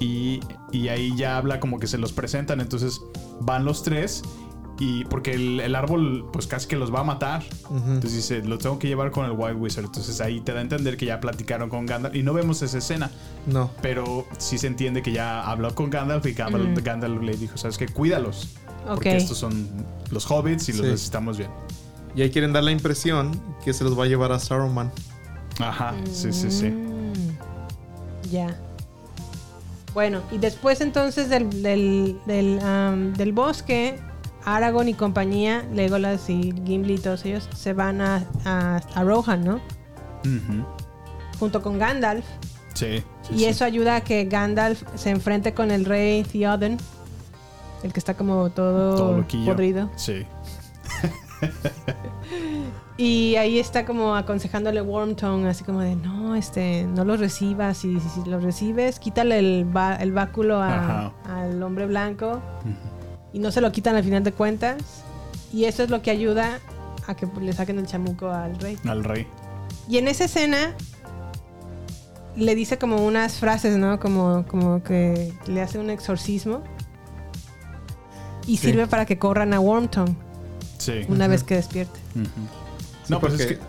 Y, 0.00 0.40
y 0.72 0.88
ahí 0.88 1.14
ya 1.16 1.36
habla 1.38 1.60
como 1.60 1.78
que 1.78 1.86
se 1.86 1.98
los 1.98 2.12
presentan. 2.12 2.60
Entonces 2.60 3.00
van 3.40 3.64
los 3.64 3.82
tres. 3.82 4.22
Y 4.78 5.06
porque 5.06 5.32
el, 5.32 5.60
el 5.60 5.74
árbol, 5.74 6.26
pues 6.34 6.46
casi 6.46 6.68
que 6.68 6.76
los 6.76 6.94
va 6.94 7.00
a 7.00 7.04
matar. 7.04 7.42
Entonces 7.70 8.12
dice, 8.14 8.42
lo 8.44 8.58
tengo 8.58 8.78
que 8.78 8.88
llevar 8.88 9.10
con 9.10 9.24
el 9.24 9.32
White 9.32 9.54
Wizard. 9.54 9.86
Entonces 9.86 10.20
ahí 10.20 10.40
te 10.42 10.52
da 10.52 10.58
a 10.58 10.62
entender 10.62 10.98
que 10.98 11.06
ya 11.06 11.18
platicaron 11.18 11.70
con 11.70 11.86
Gandalf. 11.86 12.14
Y 12.14 12.22
no 12.22 12.34
vemos 12.34 12.60
esa 12.60 12.76
escena. 12.76 13.10
No. 13.46 13.70
Pero 13.80 14.26
sí 14.36 14.58
se 14.58 14.66
entiende 14.66 15.00
que 15.00 15.12
ya 15.12 15.40
habló 15.48 15.74
con 15.74 15.88
Gandalf. 15.88 16.26
Y 16.26 16.32
Gandalf, 16.34 16.82
Gandalf 16.84 17.22
le 17.22 17.36
dijo, 17.38 17.56
¿sabes 17.56 17.78
qué? 17.78 17.88
Cuídalos. 17.88 18.50
Porque 18.86 19.08
Ok. 19.10 19.16
estos 19.16 19.38
son 19.38 19.66
los 20.10 20.30
hobbits 20.30 20.68
y 20.68 20.72
los 20.72 20.82
Sí. 20.82 20.90
necesitamos 20.92 21.38
bien. 21.38 21.50
Y 22.14 22.20
ahí 22.22 22.30
quieren 22.30 22.52
dar 22.52 22.62
la 22.62 22.70
impresión 22.72 23.32
que 23.64 23.72
se 23.72 23.82
los 23.82 23.98
va 23.98 24.04
a 24.04 24.06
llevar 24.06 24.30
a 24.32 24.38
Saruman. 24.38 24.92
Ajá, 25.58 25.94
sí, 26.12 26.32
sí, 26.34 26.50
sí. 26.50 26.66
Mm, 26.68 28.30
Ya. 28.30 28.58
Bueno, 29.96 30.20
y 30.30 30.36
después 30.36 30.82
entonces 30.82 31.30
del, 31.30 31.62
del, 31.62 32.20
del, 32.26 32.60
am, 32.60 33.14
del 33.14 33.32
bosque, 33.32 33.98
Aragorn 34.44 34.90
y 34.90 34.92
compañía, 34.92 35.64
Legolas 35.72 36.28
y 36.28 36.52
Gimli 36.66 36.96
y 36.96 36.98
todos 36.98 37.24
ellos 37.24 37.48
se 37.56 37.72
van 37.72 38.02
a, 38.02 38.22
a, 38.44 38.82
a 38.94 39.04
Rohan, 39.04 39.42
¿no? 39.42 39.54
Ujú. 39.54 40.66
Junto 41.38 41.62
con 41.62 41.78
Gandalf. 41.78 42.26
Sí. 42.74 43.02
sí, 43.22 43.34
y 43.36 43.38
sí. 43.38 43.44
eso 43.46 43.64
ayuda 43.64 43.96
a 43.96 44.00
que 44.02 44.26
Gandalf 44.26 44.82
se 44.96 45.08
enfrente 45.08 45.54
con 45.54 45.70
el 45.70 45.86
rey 45.86 46.24
Theoden, 46.24 46.76
el 47.82 47.94
que 47.94 47.98
está 47.98 48.12
como 48.12 48.50
todo, 48.50 48.96
Todo 48.96 49.26
podrido. 49.46 49.90
Sí. 49.96 50.26
Y 52.98 53.36
ahí 53.36 53.58
está 53.58 53.84
como 53.84 54.14
aconsejándole 54.16 54.80
Wormtongue, 54.80 55.48
así 55.48 55.64
como 55.64 55.80
de, 55.80 55.96
no, 55.96 56.34
este, 56.34 56.84
no 56.84 57.04
los 57.04 57.20
recibas. 57.20 57.84
Y 57.84 58.00
si, 58.00 58.08
si 58.08 58.28
los 58.30 58.42
recibes, 58.42 58.98
quítale 58.98 59.38
el, 59.38 59.66
el 60.00 60.12
báculo 60.12 60.62
a- 60.62 61.12
al 61.28 61.62
hombre 61.62 61.86
blanco. 61.86 62.40
Y 63.34 63.38
no 63.38 63.50
se 63.52 63.60
lo 63.60 63.70
quitan 63.70 63.96
al 63.96 64.04
final 64.04 64.24
de 64.24 64.32
cuentas. 64.32 64.76
Y 65.52 65.64
eso 65.64 65.82
es 65.82 65.90
lo 65.90 66.00
que 66.00 66.10
ayuda 66.10 66.58
a 67.06 67.14
que 67.14 67.26
le 67.40 67.52
saquen 67.52 67.78
el 67.78 67.86
chamuco 67.86 68.30
al 68.30 68.58
rey. 68.58 68.78
Al 68.88 69.04
rey. 69.04 69.26
Y 69.88 69.98
en 69.98 70.08
esa 70.08 70.24
escena 70.24 70.74
le 72.34 72.54
dice 72.54 72.78
como 72.78 73.04
unas 73.04 73.38
frases, 73.38 73.76
¿no? 73.76 74.00
Como, 74.00 74.44
como 74.48 74.82
que 74.82 75.32
le 75.46 75.60
hace 75.60 75.78
un 75.78 75.90
exorcismo. 75.90 76.62
Y 78.46 78.56
Sí. 78.58 78.68
sirve 78.68 78.86
para 78.86 79.04
que 79.06 79.18
corran 79.18 79.52
a 79.52 79.60
Wormtongue 79.60 80.14
Sí. 80.78 81.02
una 81.08 81.28
vez 81.28 81.42
que 81.44 81.56
despierte. 81.56 81.98
Sí, 82.14 82.20
No, 83.08 83.20
pues 83.20 83.34
es 83.34 83.40
porque- 83.40 83.58
que. 83.58 83.60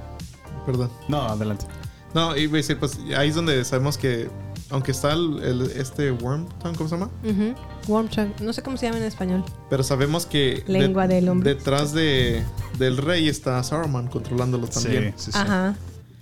Perdón. 0.65 0.89
No, 1.07 1.21
adelante. 1.21 1.65
No, 2.13 2.31
a 2.31 2.33
decir, 2.35 2.77
pues 2.79 2.97
ahí 3.15 3.29
es 3.29 3.35
donde 3.35 3.63
sabemos 3.63 3.97
que, 3.97 4.29
aunque 4.69 4.91
está 4.91 5.13
el, 5.13 5.39
el- 5.43 5.61
este 5.71 6.11
Wormtongue, 6.11 6.75
¿cómo 6.77 6.89
se 6.89 6.95
llama? 6.97 7.09
Ujú. 7.23 7.53
Wormtongue. 7.91 8.33
No 8.41 8.51
sé 8.53 8.61
cómo 8.63 8.75
se 8.77 8.87
llama 8.87 8.97
en 8.97 9.03
español. 9.05 9.43
Pero 9.69 9.83
sabemos 9.83 10.25
que 10.25 10.63
Lengua 10.67 11.07
del 11.07 11.29
hombre. 11.29 11.53
detrás 11.55 11.93
de, 11.93 12.43
del 12.79 12.97
rey 12.97 13.29
está 13.29 13.61
Saruman 13.63 14.07
controlándolo 14.07 14.67
también. 14.67 15.13
Sí, 15.17 15.25
sí, 15.25 15.31
sí. 15.31 15.37
Ajá. 15.37 15.75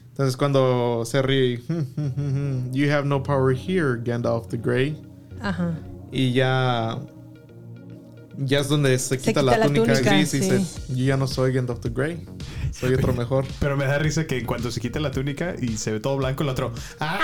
Entonces 0.10 0.38
cuando 0.38 1.04
se 1.06 1.22
ríe, 1.22 1.62
you 2.72 2.92
have 2.92 3.06
no 3.06 3.22
power 3.24 3.56
here, 3.56 4.00
Gandalf 4.04 4.48
the 4.48 4.58
Grey. 4.58 5.02
Ajá. 5.42 5.74
Y 6.12 6.32
ya, 6.34 6.98
ya 8.38 8.60
es 8.60 8.68
donde 8.68 8.98
se 9.00 9.18
quita, 9.18 9.32
quita 9.32 9.42
la, 9.44 9.58
la 9.58 9.66
túnica, 9.66 9.94
túnica, 9.94 10.10
gris 10.12 10.34
y 10.34 10.42
sí. 10.42 10.50
dice, 10.50 10.66
yo 10.90 11.06
ya 11.06 11.18
no 11.18 11.28
soy 11.28 11.54
Gandalf 11.54 11.80
the 11.82 11.90
Grey. 11.90 12.26
Soy 12.72 12.94
otro 12.94 13.14
mejor. 13.14 13.46
Pero 13.60 13.78
me 13.78 13.86
da 13.86 13.98
risa 14.00 14.28
que 14.28 14.38
en 14.38 14.46
cuanto 14.46 14.70
se 14.70 14.82
quita 14.82 15.00
la 15.00 15.12
túnica 15.12 15.56
y 15.62 15.78
se 15.78 15.94
ve 15.94 16.00
todo 16.02 16.18
blanco, 16.18 16.44
el 16.44 16.50
otro. 16.50 16.74
¡Ah! 17.00 17.20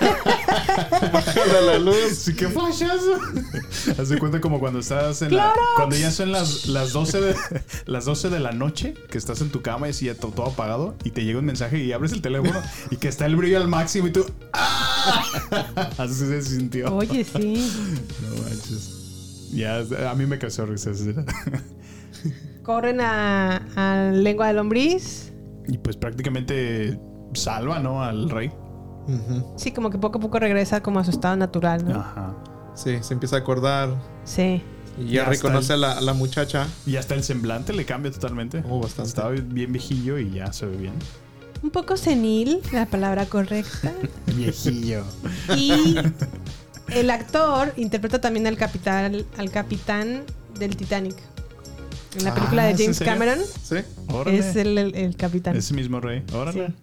Bájale 1.12 1.62
la 1.66 1.78
luz. 1.78 2.16
Sí, 2.16 2.34
qué 2.34 2.48
flashazo. 2.48 3.18
Haz 3.98 4.08
de 4.10 4.18
cuenta 4.18 4.40
como 4.40 4.60
cuando 4.60 4.80
estás 4.80 5.22
en 5.22 5.34
la. 5.34 5.52
Cuando 5.76 5.96
ya 5.96 6.10
son 6.10 6.30
las, 6.30 6.66
las 6.66 6.92
12 6.92 7.20
de 7.20 7.34
las 7.86 8.04
12 8.04 8.28
de 8.28 8.40
la 8.40 8.52
noche, 8.52 8.94
que 9.10 9.16
estás 9.16 9.40
en 9.40 9.50
tu 9.50 9.62
cama 9.62 9.86
y 9.86 9.90
así 9.90 10.06
ya 10.06 10.14
todo, 10.14 10.32
todo 10.32 10.46
apagado, 10.46 10.94
y 11.04 11.10
te 11.10 11.24
llega 11.24 11.38
un 11.38 11.46
mensaje 11.46 11.78
y 11.78 11.92
abres 11.92 12.12
el 12.12 12.20
teléfono 12.20 12.60
y 12.90 12.96
que 12.96 13.08
está 13.08 13.24
el 13.26 13.36
brillo 13.36 13.58
al 13.58 13.68
máximo 13.68 14.08
y 14.08 14.12
tú. 14.12 14.26
¡Ah! 14.52 15.24
Así 15.96 16.14
se 16.14 16.42
sintió. 16.42 16.94
Oye, 16.94 17.24
sí. 17.24 17.72
Ya, 19.54 19.78
a 20.10 20.14
mí 20.14 20.26
me 20.26 20.38
causó 20.38 20.66
risa. 20.66 20.90
Corren 22.62 23.00
a, 23.00 23.56
a 23.76 24.10
lengua 24.12 24.48
de 24.48 24.54
lombriz. 24.54 25.32
Y 25.68 25.78
pues 25.78 25.96
prácticamente 25.96 26.98
salva, 27.34 27.78
¿no? 27.78 28.02
Al 28.02 28.30
rey. 28.30 28.50
Sí, 29.56 29.70
como 29.72 29.90
que 29.90 29.98
poco 29.98 30.18
a 30.18 30.20
poco 30.20 30.38
regresa 30.38 30.82
como 30.82 30.98
a 30.98 31.04
su 31.04 31.10
estado 31.10 31.36
natural, 31.36 31.84
¿no? 31.86 32.00
Ajá. 32.00 32.34
Sí, 32.74 32.98
se 33.02 33.14
empieza 33.14 33.36
a 33.36 33.40
acordar. 33.40 33.90
Sí. 34.24 34.62
Y 34.98 35.06
Ya 35.06 35.24
ya 35.24 35.28
reconoce 35.28 35.74
a 35.74 35.76
la, 35.76 35.92
a 35.92 36.00
la 36.00 36.14
muchacha. 36.14 36.66
Y 36.86 36.96
hasta 36.96 37.14
el 37.14 37.22
semblante 37.22 37.72
le 37.72 37.84
cambia 37.84 38.10
totalmente. 38.10 38.62
Oh, 38.68 38.80
bastante. 38.80 39.08
Estaba 39.08 39.30
bien 39.30 39.72
viejillo 39.72 40.18
y 40.18 40.30
ya 40.30 40.52
se 40.52 40.66
ve 40.66 40.76
bien. 40.76 40.94
Un 41.62 41.70
poco 41.70 41.96
senil, 41.96 42.60
la 42.72 42.86
palabra 42.86 43.26
correcta. 43.26 43.92
Viejillo. 44.36 45.02
Y 45.56 45.96
el 46.88 47.10
actor 47.10 47.72
interpreta 47.76 48.20
también 48.20 48.46
al 48.46 48.56
capitán, 48.56 49.24
al 49.36 49.50
capitán 49.50 50.22
del 50.58 50.76
Titanic. 50.76 51.16
En 52.16 52.24
la 52.24 52.30
Ah, 52.30 52.34
película 52.34 52.64
de 52.66 52.72
¿es 52.72 52.80
en 52.80 52.86
James? 52.94 52.98
Cameron 53.02 53.38
Sí. 53.62 53.76
Órale. 54.08 54.38
es 54.38 54.54
el, 54.56 54.78
el- 54.78 54.94
el 54.94 55.16
capitán. 55.16 55.56
Ese 55.56 55.74
mismo 55.74 56.00
rey. 56.00 56.22
Órale. 56.32 56.68
Sí. 56.68 56.74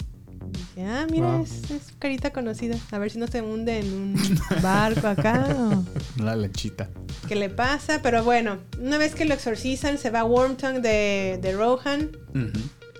Dije, 0.75 0.85
ah, 0.87 1.07
mira, 1.09 1.27
Wow. 1.37 1.43
es, 1.43 1.71
es 1.71 1.81
carita 1.99 2.31
conocida. 2.33 2.75
A 2.91 2.97
ver 2.97 3.09
si 3.11 3.17
no 3.17 3.27
se 3.27 3.41
hunde 3.41 3.79
en 3.79 3.93
un 3.93 4.15
barco 4.61 5.07
acá 5.07 5.47
o 5.57 6.21
La 6.21 6.35
lechita. 6.35 6.89
qué 7.29 7.35
le 7.35 7.49
pasa. 7.49 8.01
Pero 8.03 8.25
bueno, 8.25 8.57
una 8.81 8.97
vez 8.97 9.15
que 9.15 9.23
lo 9.23 9.33
exorcizan, 9.33 9.97
se 9.97 10.09
va 10.09 10.21
a 10.21 10.25
Wormtongue 10.25 10.81
de, 10.81 11.39
de 11.41 11.53
Rohan. 11.53 12.09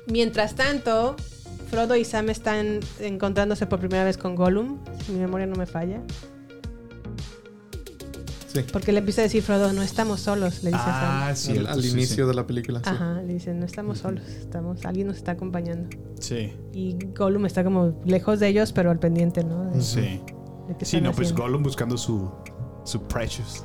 Mientras 0.07 0.55
tanto, 0.55 1.17
Frodo 1.69 1.95
y 1.97 2.05
Sam 2.05 2.29
están 2.29 2.79
encontrándose 3.01 3.65
por 3.65 3.79
primera 3.79 4.03
vez 4.05 4.17
con 4.17 4.35
Gollum, 4.35 4.77
si 5.05 5.11
mi 5.11 5.19
memoria 5.19 5.47
no 5.47 5.55
me 5.55 5.65
falla. 5.65 6.01
Sí. 8.53 8.65
Porque 8.73 8.91
le 8.91 8.99
empieza 8.99 9.21
a 9.21 9.23
decir 9.23 9.41
Frodo, 9.43 9.71
no 9.73 9.81
estamos 9.81 10.19
solos, 10.19 10.63
le 10.63 10.71
dice 10.71 10.81
Ah, 10.85 11.29
a 11.29 11.35
sí. 11.35 11.57
al, 11.57 11.67
al 11.67 11.85
inicio 11.85 12.27
de 12.27 12.33
la 12.33 12.45
película. 12.45 12.81
Sam. 12.83 12.97
sí. 12.97 13.03
Ajá, 13.03 13.21
le 13.21 13.33
dice, 13.33 13.53
no 13.53 13.65
estamos 13.65 13.99
solos, 13.99 14.23
estamos, 14.27 14.83
alguien 14.85 15.07
nos 15.07 15.17
está 15.17 15.31
acompañando. 15.33 15.89
Sí. 16.19 16.53
Y 16.73 16.97
Gollum 17.17 17.45
está 17.45 17.63
como 17.63 17.97
lejos 18.05 18.39
de 18.39 18.47
ellos, 18.49 18.71
pero 18.73 18.91
al 18.91 18.99
pendiente, 18.99 19.43
¿no? 19.43 19.65
De- 19.71 19.81
Sí. 19.81 20.21
de 20.79 20.85
Sí, 20.85 20.99
no, 20.99 21.11
pues 21.13 21.27
haciendo. 21.29 21.43
Gollum 21.43 21.63
buscando 21.63 21.97
su, 21.97 22.29
su 22.83 23.01
Precious. 23.03 23.63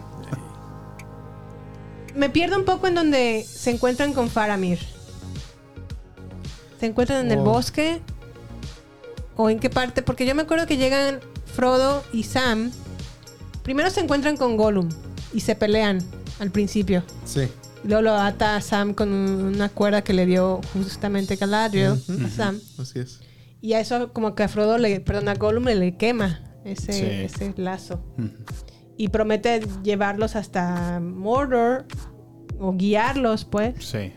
Me 2.14 2.30
pierdo 2.30 2.56
un 2.56 2.64
poco 2.64 2.86
en 2.86 2.94
donde 2.94 3.44
se 3.46 3.70
encuentran 3.70 4.14
con 4.14 4.30
Faramir. 4.30 4.78
¿Se 6.80 6.86
encuentran 6.86 7.26
en 7.26 7.32
el 7.32 7.38
Oh. 7.40 7.44
bosque? 7.44 8.00
¿O 9.36 9.50
en 9.50 9.58
qué 9.58 9.68
parte? 9.68 10.00
Porque 10.02 10.24
yo 10.24 10.34
me 10.34 10.42
acuerdo 10.42 10.66
que 10.66 10.76
llegan 10.78 11.20
Frodo 11.44 12.02
y 12.12 12.22
Sam. 12.22 12.70
Primero 13.66 13.90
se 13.90 13.98
encuentran 14.00 14.36
con 14.36 14.56
Gollum 14.56 14.88
y 15.34 15.40
se 15.40 15.56
pelean 15.56 15.98
al 16.38 16.52
principio. 16.52 17.02
Sí. 17.24 17.48
Luego 17.82 18.02
lo 18.02 18.14
ata 18.14 18.54
a 18.54 18.60
Sam 18.60 18.94
con 18.94 19.08
una 19.12 19.68
cuerda 19.68 20.02
que 20.02 20.12
le 20.12 20.24
dio 20.24 20.60
justamente 20.72 21.34
Galadriel 21.34 22.00
a 22.24 22.28
Sam. 22.30 22.60
Así 22.78 23.00
es. 23.00 23.20
Y 23.60 23.72
a 23.72 23.80
eso 23.80 24.12
como 24.12 24.36
que 24.36 24.44
a 24.44 24.48
Frodo, 24.48 24.78
le, 24.78 25.00
perdón, 25.00 25.28
a 25.28 25.34
Gollum 25.34 25.64
le, 25.64 25.74
le 25.74 25.96
quema 25.96 26.40
ese, 26.64 26.92
Sí. 26.92 27.04
ese 27.04 27.54
lazo. 27.56 28.00
Y 28.96 29.08
promete 29.08 29.66
llevarlos 29.82 30.36
hasta 30.36 31.00
Mordor 31.00 31.86
o 32.60 32.72
guiarlos, 32.72 33.44
pues. 33.44 33.84
Sí. 33.84 34.12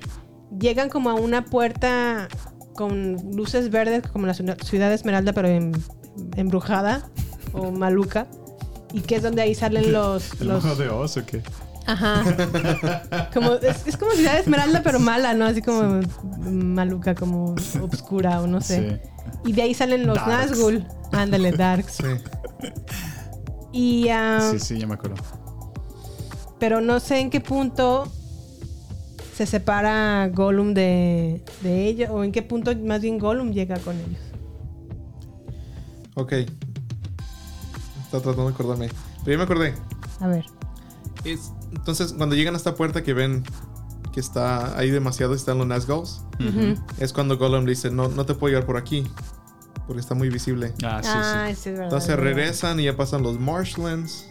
Llegan 0.59 0.89
como 0.89 1.09
a 1.09 1.15
una 1.15 1.45
puerta 1.45 2.27
con 2.75 3.17
luces 3.35 3.71
verdes, 3.71 4.03
como 4.11 4.27
la 4.27 4.33
ciudad 4.35 4.57
ciudad 4.63 4.89
de 4.89 4.95
Esmeralda, 4.95 5.33
pero 5.33 5.47
en- 5.47 5.71
embrujada 6.35 7.09
o 7.53 7.71
maluca. 7.71 8.27
Y 8.93 9.01
que 9.01 9.15
es 9.15 9.23
donde 9.23 9.41
ahí 9.41 9.55
salen 9.55 9.91
los. 9.91 10.39
¿El 10.41 10.47
los 10.47 10.77
de 10.77 10.89
Oz 10.89 11.17
o 11.17 11.25
qué? 11.25 11.41
ajá. 11.89 12.23
Como, 13.33 13.53
es, 13.55 13.87
es 13.87 13.97
como 13.97 14.11
Ciudad 14.11 14.33
de 14.33 14.39
Esmeralda, 14.39 14.81
pero 14.83 14.99
mala, 14.99 15.33
¿no? 15.33 15.45
Así 15.45 15.61
como 15.61 16.01
maluca, 16.39 17.15
como 17.15 17.55
obscura 17.81 18.41
o 18.41 18.47
no 18.47 18.61
sé. 18.61 19.01
Y 19.45 19.53
de 19.53 19.61
ahí 19.63 19.73
salen 19.73 20.05
los 20.05 20.17
Darks. 20.17 20.51
Nazgûl. 20.51 20.87
Ándale, 21.11 21.51
Darks. 21.51 21.97
Sí. 21.97 22.03
Y. 23.71 24.09
Sí, 24.51 24.59
sí, 24.59 24.79
ya 24.79 24.87
me 24.87 24.95
acuerdo. 24.95 25.17
Pero 26.59 26.81
no 26.81 26.99
sé 26.99 27.19
en 27.19 27.29
qué 27.29 27.39
punto 27.39 28.11
se 29.35 29.45
separa 29.45 30.27
Gollum 30.27 30.73
de, 30.73 31.43
de 31.61 31.85
ellos. 31.85 32.09
O 32.11 32.23
en 32.23 32.31
qué 32.31 32.41
punto 32.41 32.75
más 32.75 33.01
bien 33.01 33.17
Gollum 33.17 33.51
llega 33.51 33.79
con 33.79 33.95
ellos. 33.95 34.21
Ok. 36.15 36.33
Está 38.09 38.21
tratando 38.21 38.47
de 38.47 38.53
acordarme. 38.53 38.89
Pero 39.23 39.31
ya 39.31 39.37
me 39.37 39.43
acordé. 39.43 39.75
A 40.19 40.27
ver. 40.27 40.45
Es- 41.25 41.51
entonces, 41.71 42.13
cuando 42.13 42.35
llegan 42.35 42.55
a 42.55 42.57
esta 42.57 42.73
puerta 42.75 43.03
que 43.03 43.13
ven 43.13 43.43
que 44.11 44.19
está 44.19 44.75
ahí 44.77 44.89
demasiado, 44.89 45.35
están 45.35 45.59
los 45.59 45.67
Nazgûls, 45.67 46.21
Ujú. 46.39 46.81
es 46.97 47.13
cuando 47.13 47.37
Gollum 47.37 47.65
le 47.65 47.71
dice, 47.71 47.91
no, 47.91 48.07
no 48.07 48.25
te 48.25 48.33
puedo 48.33 48.51
llevar 48.51 48.65
por 48.65 48.77
aquí, 48.77 49.03
porque 49.85 49.99
está 50.01 50.15
muy 50.15 50.29
visible. 50.29 50.73
Ah, 50.83 50.99
sí, 51.03 51.09
ah, 51.13 51.45
sí. 51.49 51.55
sí, 51.55 51.59
es 51.59 51.65
verdad. 51.73 51.83
Entonces 51.83 52.09
verdad. 52.09 52.23
regresan 52.23 52.79
y 52.79 52.85
ya 52.85 52.97
pasan 52.97 53.21
los 53.21 53.39
Marshlands, 53.39 54.25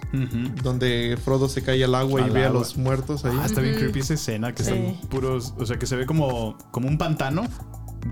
donde 0.65 1.17
Frodo 1.25 1.49
se 1.49 1.63
cae 1.63 1.85
al 1.85 1.95
agua 1.95 2.23
y 2.23 2.31
ve 2.31 2.45
a 2.45 2.51
los 2.51 2.77
muertos 2.77 3.25
ahí. 3.25 3.37
Ah, 3.41 3.47
está 3.47 3.61
bien 3.61 3.77
creepy 3.77 4.01
esa 4.01 4.15
escena 4.15 4.53
que 4.53 4.65
Sí. 4.65 4.73
están 4.73 5.09
puros, 5.09 5.55
o 5.59 5.65
sea, 5.65 5.79
que 5.79 5.87
se 5.87 5.95
ve 5.95 6.07
como, 6.07 6.59
como 6.73 6.89
un 6.89 6.99
pantano, 6.99 7.45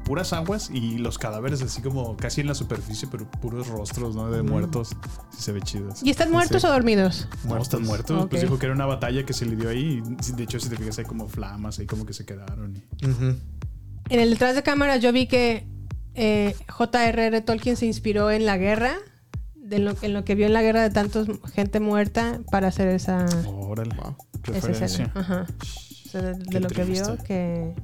puras 0.07 0.33
aguas 0.33 0.71
y 0.73 0.99
los 0.99 1.19
cadáveres 1.19 1.61
así 1.63 1.83
como 1.83 2.17
casi 2.17 2.41
en 2.41 2.47
la 2.47 2.55
superficie, 2.55 3.09
pero 3.11 3.29
puros 3.29 3.67
rostros, 3.67 4.15
¿no? 4.15 4.31
De 4.31 4.43
muertos. 4.43 4.97
Sí 5.31 5.43
se 5.43 5.51
ve 5.53 5.61
chido. 5.61 5.89
¿Y 6.03 6.11
están 6.11 6.31
muertos 6.31 6.63
Sí. 6.63 6.69
o 6.69 6.71
dormidos? 6.71 7.29
No, 7.45 7.59
están 7.59 7.83
muertos. 7.83 8.29
Pues 8.31 8.41
dijo 8.43 8.57
que 8.59 8.67
era 8.67 8.75
una 8.75 8.87
batalla 8.87 9.27
que 9.27 9.33
se 9.33 9.45
le 9.47 9.57
dio 9.57 9.69
ahí. 9.69 10.01
y 10.27 10.33
De 10.33 10.45
hecho, 10.45 10.61
si 10.61 10.69
te 10.69 10.77
fijas, 10.77 10.99
hay 11.01 11.05
como 11.05 11.29
flamas 11.29 11.81
ahí 11.81 11.87
como 11.87 12.07
que 12.07 12.13
se 12.13 12.25
quedaron. 12.25 12.77
y-. 12.77 12.85
En 14.09 14.21
el 14.21 14.31
detrás 14.31 14.55
de 14.55 14.63
cámara 14.63 14.97
yo 14.99 15.13
vi 15.13 15.27
que 15.27 15.67
eh, 16.15 16.55
J.R.R. 16.69 17.41
Tolkien 17.41 17.77
se 17.77 17.87
inspiró 17.87 18.31
en 18.31 18.47
la 18.47 18.57
guerra. 18.57 18.95
De 19.57 19.81
lo, 19.81 19.97
en 20.01 20.15
lo 20.15 20.25
que 20.25 20.37
vio 20.37 20.47
en 20.47 20.53
la 20.53 20.63
guerra 20.63 20.81
de 20.83 20.91
tantos 20.91 21.27
gente 21.53 21.81
muerta 21.81 22.39
para 22.53 22.69
hacer 22.69 22.87
esa, 22.87 23.27
Órale. 23.49 23.97
Wow. 23.97 24.17
esa 24.55 24.85
escena. 24.85 25.11
Ajá. 25.17 25.47
O 26.07 26.09
sea, 26.09 26.23
de, 26.23 26.61
lo 26.61 26.69
que 26.69 26.85
vio 26.85 27.19
que, 27.25 27.75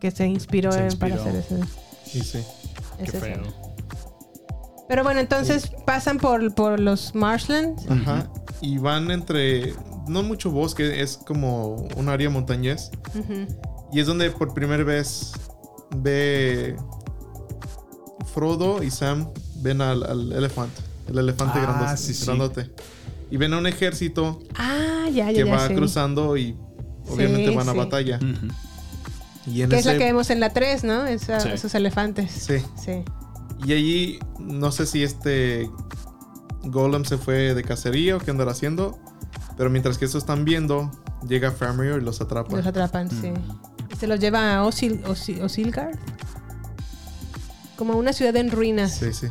que 0.00 0.10
se 0.10 0.26
inspiró, 0.26 0.72
Se 0.72 0.86
en- 0.86 0.98
para 0.98 1.14
hacer 1.16 1.36
ese, 1.36 1.60
Y 2.14 2.22
sí. 2.22 2.38
Qué 2.98 3.04
esa 3.04 3.20
feo. 3.20 3.42
Pero 4.88 5.04
bueno, 5.04 5.20
entonces 5.20 5.70
pasan 5.86 6.18
por, 6.18 6.52
por 6.54 6.80
los 6.80 7.14
Marshlands. 7.14 7.84
Ajá. 7.88 8.28
Y 8.60 8.78
van 8.78 9.10
entre, 9.12 9.74
no 10.08 10.22
mucho 10.24 10.50
bosque, 10.50 11.00
es 11.00 11.16
como 11.18 11.76
un 11.96 12.08
área 12.08 12.28
montañés. 12.28 12.90
Ujú. 13.14 13.46
Y 13.92 14.00
es 14.00 14.06
donde 14.06 14.30
por 14.30 14.52
primera 14.52 14.82
vez 14.82 15.32
ve 15.96 16.76
Frodo 18.34 18.82
y 18.82 18.90
Sam 18.90 19.30
ven 19.56 19.80
al, 19.80 20.02
al 20.04 20.32
elefante. 20.32 20.82
El 21.08 21.18
elefante 21.18 21.58
Ah, 21.58 21.62
grandote, 21.62 21.96
sí, 21.96 22.14
sí. 22.14 22.26
grandote. 22.26 22.70
Y 23.30 23.36
ven 23.36 23.52
a 23.54 23.58
un 23.58 23.66
ejército 23.66 24.40
Ah, 24.56 25.06
ya, 25.12 25.30
ya, 25.30 25.44
que 25.44 25.48
ya 25.48 25.56
va 25.56 25.68
cruzando 25.68 26.36
y 26.36 26.56
obviamente 27.08 27.50
Sí, 27.50 27.56
van 27.56 27.68
a 27.68 27.72
sí. 27.72 27.78
batalla. 27.78 28.16
Ujú. 28.16 28.52
Y 29.46 29.62
en 29.62 29.70
Que 29.70 29.78
es 29.78 29.86
la 29.86 29.92
que 29.92 30.04
vemos 30.04 30.30
en 30.30 30.40
la 30.40 30.50
3, 30.50 30.84
¿no? 30.84 31.06
Esa- 31.06 31.40
Sí. 31.40 31.48
Esos 31.48 31.74
elefantes. 31.74 32.30
Sí. 32.30 32.58
Sí. 32.76 33.04
Y 33.64 33.72
allí 33.72 34.18
no 34.38 34.70
sé 34.72 34.86
si 34.86 35.02
este 35.02 35.70
Golem 36.62 37.04
se 37.04 37.16
fue 37.18 37.54
de 37.54 37.62
cacería 37.62 38.16
o 38.16 38.18
qué 38.20 38.30
andará 38.30 38.52
haciendo. 38.52 38.98
Pero 39.56 39.70
mientras 39.70 39.98
que 39.98 40.04
eso 40.06 40.18
están 40.18 40.44
viendo, 40.44 40.90
llega 41.28 41.50
Faramir 41.50 41.96
y 42.00 42.04
los 42.04 42.20
atrapa. 42.20 42.56
Los 42.56 42.66
atrapan, 42.66 43.10
sí. 43.10 43.32
Y 43.92 43.96
se 43.96 44.06
los 44.06 44.18
lleva 44.20 44.56
a 44.56 44.64
Osil, 44.64 45.02
Osil- 45.04 45.42
Osilgard. 45.42 45.98
Como 47.76 47.94
a 47.94 47.96
una 47.96 48.12
ciudad 48.12 48.36
en 48.36 48.50
ruinas. 48.50 48.92
Sí, 48.94 49.12
sí. 49.12 49.26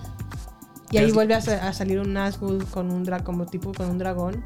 Y 0.91 0.97
ahí 0.97 1.05
Es- 1.09 1.13
vuelve 1.13 1.35
a 1.35 1.73
salir 1.73 1.99
un 1.99 2.13
Nazgûl 2.15 2.65
con 2.65 2.91
un 2.91 3.03
dra 3.03 3.23
como 3.23 3.45
tipo 3.45 3.73
con 3.73 3.89
un 3.89 3.97
dragón. 3.99 4.43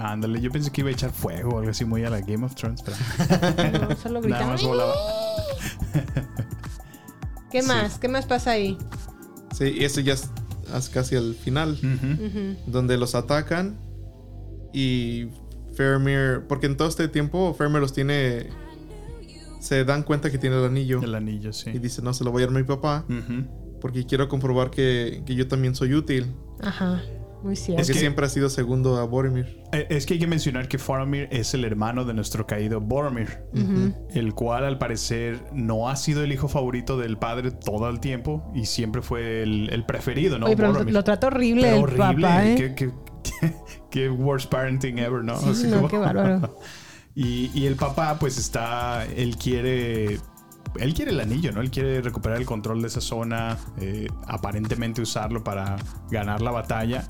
Ándale, 0.00 0.40
yo 0.40 0.50
pensé 0.50 0.70
que 0.70 0.80
iba 0.82 0.90
a 0.90 0.92
echar 0.92 1.10
fuego 1.10 1.50
o 1.54 1.58
algo 1.58 1.70
así 1.70 1.84
muy 1.84 2.04
a 2.04 2.10
la 2.10 2.20
Game 2.20 2.44
of 2.46 2.54
Thrones, 2.54 2.82
pero 2.82 2.96
No, 3.88 3.96
solo 3.96 4.20
nada 4.20 4.20
grita. 4.20 4.46
más 4.46 4.62
volaba. 4.62 4.94
¿Qué 7.50 7.62
Sí. 7.62 7.68
más? 7.68 7.98
¿Qué 7.98 8.08
más 8.08 8.26
pasa 8.26 8.52
ahí? 8.52 8.76
Sí, 9.52 9.64
y 9.78 9.84
eso 9.84 10.00
ya 10.00 10.12
es, 10.14 10.30
casi 10.92 11.16
al 11.16 11.34
final. 11.34 11.78
Donde 12.66 12.96
los 12.98 13.14
atacan 13.14 13.76
y 14.72 15.28
Faramir, 15.76 16.42
porque 16.48 16.66
en 16.66 16.76
todo 16.76 16.88
este 16.88 17.08
tiempo 17.08 17.54
Faramir 17.54 17.80
los 17.80 17.92
tiene 17.92 18.48
se 19.60 19.84
dan 19.84 20.02
cuenta 20.02 20.30
que 20.30 20.38
tiene 20.38 20.56
el 20.56 20.64
anillo. 20.64 21.00
El 21.02 21.14
anillo, 21.14 21.52
sí. 21.52 21.70
Y 21.72 21.78
dice, 21.78 22.02
no, 22.02 22.12
se 22.14 22.22
lo 22.24 22.30
voy 22.30 22.42
a 22.42 22.46
dar 22.46 22.54
a 22.54 22.58
mi 22.58 22.64
papá 22.64 23.04
porque 23.80 24.04
quiero 24.06 24.28
comprobar 24.28 24.70
que, 24.70 25.22
que 25.26 25.34
yo 25.34 25.48
también 25.48 25.74
soy 25.74 25.94
útil. 25.94 26.32
Ajá. 26.62 27.00
Muy 27.42 27.54
cierto. 27.56 27.80
Porque 27.82 27.92
que- 27.92 27.98
siempre 28.00 28.26
ha 28.26 28.28
sido 28.28 28.50
segundo 28.50 28.96
a 28.98 29.04
Boromir. 29.04 29.62
Eh, 29.72 29.86
Es 29.90 30.06
que 30.06 30.14
hay 30.14 30.20
que 30.20 30.26
mencionar 30.26 30.66
que 30.68 30.78
Faramir 30.78 31.28
es 31.30 31.54
el 31.54 31.64
hermano 31.64 32.04
de 32.04 32.14
nuestro 32.14 32.46
caído 32.46 32.80
Boromir, 32.80 33.44
el 34.14 34.34
cual 34.34 34.64
al 34.64 34.78
parecer 34.78 35.40
no 35.52 35.88
ha 35.88 35.96
sido 35.96 36.22
el 36.24 36.32
hijo 36.32 36.48
favorito 36.48 36.96
del 36.98 37.16
padre 37.18 37.50
todo 37.50 37.88
el 37.88 38.00
tiempo 38.00 38.50
y 38.54 38.66
siempre 38.66 39.02
fue 39.02 39.42
el, 39.42 39.70
el 39.70 39.84
preferido, 39.86 40.38
¿no? 40.38 40.46
Oye, 40.46 40.56
pero 40.56 40.72
Boromir. 40.72 40.94
lo 40.94 41.04
trata 41.04 41.28
horrible 41.28 41.62
Pero 41.62 41.76
el 41.76 41.82
horrible, 41.82 42.26
papá, 42.26 42.46
¿eh? 42.46 42.54
qué, 42.56 42.74
qué- 42.74 42.92
qué- 43.22 43.54
qué 43.90 44.08
worst 44.10 44.50
parenting 44.50 44.98
ever, 44.98 45.22
¿no? 45.22 45.38
Sí, 45.38 45.48
Así 45.50 45.66
no, 45.68 45.76
como- 45.76 45.88
qué 45.88 45.98
bárbaro. 45.98 46.56
y, 47.14 47.50
y 47.54 47.66
el 47.66 47.76
papá 47.76 48.16
pues 48.18 48.36
está, 48.38 49.04
él 49.06 49.36
quiere... 49.36 50.18
Él 50.78 50.92
quiere 50.92 51.12
el 51.12 51.18
anillo, 51.20 51.50
¿no? 51.50 51.62
Él 51.62 51.70
quiere 51.70 52.02
recuperar 52.02 52.38
el 52.38 52.44
control 52.44 52.82
de 52.82 52.88
esa 52.88 53.00
zona, 53.00 53.56
eh, 53.80 54.06
aparentemente 54.26 55.00
usarlo 55.00 55.42
para 55.42 55.76
ganar 56.10 56.42
la 56.42 56.50
batalla. 56.50 57.08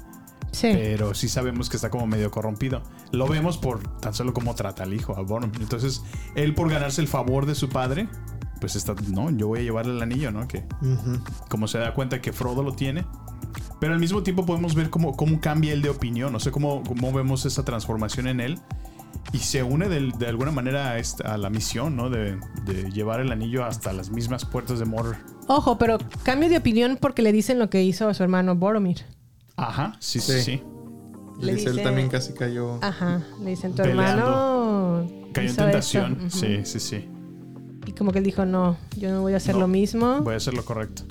Sí. 0.53 0.69
Pero 0.73 1.15
sí 1.15 1.29
sabemos 1.29 1.69
que 1.69 1.77
está 1.77 1.91
como 1.91 2.07
medio 2.07 2.31
corrompido. 2.31 2.83
Lo 3.13 3.27
vemos 3.29 3.59
por 3.59 3.83
tan 4.01 4.15
solo 4.15 4.33
cómo 4.33 4.55
trata 4.55 4.83
al 4.85 4.95
hijo, 4.95 5.17
a 5.17 5.21
Boromir. 5.23 5.61
Entonces, 5.61 6.03
él 6.35 6.55
por 6.55 6.71
ganarse 6.71 7.01
el 7.01 7.09
favor 7.09 7.47
de 7.47 7.55
su 7.55 7.69
padre, 7.69 8.09
pues 8.61 8.75
está, 8.77 8.95
no, 9.13 9.31
yo 9.31 9.47
voy 9.49 9.61
a 9.61 9.63
llevarle 9.63 9.93
el 9.95 10.03
anillo, 10.03 10.31
¿no? 10.33 10.49
Que 10.49 10.65
como 11.49 11.69
se 11.69 11.79
da 11.79 11.95
cuenta 11.95 12.21
que 12.21 12.33
Frodo 12.33 12.63
lo 12.63 12.73
tiene. 12.73 13.05
Pero 13.81 13.93
al 13.93 14.01
mismo 14.01 14.23
tiempo 14.25 14.45
podemos 14.45 14.75
ver 14.75 14.91
cómo, 14.91 15.17
cómo 15.17 15.41
cambia 15.41 15.73
él 15.73 15.83
de 15.83 15.91
opinión. 15.91 16.33
No 16.33 16.41
sé 16.41 16.51
cómo, 16.51 16.83
cómo 16.83 17.13
vemos 17.13 17.47
esa 17.47 17.65
transformación 17.65 18.27
en 18.27 18.41
él. 18.41 18.59
Y 19.33 19.39
se 19.39 19.63
une 19.63 19.89
de, 19.89 20.27
alguna 20.27 20.51
manera 20.51 20.91
a, 20.91 20.99
esta- 20.99 21.35
a 21.35 21.39
la 21.39 21.51
misión, 21.51 21.95
¿no? 21.95 22.09
De, 22.11 22.39
de 22.65 22.91
llevar 22.91 23.21
el 23.21 23.31
anillo 23.31 23.65
hasta 23.65 23.93
las 23.93 24.11
mismas 24.11 24.45
puertas 24.45 24.79
de 24.79 24.87
Mordor. 24.87 25.17
Ojo, 25.47 25.79
pero 25.79 25.99
cambio 26.25 26.49
de 26.49 26.57
opinión 26.57 26.99
porque 27.01 27.23
le 27.23 27.31
dicen 27.33 27.59
lo 27.59 27.69
que 27.71 27.83
hizo 27.85 28.09
a 28.09 28.15
su 28.15 28.23
hermano 28.23 28.57
Boromir. 28.57 29.05
Ajá, 29.59 29.97
sí, 30.01 30.21
sí, 30.21 30.41
Sí. 30.41 30.63
Le 31.41 31.55
dice, 31.55 31.69
él 31.71 31.83
también 31.83 32.09
casi 32.09 32.33
cayó. 32.33 32.79
Ajá. 32.83 33.23
Le 33.43 33.51
dicen, 33.51 33.71
tu 33.73 33.83
Peleando. 33.83 34.23
hermano. 34.25 35.09
Cayó 35.33 35.51
en 35.51 35.57
tentación. 35.57 36.13
esto". 36.25 36.39
Ujú. 36.39 36.47
Sí, 36.47 36.61
sí, 36.65 36.81
sí. 36.81 37.05
Y 37.87 37.93
como 37.93 38.11
que 38.13 38.19
él 38.19 38.25
dijo, 38.25 38.45
no, 38.45 38.77
yo 38.97 39.11
no 39.13 39.21
voy 39.23 39.35
a 39.35 39.37
hacer 39.37 39.55
No. 39.55 39.61
lo 39.63 39.69
mismo. 39.69 40.21
Voy 40.23 40.35
a 40.35 40.37
hacer 40.39 40.55
lo 40.55 40.65
correcto. 40.65 41.03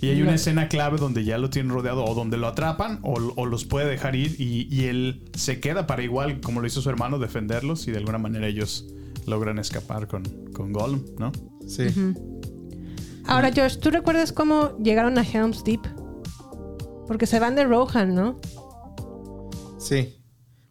Y 0.00 0.08
hay 0.08 0.20
una 0.20 0.34
escena 0.34 0.68
clave 0.68 0.98
donde 0.98 1.24
ya 1.24 1.38
lo 1.38 1.48
tienen 1.50 1.70
rodeado 1.72 2.04
o 2.04 2.14
donde 2.14 2.36
lo 2.36 2.48
atrapan 2.48 2.98
o, 3.02 3.14
o 3.36 3.46
los 3.46 3.64
puede 3.64 3.88
dejar 3.88 4.16
ir 4.16 4.34
y, 4.40 4.66
y 4.68 4.86
él 4.86 5.30
se 5.34 5.60
queda 5.60 5.86
para 5.86 6.02
igual, 6.02 6.40
como 6.40 6.60
lo 6.60 6.66
hizo 6.66 6.82
su 6.82 6.90
hermano, 6.90 7.18
defenderlos 7.20 7.86
y 7.86 7.92
de 7.92 7.98
alguna 7.98 8.18
manera 8.18 8.46
ellos 8.48 8.86
logran 9.26 9.58
escapar 9.60 10.08
con, 10.08 10.24
con 10.52 10.72
Gollum, 10.72 11.02
¿no? 11.18 11.30
Sí. 11.68 11.84
Ahora, 13.26 13.50
Josh, 13.54 13.78
¿tú 13.78 13.90
recuerdas 13.90 14.32
cómo 14.32 14.76
llegaron 14.78 15.16
a 15.18 15.22
Helm's 15.22 15.62
Deep? 15.62 15.80
Porque 17.12 17.26
se 17.26 17.38
van 17.38 17.54
de 17.54 17.64
Rohan, 17.64 18.14
¿no? 18.14 18.36
Sí. 19.78 20.16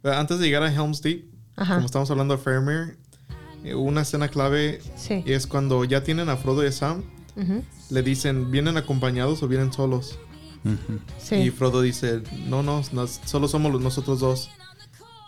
Pero 0.02 0.16
antes 0.16 0.40
de 0.40 0.46
llegar 0.48 0.64
a 0.64 0.74
Helm's 0.74 1.00
Deep, 1.04 1.26
Ajá. 1.56 1.76
como 1.76 1.86
estamos 1.86 2.10
hablando 2.10 2.36
de 2.36 2.42
Faramir, 2.42 2.98
eh, 3.64 3.76
una 3.76 4.02
escena 4.02 4.28
clave 4.28 4.82
Sí. 4.96 5.22
es 5.28 5.46
cuando 5.46 5.84
ya 5.86 6.02
tienen 6.04 6.30
a 6.30 6.38
Frodo 6.38 6.64
y 6.64 6.68
a 6.68 6.72
Sam, 6.72 7.04
le 7.92 8.02
dicen, 8.02 8.50
¿vienen 8.50 8.76
acompañados 8.78 9.44
o 9.44 9.48
vienen 9.48 9.72
solos? 9.72 10.18
Sí. 11.20 11.36
Y 11.36 11.50
Frodo 11.52 11.82
dice, 11.84 12.24
no, 12.48 12.64
no, 12.64 12.82
no, 12.92 13.06
solo 13.08 13.48
somos 13.48 13.80
nosotros 13.80 14.20
dos. 14.20 14.50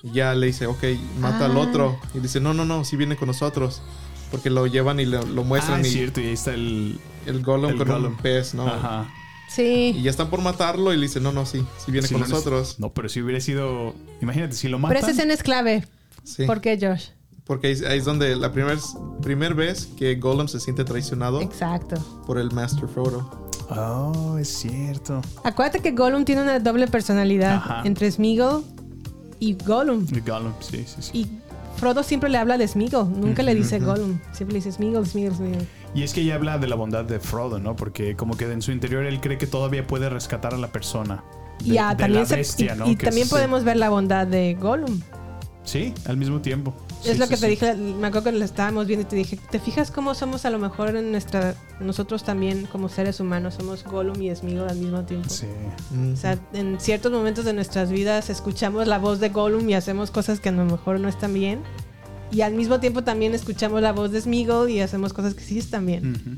Y 0.01 0.13
ya 0.13 0.33
le 0.33 0.47
dice, 0.47 0.65
ok, 0.65 0.83
mata 1.19 1.45
al 1.45 1.55
Ah. 1.57 1.59
otro. 1.59 1.99
Y 2.15 2.21
dice, 2.21 2.39
no, 2.39 2.55
no, 2.55 2.65
no, 2.65 2.83
sí 2.85 2.95
viene 2.97 3.15
con 3.17 3.27
nosotros. 3.27 3.83
Porque 4.31 4.49
lo 4.49 4.65
llevan 4.65 4.99
y 4.99 5.05
lo, 5.05 5.21
lo 5.27 5.41
Ah, 5.41 5.45
muestran 5.45 5.81
es 5.81 5.87
y 5.89 5.91
cierto, 5.91 6.21
y 6.21 6.25
ahí 6.25 6.33
está 6.33 6.55
el... 6.55 6.99
el 7.27 7.43
Gollum 7.43 7.69
el 7.69 7.77
con 7.77 7.87
Gollum. 7.87 8.13
un 8.13 8.17
pez, 8.17 8.55
¿no? 8.55 8.65
Ajá. 8.67 9.07
Y 9.53 9.93
Sí. 9.93 10.01
ya 10.03 10.09
están 10.09 10.29
por 10.29 10.41
matarlo 10.41 10.93
y 10.93 10.97
le 10.97 11.03
dice, 11.03 11.19
no, 11.19 11.31
no, 11.31 11.45
sí, 11.45 11.63
sí 11.83 11.91
viene 11.91 12.07
Sí, 12.07 12.13
con 12.13 12.21
no, 12.21 12.27
nosotros. 12.27 12.79
No, 12.79 12.91
pero 12.93 13.07
si 13.09 13.21
hubiera 13.21 13.39
sido... 13.39 13.93
Imagínate, 14.21 14.55
si 14.55 14.67
lo 14.67 14.77
Pero 14.77 14.87
matan... 14.87 14.97
esa 14.97 15.11
escena 15.11 15.33
es 15.33 15.43
clave. 15.43 15.85
Sí. 16.23 16.45
¿Por 16.45 16.59
qué, 16.61 16.77
Josh? 16.81 17.09
Porque 17.45 17.67
ahí, 17.67 17.75
ahí 17.87 17.99
es 17.99 18.05
donde 18.05 18.35
la 18.37 18.51
primera 18.53 18.79
primer 19.21 19.53
vez 19.53 19.87
que 19.97 20.15
Gollum 20.15 20.47
se 20.47 20.59
siente 20.61 20.85
traicionado 20.85 21.41
Exacto. 21.41 21.95
por 22.25 22.37
el 22.39 22.51
Master 22.51 22.87
Frodo. 22.87 23.49
Oh, 23.69 24.37
es 24.39 24.47
cierto. 24.47 25.21
Acuérdate 25.43 25.79
que 25.81 25.91
Gollum 25.91 26.23
tiene 26.25 26.41
una 26.41 26.59
doble 26.59 26.87
personalidad 26.87 27.55
Ajá. 27.55 27.81
entre 27.85 28.09
Smeagol 28.11 28.63
y 29.39 29.55
Gollum. 29.55 30.05
El 30.13 30.21
Gollum, 30.21 30.53
sí, 30.61 30.85
sí, 30.87 30.95
sí. 31.01 31.11
Y 31.13 31.27
Frodo 31.77 32.01
siempre 32.03 32.29
le 32.29 32.37
habla 32.37 32.57
de 32.57 32.65
Smeagol, 32.67 33.11
nunca 33.19 33.43
le 33.43 33.53
dice 33.55 33.79
Gollum. 33.79 34.19
Siempre 34.31 34.53
le 34.53 34.59
dice 34.63 34.71
Smeagol, 34.71 35.05
Smeagol, 35.05 35.35
Smeagol. 35.35 35.67
Y 35.95 36.03
es 36.03 36.13
que 36.13 36.21
ella 36.21 36.35
habla 36.35 36.57
de 36.57 36.67
la 36.67 36.75
bondad 36.75 37.05
de 37.05 37.19
Frodo, 37.19 37.59
¿no? 37.59 37.75
Porque 37.75 38.15
como 38.15 38.35
que 38.35 38.51
en 38.51 38.61
su 38.61 38.71
interior 38.71 39.05
él 39.05 39.19
cree 39.21 39.37
que 39.37 39.47
todavía 39.47 39.85
puede 39.85 40.09
rescatar 40.09 40.53
a 40.53 40.57
la 40.57 40.71
persona. 40.71 41.23
De, 41.59 41.65
Y, 41.65 41.69
de 41.71 41.77
también, 41.77 42.13
la 42.13 42.25
se- 42.25 42.35
bestia, 42.37 42.73
y- 42.73 42.77
¿no? 42.79 42.89
y 42.89 42.95
también 42.95 43.25
es- 43.25 43.29
podemos 43.29 43.63
ver 43.63 43.77
la 43.77 43.89
bondad 43.89 44.25
de 44.27 44.55
Gollum. 44.59 45.01
Sí, 45.63 45.93
al 46.05 46.17
mismo 46.17 46.41
tiempo. 46.41 46.73
es 47.05 47.11
Sí, 47.13 47.17
lo 47.17 47.25
sí, 47.25 47.29
que 47.31 47.37
te 47.37 47.45
sí. 47.45 47.47
dije, 47.51 47.75
me 47.75 48.07
acuerdo 48.07 48.31
que 48.31 48.37
lo 48.37 48.43
estábamos 48.45 48.87
viendo 48.87 49.03
y 49.05 49.09
te 49.09 49.15
dije, 49.17 49.37
¿te 49.51 49.59
fijas 49.59 49.91
cómo 49.91 50.13
somos 50.15 50.45
a 50.45 50.49
lo 50.49 50.57
mejor 50.59 50.95
en 50.95 51.11
nuestra, 51.11 51.53
nosotros 51.81 52.23
también 52.23 52.65
como 52.71 52.87
seres 52.89 53.19
humanos, 53.19 53.55
somos 53.55 53.83
Gollum 53.83 54.21
y 54.21 54.33
Smeagol 54.35 54.69
al 54.69 54.77
mismo 54.77 55.03
tiempo? 55.03 55.29
Sí. 55.29 55.45
Mm. 55.91 56.13
O 56.13 56.15
sea, 56.17 56.37
en 56.53 56.79
ciertos 56.79 57.11
momentos 57.11 57.43
de 57.45 57.53
nuestras 57.53 57.91
vidas 57.91 58.29
escuchamos 58.29 58.87
la 58.87 58.99
voz 58.99 59.19
de 59.19 59.29
Gollum 59.29 59.69
y 59.69 59.73
hacemos 59.73 60.11
cosas 60.11 60.39
que 60.39 60.49
a 60.49 60.53
lo 60.53 60.65
mejor 60.65 60.99
no 60.99 61.07
están 61.07 61.33
bien. 61.33 61.61
Y 62.33 62.41
al 62.41 62.53
mismo 62.55 62.79
tiempo 62.79 63.03
también 63.03 63.33
escuchamos 63.35 63.81
la 63.81 63.91
voz 63.93 64.11
de 64.11 64.19
Smeagol 64.21 64.69
y 64.69 64.79
hacemos 64.81 65.13
cosas 65.13 65.33
que 65.35 65.43
sí 65.43 65.59
están 65.59 65.85
bien. 65.85 66.11
Ujú. 66.15 66.35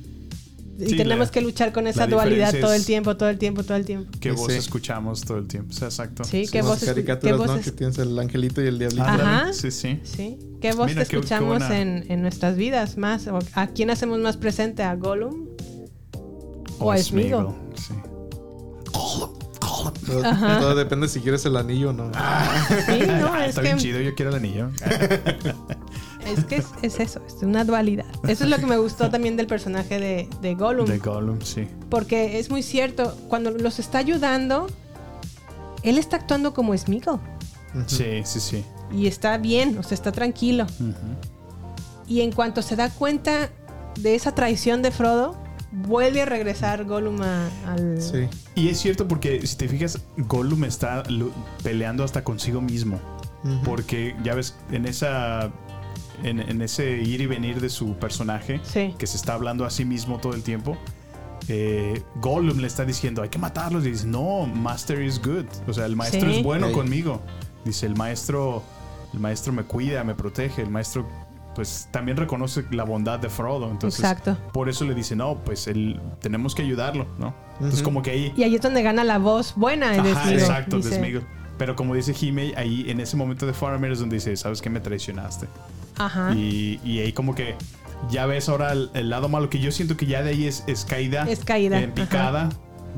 Y 0.77 0.89
Sí, 0.89 0.97
tenemos 0.97 1.27
la- 1.27 1.31
que 1.31 1.39
luchar 1.41 1.71
con 1.71 1.87
esa 1.87 2.05
dualidad 2.05 2.53
todo 2.59 2.73
el 2.73 2.85
tiempo, 2.85 3.15
todo 3.15 3.29
el 3.29 3.37
tiempo, 3.37 3.63
todo 3.63 3.77
el 3.77 3.85
tiempo. 3.85 4.11
¿Qué 4.19 4.31
Sí. 4.31 4.35
voz 4.35 4.51
escuchamos 4.51 5.21
todo 5.21 5.37
el 5.37 5.47
tiempo? 5.47 5.69
O 5.71 5.73
sea, 5.73 5.87
exacto. 5.87 6.25
Sí, 6.25 6.47
¿qué 6.51 6.59
Como 6.59 6.71
voz 6.73 6.83
caricaturas, 6.83 7.33
qué 7.33 7.37
voz 7.37 7.47
¿no? 7.47 7.55
es- 7.55 7.63
Que 7.63 7.71
tienes 7.71 7.97
el 7.97 8.19
angelito 8.19 8.61
y 8.61 8.67
el 8.67 8.77
diablito. 8.77 9.03
Ajá. 9.03 9.53
Sí, 9.53 9.71
sí. 9.71 10.01
Sí. 10.03 10.37
¿Qué 10.59 10.73
voz 10.73 10.87
Mira, 10.87 11.03
te 11.03 11.05
qué- 11.07 11.11
qué 11.11 11.15
escuchamos 11.17 11.59
buena- 11.59 11.79
en, 11.79 12.05
en 12.11 12.21
nuestras 12.21 12.57
vidas 12.57 12.97
más? 12.97 13.25
¿O 13.27 13.39
¿A 13.53 13.67
quién 13.67 13.89
hacemos 13.89 14.19
más 14.19 14.35
presente? 14.35 14.83
¿A 14.83 14.93
Gollum? 14.95 15.47
O 16.79 16.91
a 16.91 16.97
Smeagol. 16.97 17.55
Sí. 17.75 17.93
Todo, 20.05 20.23
todo 20.59 20.75
depende 20.75 21.07
si 21.07 21.19
quieres 21.19 21.45
el 21.45 21.55
anillo 21.57 21.89
o 21.89 21.93
no. 21.93 22.05
Sí, 22.13 22.99
no, 23.07 23.27
Ah, 23.33 23.43
es 23.45 23.49
está 23.49 23.61
bien 23.61 23.75
que, 23.77 23.81
chido, 23.81 23.99
yo 24.01 24.13
quiero 24.15 24.31
el 24.31 24.37
anillo. 24.37 24.69
es 26.25 26.45
que 26.45 26.57
es, 26.57 26.65
es 26.81 26.99
eso, 26.99 27.21
es 27.27 27.41
una 27.41 27.63
dualidad. 27.63 28.05
Eso 28.27 28.43
es 28.43 28.49
lo 28.49 28.57
que 28.57 28.65
me 28.65 28.77
gustó 28.77 29.09
también 29.09 29.37
del 29.37 29.47
personaje 29.47 29.99
de, 29.99 30.29
de 30.41 30.55
Gollum. 30.55 30.85
De 30.87 30.97
Gollum, 30.99 31.41
sí. 31.41 31.67
Porque 31.89 32.39
es 32.39 32.49
muy 32.49 32.63
cierto, 32.63 33.15
cuando 33.29 33.51
los 33.51 33.79
está 33.79 33.99
ayudando, 33.99 34.67
él 35.83 35.97
está 35.97 36.17
actuando 36.17 36.53
como 36.53 36.75
Smeagol. 36.77 37.19
Sí, 37.87 38.21
sí, 38.23 38.39
sí. 38.39 38.63
Y 38.91 39.07
está 39.07 39.37
bien, 39.37 39.77
o 39.77 39.83
sea, 39.83 39.95
está 39.95 40.11
tranquilo. 40.11 40.65
Y 42.07 42.21
en 42.21 42.31
cuanto 42.31 42.61
se 42.61 42.75
da 42.75 42.89
cuenta 42.89 43.49
de 43.99 44.15
esa 44.15 44.33
traición 44.35 44.81
de 44.81 44.91
Frodo, 44.91 45.35
vuelve 45.71 46.21
a 46.21 46.25
regresar 46.25 46.85
Gollum 46.85 47.21
a- 47.21 47.49
al... 47.67 48.01
Sí. 48.01 48.27
Y 48.55 48.69
es 48.69 48.79
cierto 48.79 49.07
porque 49.07 49.45
si 49.45 49.57
te 49.57 49.67
fijas, 49.67 49.99
Gollum 50.17 50.63
está 50.63 51.03
peleando 51.63 52.03
hasta 52.03 52.23
consigo 52.23 52.61
mismo. 52.61 52.99
Porque 53.63 54.15
ya 54.23 54.33
ves, 54.33 54.55
en 54.71 54.87
esa. 54.87 55.51
En, 56.23 56.39
en 56.39 56.61
ese 56.61 57.01
ir 57.01 57.21
y 57.21 57.25
venir 57.27 57.59
de 57.61 57.69
su 57.69 57.93
personaje, 57.95 58.59
Sí. 58.63 58.93
que 58.97 59.07
se 59.07 59.17
está 59.17 59.33
hablando 59.33 59.65
a 59.65 59.69
sí 59.69 59.85
mismo 59.85 60.17
todo 60.19 60.33
el 60.33 60.43
tiempo, 60.43 60.77
eh, 61.47 62.01
Gollum 62.21 62.57
le 62.59 62.67
está 62.67 62.85
diciendo: 62.85 63.21
hay 63.21 63.29
que 63.29 63.37
matarlos. 63.39 63.85
Y 63.85 63.91
dice: 63.91 64.07
No, 64.07 64.45
Master 64.47 65.01
is 65.01 65.21
good. 65.21 65.45
O 65.67 65.73
sea, 65.73 65.85
el 65.85 65.95
maestro 65.95 66.29
Sí. 66.29 66.37
es 66.37 66.43
bueno 66.43 66.67
Ey. 66.67 66.73
conmigo. 66.73 67.21
Dice: 67.63 67.85
El 67.85 67.95
maestro, 67.95 68.63
el 69.13 69.19
maestro 69.19 69.53
me 69.53 69.63
cuida, 69.63 70.03
me 70.03 70.15
protege. 70.15 70.61
El 70.63 70.69
maestro, 70.69 71.07
pues 71.53 71.87
también 71.91 72.17
reconoce 72.17 72.65
la 72.71 72.83
bondad 72.83 73.19
de 73.19 73.29
Frodo. 73.29 73.69
Entonces, 73.69 73.99
Exacto. 73.99 74.37
por 74.53 74.69
eso 74.69 74.85
le 74.85 74.95
dice: 74.95 75.15
No, 75.15 75.37
pues 75.45 75.67
él, 75.67 75.99
tenemos 76.19 76.55
que 76.55 76.63
ayudarlo, 76.63 77.05
¿no? 77.19 77.35
Entonces, 77.55 77.81
Ujú. 77.81 77.85
como 77.85 78.01
que 78.01 78.11
ahí. 78.11 78.33
Y 78.35 78.43
ahí 78.43 78.55
es 78.55 78.61
donde 78.61 78.81
gana 78.81 79.03
la 79.03 79.19
voz 79.19 79.53
buena 79.55 79.91
de 79.91 79.99
Ajá, 80.11 80.33
exacto, 80.33 80.77
Dice, 80.77 80.89
de 80.89 80.95
Smeagol. 80.97 81.27
Pero 81.57 81.75
como 81.77 81.95
dice 81.95 82.13
Jime, 82.13 82.53
ahí 82.57 82.85
en 82.89 82.99
ese 82.99 83.15
momento 83.15 83.45
de 83.45 83.53
Faramir 83.53 83.91
es 83.91 83.99
donde 83.99 84.15
dice, 84.17 84.35
¿sabes 84.35 84.61
qué? 84.61 84.69
Me 84.69 84.81
traicionaste. 84.81 85.47
Ajá. 85.97 86.33
Y, 86.35 86.79
y 86.83 86.99
ahí 86.99 87.13
como 87.13 87.35
que 87.35 87.55
ya 88.09 88.25
ves 88.25 88.49
ahora 88.49 88.71
el, 88.73 88.89
el 88.93 89.09
lado 89.09 89.29
malo, 89.29 89.49
que 89.49 89.59
yo 89.59 89.71
siento 89.71 89.95
que 89.97 90.05
ya 90.05 90.21
de 90.23 90.31
ahí 90.31 90.45
es, 90.45 90.63
es 90.67 90.85
caída. 90.85 91.25
Es 91.29 91.43
caída, 91.45 91.79
En 91.79 91.91
picada 91.93 92.49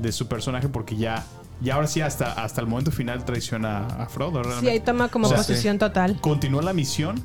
de 0.02 0.12
su 0.12 0.28
personaje, 0.28 0.68
porque 0.70 0.96
ya, 0.96 1.24
ya 1.62 1.76
ahora 1.76 1.88
sí 1.88 2.02
hasta, 2.02 2.32
hasta 2.34 2.62
el 2.62 2.68
momento 2.68 2.92
final 2.92 3.24
traiciona 3.26 3.86
a 3.88 4.08
Frodo. 4.08 4.40
Sí, 4.44 4.50
Realmente. 4.50 4.72
ahí 4.72 4.80
toma 4.80 5.08
como 5.10 5.26
O 5.28 5.30
sea, 5.30 5.38
posición 5.38 5.78
total. 5.80 6.20
Continúa 6.22 6.62
la 6.62 6.74
misión, 6.74 7.24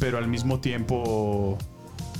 pero 0.00 0.18
al 0.18 0.28
mismo 0.28 0.60
tiempo... 0.60 1.56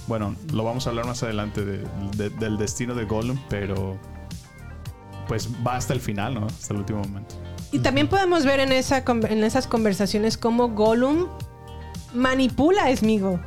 Bueno, 0.09 0.35
lo 0.53 0.65
vamos 0.65 0.87
a 0.87 0.91
hablar 0.91 1.07
más 1.07 1.23
adelante 1.23 1.65
de- 1.65 1.85
de- 2.17 2.31
del 2.31 2.59
destino 2.59 2.95
de 2.95 3.05
Gollum, 3.05 3.39
pero 3.49 3.97
pues 5.29 5.49
va 5.65 5.77
hasta 5.77 5.93
el 5.95 6.01
final, 6.01 6.35
¿no? 6.35 6.47
Hasta 6.47 6.75
el 6.75 6.81
último 6.81 7.01
momento. 7.01 7.35
Y 7.71 7.79
también 7.79 8.09
podemos 8.09 8.45
ver 8.45 8.61
en, 8.61 8.73
esa, 8.73 9.05
en 9.07 9.45
esas 9.45 9.67
conversaciones 9.69 10.37
cómo 10.37 10.71
Gollum 10.71 11.27
manipula 12.15 12.85
a 12.87 12.97
Smeagol. 12.97 13.41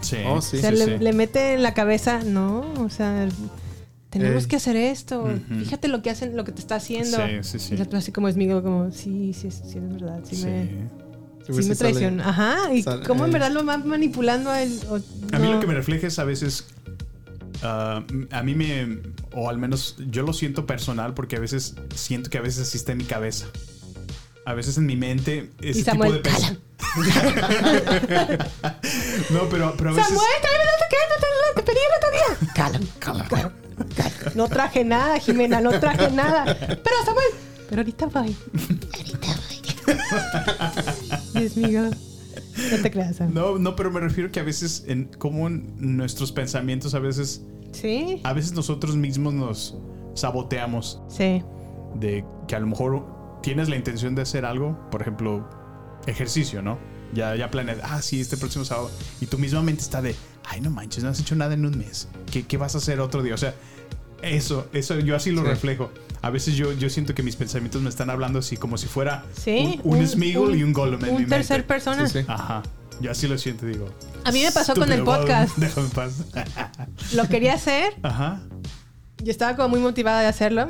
Sí. 0.00 0.16
Oh, 0.26 0.40
sí. 0.42 0.56
o 0.56 0.60
sea, 0.60 0.70
sí, 0.70 0.76
le, 0.76 0.84
sí. 0.84 0.90
le 0.98 1.12
mete 1.12 1.54
en 1.54 1.62
la 1.62 1.74
cabeza, 1.74 2.22
no, 2.24 2.60
o 2.82 2.88
sea, 2.90 3.28
tenemos 4.10 4.42
Ey. 4.44 4.48
que 4.48 4.56
hacer 4.56 4.76
esto. 4.76 5.28
Fíjate 5.60 5.88
lo 5.88 6.02
que 6.02 6.10
hacen, 6.10 6.36
lo 6.36 6.44
que 6.44 6.52
te 6.52 6.60
está 6.60 6.76
haciendo. 6.76 7.16
Sí, 7.42 7.58
sí, 7.58 7.76
sí. 7.76 7.82
Así 7.92 8.10
como 8.12 8.28
es 8.28 8.34
amigo, 8.34 8.62
como, 8.62 8.90
sí, 8.90 9.32
sí, 9.32 9.48
es- 9.48 9.62
sí, 9.64 9.78
es 9.78 9.92
verdad, 9.92 10.20
sí, 10.24 10.36
Sí. 10.36 10.46
me, 10.46 11.02
Sí, 11.46 11.52
sí 11.62 11.68
me 11.68 11.74
traiciona. 11.74 12.28
Ajá, 12.28 12.72
y 12.72 12.82
sale- 12.84 13.04
cómo 13.04 13.24
en 13.24 13.30
eh. 13.30 13.32
verdad 13.32 13.50
lo 13.50 13.64
va 13.66 13.76
manipulando 13.78 14.50
a 14.50 14.62
él. 14.62 14.78
o- 14.90 14.96
A 15.34 15.38
mí 15.40 15.48
lo 15.52 15.58
que 15.60 15.66
me 15.66 15.74
refleja 15.74 16.06
es 16.06 16.18
a 16.20 16.24
veces. 16.24 16.66
ah, 17.62 18.04
a 18.30 18.42
mí 18.42 18.54
me. 18.54 18.98
O 19.34 19.48
al 19.48 19.58
menos 19.58 19.96
yo 20.10 20.22
lo 20.24 20.32
siento 20.34 20.66
personal 20.66 21.14
porque 21.14 21.36
a 21.36 21.40
veces 21.40 21.74
siento 21.94 22.28
que 22.30 22.38
a 22.38 22.42
veces 22.42 22.68
así 22.68 22.76
está 22.76 22.92
en 22.92 22.98
mi 22.98 23.04
cabeza. 23.04 23.46
A 24.44 24.54
veces 24.54 24.76
en 24.78 24.86
mi 24.86 24.96
mente 24.96 25.50
ese 25.60 25.80
Y 25.80 25.82
Samuel, 25.84 26.20
tipo 26.22 26.36
de 26.36 26.58
No, 29.30 29.48
pero, 29.48 29.74
pero 29.76 29.90
a 29.90 29.92
veces. 29.92 30.08
Samuel, 30.08 30.28
te 30.40 30.48
quedas, 30.48 31.08
no 31.08 31.16
te, 31.54 31.60
te 31.60 31.62
pedí 31.62 31.78
el 31.78 31.96
otro 31.96 32.10
día. 32.10 32.52
Cálame, 32.54 32.86
cálame, 32.98 33.28
cálame. 33.28 33.54
No 34.34 34.48
traje 34.48 34.84
nada, 34.84 35.18
Jimena, 35.18 35.60
no 35.60 35.78
traje 35.78 36.10
nada. 36.10 36.44
Pero 36.58 36.96
Samuel, 37.04 37.26
pero 37.68 37.82
ahorita 37.82 38.06
voy. 38.06 38.36
Dios 41.34 41.56
mío. 41.56 41.90
No 42.70 42.82
te 42.82 42.90
creas. 42.90 43.20
No, 43.20 43.58
no, 43.58 43.76
pero 43.76 43.90
me 43.90 44.00
refiero 44.00 44.30
que 44.30 44.40
a 44.40 44.42
veces, 44.42 44.84
en 44.86 45.04
como 45.04 45.46
en 45.46 45.96
nuestros 45.96 46.32
pensamientos, 46.32 46.94
a 46.94 46.98
veces, 46.98 47.42
Sí, 47.72 48.20
a 48.24 48.32
veces 48.32 48.52
nosotros 48.52 48.96
mismos 48.96 49.32
nos 49.32 49.76
saboteamos 50.14 51.00
sí. 51.08 51.42
de 51.94 52.24
que 52.46 52.54
a 52.54 52.60
lo 52.60 52.66
mejor 52.66 53.06
tienes 53.42 53.68
la 53.68 53.76
intención 53.76 54.14
de 54.14 54.22
hacer 54.22 54.44
algo, 54.44 54.78
por 54.90 55.02
ejemplo, 55.02 55.48
ejercicio, 56.06 56.62
¿no? 56.62 56.78
Ya, 57.14 57.36
ya 57.36 57.50
planeas, 57.50 57.78
ah, 57.82 58.00
sí, 58.00 58.20
este 58.20 58.36
próximo 58.36 58.64
sábado. 58.64 58.90
Y 59.20 59.26
tu 59.26 59.38
misma 59.38 59.60
mente 59.62 59.82
está 59.82 60.00
de, 60.00 60.14
ay, 60.46 60.60
no 60.62 60.70
manches, 60.70 61.04
no 61.04 61.10
has 61.10 61.20
hecho 61.20 61.34
nada 61.36 61.54
en 61.54 61.66
un 61.66 61.76
mes. 61.76 62.08
¿Qué, 62.30 62.44
qué 62.46 62.56
vas 62.56 62.74
a 62.74 62.78
hacer 62.78 63.00
otro 63.00 63.22
día? 63.22 63.34
O 63.34 63.38
sea, 63.38 63.54
eso, 64.22 64.66
eso 64.72 64.98
yo 65.00 65.14
así 65.16 65.30
lo 65.30 65.42
Sí. 65.42 65.48
reflejo. 65.48 65.90
A 66.22 66.30
veces 66.30 66.54
yo, 66.54 66.72
yo 66.72 66.88
siento 66.88 67.14
que 67.14 67.22
mis 67.22 67.36
pensamientos 67.36 67.82
me 67.82 67.88
están 67.90 68.08
hablando 68.08 68.38
así 68.38 68.56
como 68.56 68.78
si 68.78 68.86
fuera 68.86 69.24
Sí, 69.36 69.80
un, 69.82 69.94
un, 69.94 69.98
un- 70.00 70.06
Smeagol 70.08 70.50
un- 70.52 70.58
y 70.58 70.62
un 70.62 70.72
Gollum 70.72 71.04
en 71.04 71.10
Un 71.16 71.22
mi 71.22 71.26
tercer 71.28 71.58
mente. 71.58 71.68
persona. 71.68 72.06
Sí, 72.08 72.20
sí. 72.20 72.24
Ajá. 72.28 72.62
Yo 73.00 73.10
así 73.10 73.26
lo 73.26 73.36
siento, 73.36 73.66
digo. 73.66 73.88
A 74.24 74.30
mí 74.30 74.42
me 74.44 74.52
pasó 74.52 74.74
con 74.74 74.84
el 74.84 75.00
"Estúpido 75.00 75.04
Gollum, 75.04 75.26
podcast. 75.26 75.56
Déjame 75.58 75.86
en 75.88 75.92
paz. 75.92 76.12
Lo 77.14 77.28
quería 77.28 77.54
hacer. 77.54 77.94
Ajá. 78.02 78.40
Yo 79.18 79.30
estaba 79.32 79.56
como 79.56 79.68
muy 79.70 79.80
motivada 79.80 80.20
de 80.20 80.26
hacerlo. 80.28 80.68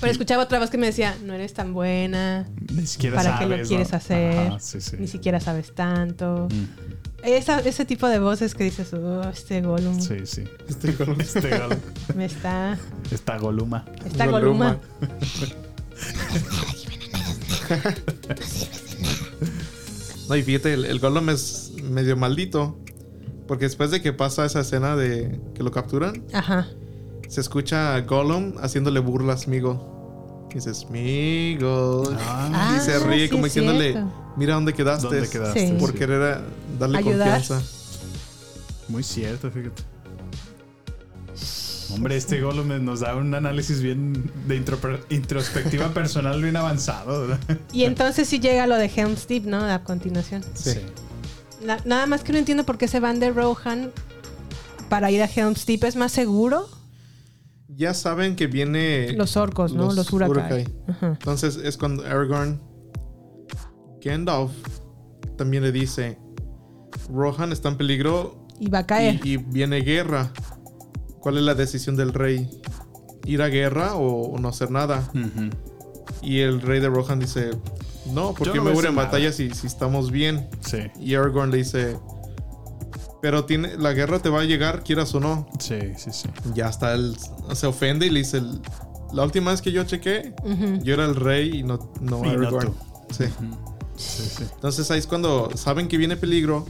Pero 0.00 0.12
escuchaba 0.12 0.42
otra 0.44 0.58
voz 0.58 0.70
que 0.70 0.78
me 0.78 0.86
decía, 0.86 1.16
no 1.24 1.32
eres 1.34 1.54
tan 1.54 1.72
buena. 1.72 2.48
Ni 2.72 2.86
siquiera 2.86 3.16
¿Para 3.16 3.30
sabes. 3.32 3.40
qué 3.48 3.56
lo 3.56 3.62
¿no? 3.62 3.68
quieres 3.68 3.92
hacer? 3.92 4.38
Ajá, 4.48 4.58
sí, 4.60 4.80
sí. 4.80 4.96
Ni 4.98 5.06
siquiera 5.08 5.40
sabes 5.40 5.74
tanto. 5.74 6.48
Mm, 6.50 7.24
Esa- 7.24 7.60
ese 7.60 7.84
tipo 7.84 8.06
de 8.08 8.18
voces 8.18 8.54
que 8.54 8.64
dices, 8.64 8.92
oh, 8.92 9.22
este 9.28 9.60
Gollum 9.62 9.98
Sí, 10.00 10.18
sí. 10.26 10.44
Este 10.68 10.92
Gollum. 10.92 11.20
Este 11.20 11.48
Gollum. 11.58 11.78
me 12.14 12.24
está... 12.26 12.78
Esta 13.10 13.38
Goluma. 13.38 13.84
Está 14.04 14.26
Goluma. 14.26 14.78
Goluma. 14.78 15.56
No, 20.28 20.34
y 20.34 20.42
fíjate, 20.42 20.74
el, 20.74 20.84
el 20.86 20.98
Gollum 20.98 21.30
es 21.30 21.72
medio 21.84 22.16
maldito. 22.16 22.76
Porque 23.46 23.66
después 23.66 23.92
de 23.92 24.02
que 24.02 24.12
pasa 24.12 24.44
esa 24.44 24.60
escena 24.60 24.96
de 24.96 25.40
que 25.54 25.62
lo 25.62 25.70
capturan, 25.70 26.24
Ajá. 26.32 26.66
Se 27.28 27.40
escucha 27.40 27.94
a 27.94 28.00
Gollum 28.02 28.54
haciéndole 28.60 29.00
burlas 29.00 29.40
a 29.40 29.44
Smeagol. 29.44 29.80
Y 30.50 30.54
dice, 30.54 30.72
Smeagol. 30.74 32.16
Ah, 32.20 32.76
y 32.76 32.80
se 32.84 32.94
Ah, 32.94 32.98
ríe 33.00 33.24
sí, 33.26 33.30
como 33.30 33.46
es 33.46 33.52
diciéndole, 33.54 33.92
cierto. 33.92 34.10
mira 34.36 34.54
dónde 34.54 34.72
quedaste. 34.72 35.06
¿Dónde 35.08 35.28
quedaste? 35.28 35.68
Sí. 35.68 35.74
Por 35.78 35.92
querer 35.92 36.40
darle 36.78 36.98
Ayudar. 36.98 37.38
confianza. 37.40 37.62
Muy 38.88 39.02
cierto, 39.02 39.50
fíjate. 39.50 39.82
Hombre, 41.92 42.16
este 42.16 42.40
Gollum 42.40 42.84
nos 42.84 43.00
da 43.00 43.14
un 43.14 43.32
análisis 43.34 43.80
bien 43.80 44.30
de 44.46 44.56
intro- 44.56 45.00
introspectiva 45.08 45.88
personal 45.94 46.42
bien 46.42 46.56
avanzado. 46.56 47.28
¿verdad? 47.28 47.38
Y 47.72 47.84
entonces 47.84 48.28
sí 48.28 48.40
llega 48.40 48.66
lo 48.66 48.76
de 48.76 48.86
Helm's 48.94 49.26
Deep, 49.28 49.44
¿no? 49.46 49.58
A 49.64 49.82
continuación. 49.84 50.42
Sí. 50.54 50.78
Na- 51.64 51.78
nada 51.84 52.06
más 52.06 52.22
que 52.22 52.32
no 52.32 52.38
entiendo 52.38 52.64
por 52.64 52.76
qué 52.76 52.88
se 52.88 52.98
van 53.00 53.20
de 53.20 53.30
Rohan 53.30 53.92
para 54.88 55.10
ir 55.10 55.22
a 55.22 55.26
Helm's 55.26 55.64
Deep. 55.66 55.84
¿Es 55.84 55.96
más 55.96 56.12
seguro? 56.12 56.68
Ya 57.76 57.92
saben 57.92 58.36
que 58.36 58.46
viene... 58.46 59.12
Los 59.12 59.36
orcos, 59.36 59.74
¿no? 59.74 59.92
Los, 59.92 60.10
Uruk-hai. 60.10 60.66
Ajá. 60.88 61.08
Entonces 61.08 61.56
es 61.56 61.76
cuando 61.76 62.04
Aragorn, 62.06 62.58
Gandalf 64.02 64.50
también 65.36 65.62
le 65.62 65.72
dice, 65.72 66.18
Rohan 67.12 67.52
está 67.52 67.68
en 67.68 67.76
peligro 67.76 68.46
Y 68.58 68.70
va 68.70 68.78
a 68.78 68.86
caer. 68.86 69.20
y, 69.22 69.34
y 69.34 69.36
viene 69.36 69.80
guerra. 69.82 70.32
¿Cuál 71.20 71.36
es 71.36 71.42
la 71.42 71.54
decisión 71.54 71.96
del 71.96 72.14
rey? 72.14 72.48
¿Ir 73.26 73.42
a 73.42 73.48
guerra 73.48 73.96
o, 73.96 74.22
o 74.32 74.38
no 74.38 74.48
hacer 74.48 74.70
nada? 74.70 75.10
Y 76.22 76.40
el 76.40 76.62
rey 76.62 76.80
de 76.80 76.88
Rohan 76.88 77.18
dice, 77.18 77.50
no, 78.12 78.32
porque 78.32 78.58
no 78.58 78.64
me 78.64 78.70
voy 78.70 78.78
en 78.78 78.78
hacer 78.78 78.90
nada". 78.94 79.04
batalla 79.06 79.32
si, 79.32 79.50
si 79.50 79.66
estamos 79.66 80.10
bien. 80.10 80.48
Sí, 80.60 80.78
Y 80.98 81.14
Aragorn 81.14 81.50
le 81.50 81.58
dice, 81.58 81.98
pero 83.22 83.44
tiene, 83.44 83.76
la 83.76 83.92
guerra 83.92 84.18
te 84.20 84.28
va 84.28 84.40
a 84.40 84.44
llegar, 84.44 84.82
quieras 84.84 85.14
o 85.14 85.20
no. 85.20 85.48
sí, 85.58 85.78
sí, 85.96 86.10
sí. 86.12 86.28
Ya 86.54 86.68
está, 86.68 86.94
él 86.94 87.16
se 87.54 87.66
ofende 87.66 88.06
y 88.06 88.10
le 88.10 88.20
dice, 88.20 88.42
la 89.12 89.24
última 89.24 89.50
vez 89.50 89.62
que 89.62 89.72
yo 89.72 89.84
chequé, 89.84 90.34
Ujú. 90.44 90.82
yo 90.82 90.94
era 90.94 91.04
el 91.04 91.14
rey 91.16 91.58
y 91.58 91.62
no, 91.62 91.90
no 92.00 92.24
Y 92.24 92.36
no 92.36 92.58
tú. 92.58 92.74
Sí. 93.10 93.24
Sí, 93.96 94.22
sí. 94.36 94.44
Entonces 94.54 94.90
ahí 94.90 94.98
es 94.98 95.06
cuando 95.06 95.50
saben 95.56 95.88
que 95.88 95.96
viene 95.96 96.16
peligro 96.16 96.66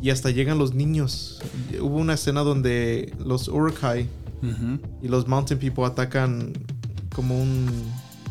y 0.00 0.10
hasta 0.10 0.30
llegan 0.30 0.58
los 0.58 0.74
niños. 0.74 1.40
Hubo 1.80 1.96
una 1.96 2.14
escena 2.14 2.40
donde 2.42 3.12
los 3.18 3.48
Uruk-hai 3.48 4.08
Ujú. 4.42 4.78
y 5.02 5.08
los 5.08 5.26
Mountain 5.28 5.58
People 5.58 5.84
atacan 5.84 6.52
como 7.14 7.38
un, 7.40 7.66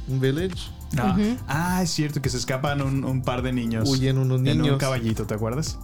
un 0.08 0.20
village. 0.20 0.56
Ah, 0.98 1.16
Ujú. 1.18 1.38
ah, 1.48 1.82
es 1.84 1.90
cierto 1.92 2.22
que 2.22 2.30
se 2.30 2.38
escapan 2.38 2.82
un, 2.82 3.04
un 3.04 3.22
par 3.24 3.42
de 3.42 3.52
niños. 3.54 3.88
Huyen 3.90 4.18
unos 4.18 4.42
En 4.42 4.48
un 4.58 4.62
niños. 4.64 4.78
caballito, 4.80 5.26
¿te 5.26 5.34
acuerdas? 5.34 5.78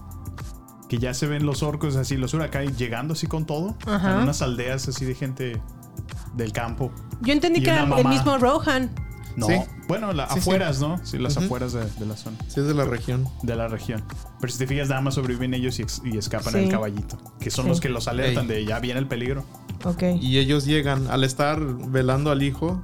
Que 0.89 0.97
ya 0.97 1.13
se 1.13 1.27
ven 1.27 1.45
los 1.45 1.63
orcos 1.63 1.95
así, 1.95 2.17
los 2.17 2.33
huracán 2.33 2.75
llegando 2.75 3.13
así 3.13 3.27
con 3.27 3.45
todo. 3.45 3.75
Ajá. 3.85 4.15
En 4.15 4.23
unas 4.23 4.41
aldeas 4.41 4.87
así 4.89 5.05
de 5.05 5.15
gente 5.15 5.61
del 6.35 6.51
campo. 6.51 6.91
Yo 7.21 7.31
entendí 7.31 7.59
Y 7.59 7.63
que 7.63 7.69
era 7.69 7.83
el 7.83 8.07
mismo 8.07 8.37
Rohan. 8.37 8.89
No, 9.35 9.45
Sí. 9.47 9.53
bueno, 9.87 10.11
la- 10.11 10.27
Sí, 10.27 10.33
sí. 10.33 10.39
afueras, 10.39 10.81
¿no? 10.81 10.99
Sí, 11.05 11.17
las 11.19 11.37
afueras 11.37 11.71
de, 11.71 11.85
de 11.85 12.05
la 12.05 12.17
zona, 12.17 12.35
Sí, 12.47 12.59
es 12.59 12.65
de 12.67 12.73
la 12.73 12.83
región. 12.83 13.25
de 13.43 13.55
la 13.55 13.67
región. 13.69 14.03
Pero 14.41 14.51
si 14.51 14.57
te 14.59 14.67
fijas, 14.67 14.89
nada 14.89 14.99
más 15.01 15.13
sobreviven 15.13 15.53
ellos 15.53 15.79
y, 15.79 16.17
escapan 16.17 16.55
el 16.57 16.69
caballito. 16.69 17.17
Que 17.39 17.51
son 17.51 17.65
Sí. 17.65 17.69
los 17.69 17.79
que 17.79 17.87
los 17.89 18.07
alertan 18.07 18.45
Ey. 18.49 18.63
de 18.63 18.65
ya 18.65 18.79
viene 18.79 18.99
el 18.99 19.07
peligro. 19.07 19.45
Ok. 19.85 20.03
Y 20.19 20.39
ellos 20.39 20.65
llegan, 20.65 21.07
al 21.07 21.23
estar 21.23 21.59
velando 21.61 22.31
al 22.31 22.41
hijo, 22.41 22.81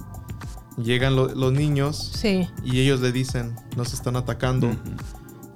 llegan 0.78 1.16
lo- 1.16 1.34
los 1.34 1.52
niños 1.52 2.12
Sí. 2.14 2.48
y 2.64 2.80
ellos 2.80 3.00
le 3.00 3.10
dicen, 3.12 3.56
nos 3.76 3.92
están 3.92 4.16
atacando. 4.16 4.70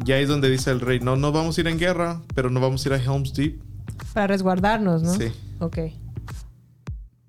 Y 0.05 0.13
ahí 0.13 0.23
es 0.23 0.29
donde 0.29 0.49
dice 0.51 0.71
el 0.71 0.81
rey, 0.81 1.01
no, 1.01 1.17
no 1.17 1.33
vamos 1.33 1.59
a 1.59 1.61
ir 1.61 1.67
en 1.69 1.79
guerra, 1.79 2.23
pero 2.35 2.51
no 2.51 2.61
vamos 2.61 2.85
a 2.85 2.89
ir 2.89 2.93
a 2.95 2.97
Helm's 3.03 3.33
Deep. 3.35 3.61
Para 4.15 4.27
resguardarnos, 4.29 5.03
¿no? 5.03 5.15
Sí. 5.15 5.27
Ok. 5.59 5.79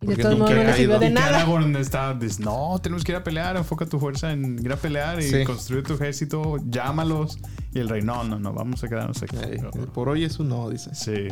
Y 0.04 0.08
de 0.08 0.16
todos 0.18 0.36
modos 0.38 0.52
no 0.56 0.62
he 0.62 0.64
le 0.66 0.74
sirvió 0.74 0.98
de 1.00 1.08
y 1.08 1.10
nada. 1.12 1.28
Aragorn 1.42 1.76
está, 1.76 2.14
dice, 2.16 2.42
no, 2.42 2.80
tenemos 2.82 3.04
que 3.04 3.12
ir 3.12 3.18
a 3.18 3.24
pelear, 3.24 3.56
enfoca 3.56 3.86
tu 3.86 4.00
fuerza 4.00 4.32
en 4.32 4.58
ir 4.64 4.72
a 4.72 4.76
pelear 4.78 5.20
y 5.20 5.24
Sí. 5.30 5.44
construir 5.44 5.84
tu 5.84 5.94
ejército, 5.94 6.58
llámalos. 6.68 7.38
Y 7.74 7.80
el 7.80 7.88
rey, 7.90 8.02
no, 8.02 8.24
no, 8.24 8.40
no, 8.40 8.52
vamos 8.52 8.84
a 8.84 8.88
quedarnos 8.88 9.22
aquí. 9.22 9.36
Eh, 9.40 9.62
por 9.94 10.10
hoy 10.10 10.24
es 10.24 10.40
un 10.40 10.50
no, 10.50 10.70
dice. 10.70 10.90
Sí, 10.96 11.28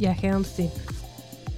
Y 0.00 0.06
a 0.06 0.12
Helm's 0.12 0.56
Deep. 0.56 0.70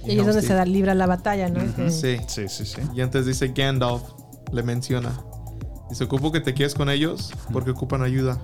Y 0.03 0.07
Y 0.07 0.11
ahí 0.11 0.19
es 0.19 0.25
donde 0.25 0.31
Helm's 0.33 0.41
se 0.47 0.53
Deep. 0.53 0.57
da 0.57 0.65
libra 0.65 0.93
la 0.93 1.07
batalla, 1.07 1.49
¿no? 1.49 1.75
Que- 1.75 1.89
Sí. 1.89 2.17
sí, 2.27 2.43
sí, 2.47 2.65
sí. 2.65 2.81
Y 2.93 3.01
antes 3.01 3.25
dice 3.25 3.47
Gandalf, 3.55 4.03
le 4.51 4.61
menciona. 4.61 5.11
Dice, 5.89 6.03
ocupo 6.03 6.31
que 6.31 6.41
te 6.41 6.53
quedes 6.53 6.75
con 6.75 6.89
ellos 6.89 7.33
porque 7.51 7.71
ocupan 7.71 8.03
ayuda. 8.03 8.39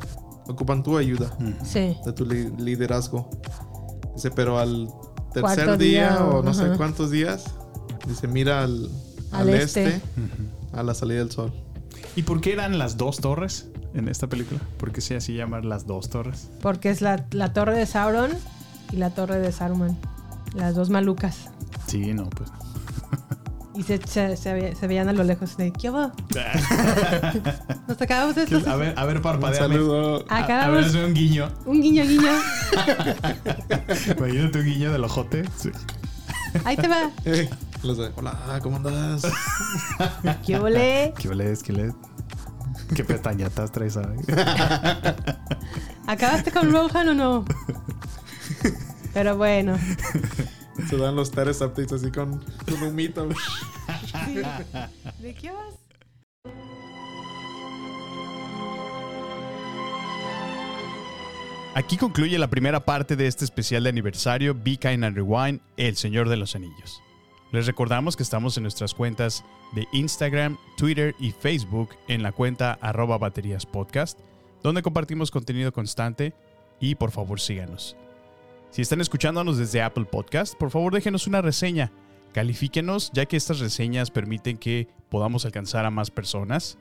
Ocupan 0.47 0.83
tu 0.83 0.97
ayuda 0.97 1.31
Sí. 1.63 1.97
de 2.05 2.13
tu 2.13 2.25
li- 2.25 2.51
liderazgo. 2.57 3.29
Dice, 4.15 4.31
pero 4.31 4.57
al 4.59 4.89
tercer 5.33 5.77
día, 5.77 6.09
día, 6.11 6.25
o 6.25 6.41
no 6.41 6.53
sé 6.53 6.69
cuántos 6.77 7.11
días, 7.11 7.45
dice, 8.07 8.27
mira 8.27 8.63
al, 8.63 8.89
Al 9.31 9.41
al 9.41 9.49
este. 9.55 9.87
este, 9.87 10.01
a 10.73 10.83
la 10.83 10.93
salida 10.93 11.19
del 11.19 11.31
sol. 11.31 11.53
¿Y 12.15 12.23
por 12.23 12.41
qué 12.41 12.53
eran 12.53 12.77
las 12.79 12.97
dos 12.97 13.17
torres 13.17 13.67
en 13.93 14.07
esta 14.07 14.27
película? 14.27 14.59
¿Por 14.77 14.91
qué 14.91 15.01
se 15.01 15.15
así 15.15 15.33
llamar 15.35 15.65
las 15.65 15.85
dos 15.85 16.09
torres? 16.09 16.49
Porque 16.61 16.89
es 16.89 17.01
la, 17.01 17.25
la 17.31 17.53
torre 17.53 17.77
de 17.77 17.85
Sauron 17.85 18.31
y 18.91 18.95
la 18.97 19.11
torre 19.11 19.37
de 19.39 19.51
Saruman. 19.51 19.97
Las 20.55 20.73
dos 20.75 20.89
malucas. 20.89 21.49
Sí, 21.87 22.13
no, 22.13 22.29
pues. 22.29 22.49
Y 23.77 23.83
se, 23.83 23.99
se, 24.07 24.35
se, 24.37 24.53
ve- 24.53 24.75
se 24.75 24.87
veían 24.87 25.07
a 25.07 25.13
lo 25.13 25.23
lejos 25.23 25.55
de 25.55 25.71
¿qué 25.71 25.91
hubo? 25.91 26.11
Nos 27.87 28.01
acabamos 28.01 28.35
de 28.35 28.43
esto. 28.43 28.59
a 28.67 28.75
ver, 28.75 28.93
a 28.97 29.05
ver, 29.05 29.17
Un 29.17 29.21
parpadeame. 29.21 29.75
saludo. 29.75 30.25
A, 30.29 30.37
a 30.37 30.41
ver, 30.41 30.43
Acabamos. 30.43 30.85
hazme 30.87 31.05
un 31.05 31.13
guiño. 31.13 31.49
Un 31.65 31.81
guiño, 31.81 32.03
guiño. 32.03 32.31
Imagínate 34.17 34.59
un 34.59 34.65
guiño 34.65 34.91
del 34.91 35.03
ojote. 35.03 35.43
Sí. 35.57 35.69
Ahí 36.65 36.75
te 36.75 36.87
va. 36.87 37.11
Eh, 37.25 37.47
los 37.83 37.97
de, 37.99 38.11
hola, 38.15 38.59
¿cómo 38.63 38.77
andas? 38.77 39.21
¿Qué 40.45 40.57
volé? 40.57 41.13
¿Qué 41.19 41.35
lees? 41.35 41.61
¿Qué 41.61 41.73
lees? 41.73 41.93
¿Qué 42.95 43.03
pestañatas 43.03 43.71
traes 43.71 43.95
ahí? 43.97 44.17
¿Acabaste 46.07 46.51
con 46.51 46.71
Rohan 46.71 47.09
o 47.09 47.13
no? 47.13 47.45
Pero 49.13 49.37
bueno. 49.37 49.77
Se 50.89 50.97
dan 50.97 51.15
los 51.15 51.29
status 51.29 51.61
updates 51.61 51.93
así 51.93 52.11
con, 52.11 52.39
con 52.65 52.83
humito. 52.83 53.27
Sí. 54.25 54.41
¿De 55.19 55.33
qué 55.33 55.51
vas? 55.51 55.75
Aquí 61.77 61.95
concluye 61.95 62.39
la 62.39 62.49
primera 62.49 62.83
parte 62.83 63.15
de 63.15 63.27
este 63.27 63.45
especial 63.45 63.83
de 63.83 63.89
aniversario 63.89 64.55
Be 64.55 64.77
Kind 64.77 65.03
and 65.03 65.15
Rewind, 65.15 65.61
El 65.77 65.95
Señor 65.95 66.27
de 66.27 66.35
los 66.35 66.55
Anillos. 66.55 67.01
Les 67.51 67.67
recordamos 67.67 68.17
que 68.17 68.23
estamos 68.23 68.57
en 68.57 68.63
nuestras 68.63 68.93
cuentas 68.93 69.45
de 69.73 69.87
Instagram, 69.91 70.57
Twitter 70.75 71.15
y 71.19 71.31
Facebook 71.31 71.89
en 72.07 72.23
la 72.23 72.31
cuenta 72.31 72.79
arroba 72.81 73.17
baterías 73.17 73.65
podcast, 73.65 74.19
donde 74.63 74.81
compartimos 74.81 75.31
contenido 75.31 75.71
constante 75.71 76.33
y 76.79 76.95
por 76.95 77.11
favor 77.11 77.39
síganos. 77.39 77.95
Si 78.71 78.81
están 78.81 79.01
escuchándonos 79.01 79.57
desde 79.57 79.81
Apple 79.81 80.05
Podcast, 80.05 80.55
por 80.55 80.71
favor 80.71 80.93
déjenos 80.93 81.27
una 81.27 81.41
reseña, 81.41 81.91
califíquenos 82.33 83.11
ya 83.13 83.25
que 83.25 83.37
estas 83.37 83.59
reseñas 83.59 84.11
permiten 84.11 84.57
que 84.57 84.87
podamos 85.09 85.45
alcanzar 85.45 85.85
a 85.85 85.91
más 85.91 86.11
personas. 86.11 86.77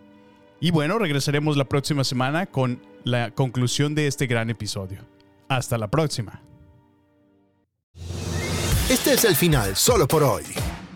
Y 0.61 0.71
bueno, 0.71 0.99
regresaremos 0.99 1.57
la 1.57 1.65
próxima 1.65 2.05
semana 2.05 2.47
con 2.47 2.81
la 3.05 3.31
conclusión 3.31 3.95
de 3.95 4.07
este 4.07 4.27
gran 4.27 4.51
episodio. 4.51 5.01
Hasta 5.49 5.79
la 5.79 5.89
próxima. 5.89 6.43
Este 8.89 9.15
es 9.15 9.25
el 9.25 9.37
final 9.37 9.77
solo 9.77 10.07
por 10.07 10.23
hoy. 10.23 10.45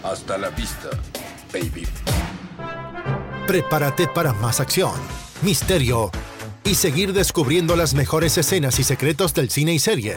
Hasta 0.02 0.38
la 0.38 0.50
vista, 0.50 0.90
baby. 1.52 1.86
Prepárate 3.46 4.06
para 4.06 4.32
más 4.32 4.60
acción, 4.60 4.94
misterio 5.42 6.10
y 6.64 6.74
seguir 6.74 7.12
descubriendo 7.12 7.74
las 7.74 7.94
mejores 7.94 8.38
escenas 8.38 8.78
y 8.78 8.84
secretos 8.84 9.34
del 9.34 9.50
cine 9.50 9.74
y 9.74 9.78
serie. 9.78 10.16